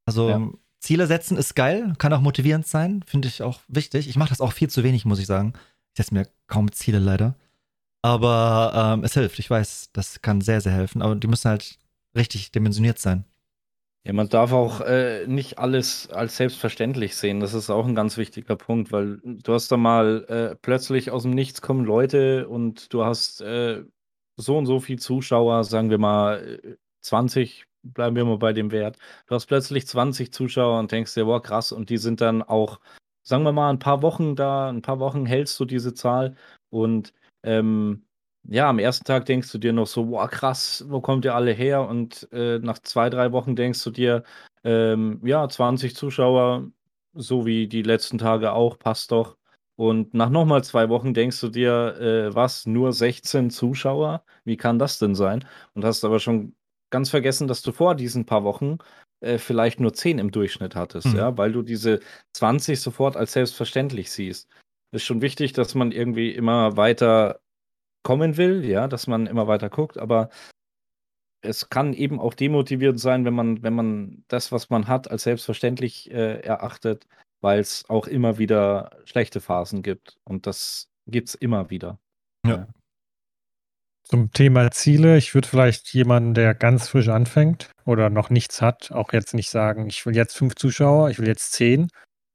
Also 0.05 0.29
ja. 0.29 0.49
Ziele 0.79 1.07
setzen 1.07 1.37
ist 1.37 1.55
geil, 1.55 1.93
kann 1.99 2.11
auch 2.11 2.21
motivierend 2.21 2.65
sein, 2.67 3.03
finde 3.05 3.27
ich 3.27 3.43
auch 3.43 3.61
wichtig. 3.67 4.09
Ich 4.09 4.17
mache 4.17 4.29
das 4.29 4.41
auch 4.41 4.51
viel 4.51 4.69
zu 4.69 4.83
wenig, 4.83 5.05
muss 5.05 5.19
ich 5.19 5.27
sagen. 5.27 5.53
Ich 5.93 5.97
setze 5.97 6.13
mir 6.13 6.27
kaum 6.47 6.71
Ziele 6.71 6.99
leider. 6.99 7.35
Aber 8.01 8.71
ähm, 8.75 9.03
es 9.03 9.13
hilft. 9.13 9.37
Ich 9.39 9.49
weiß, 9.49 9.91
das 9.93 10.21
kann 10.21 10.41
sehr, 10.41 10.59
sehr 10.59 10.71
helfen. 10.71 11.01
Aber 11.01 11.15
die 11.15 11.27
müssen 11.27 11.49
halt 11.49 11.77
richtig 12.15 12.51
dimensioniert 12.51 12.99
sein. 12.99 13.25
Ja, 14.03 14.13
man 14.13 14.29
darf 14.29 14.51
auch 14.51 14.81
äh, 14.81 15.27
nicht 15.27 15.59
alles 15.59 16.09
als 16.09 16.35
selbstverständlich 16.35 17.15
sehen. 17.15 17.39
Das 17.39 17.53
ist 17.53 17.69
auch 17.69 17.85
ein 17.85 17.93
ganz 17.93 18.17
wichtiger 18.17 18.55
Punkt, 18.55 18.91
weil 18.91 19.19
du 19.23 19.53
hast 19.53 19.71
da 19.71 19.77
mal 19.77 20.25
äh, 20.27 20.55
plötzlich 20.55 21.11
aus 21.11 21.21
dem 21.21 21.31
Nichts 21.31 21.61
kommen 21.61 21.85
Leute 21.85 22.47
und 22.47 22.91
du 22.91 23.03
hast 23.05 23.41
äh, 23.41 23.83
so 24.37 24.57
und 24.57 24.65
so 24.65 24.79
viel 24.79 24.97
Zuschauer, 24.97 25.63
sagen 25.63 25.91
wir 25.91 25.99
mal 25.99 26.77
20, 27.01 27.61
äh, 27.61 27.65
bleiben 27.89 28.15
wir 28.15 28.25
mal 28.25 28.39
bei 28.39 28.53
dem 28.53 28.71
Wert. 28.71 28.97
Du 29.27 29.35
hast 29.35 29.45
plötzlich 29.45 29.85
20 29.87 30.33
Zuschauer 30.33 30.79
und 30.79 30.91
denkst 30.91 31.13
dir, 31.13 31.25
boah, 31.25 31.41
krass, 31.41 31.71
und 31.71 31.91
die 31.91 31.97
sind 31.97 32.21
dann 32.21 32.41
auch, 32.41 32.79
sagen 33.23 33.43
wir 33.43 33.51
mal, 33.51 33.69
ein 33.69 33.79
paar 33.79 34.01
Wochen 34.01 34.35
da, 34.35 34.69
ein 34.69 34.81
paar 34.81 34.99
Wochen 34.99 35.27
hältst 35.27 35.59
du 35.59 35.65
diese 35.65 35.93
Zahl 35.93 36.35
und 36.71 37.13
ähm, 37.43 38.05
ja, 38.43 38.69
am 38.69 38.79
ersten 38.79 39.05
Tag 39.05 39.25
denkst 39.25 39.51
du 39.51 39.57
dir 39.57 39.73
noch 39.73 39.87
so: 39.87 40.05
„Boah, 40.05 40.27
krass, 40.27 40.85
wo 40.89 41.01
kommt 41.01 41.25
ihr 41.25 41.35
alle 41.35 41.51
her?“ 41.53 41.87
Und, 41.87 42.27
äh, 42.31 42.59
nach 42.59 42.79
zwei, 42.79 43.09
drei 43.09 43.31
Wochen 43.31 43.55
denkst 43.55 43.83
du 43.83 43.91
dir, 43.91 44.23
ähm, 44.63 45.19
ja, 45.23 45.47
20 45.49 45.95
Zuschauer, 45.95 46.69
so 47.13 47.45
wie 47.45 47.67
die 47.67 47.83
letzten 47.83 48.17
Tage 48.17 48.53
auch, 48.53 48.77
passt 48.79 49.11
doch. 49.11 49.37
Und 49.75 50.13
nach 50.13 50.29
nochmal 50.29 50.63
zwei 50.63 50.89
Wochen 50.89 51.13
denkst 51.13 51.39
du 51.41 51.49
dir: 51.49 51.95
„Äh, 51.99 52.35
was, 52.35 52.65
nur 52.65 52.93
16 52.93 53.49
Zuschauer? 53.49 54.23
Wie 54.43 54.57
kann 54.57 54.79
das 54.79 54.99
denn 54.99 55.15
sein?“ 55.15 55.45
Und 55.73 55.85
hast 55.85 56.03
aber 56.03 56.19
schon 56.19 56.55
ganz 56.91 57.09
vergessen, 57.09 57.47
dass 57.47 57.61
du 57.61 57.71
vor 57.71 57.95
diesen 57.95 58.25
paar 58.25 58.43
Wochen, 58.43 58.77
äh, 59.21 59.37
vielleicht 59.37 59.79
nur 59.79 59.93
10 59.93 60.19
im 60.19 60.31
Durchschnitt 60.31 60.75
hattest, 60.75 61.13
Mhm. 61.13 61.17
ja, 61.17 61.37
weil 61.37 61.51
du 61.53 61.61
diese 61.61 61.99
20 62.33 62.81
sofort 62.81 63.15
als 63.17 63.33
selbstverständlich 63.33 64.11
siehst. 64.11 64.49
Ist 64.91 65.03
schon 65.05 65.21
wichtig, 65.21 65.53
dass 65.53 65.73
man 65.75 65.91
irgendwie 65.91 66.31
immer 66.31 66.75
weiter 66.77 67.39
kommen 68.03 68.37
will, 68.37 68.65
ja, 68.65 68.87
dass 68.87 69.07
man 69.07 69.27
immer 69.27 69.47
weiter 69.47 69.69
guckt, 69.69 69.97
aber 69.97 70.29
es 71.41 71.69
kann 71.69 71.93
eben 71.93 72.19
auch 72.19 72.33
demotivierend 72.33 72.99
sein, 72.99 73.25
wenn 73.25 73.33
man, 73.33 73.63
wenn 73.63 73.73
man 73.73 74.23
das, 74.27 74.51
was 74.51 74.69
man 74.69 74.87
hat, 74.87 75.09
als 75.09 75.23
selbstverständlich 75.23 76.11
äh, 76.11 76.39
erachtet, 76.41 77.07
weil 77.41 77.59
es 77.59 77.89
auch 77.89 78.07
immer 78.07 78.37
wieder 78.37 78.91
schlechte 79.05 79.41
Phasen 79.41 79.81
gibt. 79.81 80.17
Und 80.23 80.45
das 80.45 80.89
gibt 81.07 81.29
es 81.29 81.35
immer 81.35 81.69
wieder. 81.69 81.99
Ja. 82.45 82.51
ja. 82.55 82.67
Zum 84.03 84.31
Thema 84.31 84.69
Ziele, 84.71 85.17
ich 85.17 85.33
würde 85.33 85.47
vielleicht 85.47 85.93
jemanden, 85.93 86.33
der 86.33 86.53
ganz 86.53 86.89
frisch 86.89 87.07
anfängt 87.07 87.71
oder 87.85 88.09
noch 88.09 88.29
nichts 88.29 88.61
hat, 88.61 88.91
auch 88.91 89.13
jetzt 89.13 89.33
nicht 89.33 89.49
sagen, 89.49 89.87
ich 89.87 90.05
will 90.05 90.15
jetzt 90.15 90.37
fünf 90.37 90.55
Zuschauer, 90.55 91.09
ich 91.09 91.17
will 91.17 91.27
jetzt 91.27 91.53
zehn, 91.53 91.87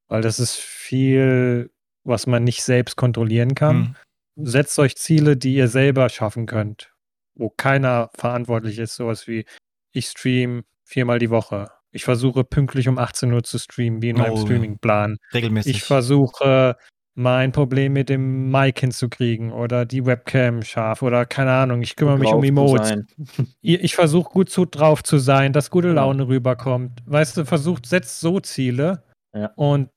weil 0.08 0.22
das 0.22 0.40
ist 0.40 0.56
viel, 0.56 1.70
was 2.02 2.26
man 2.26 2.44
nicht 2.44 2.62
selbst 2.62 2.96
kontrollieren 2.96 3.54
kann. 3.54 3.76
Mhm 3.76 3.96
setzt 4.36 4.78
euch 4.78 4.96
Ziele, 4.96 5.36
die 5.36 5.54
ihr 5.54 5.68
selber 5.68 6.08
schaffen 6.08 6.46
könnt, 6.46 6.92
wo 7.34 7.50
keiner 7.50 8.10
verantwortlich 8.14 8.78
ist, 8.78 8.96
sowas 8.96 9.26
wie 9.26 9.44
ich 9.92 10.06
stream 10.06 10.64
viermal 10.84 11.18
die 11.18 11.30
Woche. 11.30 11.70
Ich 11.90 12.04
versuche 12.04 12.44
pünktlich 12.44 12.88
um 12.88 12.98
18 12.98 13.32
Uhr 13.32 13.42
zu 13.42 13.58
streamen, 13.58 14.02
wie 14.02 14.10
in 14.10 14.18
meinem 14.18 14.34
oh, 14.34 14.44
Streamingplan. 14.44 15.16
Regelmäßig. 15.32 15.76
Ich 15.76 15.82
versuche 15.82 16.76
mein 17.14 17.50
Problem 17.50 17.94
mit 17.94 18.10
dem 18.10 18.50
Mic 18.50 18.80
hinzukriegen 18.80 19.50
oder 19.50 19.86
die 19.86 20.04
Webcam 20.04 20.62
scharf 20.62 21.00
oder 21.00 21.24
keine 21.24 21.52
Ahnung, 21.52 21.80
ich 21.80 21.96
kümmere 21.96 22.18
mich 22.18 22.28
um 22.28 22.44
Emotes. 22.44 22.94
ich 23.62 23.94
versuche 23.94 24.30
gut 24.30 24.50
zu, 24.50 24.66
drauf 24.66 25.02
zu 25.02 25.16
sein, 25.16 25.54
dass 25.54 25.70
gute 25.70 25.92
Laune 25.92 26.24
ja. 26.24 26.28
rüberkommt. 26.28 27.02
Weißt 27.06 27.38
du, 27.38 27.46
versucht, 27.46 27.86
setzt 27.86 28.20
so 28.20 28.38
Ziele 28.40 29.02
ja. 29.34 29.50
und 29.56 29.88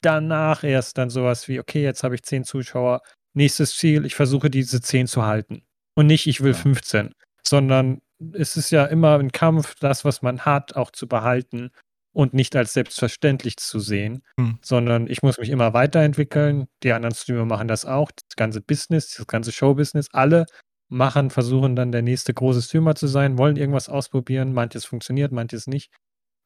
danach 0.00 0.64
erst 0.64 0.96
dann 0.96 1.10
sowas 1.10 1.46
wie, 1.46 1.60
okay, 1.60 1.82
jetzt 1.82 2.04
habe 2.04 2.14
ich 2.14 2.22
zehn 2.22 2.42
Zuschauer, 2.42 3.02
nächstes 3.34 3.76
Ziel, 3.76 4.04
ich 4.04 4.14
versuche 4.14 4.50
diese 4.50 4.80
10 4.80 5.06
zu 5.06 5.24
halten. 5.24 5.62
Und 5.94 6.06
nicht, 6.06 6.26
ich 6.26 6.40
will 6.40 6.52
ja. 6.52 6.58
15, 6.58 7.14
sondern 7.46 8.00
es 8.32 8.56
ist 8.56 8.70
ja 8.70 8.84
immer 8.86 9.18
ein 9.18 9.32
Kampf, 9.32 9.74
das, 9.80 10.04
was 10.04 10.22
man 10.22 10.40
hat, 10.44 10.76
auch 10.76 10.90
zu 10.90 11.06
behalten 11.08 11.70
und 12.12 12.34
nicht 12.34 12.54
als 12.56 12.72
selbstverständlich 12.72 13.56
zu 13.56 13.80
sehen, 13.80 14.22
hm. 14.38 14.58
sondern 14.62 15.06
ich 15.08 15.22
muss 15.22 15.38
mich 15.38 15.50
immer 15.50 15.72
weiterentwickeln. 15.72 16.66
Die 16.82 16.92
anderen 16.92 17.14
Streamer 17.14 17.46
machen 17.46 17.68
das 17.68 17.84
auch, 17.84 18.10
das 18.10 18.36
ganze 18.36 18.60
Business, 18.60 19.14
das 19.16 19.26
ganze 19.26 19.52
Showbusiness, 19.52 20.08
alle 20.12 20.46
machen, 20.88 21.30
versuchen 21.30 21.74
dann 21.74 21.90
der 21.90 22.02
nächste 22.02 22.34
große 22.34 22.62
Streamer 22.62 22.94
zu 22.94 23.06
sein, 23.06 23.38
wollen 23.38 23.56
irgendwas 23.56 23.88
ausprobieren, 23.88 24.52
manches 24.52 24.84
funktioniert, 24.84 25.32
manches 25.32 25.66
nicht. 25.66 25.90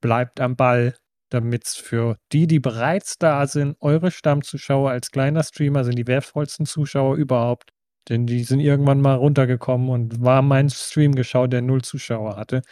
Bleibt 0.00 0.40
am 0.40 0.56
Ball, 0.56 0.94
damit 1.30 1.64
es 1.64 1.76
für 1.76 2.16
die, 2.32 2.46
die 2.46 2.60
bereits 2.60 3.18
da 3.18 3.46
sind, 3.46 3.76
eure 3.80 4.10
Stammzuschauer 4.10 4.90
als 4.90 5.10
kleiner 5.10 5.42
Streamer 5.42 5.84
sind 5.84 5.96
die 5.96 6.06
wertvollsten 6.06 6.66
Zuschauer 6.66 7.16
überhaupt. 7.16 7.70
Denn 8.08 8.26
die 8.26 8.44
sind 8.44 8.60
irgendwann 8.60 9.00
mal 9.00 9.16
runtergekommen 9.16 9.88
und 9.88 10.22
war 10.22 10.42
mein 10.42 10.70
Stream 10.70 11.14
geschaut, 11.14 11.52
der 11.52 11.62
null 11.62 11.82
Zuschauer 11.82 12.36
hatte. 12.36 12.62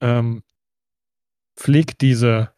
Ähm, 0.00 0.42
pflegt 1.56 2.00
diese 2.00 2.52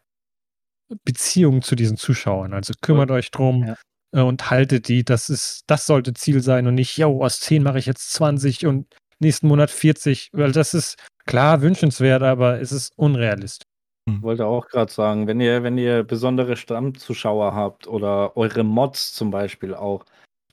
Beziehung 1.03 1.63
zu 1.63 1.75
diesen 1.75 1.97
Zuschauern. 1.97 2.53
Also 2.53 2.73
kümmert 2.81 3.09
cool. 3.09 3.17
euch 3.17 3.31
drum 3.31 3.63
ja. 3.63 3.77
äh, 4.13 4.21
und 4.21 4.51
haltet 4.51 4.87
die. 4.87 5.03
Das 5.03 5.29
ist, 5.29 5.63
das 5.67 5.87
sollte 5.87 6.13
Ziel 6.13 6.41
sein 6.41 6.67
und 6.67 6.75
nicht, 6.75 6.97
yo, 6.97 7.23
aus 7.23 7.39
10 7.39 7.63
mache 7.63 7.79
ich 7.79 7.87
jetzt 7.87 8.11
20 8.13 8.67
und 8.67 8.93
nächsten 9.19 9.47
Monat 9.47 9.71
40. 9.71 10.29
Weil 10.33 10.51
das 10.51 10.75
ist 10.75 10.97
klar 11.25 11.61
wünschenswert, 11.61 12.21
aber 12.21 12.61
es 12.61 12.71
ist 12.71 12.91
unrealistisch. 12.97 13.70
Hm. 14.15 14.21
Wollte 14.21 14.45
auch 14.45 14.67
gerade 14.67 14.91
sagen, 14.91 15.27
wenn 15.27 15.39
ihr, 15.39 15.63
wenn 15.63 15.77
ihr 15.77 16.03
besondere 16.03 16.55
Stammzuschauer 16.55 17.53
habt 17.53 17.87
oder 17.87 18.35
eure 18.37 18.63
Mods 18.63 19.13
zum 19.13 19.31
Beispiel 19.31 19.73
auch, 19.73 20.05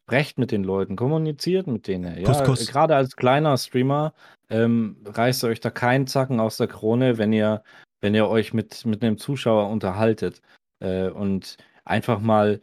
sprecht 0.02 0.38
mit 0.38 0.52
den 0.52 0.64
Leuten, 0.64 0.96
kommuniziert 0.96 1.66
mit 1.66 1.86
denen. 1.86 2.18
Ja, 2.20 2.32
gerade 2.42 2.96
als 2.96 3.14
kleiner 3.14 3.58
Streamer 3.58 4.14
ähm, 4.48 4.96
reißt 5.04 5.44
euch 5.44 5.60
da 5.60 5.70
keinen 5.70 6.06
Zacken 6.06 6.40
aus 6.40 6.56
der 6.56 6.66
Krone, 6.66 7.18
wenn 7.18 7.32
ihr, 7.32 7.62
wenn 8.00 8.14
ihr 8.14 8.26
euch 8.28 8.54
mit, 8.54 8.86
mit 8.86 9.02
einem 9.02 9.18
Zuschauer 9.18 9.68
unterhaltet 9.68 10.40
äh, 10.80 11.08
und 11.08 11.58
einfach 11.84 12.20
mal 12.20 12.62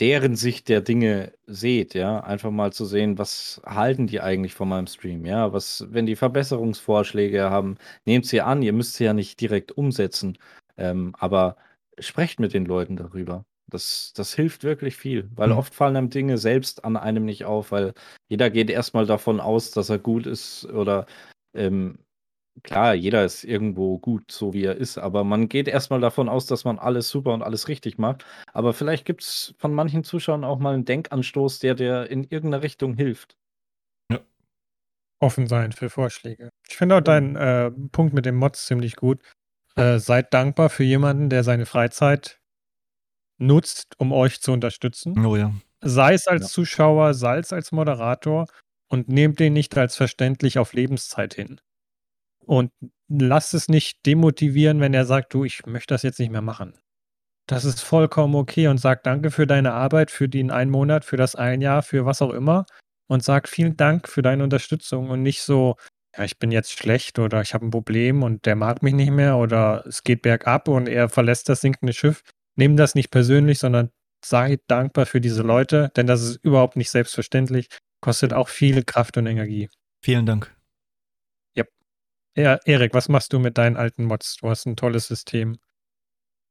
deren 0.00 0.36
Sicht 0.36 0.68
der 0.68 0.80
Dinge 0.80 1.32
seht, 1.46 1.94
ja, 1.94 2.20
einfach 2.20 2.50
mal 2.50 2.72
zu 2.72 2.84
sehen, 2.84 3.18
was 3.18 3.60
halten 3.64 4.06
die 4.06 4.20
eigentlich 4.20 4.54
von 4.54 4.68
meinem 4.68 4.86
Stream, 4.86 5.26
ja, 5.26 5.52
was, 5.52 5.86
wenn 5.90 6.06
die 6.06 6.16
Verbesserungsvorschläge 6.16 7.50
haben, 7.50 7.76
nehmt 8.04 8.26
sie 8.26 8.40
an, 8.40 8.62
ihr 8.62 8.72
müsst 8.72 8.94
sie 8.94 9.04
ja 9.04 9.12
nicht 9.12 9.40
direkt 9.40 9.72
umsetzen, 9.72 10.38
ähm, 10.76 11.14
aber 11.18 11.56
sprecht 11.98 12.38
mit 12.40 12.54
den 12.54 12.64
Leuten 12.64 12.96
darüber. 12.96 13.44
Das, 13.70 14.12
das 14.14 14.34
hilft 14.34 14.64
wirklich 14.64 14.96
viel, 14.96 15.28
weil 15.34 15.50
mhm. 15.50 15.58
oft 15.58 15.74
fallen 15.74 15.96
einem 15.96 16.10
Dinge 16.10 16.38
selbst 16.38 16.84
an 16.84 16.96
einem 16.96 17.24
nicht 17.24 17.44
auf, 17.44 17.72
weil 17.72 17.92
jeder 18.28 18.50
geht 18.50 18.70
erstmal 18.70 19.04
davon 19.04 19.40
aus, 19.40 19.72
dass 19.72 19.90
er 19.90 19.98
gut 19.98 20.26
ist 20.26 20.64
oder 20.66 21.06
ähm, 21.54 21.98
klar, 22.62 22.94
jeder 22.94 23.24
ist 23.24 23.44
irgendwo 23.44 23.98
gut, 23.98 24.30
so 24.30 24.52
wie 24.52 24.64
er 24.64 24.76
ist, 24.76 24.98
aber 24.98 25.24
man 25.24 25.48
geht 25.48 25.68
erstmal 25.68 26.00
davon 26.00 26.28
aus, 26.28 26.46
dass 26.46 26.64
man 26.64 26.78
alles 26.78 27.08
super 27.08 27.32
und 27.32 27.42
alles 27.42 27.68
richtig 27.68 27.98
macht. 27.98 28.24
Aber 28.52 28.72
vielleicht 28.72 29.04
gibt 29.04 29.22
es 29.22 29.54
von 29.58 29.74
manchen 29.74 30.04
Zuschauern 30.04 30.44
auch 30.44 30.58
mal 30.58 30.74
einen 30.74 30.84
Denkanstoß, 30.84 31.58
der 31.60 31.74
dir 31.74 32.10
in 32.10 32.24
irgendeiner 32.24 32.62
Richtung 32.62 32.94
hilft. 32.94 33.36
Ja. 34.10 34.20
Offen 35.20 35.46
sein 35.46 35.72
für 35.72 35.90
Vorschläge. 35.90 36.50
Ich 36.68 36.76
finde 36.76 36.96
auch 36.96 37.00
deinen 37.00 37.36
äh, 37.36 37.70
Punkt 37.92 38.14
mit 38.14 38.26
den 38.26 38.36
Mods 38.36 38.66
ziemlich 38.66 38.96
gut. 38.96 39.20
Äh, 39.76 39.98
seid 39.98 40.34
dankbar 40.34 40.70
für 40.70 40.84
jemanden, 40.84 41.30
der 41.30 41.44
seine 41.44 41.66
Freizeit 41.66 42.40
nutzt, 43.38 43.94
um 43.98 44.12
euch 44.12 44.40
zu 44.40 44.52
unterstützen. 44.52 45.24
Oh 45.24 45.36
ja. 45.36 45.52
Sei 45.80 46.14
es 46.14 46.26
als 46.26 46.42
ja. 46.42 46.48
Zuschauer, 46.48 47.14
sei 47.14 47.38
es 47.38 47.52
als 47.52 47.70
Moderator 47.72 48.46
und 48.88 49.08
nehmt 49.08 49.38
den 49.38 49.52
nicht 49.52 49.76
als 49.76 49.96
verständlich 49.96 50.58
auf 50.58 50.72
Lebenszeit 50.72 51.34
hin. 51.34 51.60
Und 52.48 52.72
lasst 53.08 53.52
es 53.52 53.68
nicht 53.68 54.06
demotivieren, 54.06 54.80
wenn 54.80 54.94
er 54.94 55.04
sagt, 55.04 55.34
du, 55.34 55.44
ich 55.44 55.66
möchte 55.66 55.94
das 55.94 56.02
jetzt 56.02 56.18
nicht 56.18 56.32
mehr 56.32 56.40
machen. 56.40 56.74
Das 57.46 57.64
ist 57.64 57.80
vollkommen 57.80 58.34
okay 58.34 58.68
und 58.68 58.78
sagt 58.78 59.06
danke 59.06 59.30
für 59.30 59.46
deine 59.46 59.72
Arbeit, 59.72 60.10
für 60.10 60.28
den 60.28 60.50
einen 60.50 60.70
Monat, 60.70 61.04
für 61.04 61.16
das 61.18 61.34
ein 61.34 61.60
Jahr, 61.60 61.82
für 61.82 62.06
was 62.06 62.22
auch 62.22 62.32
immer. 62.32 62.64
Und 63.06 63.22
sagt 63.22 63.48
vielen 63.48 63.76
Dank 63.76 64.08
für 64.08 64.22
deine 64.22 64.44
Unterstützung 64.44 65.10
und 65.10 65.22
nicht 65.22 65.42
so, 65.42 65.76
ja, 66.16 66.24
ich 66.24 66.38
bin 66.38 66.50
jetzt 66.50 66.72
schlecht 66.72 67.18
oder 67.18 67.42
ich 67.42 67.54
habe 67.54 67.66
ein 67.66 67.70
Problem 67.70 68.22
und 68.22 68.46
der 68.46 68.56
mag 68.56 68.82
mich 68.82 68.94
nicht 68.94 69.10
mehr 69.10 69.36
oder 69.36 69.84
es 69.86 70.02
geht 70.02 70.22
bergab 70.22 70.68
und 70.68 70.88
er 70.88 71.08
verlässt 71.08 71.48
das 71.48 71.60
sinkende 71.60 71.92
Schiff. 71.92 72.22
Nimm 72.56 72.76
das 72.76 72.94
nicht 72.94 73.10
persönlich, 73.10 73.58
sondern 73.58 73.90
sei 74.24 74.58
dankbar 74.68 75.06
für 75.06 75.20
diese 75.20 75.42
Leute, 75.42 75.90
denn 75.96 76.06
das 76.06 76.22
ist 76.22 76.44
überhaupt 76.44 76.76
nicht 76.76 76.90
selbstverständlich, 76.90 77.68
kostet 78.02 78.32
auch 78.32 78.48
viel 78.48 78.84
Kraft 78.84 79.16
und 79.16 79.26
Energie. 79.26 79.70
Vielen 80.02 80.26
Dank. 80.26 80.57
Ja, 82.38 82.60
Erik, 82.66 82.94
was 82.94 83.08
machst 83.08 83.32
du 83.32 83.40
mit 83.40 83.58
deinen 83.58 83.76
alten 83.76 84.04
Mods? 84.04 84.36
Du 84.36 84.48
hast 84.48 84.64
ein 84.64 84.76
tolles 84.76 85.08
System. 85.08 85.58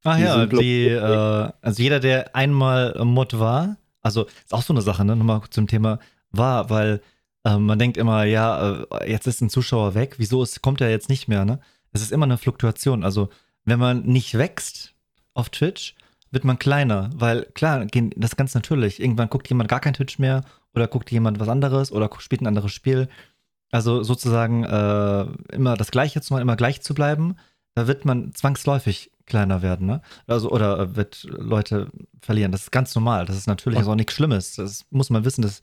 Ah 0.04 0.18
ja, 0.18 0.46
die, 0.46 0.88
äh, 0.90 1.50
also 1.62 1.82
jeder, 1.82 2.02
der 2.02 2.36
einmal 2.36 2.94
Mod 3.06 3.40
war, 3.40 3.78
also 4.02 4.26
ist 4.26 4.54
auch 4.54 4.62
so 4.62 4.74
eine 4.74 4.82
Sache, 4.82 5.06
ne, 5.06 5.16
nochmal 5.16 5.44
zum 5.50 5.66
Thema 5.66 6.00
war, 6.30 6.70
weil 6.70 7.02
äh, 7.46 7.58
man 7.58 7.80
denkt 7.80 7.96
immer, 7.96 8.26
ja, 8.26 8.84
äh, 8.84 9.10
jetzt 9.10 9.28
ist 9.28 9.40
ein 9.40 9.50
Zuschauer 9.50 9.96
weg, 9.96 10.16
wieso 10.18 10.44
ist, 10.44 10.62
kommt 10.62 10.82
er 10.82 10.90
jetzt 10.90 11.08
nicht 11.08 11.30
mehr, 11.30 11.46
ne? 11.46 11.62
Es 11.94 12.02
ist 12.02 12.12
immer 12.12 12.26
eine 12.26 12.38
Fluktuation. 12.38 13.06
Also, 13.06 13.30
wenn 13.64 13.80
man 13.80 14.02
nicht 14.04 14.38
wächst 14.38 14.94
auf 15.34 15.50
Twitch, 15.50 15.96
wird 16.32 16.44
man 16.44 16.60
kleiner, 16.60 17.12
weil 17.16 17.44
klar, 17.54 17.86
das 17.86 18.32
ist 18.32 18.38
ganz 18.38 18.54
natürlich. 18.54 19.00
Irgendwann 19.00 19.30
guckt 19.30 19.48
jemand 19.48 19.70
gar 19.70 19.80
kein 19.80 19.94
Twitch 19.94 20.20
mehr 20.20 20.44
oder 20.76 20.88
guckt 20.90 21.10
jemand 21.12 21.40
was 21.40 21.48
anderes 21.48 21.94
oder 21.94 22.10
spielt 22.20 22.42
ein 22.42 22.48
anderes 22.48 22.74
Spiel 22.74 23.08
also 23.72 24.04
sozusagen 24.04 24.64
äh, 24.64 25.26
immer 25.54 25.76
das 25.76 25.92
Gleiche 25.92 26.22
zu 26.22 26.34
machen, 26.34 26.42
immer 26.42 26.56
gleich 26.56 26.82
zu 26.82 26.94
bleiben, 26.94 27.36
da 27.76 27.88
wird 27.88 28.06
man 28.06 28.34
zwangsläufig 28.34 29.12
kleiner 29.26 29.62
werden, 29.62 29.86
ne? 29.86 30.02
Also, 30.26 30.50
oder 30.50 30.80
äh, 30.80 30.96
wird 30.96 31.24
Leute 31.30 31.92
verlieren. 32.22 32.52
Das 32.52 32.64
ist 32.64 32.72
ganz 32.72 32.96
normal. 32.96 33.26
Das 33.26 33.38
ist 33.38 33.46
natürlich 33.46 33.84
auch 33.84 33.96
nichts 33.96 34.14
Schlimmes. 34.14 34.56
Das 34.56 34.86
muss 34.90 35.10
man 35.10 35.26
wissen, 35.26 35.42
das 35.42 35.62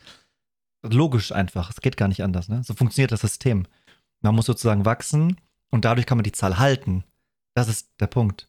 ist 0.82 0.94
logisch 0.94 1.32
einfach. 1.32 1.70
Es 1.70 1.80
geht 1.80 1.96
gar 1.96 2.08
nicht 2.08 2.22
anders, 2.22 2.48
ne? 2.48 2.62
So 2.62 2.74
funktioniert 2.74 3.10
das 3.10 3.22
System. 3.22 3.66
Man 4.22 4.34
muss 4.34 4.46
sozusagen 4.46 4.84
wachsen 4.84 5.38
und 5.70 5.84
dadurch 5.84 6.06
kann 6.06 6.18
man 6.18 6.24
die 6.24 6.32
Zahl 6.32 6.58
halten. 6.58 7.04
Das 7.54 7.68
ist 7.68 7.88
der 7.98 8.06
Punkt. 8.06 8.48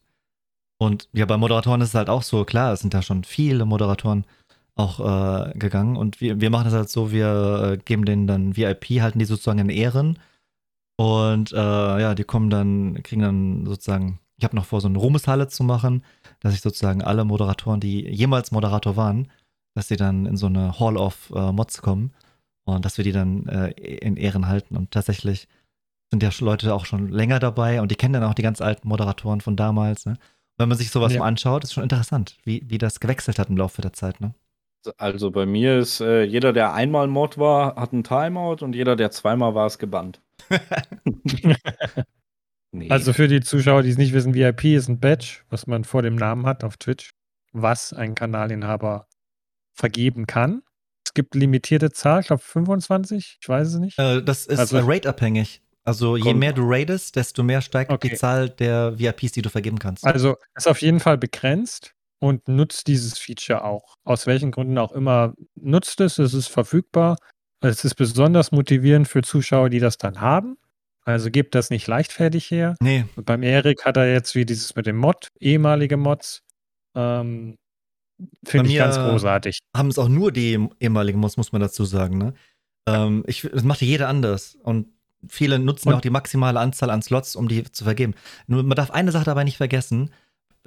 Und 0.78 1.10
ja, 1.14 1.26
bei 1.26 1.38
Moderatoren 1.38 1.82
ist 1.82 1.90
es 1.90 1.96
halt 1.96 2.10
auch 2.10 2.24
so, 2.24 2.44
klar, 2.44 2.74
es 2.74 2.82
sind 2.82 2.94
da 2.94 3.02
schon 3.02 3.24
viele 3.24 3.66
Moderatoren, 3.66 4.26
auch 4.76 5.00
äh, 5.00 5.58
gegangen. 5.58 5.96
Und 5.96 6.22
wir, 6.22 6.42
wir 6.42 6.50
machen 6.50 6.66
das 6.66 6.74
halt 6.74 6.90
so, 6.90 7.12
wir 7.12 7.74
äh, 7.74 7.78
geben 7.78 8.06
denen 8.06 8.28
dann 8.28 8.58
VIP, 8.58 9.02
halten 9.02 9.20
die 9.20 9.26
sozusagen 9.26 9.60
in 9.60 9.70
Ehren. 9.70 10.20
Und 10.98 11.52
äh, 11.54 11.56
ja, 11.56 12.16
die 12.16 12.24
kommen 12.24 12.50
dann, 12.50 13.02
kriegen 13.04 13.22
dann 13.22 13.66
sozusagen, 13.66 14.20
ich 14.38 14.44
habe 14.44 14.56
noch 14.56 14.66
vor, 14.66 14.82
so 14.82 14.88
eine 14.88 14.98
Ruhmeshalle 14.98 15.48
zu 15.48 15.64
machen, 15.64 16.04
dass 16.42 16.54
ich 16.54 16.62
sozusagen 16.62 17.02
alle 17.02 17.26
Moderatoren, 17.26 17.80
die 17.80 18.08
jemals 18.08 18.52
Moderator 18.52 18.96
waren, 18.96 19.30
dass 19.76 19.88
sie 19.88 19.98
dann 19.98 20.26
in 20.26 20.38
so 20.38 20.48
eine 20.48 20.80
Hall 20.80 20.98
of 20.98 21.32
äh, 21.36 21.52
Mods 21.52 21.82
kommen 21.82 22.14
und 22.66 22.84
dass 22.86 22.98
wir 22.98 23.04
die 23.04 23.12
dann 23.12 23.48
äh, 23.48 23.72
in 23.72 24.18
Ehren 24.18 24.48
halten. 24.48 24.76
Und 24.76 24.92
tatsächlich 24.92 25.48
sind 26.12 26.24
ja 26.24 26.30
Leute 26.40 26.74
auch 26.74 26.86
schon 26.86 27.10
länger 27.10 27.40
dabei 27.40 27.82
und 27.82 27.92
die 27.92 27.96
kennen 27.96 28.14
dann 28.14 28.24
auch 28.24 28.34
die 28.34 28.42
ganz 28.42 28.62
alten 28.62 28.88
Moderatoren 28.88 29.42
von 29.42 29.56
damals. 29.56 30.06
Ne? 30.06 30.18
Wenn 30.58 30.70
man 30.70 30.78
sich 30.78 30.92
sowas 30.92 31.14
ja. 31.14 31.20
mal 31.20 31.28
anschaut, 31.28 31.64
ist 31.64 31.74
schon 31.74 31.84
interessant, 31.84 32.38
wie, 32.44 32.64
wie 32.68 32.78
das 32.78 33.00
gewechselt 33.00 33.40
hat 33.40 33.50
im 33.50 33.58
Laufe 33.58 33.82
der 33.82 33.94
Zeit. 33.94 34.22
Ne? 34.22 34.34
Also 34.98 35.32
bei 35.32 35.46
mir 35.46 35.80
ist 35.80 36.02
äh, 36.02 36.24
jeder, 36.24 36.54
der 36.54 36.74
einmal 36.74 37.08
Mod 37.08 37.38
war, 37.38 37.76
hat 37.76 37.94
einen 37.94 38.04
Timeout 38.04 38.64
und 38.64 38.76
jeder, 38.76 38.96
der 38.96 39.12
zweimal 39.12 39.56
war, 39.56 39.68
ist 39.68 39.80
gebannt. 39.80 40.22
nee. 42.72 42.90
Also 42.90 43.14
für 43.14 43.28
die 43.28 43.42
Zuschauer, 43.42 43.84
die 43.84 43.90
es 43.90 43.98
nicht 43.98 44.14
wissen, 44.14 44.34
VIP 44.34 44.66
ist 44.66 44.88
ein 44.88 45.00
Badge, 45.00 45.42
was 45.50 45.68
man 45.68 45.84
vor 45.84 46.02
dem 46.02 46.16
Namen 46.16 46.46
hat 46.46 46.64
auf 46.64 46.78
Twitch, 46.78 47.12
was 47.52 47.94
ein 47.94 48.16
Kanalinhaber 48.16 49.08
vergeben 49.74 50.28
kann. 50.28 50.62
Es 51.06 51.14
gibt 51.14 51.36
limitierte 51.36 51.92
Zahl, 51.92 52.22
ich 52.22 52.28
glaube 52.28 52.44
25, 52.44 53.38
ich 53.42 53.50
weiß 53.50 53.68
es 53.68 53.76
nicht. 53.76 54.00
Äh, 54.00 54.22
das 54.24 54.46
ist 54.46 54.60
also, 54.60 54.80
rate-abhängig. 54.80 55.62
Also 55.84 56.18
je 56.18 56.34
mehr 56.34 56.52
du 56.52 56.64
raidest, 56.66 57.16
desto 57.16 57.44
mehr 57.44 57.62
steigt 57.62 57.92
okay. 57.92 58.10
die 58.10 58.16
Zahl 58.16 58.50
der 58.50 58.98
VIPs, 58.98 59.34
die 59.34 59.44
du 59.44 59.50
vergeben 59.50 59.78
kannst. 59.78 60.04
Also 60.04 60.36
ist 60.56 60.68
auf 60.68 60.82
jeden 60.82 61.00
Fall 61.00 61.20
begrenzt 61.20 61.95
und 62.20 62.48
nutzt 62.48 62.88
dieses 62.88 63.18
Feature 63.18 63.64
auch. 63.64 63.96
Aus 64.04 64.28
welchen 64.28 64.52
Gründen 64.52 64.78
auch 64.78 64.92
immer 64.92 65.34
nutzt 65.56 66.02
es, 66.02 66.18
es 66.18 66.34
ist 66.34 66.48
verfügbar. 66.48 67.18
Es 67.62 67.84
ist 67.84 67.96
besonders 67.96 68.52
motivierend 68.52 69.08
für 69.08 69.22
Zuschauer, 69.22 69.70
die 69.70 69.80
das 69.80 69.98
dann 69.98 70.22
haben. 70.22 70.58
Also 71.04 71.30
gebt 71.30 71.56
das 71.56 71.70
nicht 71.70 71.88
leichtfertig 71.88 72.50
her. 72.50 72.76
Nee. 72.80 73.06
Und 73.16 73.26
beim 73.26 73.44
Erik 73.44 73.86
hat 73.86 73.98
er 73.98 74.12
jetzt 74.12 74.36
wie 74.36 74.46
dieses 74.46 74.76
mit 74.76 74.88
dem 74.88 74.98
Mod, 74.98 75.30
ehemalige 75.40 75.98
Mods. 75.98 76.42
Ähm, 76.96 77.58
Finde 78.44 78.70
ich 78.70 78.78
ganz 78.78 78.98
großartig. 78.98 79.60
Haben 79.76 79.90
es 79.90 80.00
auch 80.00 80.08
nur 80.08 80.32
die 80.32 80.68
ehemaligen 80.80 81.20
Mods, 81.20 81.38
muss 81.38 81.52
man 81.52 81.62
dazu 81.62 81.86
sagen. 81.86 82.18
Ne? 82.18 82.34
Ähm, 82.88 83.24
ich, 83.28 83.42
das 83.42 83.64
macht 83.64 83.82
jeder 83.82 84.08
anders. 84.08 84.58
Und 84.64 84.88
viele 85.28 85.60
nutzen 85.60 85.90
und 85.90 85.96
auch 85.96 86.02
die 86.02 86.10
maximale 86.10 86.60
Anzahl 86.60 86.90
an 86.90 87.02
Slots, 87.02 87.36
um 87.36 87.48
die 87.48 87.64
zu 87.64 87.84
vergeben. 87.84 88.16
Nur 88.48 88.64
man 88.64 88.76
darf 88.76 88.92
eine 88.92 89.12
Sache 89.12 89.26
dabei 89.26 89.44
nicht 89.44 89.58
vergessen 89.58 90.12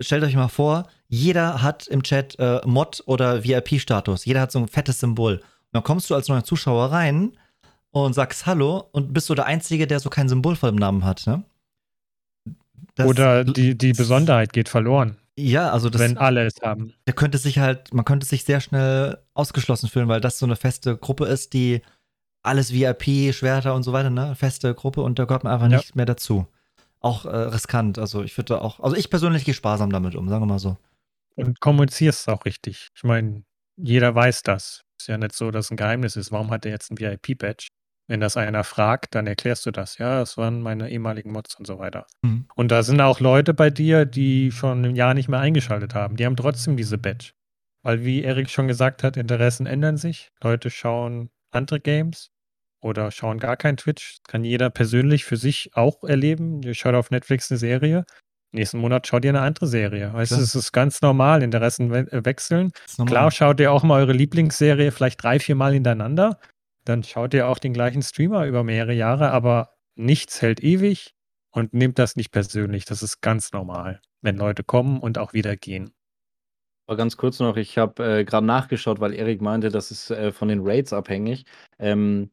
stellt 0.01 0.25
euch 0.25 0.37
mal 0.37 0.49
vor, 0.49 0.89
jeder 1.09 1.63
hat 1.63 1.87
im 1.87 2.03
Chat 2.03 2.39
äh, 2.39 2.61
Mod 2.65 3.03
oder 3.07 3.45
VIP-Status. 3.45 4.25
Jeder 4.25 4.41
hat 4.41 4.53
so 4.53 4.59
ein 4.59 4.69
fettes 4.69 5.01
Symbol. 5.01 5.37
Und 5.37 5.43
dann 5.73 5.83
kommst 5.83 6.11
du 6.11 6.15
als 6.15 6.29
neuer 6.29 6.45
Zuschauer 6.45 6.93
rein 6.93 7.33
und 7.91 8.15
sagst 8.15 8.47
Hallo 8.47 8.89
und 8.93 9.13
bist 9.13 9.27
so 9.27 9.35
der 9.35 9.47
Einzige, 9.47 9.87
der 9.87 10.01
so 10.01 10.11
kein 10.11 10.29
Symbol 10.29 10.57
vor 10.57 10.71
dem 10.71 10.79
Namen 10.79 11.05
hat, 11.05 11.27
ne? 11.27 11.45
Das, 12.95 13.07
oder 13.07 13.45
die, 13.45 13.79
die 13.79 13.93
Besonderheit 13.93 14.53
geht 14.53 14.69
verloren. 14.69 15.17
Ja, 15.37 15.71
also 15.71 15.89
das. 15.89 16.01
Wenn 16.01 16.19
alle 16.19 16.47
es 16.47 16.57
haben. 16.63 16.95
Der 17.07 17.15
könnte 17.15 17.39
sich 17.39 17.59
halt, 17.59 17.95
man 17.95 18.05
könnte 18.05 18.27
sich 18.27 18.43
sehr 18.43 18.61
schnell 18.61 19.19
ausgeschlossen 19.35 19.89
fühlen, 19.89 20.09
weil 20.09 20.21
das 20.21 20.41
so 20.41 20.47
eine 20.47 20.57
feste 20.57 20.97
Gruppe 20.97 21.27
ist, 21.27 21.53
die 21.53 21.81
alles 22.43 22.73
VIP, 22.73 23.33
Schwerter 23.33 23.75
und 23.75 23.85
so 23.85 23.93
weiter, 23.93 24.11
ne? 24.11 24.35
Feste 24.35 24.75
Gruppe 24.75 25.03
und 25.03 25.19
da 25.19 25.27
gehört 25.27 25.45
man 25.45 25.53
einfach 25.53 25.71
ja. 25.71 25.77
nicht 25.77 25.95
mehr 25.95 26.07
dazu 26.07 26.49
auch 27.01 27.25
äh, 27.25 27.37
riskant. 27.37 27.99
Also 27.99 28.23
ich 28.23 28.37
würde 28.37 28.61
auch, 28.61 28.81
also 28.81 28.97
ich 28.97 29.11
persönlich 29.11 29.45
gehe 29.45 29.55
sparsam 29.55 29.91
damit 29.91 30.15
um, 30.15 30.29
sagen 30.29 30.43
wir 30.43 30.47
mal 30.47 30.59
so. 30.59 30.77
Und 31.37 31.61
kommunizierst 31.61 32.21
es 32.21 32.29
auch 32.29 32.45
richtig. 32.45 32.89
Ich 32.95 33.05
meine, 33.05 33.45
jeder 33.77 34.15
weiß 34.15 34.43
das. 34.43 34.83
Ist 34.99 35.09
ja 35.09 35.17
nicht 35.17 35.35
so, 35.35 35.51
dass 35.51 35.71
ein 35.71 35.77
Geheimnis 35.77 36.17
ist. 36.17 36.33
Warum 36.33 36.51
hat 36.51 36.65
er 36.65 36.73
jetzt 36.73 36.91
ein 36.91 36.99
VIP-Badge? 36.99 37.69
Wenn 38.09 38.21
das 38.21 38.37
einer 38.37 38.65
fragt, 38.65 39.15
dann 39.15 39.27
erklärst 39.27 39.67
du 39.67 39.71
das. 39.71 39.99
Ja, 39.99 40.19
das 40.19 40.37
waren 40.37 40.63
meine 40.63 40.91
ehemaligen 40.91 41.31
Mods 41.31 41.55
und 41.57 41.67
so 41.67 41.79
weiter. 41.79 42.07
Mhm. 42.23 42.47
Und 42.57 42.71
da 42.71 42.83
sind 42.83 43.01
auch 43.01 43.21
Leute 43.21 43.55
bei 43.55 43.71
dir, 43.71 44.07
die 44.07 44.51
schon 44.51 44.85
ein 44.85 44.97
Jahr 44.97 45.15
nicht 45.15 45.29
mehr 45.29 45.41
eingeschaltet 45.41 45.95
haben. 45.95 46.17
Die 46.17 46.25
haben 46.27 46.37
trotzdem 46.37 46.77
diese 46.77 46.99
Badge. 46.99 47.33
Weil, 47.83 48.05
wie 48.05 48.23
Erik 48.23 48.51
schon 48.51 48.67
gesagt 48.67 49.05
hat, 49.05 49.17
Interessen 49.17 49.67
ändern 49.67 49.99
sich. 49.99 50.31
Leute 50.43 50.71
schauen 50.71 51.31
andere 51.51 51.79
Games 51.79 52.31
oder 52.81 53.11
schauen 53.11 53.39
gar 53.39 53.57
kein 53.57 53.77
Twitch. 53.77 54.19
Das 54.19 54.31
kann 54.31 54.45
jeder 54.45 54.71
persönlich 54.71 55.25
für 55.25 55.37
sich 55.37 55.71
auch 55.75 56.05
erleben. 56.05 56.63
Ihr 56.63 56.75
schaut 56.75 56.95
auf 56.95 57.11
Netflix 57.11 57.51
eine 57.51 57.59
Serie. 57.59 58.05
Nächsten 58.51 58.79
Monat 58.79 59.07
schaut 59.07 59.25
ihr 59.25 59.31
eine 59.31 59.43
andere 59.43 59.67
Serie. 59.67 60.13
Weißt 60.13 60.33
du, 60.33 60.37
es 60.37 60.55
ist 60.55 60.73
ganz 60.73 61.03
normal, 61.03 61.43
Interessen 61.43 61.91
we 61.91 62.11
äh, 62.11 62.25
wechseln. 62.25 62.73
Klar 63.07 63.31
schaut 63.31 63.61
ihr 63.61 63.73
auch 63.73 63.83
mal 63.83 64.01
eure 64.01 64.13
Lieblingsserie 64.13 64.91
vielleicht 64.91 65.23
drei, 65.23 65.39
vier 65.39 65.55
Mal 65.55 65.75
hintereinander. 65.75 66.39
Dann 66.85 67.03
schaut 67.03 67.35
ihr 67.35 67.49
auch 67.49 67.59
den 67.59 67.75
gleichen 67.75 68.01
Streamer 68.01 68.47
über 68.47 68.65
mehrere 68.65 68.95
Jahre, 68.95 69.31
aber 69.33 69.75
nichts 69.97 70.41
hält 70.41 70.61
ewig 70.61 71.15
und 71.51 71.75
nehmt 71.75 71.99
das 71.99 72.17
nicht 72.17 72.31
persönlich. 72.31 72.87
Das 72.87 73.03
ist 73.03 73.21
ganz 73.21 73.53
normal, 73.53 74.01
wenn 74.23 74.37
Leute 74.37 74.65
kommen 74.65 75.01
und 75.01 75.19
auch 75.19 75.35
wieder 75.35 75.55
gehen. 75.57 75.93
Aber 76.87 76.97
ganz 76.97 77.19
kurz 77.19 77.39
noch, 77.41 77.59
ich 77.59 77.77
habe 77.77 78.21
äh, 78.21 78.25
gerade 78.25 78.47
nachgeschaut, 78.47 78.99
weil 78.99 79.13
Erik 79.13 79.43
meinte, 79.43 79.69
das 79.69 79.91
ist 79.91 80.11
äh, 80.11 80.33
von 80.33 80.49
den 80.49 80.61
Rates 80.63 80.95
abhängig. 80.95 81.45
Ähm, 81.79 82.31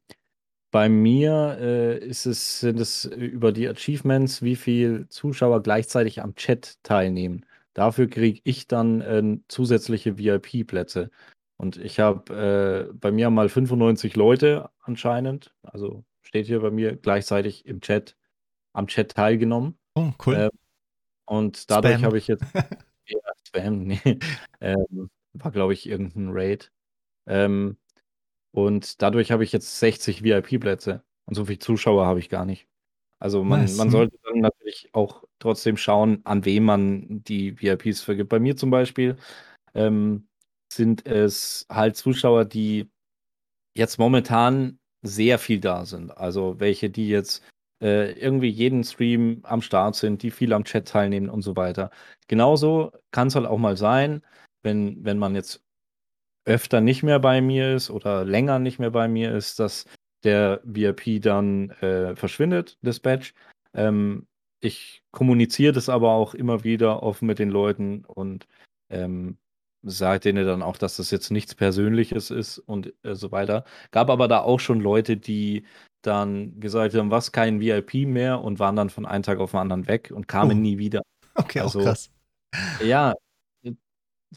bei 0.75 0.89
mir 0.89 1.57
äh, 1.57 1.97
ist 1.99 2.25
es, 2.25 2.59
sind 2.59 2.81
es 2.81 3.05
über 3.05 3.53
die 3.53 3.69
Achievements, 3.69 4.41
wie 4.41 4.57
viele 4.57 5.07
Zuschauer 5.07 5.63
gleichzeitig 5.63 6.21
am 6.21 6.35
Chat 6.35 6.83
teilnehmen. 6.83 7.45
Dafür 7.73 8.09
kriege 8.09 8.41
ich 8.43 8.67
dann 8.67 8.99
äh, 8.99 9.37
zusätzliche 9.47 10.17
VIP-Plätze. 10.17 11.11
Und 11.55 11.77
ich 11.77 12.01
habe 12.01 12.89
äh, 12.91 12.93
bei 12.93 13.13
mir 13.13 13.29
mal 13.29 13.47
95 13.47 14.17
Leute 14.17 14.69
anscheinend, 14.81 15.55
also 15.63 16.03
steht 16.23 16.47
hier 16.47 16.59
bei 16.59 16.71
mir 16.71 16.97
gleichzeitig 16.97 17.65
im 17.65 17.79
Chat, 17.79 18.17
am 18.73 18.87
Chat 18.87 19.15
teilgenommen. 19.15 19.77
Oh, 19.93 20.11
cool. 20.25 20.35
Ähm, 20.35 20.49
und 21.23 21.71
dadurch 21.71 22.03
habe 22.03 22.17
ich 22.17 22.27
jetzt 22.27 22.43
Ja, 23.07 23.19
Spam, 23.47 23.85
ne. 23.85 24.01
Ähm, 24.59 25.09
war, 25.31 25.51
glaube 25.51 25.71
ich, 25.71 25.87
irgendein 25.87 26.31
Raid. 26.31 26.69
Ähm, 27.27 27.77
und 28.55 29.01
dadurch 29.01 29.31
habe 29.31 29.43
ich 29.43 29.51
jetzt 29.51 29.79
60 29.79 30.23
VIP-Plätze 30.23 31.03
und 31.25 31.35
so 31.35 31.43
viele 31.43 31.59
Zuschauer 31.59 32.05
habe 32.05 32.19
ich 32.19 32.29
gar 32.29 32.45
nicht. 32.45 32.69
Also 33.19 33.43
man 33.43 33.61
Nice, 33.61 33.75
man 33.75 33.87
mhm. 33.89 33.91
sollte 33.91 34.17
dann 34.23 34.39
natürlich 34.39 34.89
auch 34.93 35.25
trotzdem 35.39 35.75
schauen, 35.75 36.21
an 36.23 36.45
wen 36.45 36.63
man 36.63 37.23
die 37.25 37.61
VIPs 37.61 37.99
vergibt. 38.01 38.29
Bei 38.29 38.39
mir 38.39 38.55
zum 38.55 38.69
Beispiel, 38.69 39.17
ähm, 39.73 40.29
sind 40.71 41.05
es 41.05 41.65
halt 41.69 41.97
Zuschauer, 41.97 42.45
die 42.45 42.89
jetzt 43.75 43.99
momentan 43.99 44.79
sehr 45.01 45.37
viel 45.37 45.59
da 45.59 45.85
sind. 45.85 46.11
Also 46.17 46.57
welche, 46.57 46.89
die 46.89 47.09
jetzt 47.09 47.43
äh, 47.81 48.13
irgendwie 48.13 48.47
jeden 48.47 48.85
Stream 48.85 49.41
am 49.43 49.61
Start 49.61 49.95
sind, 49.95 50.23
die 50.23 50.31
viel 50.31 50.53
am 50.53 50.63
Chat 50.63 50.87
teilnehmen 50.87 51.29
und 51.29 51.41
so 51.41 51.57
weiter. 51.57 51.91
Genauso 52.29 52.93
kann 53.11 53.27
es 53.27 53.35
halt 53.35 53.47
auch 53.47 53.57
mal 53.57 53.75
sein, 53.75 54.21
wenn, 54.63 55.03
wenn 55.03 55.17
man 55.17 55.35
jetzt 55.35 55.64
öfter 56.45 56.81
nicht 56.81 57.03
mehr 57.03 57.19
bei 57.19 57.41
mir 57.41 57.75
ist 57.75 57.89
oder 57.89 58.23
länger 58.23 58.59
nicht 58.59 58.79
mehr 58.79 58.91
bei 58.91 59.07
mir 59.07 59.33
ist, 59.35 59.59
dass 59.59 59.85
der 60.23 60.61
VIP 60.63 61.21
dann 61.21 61.71
äh, 61.81 62.15
verschwindet, 62.15 62.77
das 62.81 62.99
Badge. 62.99 63.33
Ähm, 63.73 64.27
ich 64.59 65.03
kommuniziere 65.11 65.73
das 65.73 65.89
aber 65.89 66.11
auch 66.11 66.33
immer 66.33 66.63
wieder 66.63 67.03
offen 67.03 67.27
mit 67.27 67.39
den 67.39 67.49
Leuten 67.49 68.05
und 68.05 68.47
ähm, 68.89 69.37
sage 69.83 70.19
denen 70.19 70.45
dann 70.45 70.63
auch, 70.63 70.77
dass 70.77 70.97
das 70.97 71.11
jetzt 71.11 71.29
nichts 71.29 71.53
Persönliches 71.53 72.31
ist 72.31 72.57
und 72.59 72.93
äh, 73.03 73.15
so 73.15 73.31
weiter. 73.31 73.65
Gab 73.91 74.09
aber 74.09 74.27
da 74.27 74.41
auch 74.41 74.59
schon 74.59 74.79
Leute, 74.79 75.17
die 75.17 75.65
dann 76.01 76.59
gesagt 76.59 76.95
haben, 76.95 77.11
was, 77.11 77.31
kein 77.31 77.59
VIP 77.59 78.07
mehr 78.07 78.41
und 78.41 78.59
waren 78.59 78.75
dann 78.75 78.89
von 78.89 79.05
einem 79.05 79.23
Tag 79.23 79.39
auf 79.39 79.51
den 79.51 79.59
anderen 79.59 79.87
weg 79.87 80.11
und 80.13 80.27
kamen 80.27 80.57
oh. 80.57 80.61
nie 80.61 80.77
wieder. 80.77 81.01
Okay, 81.35 81.59
also, 81.59 81.79
auch 81.79 81.83
krass. 81.83 82.09
Ja, 82.83 83.13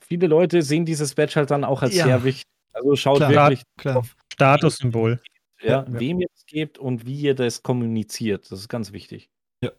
viele 0.04 0.26
Leute 0.26 0.62
sehen 0.62 0.84
dieses 0.84 1.14
Badge 1.14 1.36
halt 1.36 1.50
dann 1.50 1.64
auch 1.64 1.82
als 1.82 1.94
ja. 1.94 2.04
sehr 2.04 2.24
wichtig. 2.24 2.44
Also 2.72 2.96
schaut 2.96 3.18
klar, 3.18 3.30
wirklich 3.50 3.62
klar. 3.76 3.96
auf 3.98 4.14
Statussymbol. 4.32 5.20
Ja, 5.60 5.68
ja, 5.68 5.86
wem 5.88 6.20
ihr 6.20 6.28
es 6.32 6.46
gebt 6.46 6.78
und 6.78 7.06
wie 7.06 7.20
ihr 7.20 7.34
das 7.34 7.62
kommuniziert. 7.62 8.50
Das 8.50 8.60
ist 8.60 8.68
ganz 8.68 8.92
wichtig. 8.92 9.30
Ja. 9.60 9.72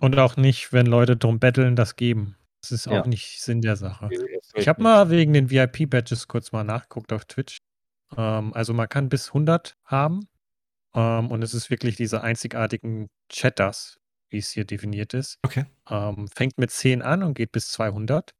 Und 0.00 0.18
auch 0.18 0.36
nicht, 0.36 0.72
wenn 0.72 0.86
Leute 0.86 1.16
drum 1.16 1.38
betteln, 1.38 1.76
das 1.76 1.96
geben. 1.96 2.36
Das 2.62 2.72
ist 2.72 2.88
auch 2.88 2.92
ja. 2.92 3.06
nicht 3.06 3.42
Sinn 3.42 3.60
der 3.60 3.76
Sache. 3.76 4.08
Ich 4.54 4.68
habe 4.68 4.82
mal 4.82 5.10
wegen 5.10 5.32
den 5.32 5.50
VIP-Badges 5.50 6.28
kurz 6.28 6.52
mal 6.52 6.64
nachgeguckt 6.64 7.12
auf 7.12 7.26
Twitch. 7.26 7.58
Ähm, 8.16 8.52
also 8.54 8.72
man 8.72 8.88
kann 8.88 9.08
bis 9.08 9.28
100 9.28 9.76
haben. 9.84 10.26
Ähm, 10.94 11.30
und 11.30 11.42
es 11.42 11.54
ist 11.54 11.70
wirklich 11.70 11.96
diese 11.96 12.22
einzigartigen 12.22 13.08
Chatters, 13.28 14.00
wie 14.30 14.38
es 14.38 14.50
hier 14.50 14.64
definiert 14.64 15.14
ist. 15.14 15.38
Okay. 15.42 15.66
Ähm, 15.88 16.26
fängt 16.34 16.58
mit 16.58 16.70
10 16.70 17.02
an 17.02 17.22
und 17.22 17.34
geht 17.34 17.52
bis 17.52 17.70
200. 17.70 18.34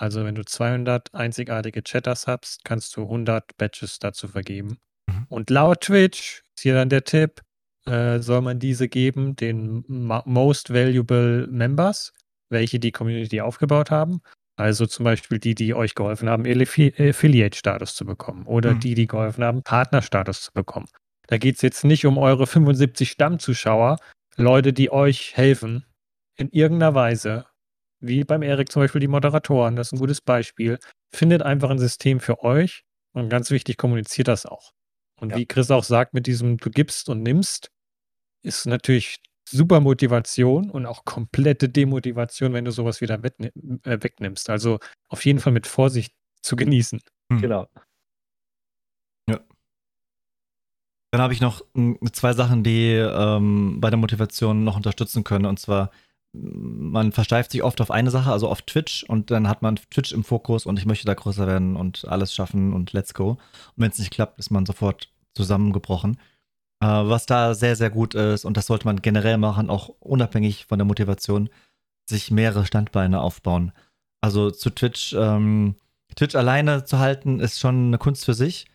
Also 0.00 0.24
wenn 0.24 0.34
du 0.34 0.42
200 0.46 1.14
einzigartige 1.14 1.82
Chatters 1.82 2.26
hast, 2.26 2.64
kannst 2.64 2.96
du 2.96 3.02
100 3.02 3.58
Badges 3.58 3.98
dazu 3.98 4.28
vergeben. 4.28 4.78
Mhm. 5.06 5.26
Und 5.28 5.50
laut 5.50 5.82
Twitch, 5.82 6.42
ist 6.56 6.62
hier 6.62 6.72
dann 6.72 6.88
der 6.88 7.04
Tipp, 7.04 7.42
äh, 7.84 8.18
soll 8.20 8.40
man 8.40 8.58
diese 8.58 8.88
geben, 8.88 9.36
den 9.36 9.84
Most 9.88 10.72
Valuable 10.72 11.46
Members, 11.48 12.14
welche 12.48 12.80
die 12.80 12.92
Community 12.92 13.42
aufgebaut 13.42 13.90
haben. 13.90 14.22
Also 14.56 14.86
zum 14.86 15.04
Beispiel 15.04 15.38
die, 15.38 15.54
die 15.54 15.74
euch 15.74 15.94
geholfen 15.94 16.30
haben, 16.30 16.46
Affiliate-Status 16.46 17.94
zu 17.94 18.06
bekommen 18.06 18.46
oder 18.46 18.72
mhm. 18.72 18.80
die, 18.80 18.94
die 18.94 19.06
geholfen 19.06 19.44
haben, 19.44 19.62
Partnerstatus 19.62 20.40
zu 20.40 20.52
bekommen. 20.54 20.88
Da 21.26 21.36
geht 21.36 21.56
es 21.56 21.62
jetzt 21.62 21.84
nicht 21.84 22.06
um 22.06 22.16
eure 22.16 22.46
75 22.46 23.10
Stammzuschauer, 23.10 23.98
Leute, 24.36 24.72
die 24.72 24.90
euch 24.90 25.36
helfen, 25.36 25.84
in 26.36 26.48
irgendeiner 26.48 26.94
Weise, 26.94 27.44
wie 28.00 28.24
beim 28.24 28.42
Erik 28.42 28.70
zum 28.72 28.82
Beispiel 28.82 29.00
die 29.00 29.08
Moderatoren, 29.08 29.76
das 29.76 29.88
ist 29.88 29.92
ein 29.92 29.98
gutes 29.98 30.20
Beispiel. 30.20 30.78
Findet 31.10 31.42
einfach 31.42 31.70
ein 31.70 31.78
System 31.78 32.20
für 32.20 32.42
euch 32.42 32.84
und 33.12 33.28
ganz 33.28 33.50
wichtig, 33.50 33.76
kommuniziert 33.76 34.28
das 34.28 34.46
auch. 34.46 34.72
Und 35.20 35.30
ja. 35.30 35.36
wie 35.36 35.46
Chris 35.46 35.70
auch 35.70 35.84
sagt, 35.84 36.14
mit 36.14 36.26
diesem 36.26 36.56
du 36.56 36.70
gibst 36.70 37.08
und 37.08 37.22
nimmst, 37.22 37.70
ist 38.42 38.66
natürlich 38.66 39.18
super 39.48 39.80
Motivation 39.80 40.70
und 40.70 40.86
auch 40.86 41.04
komplette 41.04 41.68
Demotivation, 41.68 42.52
wenn 42.52 42.64
du 42.64 42.70
sowas 42.70 43.00
wieder 43.00 43.22
äh, 43.22 43.98
wegnimmst. 44.00 44.48
Also 44.48 44.78
auf 45.08 45.24
jeden 45.24 45.40
Fall 45.40 45.52
mit 45.52 45.66
Vorsicht 45.66 46.14
zu 46.40 46.56
genießen. 46.56 47.00
Hm. 47.30 47.40
Genau. 47.40 47.66
Dann 51.10 51.22
habe 51.22 51.32
ich 51.32 51.40
noch 51.40 51.62
zwei 52.12 52.32
Sachen, 52.34 52.62
die 52.62 52.92
ähm, 52.92 53.80
bei 53.80 53.90
der 53.90 53.98
Motivation 53.98 54.62
noch 54.62 54.76
unterstützen 54.76 55.24
können. 55.24 55.44
Und 55.44 55.58
zwar, 55.58 55.90
man 56.32 57.12
versteift 57.12 57.52
sich 57.52 57.62
oft 57.62 57.80
auf 57.80 57.90
eine 57.90 58.10
Sache, 58.10 58.30
also 58.30 58.48
auf 58.48 58.62
Twitch, 58.62 59.04
und 59.04 59.30
dann 59.30 59.48
hat 59.48 59.62
man 59.62 59.76
Twitch 59.76 60.12
im 60.12 60.24
Fokus 60.24 60.66
und 60.66 60.78
ich 60.78 60.86
möchte 60.86 61.06
da 61.06 61.14
größer 61.14 61.46
werden 61.46 61.76
und 61.76 62.06
alles 62.06 62.34
schaffen 62.34 62.72
und 62.72 62.92
let's 62.92 63.14
go. 63.14 63.30
Und 63.30 63.38
wenn 63.76 63.90
es 63.90 63.98
nicht 63.98 64.12
klappt, 64.12 64.38
ist 64.38 64.50
man 64.50 64.66
sofort 64.66 65.10
zusammengebrochen. 65.34 66.18
Äh, 66.82 66.86
was 66.86 67.26
da 67.26 67.54
sehr, 67.54 67.76
sehr 67.76 67.90
gut 67.90 68.14
ist, 68.14 68.44
und 68.44 68.56
das 68.56 68.66
sollte 68.66 68.86
man 68.86 69.02
generell 69.02 69.38
machen, 69.38 69.70
auch 69.70 69.88
unabhängig 70.00 70.66
von 70.66 70.78
der 70.78 70.86
Motivation, 70.86 71.48
sich 72.08 72.30
mehrere 72.30 72.66
Standbeine 72.66 73.20
aufbauen. 73.20 73.72
Also 74.20 74.50
zu 74.50 74.70
Twitch, 74.70 75.14
ähm, 75.14 75.76
Twitch 76.16 76.34
alleine 76.34 76.84
zu 76.84 76.98
halten, 76.98 77.40
ist 77.40 77.60
schon 77.60 77.88
eine 77.88 77.98
Kunst 77.98 78.24
für 78.24 78.34
sich. 78.34 78.66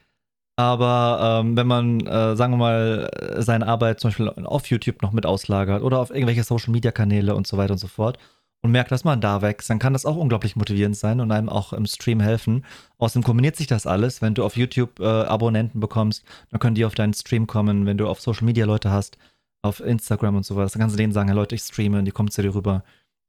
Aber 0.57 1.41
ähm, 1.43 1.57
wenn 1.57 1.67
man, 1.67 1.99
äh, 2.07 2.35
sagen 2.35 2.53
wir 2.53 2.57
mal, 2.57 3.09
seine 3.39 3.67
Arbeit 3.67 3.99
zum 3.99 4.09
Beispiel 4.09 4.29
auf 4.29 4.67
YouTube 4.67 5.01
noch 5.01 5.11
mit 5.11 5.25
auslagert 5.25 5.83
oder 5.83 5.99
auf 5.99 6.11
irgendwelche 6.11 6.43
Social 6.43 6.71
Media 6.71 6.91
Kanäle 6.91 7.35
und 7.35 7.45
so 7.45 7.57
weiter 7.57 7.73
und 7.73 7.79
so 7.79 7.87
fort 7.87 8.17
und 8.61 8.71
merkt, 8.71 8.91
dass 8.91 9.03
man 9.03 9.21
da 9.21 9.41
wächst, 9.41 9.69
dann 9.69 9.79
kann 9.79 9.93
das 9.93 10.05
auch 10.05 10.15
unglaublich 10.15 10.55
motivierend 10.55 10.97
sein 10.97 11.19
und 11.19 11.31
einem 11.31 11.49
auch 11.49 11.73
im 11.73 11.85
Stream 11.85 12.21
helfen. 12.21 12.65
Außerdem 12.97 13.23
kombiniert 13.23 13.57
sich 13.57 13.67
das 13.67 13.85
alles. 13.85 14.21
Wenn 14.21 14.33
du 14.33 14.45
auf 14.45 14.55
YouTube 14.55 14.99
äh, 14.99 15.05
Abonnenten 15.05 15.79
bekommst, 15.81 16.23
dann 16.51 16.59
können 16.59 16.75
die 16.75 16.85
auf 16.85 16.95
deinen 16.95 17.13
Stream 17.13 17.47
kommen. 17.47 17.85
Wenn 17.85 17.97
du 17.97 18.07
auf 18.07 18.21
Social 18.21 18.45
Media 18.45 18.65
Leute 18.65 18.91
hast, 18.91 19.17
auf 19.61 19.81
Instagram 19.81 20.37
und 20.37 20.45
sowas, 20.45 20.71
dann 20.71 20.79
kannst 20.79 20.95
du 20.95 20.97
denen 20.97 21.13
sagen, 21.13 21.27
hey 21.27 21.35
Leute, 21.35 21.55
ich 21.55 21.61
streame 21.61 21.99
und 21.99 22.05
die 22.05 22.11
kommen 22.11 22.31
zu 22.31 22.41
dir 22.41 22.55
rüber. 22.55 22.83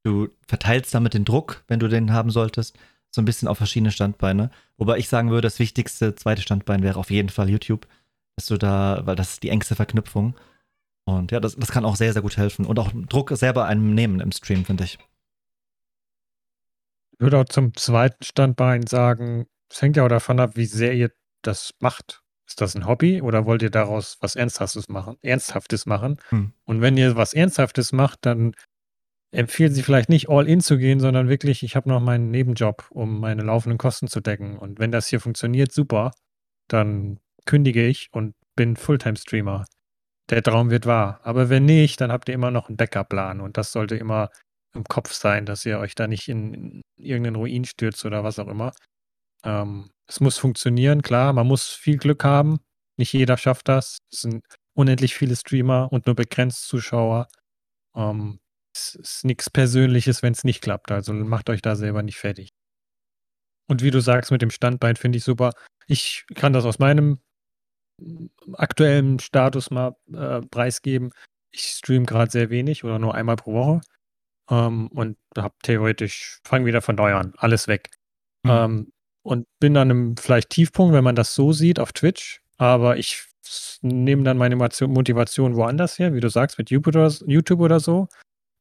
Du 0.04 0.28
verteilst 0.46 0.94
damit 0.94 1.14
den 1.14 1.24
Druck, 1.24 1.64
wenn 1.66 1.80
du 1.80 1.88
den 1.88 2.12
haben 2.12 2.30
solltest 2.30 2.78
so 3.16 3.22
ein 3.22 3.24
bisschen 3.24 3.48
auf 3.48 3.58
verschiedene 3.58 3.90
Standbeine. 3.90 4.50
Wobei 4.76 4.98
ich 4.98 5.08
sagen 5.08 5.30
würde, 5.30 5.46
das 5.46 5.58
wichtigste 5.58 6.14
zweite 6.14 6.42
Standbein 6.42 6.82
wäre 6.82 7.00
auf 7.00 7.10
jeden 7.10 7.30
Fall 7.30 7.50
YouTube. 7.50 7.88
Dass 8.36 8.46
du 8.46 8.58
da, 8.58 9.00
weil 9.04 9.16
das 9.16 9.32
ist 9.32 9.42
die 9.42 9.48
engste 9.48 9.74
Verknüpfung. 9.74 10.36
Und 11.04 11.32
ja, 11.32 11.40
das, 11.40 11.56
das 11.56 11.70
kann 11.70 11.84
auch 11.84 11.96
sehr, 11.96 12.12
sehr 12.12 12.22
gut 12.22 12.36
helfen. 12.36 12.66
Und 12.66 12.78
auch 12.78 12.92
Druck 13.08 13.30
selber 13.34 13.64
einem 13.64 13.94
nehmen 13.94 14.20
im 14.20 14.30
Stream, 14.30 14.64
finde 14.64 14.84
ich. 14.84 14.98
Ich 17.12 17.20
würde 17.20 17.38
auch 17.38 17.46
zum 17.46 17.74
zweiten 17.74 18.22
Standbein 18.22 18.86
sagen, 18.86 19.46
es 19.70 19.80
hängt 19.80 19.96
ja 19.96 20.04
auch 20.04 20.08
davon 20.08 20.38
ab, 20.38 20.52
wie 20.54 20.66
sehr 20.66 20.92
ihr 20.92 21.10
das 21.42 21.74
macht. 21.80 22.22
Ist 22.46 22.60
das 22.60 22.74
ein 22.74 22.86
Hobby 22.86 23.22
oder 23.22 23.46
wollt 23.46 23.62
ihr 23.62 23.70
daraus 23.70 24.18
was 24.20 24.36
Ernsthaftes 24.36 24.88
machen? 24.88 25.16
Ernsthaftes 25.22 25.86
machen? 25.86 26.18
Hm. 26.28 26.52
Und 26.64 26.80
wenn 26.82 26.96
ihr 26.96 27.16
was 27.16 27.32
Ernsthaftes 27.32 27.92
macht, 27.92 28.26
dann 28.26 28.52
empfehlen 29.36 29.74
Sie 29.74 29.82
vielleicht 29.82 30.08
nicht 30.08 30.30
all 30.30 30.48
in 30.48 30.60
zu 30.60 30.78
gehen, 30.78 30.98
sondern 30.98 31.28
wirklich, 31.28 31.62
ich 31.62 31.76
habe 31.76 31.90
noch 31.90 32.00
meinen 32.00 32.30
Nebenjob, 32.30 32.86
um 32.90 33.20
meine 33.20 33.42
laufenden 33.42 33.76
Kosten 33.76 34.08
zu 34.08 34.20
decken. 34.20 34.58
Und 34.58 34.78
wenn 34.78 34.90
das 34.90 35.08
hier 35.08 35.20
funktioniert, 35.20 35.72
super, 35.72 36.12
dann 36.68 37.20
kündige 37.44 37.86
ich 37.86 38.08
und 38.12 38.34
bin 38.56 38.76
Fulltime-Streamer. 38.76 39.66
Der 40.30 40.42
Traum 40.42 40.70
wird 40.70 40.86
wahr. 40.86 41.20
Aber 41.22 41.50
wenn 41.50 41.66
nicht, 41.66 42.00
dann 42.00 42.10
habt 42.10 42.28
ihr 42.28 42.34
immer 42.34 42.50
noch 42.50 42.68
einen 42.68 42.78
Backup-Plan. 42.78 43.42
Und 43.42 43.58
das 43.58 43.72
sollte 43.72 43.96
immer 43.96 44.30
im 44.74 44.84
Kopf 44.84 45.12
sein, 45.12 45.44
dass 45.44 45.66
ihr 45.66 45.78
euch 45.78 45.94
da 45.94 46.06
nicht 46.06 46.28
in, 46.28 46.54
in 46.54 46.82
irgendeinen 46.96 47.36
Ruin 47.36 47.64
stürzt 47.66 48.04
oder 48.06 48.24
was 48.24 48.38
auch 48.38 48.48
immer. 48.48 48.72
Ähm, 49.44 49.90
es 50.08 50.20
muss 50.20 50.38
funktionieren, 50.38 51.02
klar, 51.02 51.32
man 51.34 51.46
muss 51.46 51.68
viel 51.68 51.98
Glück 51.98 52.24
haben. 52.24 52.58
Nicht 52.96 53.12
jeder 53.12 53.36
schafft 53.36 53.68
das. 53.68 53.98
Es 54.10 54.22
sind 54.22 54.42
unendlich 54.74 55.14
viele 55.14 55.36
Streamer 55.36 55.92
und 55.92 56.06
nur 56.06 56.14
begrenzt 56.16 56.66
Zuschauer. 56.66 57.28
Ähm, 57.94 58.38
es 58.76 58.94
ist 58.96 59.24
nichts 59.24 59.50
Persönliches, 59.50 60.22
wenn 60.22 60.32
es 60.32 60.44
nicht 60.44 60.62
klappt. 60.62 60.90
Also 60.92 61.12
macht 61.12 61.50
euch 61.50 61.62
da 61.62 61.76
selber 61.76 62.02
nicht 62.02 62.18
fertig. 62.18 62.50
Und 63.68 63.82
wie 63.82 63.90
du 63.90 64.00
sagst, 64.00 64.30
mit 64.30 64.42
dem 64.42 64.50
Standbein 64.50 64.96
finde 64.96 65.18
ich 65.18 65.24
super. 65.24 65.52
Ich 65.86 66.24
kann 66.34 66.52
das 66.52 66.64
aus 66.64 66.78
meinem 66.78 67.18
aktuellen 68.54 69.18
Status 69.18 69.70
mal 69.70 69.96
äh, 70.12 70.40
preisgeben. 70.42 71.10
Ich 71.50 71.62
streame 71.62 72.04
gerade 72.04 72.30
sehr 72.30 72.50
wenig 72.50 72.84
oder 72.84 72.98
nur 72.98 73.14
einmal 73.14 73.36
pro 73.36 73.54
Woche. 73.54 73.80
Ähm, 74.50 74.88
und 74.88 75.16
habe 75.36 75.54
theoretisch, 75.62 76.40
fange 76.44 76.66
wieder 76.66 76.82
von 76.82 76.94
neu 76.94 77.14
an, 77.14 77.32
alles 77.38 77.66
weg. 77.66 77.90
Mhm. 78.44 78.50
Ähm, 78.50 78.92
und 79.22 79.46
bin 79.58 79.76
an 79.76 79.90
einem 79.90 80.16
vielleicht 80.16 80.50
Tiefpunkt, 80.50 80.94
wenn 80.94 81.02
man 81.02 81.16
das 81.16 81.34
so 81.34 81.52
sieht 81.52 81.80
auf 81.80 81.92
Twitch. 81.92 82.42
Aber 82.58 82.96
ich 82.96 83.24
nehme 83.82 84.22
dann 84.22 84.38
meine 84.38 84.56
Motivation 84.56 85.56
woanders 85.56 85.98
her, 85.98 86.14
wie 86.14 86.20
du 86.20 86.28
sagst, 86.28 86.58
mit 86.58 86.70
YouTube 86.70 87.60
oder 87.60 87.80
so. 87.80 88.08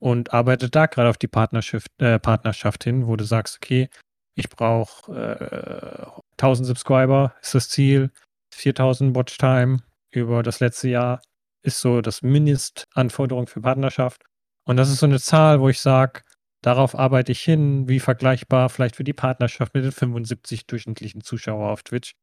Und 0.06 0.34
arbeite 0.34 0.70
da 0.70 0.86
gerade 0.86 1.10
auf 1.10 1.18
die 1.18 1.28
Partnerschaft, 1.28 1.88
äh, 1.98 2.20
Partnerschaft 2.20 2.84
hin, 2.84 3.08
wo 3.08 3.16
du 3.16 3.24
sagst, 3.24 3.56
okay, 3.56 3.90
ich 4.36 4.50
brauche 4.50 5.12
äh, 5.12 6.22
1000 6.34 6.68
Subscriber, 6.68 7.34
ist 7.42 7.56
das 7.56 7.70
Ziel. 7.70 8.12
4000 8.54 9.16
Watchtime 9.16 9.80
über 10.12 10.44
das 10.44 10.60
letzte 10.60 10.90
Jahr 10.90 11.22
ist 11.64 11.80
so 11.80 12.02
das 12.02 12.22
Mindestanforderung 12.22 13.48
für 13.48 13.62
Partnerschaft. 13.62 14.22
Und 14.64 14.78
das 14.78 14.92
ist 14.92 15.00
so 15.00 15.08
eine 15.08 15.20
Zahl, 15.20 15.60
wo 15.60 15.70
ich 15.70 15.80
sage, 15.82 16.22
darauf 16.62 16.94
arbeite 16.94 17.32
ich 17.32 17.42
hin, 17.42 17.90
wie 17.90 18.00
vergleichbar 18.00 18.70
vielleicht 18.70 18.98
für 18.98 19.04
die 19.04 19.14
Partnerschaft 19.14 19.74
mit 19.74 19.86
den 19.86 19.92
75 19.92 20.68
durchschnittlichen 20.68 21.22
Zuschauern 21.22 21.72
auf 21.72 21.82
Twitch. 21.82 22.14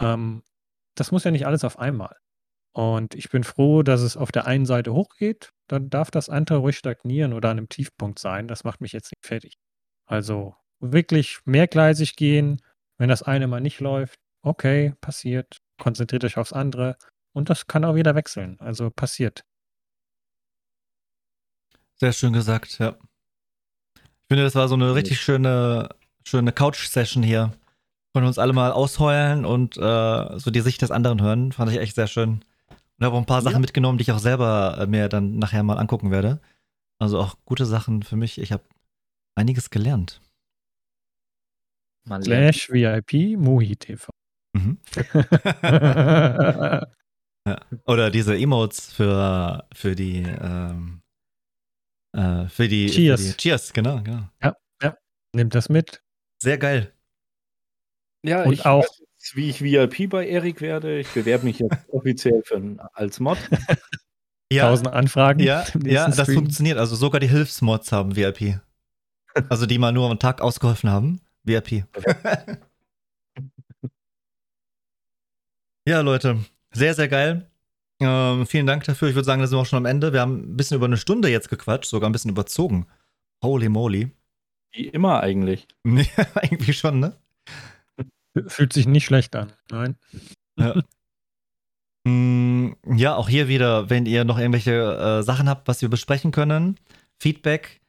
Ähm, 0.00 0.42
das 0.96 1.12
muss 1.12 1.22
ja 1.22 1.30
nicht 1.30 1.46
alles 1.46 1.62
auf 1.62 1.78
einmal. 1.78 2.16
Und 2.78 3.16
ich 3.16 3.28
bin 3.28 3.42
froh, 3.42 3.82
dass 3.82 4.02
es 4.02 4.16
auf 4.16 4.30
der 4.30 4.46
einen 4.46 4.64
Seite 4.64 4.94
hochgeht. 4.94 5.52
Dann 5.66 5.90
darf 5.90 6.12
das 6.12 6.28
andere 6.28 6.58
ruhig 6.58 6.78
stagnieren 6.78 7.32
oder 7.32 7.50
an 7.50 7.58
einem 7.58 7.68
Tiefpunkt 7.68 8.20
sein. 8.20 8.46
Das 8.46 8.62
macht 8.62 8.80
mich 8.80 8.92
jetzt 8.92 9.10
nicht 9.10 9.26
fertig. 9.26 9.58
Also 10.06 10.54
wirklich 10.78 11.40
mehrgleisig 11.44 12.14
gehen. 12.14 12.62
Wenn 12.96 13.08
das 13.08 13.24
eine 13.24 13.48
mal 13.48 13.60
nicht 13.60 13.80
läuft, 13.80 14.20
okay, 14.42 14.94
passiert. 15.00 15.58
Konzentriert 15.76 16.22
euch 16.22 16.36
aufs 16.36 16.52
andere. 16.52 16.96
Und 17.32 17.50
das 17.50 17.66
kann 17.66 17.84
auch 17.84 17.96
wieder 17.96 18.14
wechseln. 18.14 18.60
Also 18.60 18.90
passiert. 18.90 19.44
Sehr 21.96 22.12
schön 22.12 22.32
gesagt, 22.32 22.78
ja. 22.78 22.96
Ich 23.96 24.28
finde, 24.28 24.44
das 24.44 24.54
war 24.54 24.68
so 24.68 24.76
eine 24.76 24.94
richtig 24.94 25.20
schöne, 25.20 25.88
schöne 26.22 26.52
Couch-Session 26.52 27.24
hier. 27.24 27.50
Von 28.12 28.22
uns 28.22 28.38
alle 28.38 28.52
mal 28.52 28.70
ausheulen 28.70 29.44
und 29.44 29.76
äh, 29.76 30.38
so 30.38 30.52
die 30.52 30.60
Sicht 30.60 30.80
des 30.80 30.92
anderen 30.92 31.20
hören. 31.20 31.50
Fand 31.50 31.72
ich 31.72 31.78
echt 31.78 31.96
sehr 31.96 32.06
schön. 32.06 32.44
Und 32.98 33.04
habe 33.04 33.16
auch 33.16 33.20
ein 33.20 33.26
paar 33.26 33.42
Sachen 33.42 33.54
ja. 33.54 33.60
mitgenommen, 33.60 33.98
die 33.98 34.02
ich 34.02 34.12
auch 34.12 34.18
selber 34.18 34.78
äh, 34.80 34.86
mir 34.86 35.08
dann 35.08 35.38
nachher 35.38 35.62
mal 35.62 35.78
angucken 35.78 36.10
werde. 36.10 36.40
Also 36.98 37.20
auch 37.20 37.36
gute 37.44 37.64
Sachen 37.64 38.02
für 38.02 38.16
mich. 38.16 38.38
Ich 38.40 38.50
habe 38.52 38.64
einiges 39.36 39.70
gelernt. 39.70 40.20
Slash 42.22 42.70
VIP 42.70 43.38
Mohi 43.38 43.76
TV. 43.76 44.10
Mhm. 44.54 44.78
ja. 45.62 46.86
Oder 47.86 48.10
diese 48.10 48.36
Emotes 48.36 48.92
für, 48.92 49.68
für 49.72 49.94
die 49.94 50.22
ähm, 50.22 51.02
äh, 52.12 52.48
für 52.48 52.68
die 52.68 52.86
Cheers. 52.86 53.20
Für 53.20 53.26
die 53.28 53.36
Cheers, 53.36 53.72
genau, 53.72 54.02
genau. 54.02 54.28
Ja, 54.42 54.56
ja. 54.82 54.96
Nehmt 55.34 55.54
das 55.54 55.68
mit. 55.68 56.02
Sehr 56.42 56.58
geil. 56.58 56.92
Ja, 58.24 58.44
Und 58.44 58.52
ich 58.52 58.66
auch. 58.66 58.82
Weiß 58.82 59.07
jetzt, 59.28 59.36
wie 59.36 59.50
ich 59.50 59.62
VIP 59.62 60.08
bei 60.10 60.26
Erik 60.26 60.60
werde. 60.60 60.98
Ich 60.98 61.08
bewerbe 61.08 61.44
mich 61.44 61.58
jetzt 61.58 61.76
offiziell 61.92 62.42
für 62.44 62.60
als 62.94 63.20
Mod. 63.20 63.38
Ja, 64.50 64.70
Tausend 64.70 64.88
Anfragen. 64.88 65.40
Ja, 65.40 65.66
ja 65.84 66.08
das 66.08 66.32
funktioniert. 66.32 66.78
Also 66.78 66.96
sogar 66.96 67.20
die 67.20 67.28
Hilfsmods 67.28 67.92
haben 67.92 68.16
VIP. 68.16 68.58
Also 69.50 69.66
die 69.66 69.76
mal 69.76 69.92
nur 69.92 70.10
am 70.10 70.18
Tag 70.18 70.40
ausgeholfen 70.40 70.88
haben. 70.88 71.20
VIP. 71.44 71.84
ja, 75.86 76.00
Leute. 76.00 76.38
Sehr, 76.72 76.94
sehr 76.94 77.08
geil. 77.08 77.50
Ähm, 78.00 78.46
vielen 78.46 78.66
Dank 78.66 78.84
dafür. 78.84 79.10
Ich 79.10 79.14
würde 79.14 79.26
sagen, 79.26 79.42
da 79.42 79.46
sind 79.46 79.58
wir 79.58 79.60
auch 79.60 79.66
schon 79.66 79.76
am 79.76 79.84
Ende. 79.84 80.14
Wir 80.14 80.22
haben 80.22 80.52
ein 80.52 80.56
bisschen 80.56 80.78
über 80.78 80.86
eine 80.86 80.96
Stunde 80.96 81.28
jetzt 81.28 81.50
gequatscht, 81.50 81.90
sogar 81.90 82.08
ein 82.08 82.12
bisschen 82.12 82.30
überzogen. 82.30 82.86
Holy 83.44 83.68
moly. 83.68 84.12
Wie 84.72 84.88
immer 84.88 85.20
eigentlich. 85.20 85.68
Ja, 85.84 86.26
irgendwie 86.40 86.72
schon, 86.72 87.00
ne? 87.00 87.18
Fühlt 88.46 88.72
sich 88.72 88.86
nicht 88.86 89.06
schlecht 89.06 89.34
an. 89.36 89.52
Nein. 89.70 89.96
Ja. 90.58 90.74
Mm, 92.04 92.72
ja, 92.96 93.16
auch 93.16 93.28
hier 93.28 93.48
wieder, 93.48 93.90
wenn 93.90 94.06
ihr 94.06 94.24
noch 94.24 94.38
irgendwelche 94.38 94.72
äh, 95.20 95.22
Sachen 95.22 95.48
habt, 95.48 95.68
was 95.68 95.82
wir 95.82 95.90
besprechen 95.90 96.30
können, 96.30 96.78
Feedback 97.18 97.80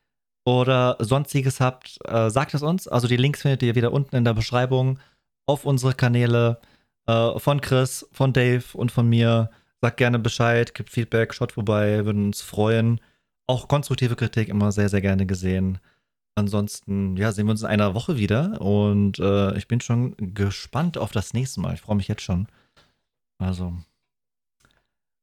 oder 0.45 0.97
sonstiges 0.99 1.59
habt, 1.59 1.99
äh, 2.05 2.29
sagt 2.29 2.53
es 2.53 2.63
uns. 2.63 2.87
Also 2.87 3.07
die 3.07 3.17
Links 3.17 3.41
findet 3.43 3.63
ihr 3.63 3.75
wieder 3.75 3.93
unten 3.93 4.15
in 4.15 4.25
der 4.25 4.33
Beschreibung 4.33 4.99
auf 5.45 5.65
unsere 5.65 5.93
Kanäle 5.93 6.59
äh, 7.07 7.39
von 7.39 7.61
Chris, 7.61 8.07
von 8.11 8.33
Dave 8.33 8.63
und 8.73 8.91
von 8.91 9.07
mir. 9.07 9.51
Sagt 9.81 9.97
gerne 9.97 10.19
Bescheid, 10.19 10.73
gibt 10.75 10.89
Feedback, 10.89 11.33
schaut 11.33 11.53
vorbei, 11.53 12.05
würden 12.05 12.25
uns 12.27 12.41
freuen. 12.41 12.99
Auch 13.47 13.67
konstruktive 13.67 14.15
Kritik 14.15 14.49
immer 14.49 14.71
sehr, 14.71 14.89
sehr 14.89 15.01
gerne 15.01 15.25
gesehen. 15.25 15.79
Ansonsten, 16.39 17.17
ja, 17.17 17.31
sehen 17.31 17.45
wir 17.45 17.51
uns 17.51 17.61
in 17.61 17.67
einer 17.67 17.93
Woche 17.93 18.17
wieder 18.17 18.61
und 18.61 19.19
äh, 19.19 19.55
ich 19.57 19.67
bin 19.67 19.81
schon 19.81 20.15
gespannt 20.33 20.97
auf 20.97 21.11
das 21.11 21.33
nächste 21.33 21.59
Mal. 21.59 21.73
Ich 21.73 21.81
freue 21.81 21.97
mich 21.97 22.07
jetzt 22.07 22.21
schon. 22.21 22.47
Also, 23.37 23.73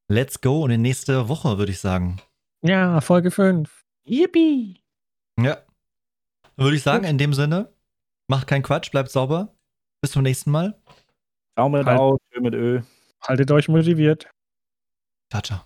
let's 0.09 0.41
go 0.41 0.65
in 0.65 0.71
die 0.71 0.79
nächste 0.79 1.29
Woche, 1.29 1.59
würde 1.59 1.73
ich 1.73 1.81
sagen. 1.81 2.21
Ja, 2.63 3.01
Folge 3.01 3.31
5. 3.31 3.85
Yippie! 4.05 4.83
Ja. 5.41 5.59
Würde 6.57 6.77
ich 6.77 6.83
sagen, 6.83 7.05
in 7.05 7.19
dem 7.19 7.35
Sinne, 7.35 7.73
macht 8.29 8.47
keinen 8.47 8.63
Quatsch, 8.63 8.91
bleibt 8.91 9.11
sauber. 9.11 9.55
Bis 10.01 10.13
zum 10.13 10.23
nächsten 10.23 10.51
Mal. 10.51 10.79
Daumen 11.57 11.85
halt. 11.85 11.99
aus, 11.99 12.21
Ö 12.35 12.41
mit 12.41 12.55
Ö. 12.55 12.83
Haltet 13.23 13.51
euch 13.51 13.69
motiviert. 13.69 14.29
Ciao, 15.31 15.43
ciao. 15.43 15.61